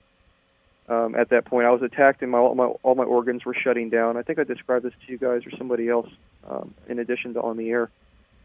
Um, 0.88 1.14
at 1.14 1.28
that 1.28 1.44
point, 1.44 1.66
I 1.66 1.70
was 1.70 1.82
attacked, 1.82 2.22
and 2.22 2.30
my 2.30 2.38
all 2.38 2.54
my 2.54 2.64
all 2.64 2.94
my 2.94 3.04
organs 3.04 3.44
were 3.44 3.54
shutting 3.54 3.90
down. 3.90 4.16
I 4.16 4.22
think 4.22 4.38
I 4.38 4.44
described 4.44 4.84
this 4.84 4.94
to 5.06 5.12
you 5.12 5.18
guys 5.18 5.46
or 5.46 5.50
somebody 5.56 5.88
else. 5.88 6.08
Um, 6.48 6.74
in 6.88 6.98
addition 6.98 7.34
to 7.34 7.42
on 7.42 7.56
the 7.58 7.70
air, 7.70 7.90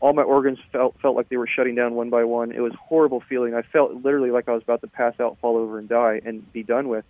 all 0.02 0.14
my 0.14 0.22
organs 0.22 0.60
felt 0.72 0.96
felt 1.02 1.16
like 1.16 1.30
they 1.30 1.38
were 1.38 1.48
shutting 1.48 1.76
down 1.76 1.96
one 1.96 2.10
by 2.10 2.26
one. 2.26 2.52
It 2.52 2.60
was 2.60 2.74
horrible 2.76 3.22
feeling. 3.22 3.56
I 3.56 3.62
felt 3.62 3.94
literally 4.04 4.32
like 4.32 4.50
I 4.50 4.52
was 4.52 4.64
about 4.64 4.82
to 4.82 4.88
pass 4.88 5.14
out, 5.20 5.38
fall 5.40 5.56
over, 5.56 5.80
and 5.80 5.88
die, 5.88 6.22
and 6.26 6.52
be 6.52 6.62
done 6.62 6.90
with. 6.90 7.06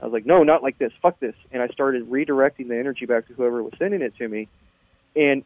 I 0.00 0.06
was 0.06 0.12
like, 0.12 0.26
no, 0.26 0.42
not 0.42 0.62
like 0.62 0.78
this. 0.78 0.92
Fuck 1.02 1.20
this. 1.20 1.34
And 1.52 1.62
I 1.62 1.68
started 1.68 2.10
redirecting 2.10 2.68
the 2.68 2.78
energy 2.78 3.06
back 3.06 3.28
to 3.28 3.34
whoever 3.34 3.62
was 3.62 3.74
sending 3.78 4.02
it 4.02 4.16
to 4.16 4.28
me. 4.28 4.48
And 5.14 5.44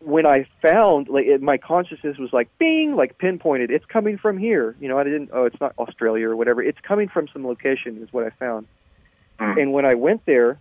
when 0.00 0.24
I 0.26 0.46
found, 0.62 1.08
like, 1.08 1.26
it, 1.26 1.42
my 1.42 1.58
consciousness 1.58 2.16
was 2.18 2.32
like, 2.32 2.48
bing, 2.58 2.94
like 2.94 3.18
pinpointed. 3.18 3.70
It's 3.70 3.84
coming 3.86 4.16
from 4.18 4.38
here. 4.38 4.76
You 4.80 4.88
know, 4.88 4.98
I 4.98 5.04
didn't. 5.04 5.30
Oh, 5.32 5.44
it's 5.44 5.60
not 5.60 5.74
Australia 5.78 6.28
or 6.28 6.36
whatever. 6.36 6.62
It's 6.62 6.78
coming 6.80 7.08
from 7.08 7.28
some 7.32 7.46
location, 7.46 8.00
is 8.02 8.12
what 8.12 8.24
I 8.24 8.30
found. 8.30 8.68
Mm. 9.40 9.62
And 9.62 9.72
when 9.72 9.84
I 9.84 9.94
went 9.94 10.24
there, 10.26 10.58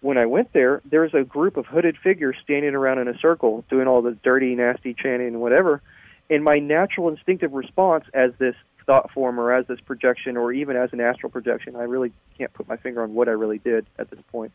when 0.00 0.16
I 0.16 0.26
went 0.26 0.52
there, 0.54 0.80
there 0.84 1.02
was 1.02 1.12
a 1.12 1.24
group 1.24 1.58
of 1.58 1.66
hooded 1.66 1.98
figures 2.02 2.36
standing 2.42 2.74
around 2.74 2.98
in 3.00 3.08
a 3.08 3.18
circle, 3.18 3.64
doing 3.68 3.86
all 3.86 4.00
the 4.00 4.12
dirty, 4.12 4.54
nasty 4.54 4.94
chanting 4.94 5.28
and 5.28 5.40
whatever. 5.40 5.82
And 6.30 6.42
my 6.42 6.58
natural 6.58 7.08
instinctive 7.08 7.52
response 7.52 8.04
as 8.14 8.32
this 8.38 8.54
thought 8.90 9.12
form 9.12 9.38
or 9.38 9.52
as 9.52 9.64
this 9.68 9.78
projection 9.78 10.36
or 10.36 10.52
even 10.52 10.76
as 10.76 10.92
an 10.92 11.00
astral 11.00 11.30
projection, 11.30 11.76
I 11.76 11.84
really 11.84 12.12
can't 12.36 12.52
put 12.52 12.66
my 12.66 12.76
finger 12.76 13.04
on 13.04 13.14
what 13.14 13.28
I 13.28 13.32
really 13.32 13.58
did 13.58 13.86
at 14.00 14.10
this 14.10 14.18
point. 14.32 14.50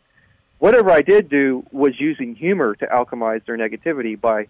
Whatever 0.60 0.92
I 0.92 1.04
did 1.04 1.30
do 1.30 1.66
was 1.72 1.98
using 1.98 2.36
humor 2.36 2.76
to 2.76 2.86
alchemize 2.86 3.46
their 3.46 3.58
negativity 3.58 4.20
by 4.20 4.48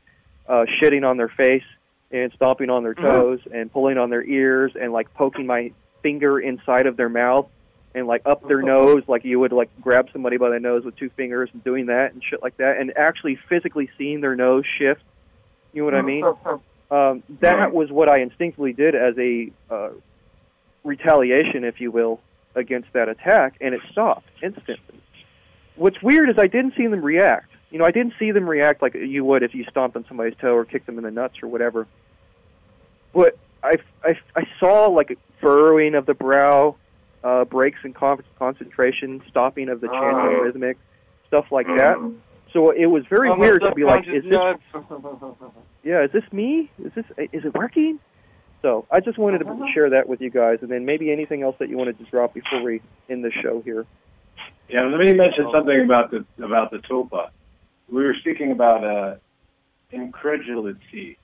uh, 0.50 0.66
shitting 0.82 1.08
on 1.08 1.18
their 1.18 1.28
face 1.28 1.64
and 2.10 2.32
stomping 2.34 2.72
on 2.72 2.82
their 2.82 2.96
toes 2.96 3.42
and 3.54 3.72
pulling 3.72 4.00
on 4.00 4.10
their 4.10 4.24
ears 4.24 4.72
and 4.80 4.92
like 4.92 5.14
poking 5.14 5.46
my 5.46 5.72
finger 6.02 6.40
inside 6.40 6.88
of 6.88 6.98
their 6.98 7.10
mouth 7.10 7.48
and 7.94 8.08
like 8.08 8.24
up 8.26 8.48
their 8.48 8.64
nose, 8.64 9.04
like 9.08 9.24
you 9.24 9.40
would 9.40 9.52
like 9.52 9.70
grab 9.82 10.10
somebody 10.12 10.38
by 10.38 10.50
the 10.50 10.60
nose 10.60 10.84
with 10.84 10.96
two 10.96 11.12
fingers 11.12 11.52
and 11.54 11.64
doing 11.64 11.86
that 11.88 12.14
and 12.14 12.24
shit 12.24 12.42
like 12.42 12.58
that, 12.58 12.78
and 12.78 12.92
actually 12.98 13.38
physically 13.48 13.88
seeing 14.00 14.22
their 14.22 14.36
nose 14.36 14.66
shift. 14.80 15.04
You 15.74 15.82
know 15.82 15.86
what 15.86 15.96
I 15.96 16.02
mean? 16.02 16.24
Um, 16.92 17.24
that 17.42 17.74
was 17.74 17.92
what 17.92 18.10
I 18.10 18.20
instinctively 18.20 18.74
did 18.74 18.94
as 18.96 19.18
a 19.18 19.52
uh, 19.70 19.90
retaliation, 20.84 21.64
if 21.64 21.82
you 21.82 21.92
will, 21.92 22.20
against 22.54 22.94
that 22.94 23.10
attack, 23.10 23.56
and 23.60 23.74
it 23.74 23.82
stopped 23.92 24.28
instantly. 24.42 25.02
What's 25.76 26.02
weird 26.02 26.30
is 26.30 26.38
I 26.38 26.48
didn't 26.48 26.76
see 26.78 26.88
them 26.88 27.02
react. 27.02 27.52
You 27.72 27.80
know, 27.80 27.86
I 27.86 27.92
didn't 27.92 28.14
see 28.18 28.32
them 28.32 28.48
react 28.48 28.82
like 28.82 28.94
you 28.94 29.26
would 29.26 29.44
if 29.44 29.54
you 29.54 29.66
stomped 29.66 29.98
on 29.98 30.06
somebody's 30.08 30.38
toe 30.40 30.56
or 30.56 30.64
kicked 30.64 30.86
them 30.86 30.98
in 30.98 31.04
the 31.04 31.12
nuts 31.12 31.36
or 31.44 31.50
whatever. 31.50 31.88
But 33.14 33.38
I, 33.64 33.74
I, 34.04 34.18
I 34.36 34.44
saw 34.60 34.88
like 34.88 35.12
a 35.12 35.16
furrowing 35.42 35.96
of 35.96 36.06
the 36.06 36.14
brow, 36.14 36.76
uh, 37.24 37.44
breaks 37.46 37.80
in 37.84 37.94
con- 37.94 38.24
concentration, 38.38 39.22
stopping 39.30 39.68
of 39.70 39.82
the 39.82 39.88
chanting 39.88 40.40
rhythmic, 40.42 40.78
stuff 41.28 41.52
like 41.52 41.68
that. 41.68 41.98
So 42.56 42.70
it 42.70 42.86
was 42.86 43.04
very 43.10 43.28
my 43.28 43.36
weird 43.36 43.62
to 43.64 43.76
be 43.76 43.84
like, 43.84 44.08
is 44.08 44.24
subconscious 44.24 44.62
this 44.72 45.52
yeah, 45.84 46.06
is 46.06 46.12
this 46.14 46.24
me? 46.32 46.72
Is 46.82 46.94
this 46.96 47.04
is 47.34 47.44
it 47.44 47.54
working? 47.54 48.00
So 48.62 48.88
I 48.90 49.02
just 49.02 49.18
wanted 49.18 49.40
to 49.40 49.68
share 49.74 49.90
that 49.90 50.08
with 50.08 50.22
you 50.22 50.30
guys, 50.30 50.60
and 50.62 50.72
then 50.72 50.86
maybe 50.86 51.12
anything 51.12 51.44
else 51.44 51.58
that 51.60 51.68
you 51.68 51.76
wanted 51.76 51.98
to 51.98 52.06
drop 52.06 52.34
before 52.34 52.64
we 52.64 52.82
end 53.10 53.26
the 53.26 53.32
show 53.44 53.62
here. 53.62 53.86
Yeah, 54.70 54.84
let 54.86 55.02
me 55.02 55.14
mention 55.14 55.50
something 55.52 55.82
about 55.84 56.12
the 56.12 56.26
about 56.42 56.72
the 56.72 56.78
tulpa. 56.78 57.32
We 57.90 58.06
were 58.06 58.16
speaking 58.22 58.54
about 58.54 58.86
uh, 58.86 59.16
incredulity 59.92 61.18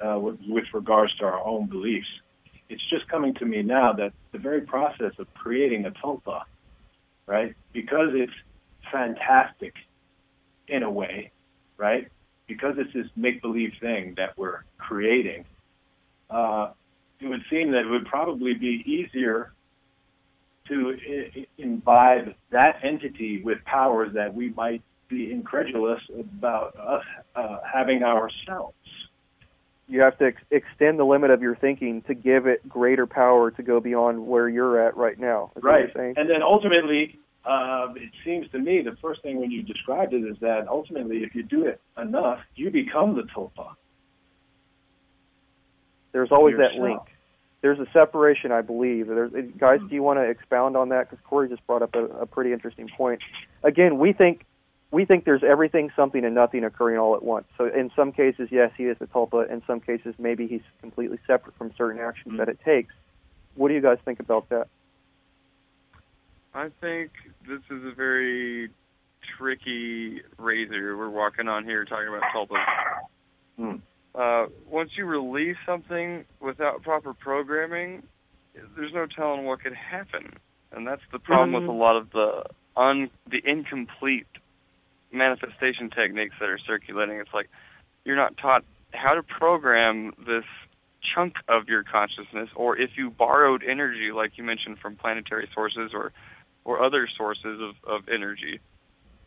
uh, 0.00 0.20
with, 0.20 0.38
with 0.46 0.66
regards 0.72 1.12
to 1.16 1.24
our 1.24 1.44
own 1.44 1.66
beliefs. 1.66 2.06
It's 2.68 2.88
just 2.88 3.08
coming 3.08 3.34
to 3.34 3.44
me 3.44 3.62
now 3.62 3.92
that 3.94 4.12
the 4.30 4.38
very 4.38 4.60
process 4.60 5.14
of 5.18 5.26
creating 5.34 5.86
a 5.86 5.90
tulpa, 5.90 6.42
right? 7.26 7.56
Because 7.72 8.10
it's 8.12 8.32
fantastic 8.92 9.74
in 10.70 10.82
a 10.82 10.90
way, 10.90 11.30
right? 11.76 12.08
Because 12.46 12.76
it's 12.78 12.92
this 12.92 13.06
make-believe 13.16 13.72
thing 13.80 14.14
that 14.16 14.36
we're 14.38 14.64
creating, 14.78 15.44
uh, 16.30 16.70
it 17.20 17.26
would 17.26 17.42
seem 17.50 17.72
that 17.72 17.80
it 17.80 17.90
would 17.90 18.06
probably 18.06 18.54
be 18.54 18.82
easier 18.86 19.52
to 20.68 20.96
I- 21.36 21.46
imbibe 21.58 22.34
that 22.50 22.80
entity 22.82 23.42
with 23.42 23.58
powers 23.64 24.14
that 24.14 24.34
we 24.34 24.50
might 24.50 24.82
be 25.08 25.32
incredulous 25.32 26.00
about 26.18 26.76
us 26.76 27.04
uh, 27.34 27.58
having 27.70 28.02
ourselves. 28.04 28.74
You 29.88 30.02
have 30.02 30.16
to 30.18 30.26
ex- 30.26 30.42
extend 30.52 31.00
the 31.00 31.04
limit 31.04 31.30
of 31.30 31.42
your 31.42 31.56
thinking 31.56 32.02
to 32.02 32.14
give 32.14 32.46
it 32.46 32.66
greater 32.68 33.06
power 33.06 33.50
to 33.50 33.62
go 33.62 33.80
beyond 33.80 34.24
where 34.24 34.48
you're 34.48 34.80
at 34.80 34.96
right 34.96 35.18
now. 35.18 35.50
Is 35.56 35.62
that 35.62 35.64
what 35.64 35.96
Right. 35.96 36.16
And 36.16 36.30
then 36.30 36.42
ultimately, 36.42 37.18
um, 37.44 37.96
it 37.96 38.10
seems 38.24 38.50
to 38.50 38.58
me 38.58 38.82
the 38.82 38.96
first 39.00 39.22
thing 39.22 39.40
when 39.40 39.50
you 39.50 39.62
described 39.62 40.12
it 40.12 40.24
is 40.24 40.36
that 40.40 40.68
ultimately, 40.68 41.18
if 41.18 41.34
you 41.34 41.42
do 41.42 41.66
it 41.66 41.80
enough, 41.96 42.40
you 42.54 42.70
become 42.70 43.16
the 43.16 43.22
tulpa. 43.22 43.74
There's 46.12 46.30
always 46.32 46.56
that 46.58 46.74
link. 46.74 47.00
There's 47.62 47.78
a 47.78 47.86
separation, 47.92 48.52
I 48.52 48.62
believe. 48.62 49.06
There's, 49.06 49.32
guys, 49.58 49.80
do 49.86 49.94
you 49.94 50.02
want 50.02 50.18
to 50.18 50.22
expound 50.22 50.76
on 50.76 50.88
that? 50.90 51.10
Because 51.10 51.22
Corey 51.24 51.48
just 51.48 51.66
brought 51.66 51.82
up 51.82 51.94
a, 51.94 52.04
a 52.06 52.26
pretty 52.26 52.52
interesting 52.52 52.88
point. 52.88 53.20
Again, 53.62 53.98
we 53.98 54.12
think 54.12 54.44
we 54.90 55.04
think 55.04 55.24
there's 55.24 55.44
everything, 55.44 55.90
something, 55.94 56.24
and 56.24 56.34
nothing 56.34 56.64
occurring 56.64 56.98
all 56.98 57.14
at 57.14 57.22
once. 57.22 57.46
So 57.56 57.66
in 57.66 57.90
some 57.94 58.12
cases, 58.12 58.48
yes, 58.50 58.72
he 58.76 58.84
is 58.84 58.98
the 58.98 59.06
tulpa. 59.06 59.48
In 59.50 59.62
some 59.66 59.80
cases, 59.80 60.14
maybe 60.18 60.46
he's 60.46 60.62
completely 60.80 61.18
separate 61.26 61.56
from 61.56 61.72
certain 61.76 62.00
actions 62.00 62.38
that 62.38 62.48
it 62.48 62.58
takes. 62.64 62.92
What 63.54 63.68
do 63.68 63.74
you 63.74 63.80
guys 63.80 63.98
think 64.04 64.20
about 64.20 64.48
that? 64.48 64.68
I 66.54 66.68
think 66.80 67.12
this 67.48 67.60
is 67.70 67.84
a 67.84 67.94
very 67.94 68.70
tricky 69.38 70.22
razor 70.38 70.96
we're 70.96 71.10
walking 71.10 71.48
on 71.48 71.64
here 71.64 71.84
talking 71.84 72.08
about 72.08 72.22
tulpas. 72.34 72.64
Hmm. 73.56 73.76
Uh, 74.14 74.46
once 74.68 74.90
you 74.96 75.04
release 75.04 75.56
something 75.64 76.24
without 76.40 76.82
proper 76.82 77.14
programming, 77.14 78.02
there's 78.76 78.92
no 78.92 79.06
telling 79.06 79.44
what 79.44 79.62
could 79.62 79.74
happen, 79.74 80.32
and 80.72 80.86
that's 80.86 81.02
the 81.12 81.20
problem 81.20 81.52
with 81.52 81.68
a 81.68 81.72
lot 81.72 81.96
of 81.96 82.10
the 82.10 82.44
un 82.76 83.10
the 83.30 83.40
incomplete 83.44 84.26
manifestation 85.12 85.90
techniques 85.90 86.34
that 86.40 86.48
are 86.48 86.58
circulating. 86.58 87.18
It's 87.18 87.32
like 87.32 87.48
you're 88.04 88.16
not 88.16 88.36
taught 88.36 88.64
how 88.92 89.14
to 89.14 89.22
program 89.22 90.12
this 90.26 90.44
chunk 91.14 91.34
of 91.48 91.68
your 91.68 91.84
consciousness, 91.84 92.48
or 92.56 92.76
if 92.76 92.90
you 92.96 93.10
borrowed 93.10 93.62
energy, 93.62 94.10
like 94.12 94.32
you 94.36 94.42
mentioned, 94.44 94.78
from 94.78 94.96
planetary 94.96 95.48
sources 95.54 95.92
or 95.94 96.12
or 96.64 96.82
other 96.82 97.08
sources 97.16 97.60
of, 97.60 97.74
of 97.88 98.08
energy, 98.08 98.60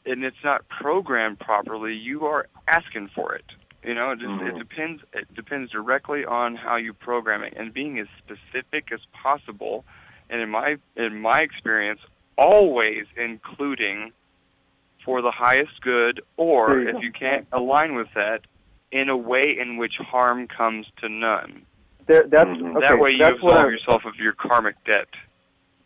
and 0.06 0.24
it's 0.24 0.44
not 0.44 0.68
programmed 0.70 1.40
properly, 1.40 1.94
you 1.96 2.26
are 2.26 2.48
asking 2.68 3.10
for 3.16 3.36
it. 3.36 3.46
You 3.84 3.94
know, 3.94 4.12
it 4.12 4.20
just 4.20 4.42
it 4.42 4.58
depends. 4.58 5.02
It 5.14 5.34
depends 5.36 5.72
directly 5.72 6.24
on 6.24 6.56
how 6.56 6.78
you 6.78 6.94
program 6.94 7.44
it, 7.44 7.54
and 7.58 7.74
being 7.74 8.00
as 8.00 8.08
specific 8.18 8.92
as 8.94 9.02
possible. 9.12 9.84
And 10.30 10.40
in 10.40 10.50
my 10.50 10.78
in 10.96 11.20
my 11.20 11.40
experience, 11.40 12.00
always 12.38 13.06
including 13.18 14.14
for 15.04 15.22
the 15.22 15.32
highest 15.32 15.82
good, 15.82 16.22
or 16.38 16.80
if 16.80 17.02
you 17.02 17.12
can't 17.12 17.46
align 17.52 17.96
with 17.96 18.08
that, 18.16 18.42
in 18.94 19.10
a 19.10 19.18
way 19.18 19.58
in 19.60 19.76
which 19.76 19.96
harm 20.00 20.48
comes 20.48 20.86
to 21.02 21.10
none. 21.10 21.66
There, 22.06 22.24
that's 22.24 22.50
Mhm. 22.50 22.78
okay. 22.78 22.88
that 22.88 23.00
way, 23.00 23.12
you 23.12 23.26
absolve 23.26 23.72
yourself 23.72 24.06
of 24.06 24.16
your 24.16 24.34
karmic 24.34 24.82
debt. 24.86 25.10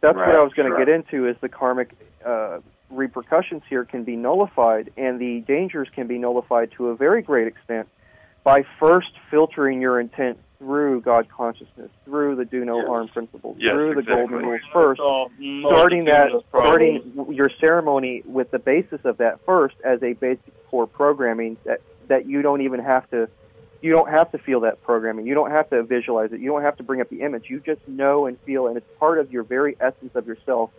That's 0.02 0.16
Right, 0.16 0.28
what 0.28 0.36
I 0.36 0.43
was 0.43 0.54
going 0.54 0.70
sure. 0.70 0.78
to 0.80 0.86
get 0.86 0.93
into. 0.93 1.28
Is 1.28 1.36
the 1.41 1.50
karmic 1.50 1.91
uh, 2.26 2.60
repercussions 2.89 3.64
here 3.70 3.86
can 3.86 4.04
be 4.04 4.16
nullified, 4.16 4.91
and 4.98 5.20
the 5.20 5.41
dangers 5.41 5.88
can 5.93 6.08
be 6.08 6.18
nullified 6.18 6.72
to 6.78 6.89
a 6.89 6.95
very 6.95 7.22
great 7.22 7.48
extent 7.48 7.88
by 8.43 8.64
first 8.80 9.12
filtering 9.30 9.82
your 9.82 10.00
intent 10.00 10.38
through 10.60 11.02
God 11.02 11.28
consciousness, 11.30 11.91
through 12.06 12.36
the 12.36 12.45
do 12.45 12.66
no 12.66 12.84
harm 12.88 13.08
principles, 13.10 13.58
Yes, 13.60 13.74
through 13.74 13.93
the 13.93 14.00
exactly. 14.00 14.28
golden 14.28 14.48
rules 14.48 14.62
first. 14.74 15.00
Starting 15.00 16.06
that 16.06 16.32
multitude 16.32 16.36
of 16.36 16.50
problems. 16.52 17.04
starting 17.14 17.36
your 17.36 17.50
ceremony 17.60 18.24
with 18.26 18.50
the 18.52 18.58
basis 18.60 19.00
of 19.04 19.18
that 19.18 19.39
first 19.45 19.76
as 19.86 20.02
a 20.02 20.14
basic 20.14 20.68
core 20.70 20.88
programming 20.88 21.58
that 21.66 21.82
that 22.08 22.26
you 22.26 22.42
don't 22.42 22.62
even 22.62 22.80
have 22.80 23.08
to 23.12 23.28
you 23.82 23.91
don't 23.91 24.09
have 24.09 24.32
to 24.32 24.37
feel 24.37 24.62
that 24.62 24.83
programming. 24.83 25.28
You 25.28 25.36
don't 25.36 25.51
have 25.51 25.70
to 25.70 25.83
visualize 25.83 26.32
it. 26.32 26.39
You 26.39 26.49
don't 26.51 26.63
have 26.63 26.78
to 26.78 26.83
bring 26.83 27.01
up 27.01 27.09
the 27.09 27.21
image. 27.21 27.45
You 27.49 27.59
just 27.59 27.87
know 27.87 28.25
and 28.25 28.39
feel 28.41 28.67
and 28.67 28.78
it's 28.78 28.87
part 28.99 29.20
of 29.20 29.32
your 29.32 29.43
very 29.43 29.75
essence 29.79 30.16
of 30.16 30.28
yourself 30.28 30.71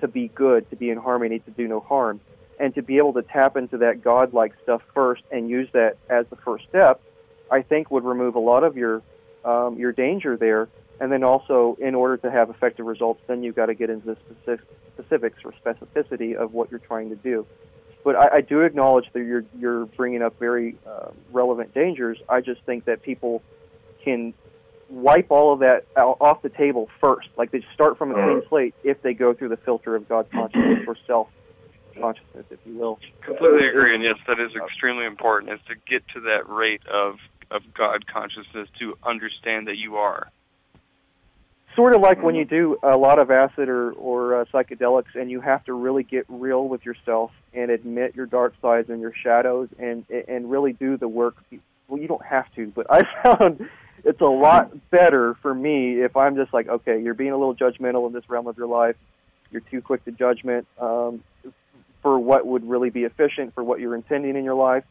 to 0.00 0.08
be 0.08 0.28
good 0.28 0.68
to 0.70 0.76
be 0.76 0.90
in 0.90 0.98
harmony 0.98 1.40
to 1.40 1.50
do 1.50 1.68
no 1.68 1.80
harm. 1.80 2.20
And 2.60 2.74
to 2.74 2.82
be 2.82 2.96
able 2.96 3.12
to 3.12 3.22
tap 3.22 3.56
into 3.56 3.78
that 3.78 4.02
godlike 4.02 4.52
stuff 4.62 4.82
first 4.92 5.22
and 5.30 5.48
use 5.48 5.68
that 5.72 5.96
as 6.08 6.26
the 6.28 6.36
first 6.36 6.64
step 6.68 7.00
i 7.50 7.62
think 7.62 7.90
would 7.90 8.04
remove 8.04 8.34
a 8.34 8.40
lot 8.40 8.62
of 8.62 8.76
your 8.76 9.02
um, 9.44 9.78
your 9.78 9.92
danger 9.92 10.36
there. 10.36 10.68
And 11.00 11.12
then 11.12 11.22
also, 11.22 11.76
in 11.80 11.94
order 11.94 12.16
to 12.18 12.30
have 12.30 12.50
effective 12.50 12.84
results, 12.84 13.20
then 13.26 13.42
you've 13.42 13.54
got 13.54 13.66
to 13.66 13.74
get 13.74 13.88
into 13.88 14.06
the 14.06 14.16
specific, 14.16 14.66
specifics 14.94 15.38
or 15.44 15.52
specificity 15.52 16.34
of 16.34 16.52
what 16.52 16.70
you're 16.70 16.80
trying 16.80 17.10
to 17.10 17.16
do. 17.16 17.46
But 18.08 18.16
I, 18.16 18.36
I 18.36 18.40
do 18.40 18.62
acknowledge 18.62 19.04
that 19.12 19.22
you're 19.22 19.44
you're 19.58 19.84
bringing 19.84 20.22
up 20.22 20.38
very 20.38 20.78
uh, 20.86 21.10
relevant 21.30 21.74
dangers. 21.74 22.16
I 22.26 22.40
just 22.40 22.62
think 22.62 22.86
that 22.86 23.02
people 23.02 23.42
can 24.02 24.32
wipe 24.88 25.30
all 25.30 25.52
of 25.52 25.58
that 25.58 25.84
out, 25.94 26.16
off 26.18 26.40
the 26.40 26.48
table 26.48 26.88
first. 27.02 27.28
Like 27.36 27.50
they 27.50 27.62
start 27.74 27.98
from 27.98 28.12
a 28.12 28.14
clean 28.14 28.40
slate 28.48 28.74
if 28.82 29.02
they 29.02 29.12
go 29.12 29.34
through 29.34 29.50
the 29.50 29.58
filter 29.58 29.94
of 29.94 30.08
God 30.08 30.26
consciousness 30.32 30.86
or 30.86 30.96
self 31.06 31.28
consciousness, 32.00 32.46
if 32.48 32.58
you 32.64 32.78
will. 32.78 32.98
Completely 33.26 33.68
agree, 33.68 33.94
and 33.94 34.02
yes, 34.02 34.16
that 34.26 34.40
is 34.40 34.52
extremely 34.56 35.04
important. 35.04 35.52
Is 35.52 35.60
to 35.68 35.74
get 35.74 36.02
to 36.14 36.20
that 36.20 36.48
rate 36.48 36.86
of 36.86 37.16
of 37.50 37.60
God 37.74 38.06
consciousness 38.06 38.70
to 38.78 38.96
understand 39.04 39.68
that 39.68 39.76
you 39.76 39.96
are. 39.96 40.30
Sort 41.78 41.94
of 41.94 42.00
like 42.00 42.20
when 42.20 42.34
you 42.34 42.44
do 42.44 42.76
a 42.82 42.96
lot 42.96 43.20
of 43.20 43.30
acid 43.30 43.68
or 43.68 43.92
or 43.92 44.40
uh, 44.40 44.44
psychedelics 44.52 45.14
and 45.14 45.30
you 45.30 45.40
have 45.40 45.64
to 45.64 45.72
really 45.72 46.02
get 46.02 46.24
real 46.28 46.66
with 46.66 46.84
yourself 46.84 47.30
and 47.54 47.70
admit 47.70 48.16
your 48.16 48.26
dark 48.26 48.52
sides 48.60 48.90
and 48.90 49.00
your 49.00 49.12
shadows 49.14 49.68
and 49.78 50.04
and 50.10 50.50
really 50.50 50.72
do 50.72 50.96
the 50.96 51.06
work. 51.06 51.36
Well 51.86 52.00
you 52.00 52.08
don't 52.08 52.24
have 52.24 52.52
to 52.56 52.66
but 52.74 52.86
i 52.90 53.02
found 53.22 53.70
it's 54.04 54.20
a 54.20 54.24
lot 54.24 54.90
better 54.90 55.34
for 55.40 55.54
me 55.54 56.02
if 56.02 56.16
i'm 56.16 56.34
just 56.34 56.52
like 56.52 56.68
okay 56.68 57.00
you're 57.00 57.14
being 57.14 57.30
a 57.30 57.38
little 57.38 57.54
judgmental 57.54 58.08
in 58.08 58.12
this 58.12 58.28
realm 58.28 58.48
of 58.48 58.58
your 58.58 58.66
life. 58.66 58.96
You're 59.52 59.62
too 59.70 59.80
quick 59.80 60.04
to 60.04 60.10
judgment 60.10 60.66
um, 60.78 61.22
for 62.02 62.18
what 62.18 62.44
would 62.44 62.68
really 62.68 62.90
be 62.90 63.04
efficient 63.04 63.54
for 63.54 63.62
what 63.62 63.78
you're 63.78 63.94
intending 63.94 64.36
in 64.36 64.44
your 64.44 64.56
life. 64.56 64.84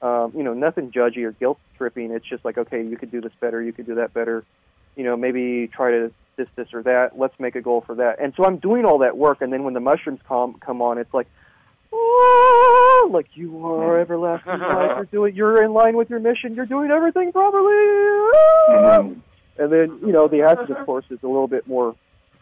Um, 0.00 0.32
you 0.36 0.44
know 0.44 0.54
nothing 0.54 0.92
judgy 0.92 1.24
or 1.24 1.32
guilt 1.32 1.58
tripping. 1.78 2.12
It's 2.12 2.28
just 2.28 2.44
like 2.44 2.58
okay 2.58 2.84
you 2.84 2.96
could 2.96 3.10
do 3.10 3.20
this 3.20 3.32
better 3.40 3.60
you 3.60 3.72
could 3.72 3.86
do 3.86 3.96
that 3.96 4.14
better 4.14 4.44
you 4.96 5.04
know, 5.04 5.16
maybe 5.16 5.68
try 5.68 5.90
to 5.90 6.12
this, 6.36 6.48
this, 6.56 6.68
or 6.72 6.82
that. 6.82 7.18
Let's 7.18 7.38
make 7.38 7.56
a 7.56 7.60
goal 7.60 7.82
for 7.86 7.94
that. 7.96 8.20
And 8.20 8.32
so 8.36 8.44
I'm 8.44 8.58
doing 8.58 8.84
all 8.84 8.98
that 8.98 9.16
work, 9.16 9.42
and 9.42 9.52
then 9.52 9.64
when 9.64 9.74
the 9.74 9.80
mushrooms 9.80 10.20
come 10.26 10.54
come 10.54 10.80
on, 10.82 10.98
it's 10.98 11.12
like, 11.12 11.28
oh, 11.92 13.10
like 13.12 13.26
you 13.34 13.66
are 13.66 13.98
everlasting 13.98 14.58
light. 14.58 14.94
You're 14.96 15.04
doing, 15.06 15.34
you're 15.34 15.62
in 15.62 15.72
line 15.72 15.96
with 15.96 16.10
your 16.10 16.20
mission. 16.20 16.54
You're 16.54 16.66
doing 16.66 16.90
everything 16.90 17.32
properly. 17.32 17.72
Ah! 18.74 18.98
And 19.58 19.70
then 19.70 19.98
you 20.04 20.12
know, 20.12 20.28
the 20.28 20.42
acid, 20.42 20.70
of 20.70 20.86
course, 20.86 21.04
is 21.10 21.18
a 21.22 21.26
little 21.26 21.48
bit 21.48 21.66
more 21.66 21.94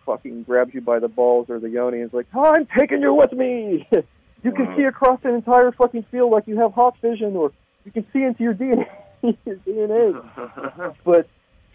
fucking 0.07 0.45
grabs 0.45 0.73
you 0.75 0.81
by 0.81 0.99
the 0.99 1.09
balls 1.09 1.47
or 1.49 1.59
the 1.59 1.69
yoni 1.69 1.99
and 1.99 2.09
is 2.09 2.15
like, 2.15 2.27
oh, 2.35 2.55
"I'm 2.55 2.67
taking 2.79 3.03
you 3.03 3.15
with 3.15 3.33
me." 3.33 3.87
you 4.43 4.53
can 4.53 4.75
see 4.77 4.85
across 4.85 5.21
an 5.25 5.35
entire 5.35 5.73
fucking 5.73 6.05
field 6.11 6.33
like 6.33 6.47
you 6.47 6.59
have 6.59 6.73
hawk 6.73 6.97
vision, 7.01 7.37
or 7.37 7.53
you 7.85 7.93
can 7.93 8.07
see 8.13 8.23
into 8.23 8.43
your 8.43 8.55
DNA. 8.55 8.87
your 9.23 9.57
DNA. 9.57 10.95
but 11.05 11.29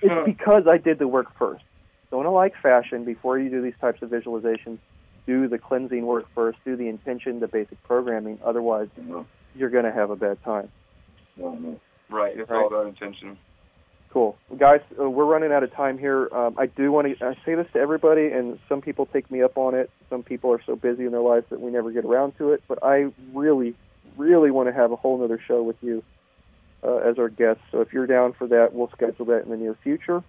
it's 0.05 0.25
because 0.25 0.63
I 0.67 0.77
did 0.77 0.99
the 0.99 1.07
work 1.07 1.27
first. 1.37 1.63
So 2.09 2.19
in 2.21 2.27
a 2.27 2.31
like 2.31 2.53
fashion, 2.61 3.03
before 3.03 3.37
you 3.39 3.49
do 3.49 3.61
these 3.61 3.73
types 3.81 4.01
of 4.01 4.09
visualizations, 4.09 4.77
do 5.25 5.47
the 5.47 5.57
cleansing 5.57 6.05
work 6.05 6.25
first, 6.35 6.57
do 6.63 6.75
the 6.75 6.87
intention, 6.87 7.39
the 7.39 7.47
basic 7.47 7.81
programming. 7.83 8.39
Otherwise, 8.45 8.89
you're 9.55 9.69
going 9.69 9.85
to 9.85 9.91
have 9.91 10.11
a 10.11 10.15
bad 10.15 10.41
time. 10.43 10.69
Right. 11.37 12.37
It's 12.37 12.49
Right. 12.49 12.61
all 12.61 12.67
about 12.67 12.87
intention. 12.87 13.37
Cool, 14.11 14.37
well, 14.47 14.57
guys. 14.57 14.79
Uh, 14.97 15.09
we're 15.09 15.25
running 15.25 15.51
out 15.51 15.63
of 15.63 15.73
time 15.73 15.97
here. 15.97 16.29
Um, 16.33 16.55
I 16.57 16.67
do 16.67 16.89
want 16.89 17.19
to. 17.19 17.25
I 17.25 17.33
say 17.43 17.55
this 17.55 17.67
to 17.73 17.79
everybody, 17.79 18.27
and 18.27 18.57
some 18.69 18.79
people 18.81 19.07
take 19.07 19.29
me 19.29 19.41
up 19.41 19.57
on 19.57 19.75
it. 19.75 19.89
Some 20.09 20.23
people 20.23 20.53
are 20.53 20.61
so 20.65 20.77
busy 20.77 21.05
in 21.05 21.11
their 21.11 21.19
lives 21.19 21.47
that 21.49 21.59
we 21.59 21.69
never 21.69 21.91
get 21.91 22.05
around 22.05 22.37
to 22.37 22.53
it. 22.53 22.63
But 22.65 22.79
I 22.81 23.11
really, 23.33 23.75
really 24.15 24.51
want 24.51 24.69
to 24.69 24.73
have 24.73 24.93
a 24.93 24.95
whole 24.95 25.21
other 25.21 25.37
show 25.45 25.61
with 25.63 25.75
you 25.81 26.01
uh, 26.85 26.97
as 26.97 27.17
our 27.17 27.29
guest. 27.29 27.59
So 27.71 27.81
if 27.81 27.91
you're 27.93 28.07
down 28.07 28.33
for 28.33 28.47
that, 28.47 28.73
we'll 28.73 28.89
schedule 28.89 29.25
that 29.25 29.43
in 29.43 29.49
the 29.49 29.57
near 29.57 29.75
future. 29.83 30.23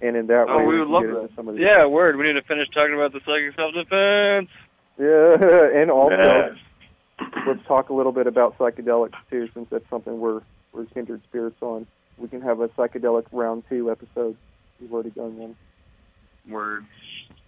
And 0.00 0.14
in 0.16 0.26
that 0.26 0.46
Oh, 0.48 0.58
way, 0.58 0.64
we 0.66 0.74
we 0.74 0.78
would 0.80 0.88
love 0.88 1.02
get 1.04 1.14
that. 1.14 1.30
some 1.36 1.48
of 1.48 1.54
these. 1.56 1.64
Yeah, 1.66 1.86
word. 1.86 2.16
We 2.16 2.24
need 2.26 2.34
to 2.34 2.42
finish 2.42 2.68
talking 2.74 2.94
about 2.94 3.12
the 3.12 3.20
psychic 3.20 3.54
self-defense. 3.56 4.50
Yeah, 4.98 5.80
and 5.80 5.90
also 5.90 6.16
Yes. 6.16 6.52
let's 7.46 7.66
talk 7.66 7.88
a 7.88 7.94
little 7.94 8.12
bit 8.12 8.26
about 8.26 8.58
psychedelics 8.58 9.14
too, 9.30 9.48
since 9.54 9.68
that's 9.70 9.88
something 9.90 10.20
we're 10.20 10.42
we're 10.72 10.84
kindred 10.86 11.22
spirits 11.28 11.56
on. 11.62 11.86
We 12.18 12.28
can 12.28 12.42
have 12.42 12.60
a 12.60 12.68
psychedelic 12.68 13.24
round 13.32 13.64
two 13.70 13.90
episode. 13.90 14.36
We've 14.80 14.92
already 14.92 15.10
done 15.10 15.36
one. 15.38 15.56
Word. 16.48 16.84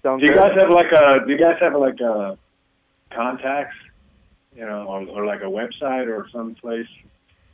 Sounds 0.02 0.20
Do 0.22 0.26
you 0.26 0.32
good? 0.32 0.40
guys 0.40 0.56
have 0.58 0.70
like 0.70 0.90
a? 0.92 1.24
Do 1.26 1.32
you 1.32 1.38
guys 1.38 1.56
have 1.60 1.74
like 1.74 2.00
a 2.00 2.38
contacts? 3.14 3.76
You 4.56 4.64
know, 4.64 4.84
or, 4.88 5.02
or 5.08 5.26
like 5.26 5.40
a 5.42 5.44
website 5.44 6.08
or 6.08 6.26
some 6.32 6.54
place? 6.54 6.86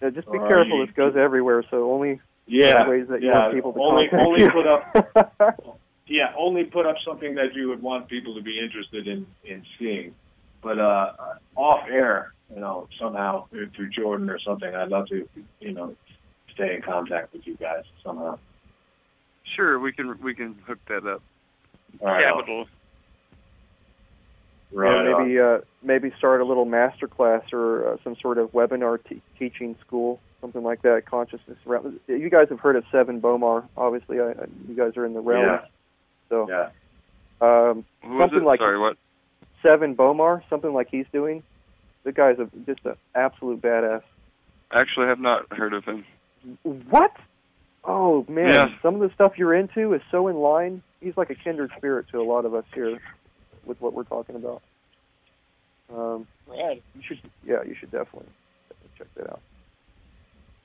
Yeah, 0.05 0.11
just 0.11 0.31
be 0.31 0.39
or 0.39 0.47
careful. 0.49 0.79
you- 0.81 0.87
This 0.87 0.95
goes 0.95 1.17
everywhere, 1.17 1.65
so 1.71 1.91
only 1.91 2.21
Yeah, 2.47 2.87
ways 2.89 3.09
that 3.09 3.23
you 3.23 3.29
yeah. 3.29 3.41
want 3.41 3.55
people 3.55 3.73
to 3.73 3.81
only 3.81 4.09
contact 4.09 4.27
only 4.27 4.43
you. 4.43 4.51
put 4.51 4.67
up. 4.67 5.75
Yeah, 6.07 6.35
only 6.37 6.65
put 6.65 6.85
up 6.85 6.97
something 7.03 7.35
that 7.37 7.55
you 7.55 7.69
would 7.71 7.81
want 7.81 8.09
people 8.09 8.35
to 8.35 8.43
be 8.43 8.61
interested 8.61 9.09
in 9.09 9.27
in 9.47 9.65
seeing. 9.79 10.15
But 10.61 10.79
uh, 10.79 11.13
off 11.57 11.89
air, 11.91 12.35
you 12.55 12.61
know, 12.61 12.89
somehow 13.01 13.47
through 13.49 13.89
Jordan 13.89 14.29
or 14.29 14.39
something, 14.39 14.75
I'd 14.75 14.91
love 14.91 15.07
to, 15.09 15.27
you 15.61 15.73
know, 15.73 15.97
stay 16.53 16.75
in 16.75 16.83
contact 16.83 17.33
with 17.33 17.47
you 17.47 17.57
guys 17.57 17.85
somehow. 18.05 18.39
Sure, 19.57 19.79
we 19.79 19.93
can 19.93 20.21
we 20.23 20.35
can 20.35 20.57
hook 20.67 20.79
that 20.89 21.07
up. 21.07 21.23
All 22.03 22.09
right, 22.09 22.23
Capital. 22.25 22.67
Right 24.75 25.07
and 25.07 25.19
maybe 25.29 25.39
uh, 25.41 25.59
maybe 25.83 26.13
start 26.19 26.41
a 26.41 26.45
little 26.45 26.65
master 26.65 27.07
class 27.07 27.43
or 27.53 27.93
uh, 27.93 27.97
some 28.03 28.17
sort 28.21 28.39
of 28.39 28.51
webinar 28.53 28.99
te- 29.09 29.23
teaching 29.39 29.77
school, 29.87 30.19
something 30.41 30.63
like 30.65 30.83
that. 30.83 31.05
Consciousness 31.07 31.57
around. 31.67 32.01
You 32.09 32.29
guys 32.29 32.49
have 32.51 32.59
heard 32.59 32.75
of 32.75 32.85
Sevan 32.93 33.21
Bomar, 33.21 33.65
obviously. 33.77 34.19
I, 34.21 34.31
I- 34.31 34.47
you 34.69 34.75
guys 34.77 34.97
are 34.97 35.07
in 35.07 35.15
the 35.15 35.21
realm. 35.21 35.45
Yeah. 35.47 35.65
So 36.29 36.49
Yeah. 36.51 36.69
um, 37.41 37.85
Who 38.03 38.15
was 38.15 38.23
Something 38.25 38.41
it? 38.41 38.45
like- 38.47 38.59
Sorry, 38.61 38.79
what? 38.79 38.97
Sevan 39.65 39.95
Bomar, 39.97 40.43
something 40.51 40.73
like 40.75 40.89
he's 40.91 41.07
doing. 41.13 41.43
The 42.03 42.13
guy's 42.13 42.39
a, 42.39 42.49
just 42.67 42.85
an 42.85 42.97
absolute 43.15 43.63
badass. 43.63 44.03
Actually, 44.73 45.07
I 45.07 45.09
have 45.11 45.21
not 45.21 45.51
heard 45.53 45.73
of 45.73 45.85
him. 45.85 46.05
What? 46.65 47.13
Oh 47.85 48.27
man, 48.29 48.53
Yeah. 48.53 48.69
some 48.83 48.97
of 48.97 49.01
the 49.09 49.15
stuff 49.15 49.39
you're 49.39 49.55
into 49.55 49.95
is 49.95 50.03
so 50.11 50.27
in 50.29 50.37
line. 50.37 50.83
He's 51.01 51.17
like 51.17 51.31
a 51.31 51.35
kindred 51.35 51.71
spirit 51.77 52.07
to 52.13 52.21
a 52.21 52.25
lot 52.25 52.45
of 52.45 52.55
us 52.55 52.65
here 52.75 52.99
with 53.67 53.81
what 53.81 53.93
we're 53.93 54.05
talking 54.05 54.37
about. 54.37 54.63
Um, 55.95 56.27
Right. 56.47 56.83
you 56.95 57.03
should, 57.07 57.21
yeah, 57.47 57.63
you 57.63 57.75
should 57.75 57.91
definitely, 57.91 58.31
definitely 58.69 58.91
check 58.99 59.09
that 59.17 59.31
out. 59.31 59.41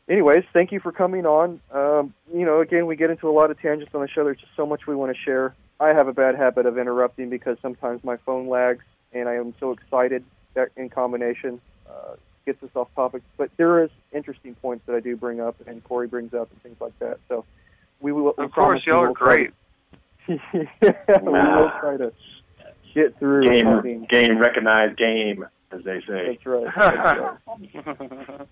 Anyways, 0.09 0.43
thank 0.53 0.71
you 0.71 0.79
for 0.79 0.91
coming 0.91 1.25
on. 1.25 1.61
Um, 1.71 2.13
you 2.33 2.45
know, 2.45 2.61
again, 2.61 2.87
we 2.87 2.95
get 2.95 3.11
into 3.11 3.29
a 3.29 3.31
lot 3.31 3.51
of 3.51 3.61
tangents 3.61 3.93
on 3.93 4.01
the 4.01 4.07
show. 4.07 4.23
There's 4.23 4.39
just 4.39 4.55
so 4.55 4.65
much 4.65 4.87
we 4.87 4.95
want 4.95 5.15
to 5.15 5.21
share. 5.21 5.53
I 5.79 5.89
have 5.89 6.07
a 6.07 6.13
bad 6.13 6.35
habit 6.35 6.65
of 6.65 6.77
interrupting 6.77 7.29
because 7.29 7.57
sometimes 7.61 8.03
my 8.03 8.17
phone 8.17 8.49
lags, 8.49 8.83
and 9.13 9.29
I 9.29 9.35
am 9.35 9.53
so 9.59 9.71
excited 9.71 10.25
that 10.55 10.69
in 10.75 10.89
combination 10.89 11.61
uh, 11.87 12.15
gets 12.45 12.61
us 12.63 12.71
off 12.75 12.89
topic. 12.95 13.21
But 13.37 13.51
there 13.57 13.83
is 13.83 13.91
interesting 14.11 14.55
points 14.55 14.83
that 14.87 14.95
I 14.95 14.99
do 14.99 15.15
bring 15.15 15.39
up, 15.39 15.55
and 15.67 15.83
Corey 15.83 16.07
brings 16.07 16.33
up, 16.33 16.49
and 16.51 16.61
things 16.63 16.77
like 16.81 16.97
that. 16.99 17.19
So 17.29 17.45
we 18.01 18.11
will. 18.11 18.33
we 18.37 18.45
Of 18.45 18.51
course, 18.51 18.81
y'all 18.85 19.03
are 19.03 19.07
will 19.09 19.15
try 19.15 19.35
great. 19.35 19.51
we 20.27 20.37
will 21.23 21.71
try 21.79 21.97
to 21.97 22.11
get 22.93 23.17
through. 23.19 23.47
Game, 23.47 23.81
mean, 23.83 24.07
game 24.09 24.37
recognized 24.39 24.97
game, 24.97 25.45
as 25.71 25.83
they 25.83 26.01
say. 26.07 26.37
that's 26.37 26.45
right. 26.45 26.67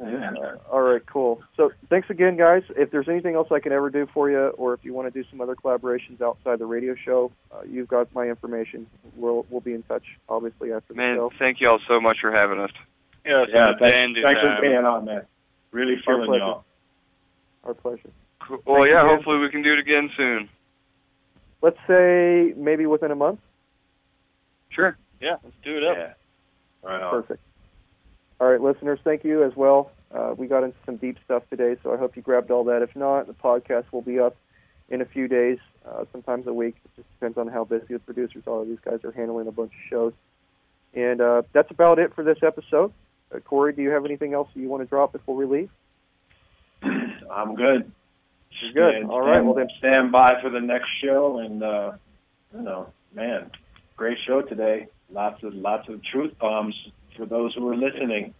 That's 0.00 0.12
right. 0.12 0.36
Uh, 0.38 0.56
all 0.70 0.82
right, 0.82 1.04
cool. 1.06 1.42
So 1.56 1.72
thanks 1.90 2.08
again, 2.08 2.36
guys. 2.36 2.62
If 2.76 2.92
there's 2.92 3.08
anything 3.08 3.34
else 3.34 3.48
I 3.50 3.58
can 3.58 3.72
ever 3.72 3.90
do 3.90 4.06
for 4.14 4.30
you, 4.30 4.46
or 4.50 4.72
if 4.74 4.84
you 4.84 4.94
want 4.94 5.12
to 5.12 5.22
do 5.22 5.28
some 5.28 5.40
other 5.40 5.56
collaborations 5.56 6.20
outside 6.22 6.60
the 6.60 6.66
radio 6.66 6.94
show, 6.94 7.32
uh, 7.50 7.62
you've 7.68 7.88
got 7.88 8.12
my 8.14 8.28
information. 8.28 8.86
We'll 9.16 9.44
we'll 9.50 9.60
be 9.60 9.74
in 9.74 9.82
touch, 9.82 10.04
obviously 10.28 10.72
after 10.72 10.92
the 10.92 10.96
Man, 10.98 11.16
show. 11.16 11.32
thank 11.38 11.60
y'all 11.60 11.80
so 11.88 12.00
much 12.00 12.18
for 12.20 12.30
having 12.30 12.60
us. 12.60 12.70
Yeah, 13.26 13.44
Yeah, 13.52 13.66
so 13.72 13.72
thanks, 13.80 13.92
dandy 13.92 14.22
thanks 14.22 14.40
for 14.40 14.46
time. 14.46 14.60
being 14.62 14.76
on, 14.84 15.04
man. 15.04 15.22
Really 15.72 15.94
Our 15.96 16.02
feeling 16.14 16.26
pleasure. 16.28 16.44
y'all. 16.44 16.64
Our 17.64 17.74
pleasure. 17.74 18.10
Cool. 18.40 18.62
Well, 18.66 18.82
Thank 18.82 18.94
yeah, 18.94 19.02
you, 19.02 19.08
hopefully 19.08 19.38
we 19.38 19.50
can 19.50 19.62
do 19.62 19.72
it 19.72 19.80
again 19.80 20.10
soon. 20.16 20.48
Let's 21.60 21.76
say 21.88 22.54
maybe 22.56 22.86
within 22.86 23.10
a 23.10 23.16
month. 23.16 23.40
Sure. 24.78 24.96
Yeah, 25.20 25.36
let's 25.42 25.56
do 25.64 25.76
it 25.76 25.84
up. 25.84 25.96
Yeah. 25.96 26.12
Right 26.88 27.02
on. 27.02 27.10
Perfect. 27.10 27.40
All 28.40 28.48
right, 28.48 28.60
listeners, 28.60 29.00
thank 29.02 29.24
you 29.24 29.42
as 29.42 29.56
well. 29.56 29.90
Uh, 30.14 30.34
we 30.36 30.46
got 30.46 30.62
into 30.62 30.76
some 30.86 30.96
deep 30.96 31.18
stuff 31.24 31.42
today, 31.50 31.76
so 31.82 31.92
I 31.92 31.96
hope 31.96 32.16
you 32.16 32.22
grabbed 32.22 32.50
all 32.52 32.62
that. 32.64 32.82
If 32.82 32.94
not, 32.94 33.26
the 33.26 33.32
podcast 33.34 33.86
will 33.92 34.02
be 34.02 34.20
up 34.20 34.36
in 34.88 35.00
a 35.00 35.04
few 35.04 35.26
days, 35.26 35.58
uh, 35.84 36.04
sometimes 36.12 36.46
a 36.46 36.52
week. 36.52 36.76
It 36.84 36.90
just 36.96 37.08
depends 37.18 37.36
on 37.36 37.48
how 37.48 37.64
busy 37.64 37.86
the 37.94 37.98
producers 37.98 38.44
are. 38.46 38.64
These 38.64 38.78
guys 38.84 39.00
are 39.04 39.10
handling 39.10 39.48
a 39.48 39.52
bunch 39.52 39.72
of 39.72 39.90
shows. 39.90 40.12
And 40.94 41.20
uh, 41.20 41.42
that's 41.52 41.70
about 41.72 41.98
it 41.98 42.14
for 42.14 42.22
this 42.22 42.38
episode. 42.42 42.92
Uh, 43.34 43.40
Corey, 43.40 43.72
do 43.74 43.82
you 43.82 43.90
have 43.90 44.04
anything 44.04 44.32
else 44.32 44.48
you 44.54 44.68
want 44.68 44.82
to 44.84 44.88
drop 44.88 45.12
before 45.12 45.34
we 45.34 45.44
leave? 45.44 45.70
I'm 46.82 47.56
good. 47.56 47.90
You're 48.62 48.72
good. 48.72 48.94
Stand- 48.98 49.10
All 49.10 49.20
right, 49.20 49.44
well 49.44 49.54
then, 49.54 49.68
stand 49.78 50.12
by 50.12 50.40
for 50.40 50.48
the 50.48 50.60
next 50.60 50.88
show, 51.02 51.38
and 51.38 51.62
uh, 51.62 51.92
you 52.54 52.62
know, 52.62 52.88
man, 53.14 53.50
great 53.98 54.16
show 54.26 54.40
today. 54.40 54.86
Lots 55.10 55.42
of 55.42 55.52
lots 55.54 55.88
of 55.88 56.00
truth 56.02 56.32
bombs 56.40 56.74
for 57.16 57.26
those 57.26 57.52
who 57.54 57.68
are 57.68 57.76
listening. 57.76 58.32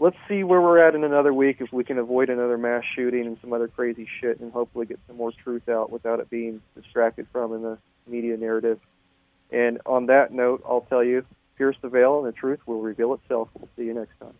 let's 0.00 0.16
see 0.26 0.42
where 0.42 0.60
we're 0.60 0.78
at 0.78 0.94
in 0.94 1.04
another 1.04 1.34
week 1.34 1.58
if 1.60 1.70
we 1.72 1.84
can 1.84 1.98
avoid 1.98 2.30
another 2.30 2.56
mass 2.56 2.82
shooting 2.96 3.26
and 3.26 3.36
some 3.42 3.52
other 3.52 3.68
crazy 3.68 4.08
shit 4.20 4.40
and 4.40 4.50
hopefully 4.50 4.86
get 4.86 4.98
some 5.06 5.18
more 5.18 5.30
truth 5.44 5.68
out 5.68 5.90
without 5.90 6.18
it 6.18 6.30
being 6.30 6.62
distracted 6.74 7.26
from 7.30 7.52
in 7.52 7.62
the 7.62 7.78
media 8.06 8.36
narrative. 8.38 8.80
And 9.52 9.80
on 9.84 10.06
that 10.06 10.32
note, 10.32 10.62
I'll 10.66 10.86
tell 10.88 11.04
you, 11.04 11.26
pierce 11.58 11.76
the 11.82 11.90
veil 11.90 12.18
and 12.18 12.26
the 12.26 12.32
truth 12.32 12.60
will 12.66 12.80
reveal 12.80 13.12
itself. 13.12 13.48
We'll 13.54 13.68
see 13.76 13.84
you 13.84 13.94
next 13.94 14.18
time. 14.18 14.34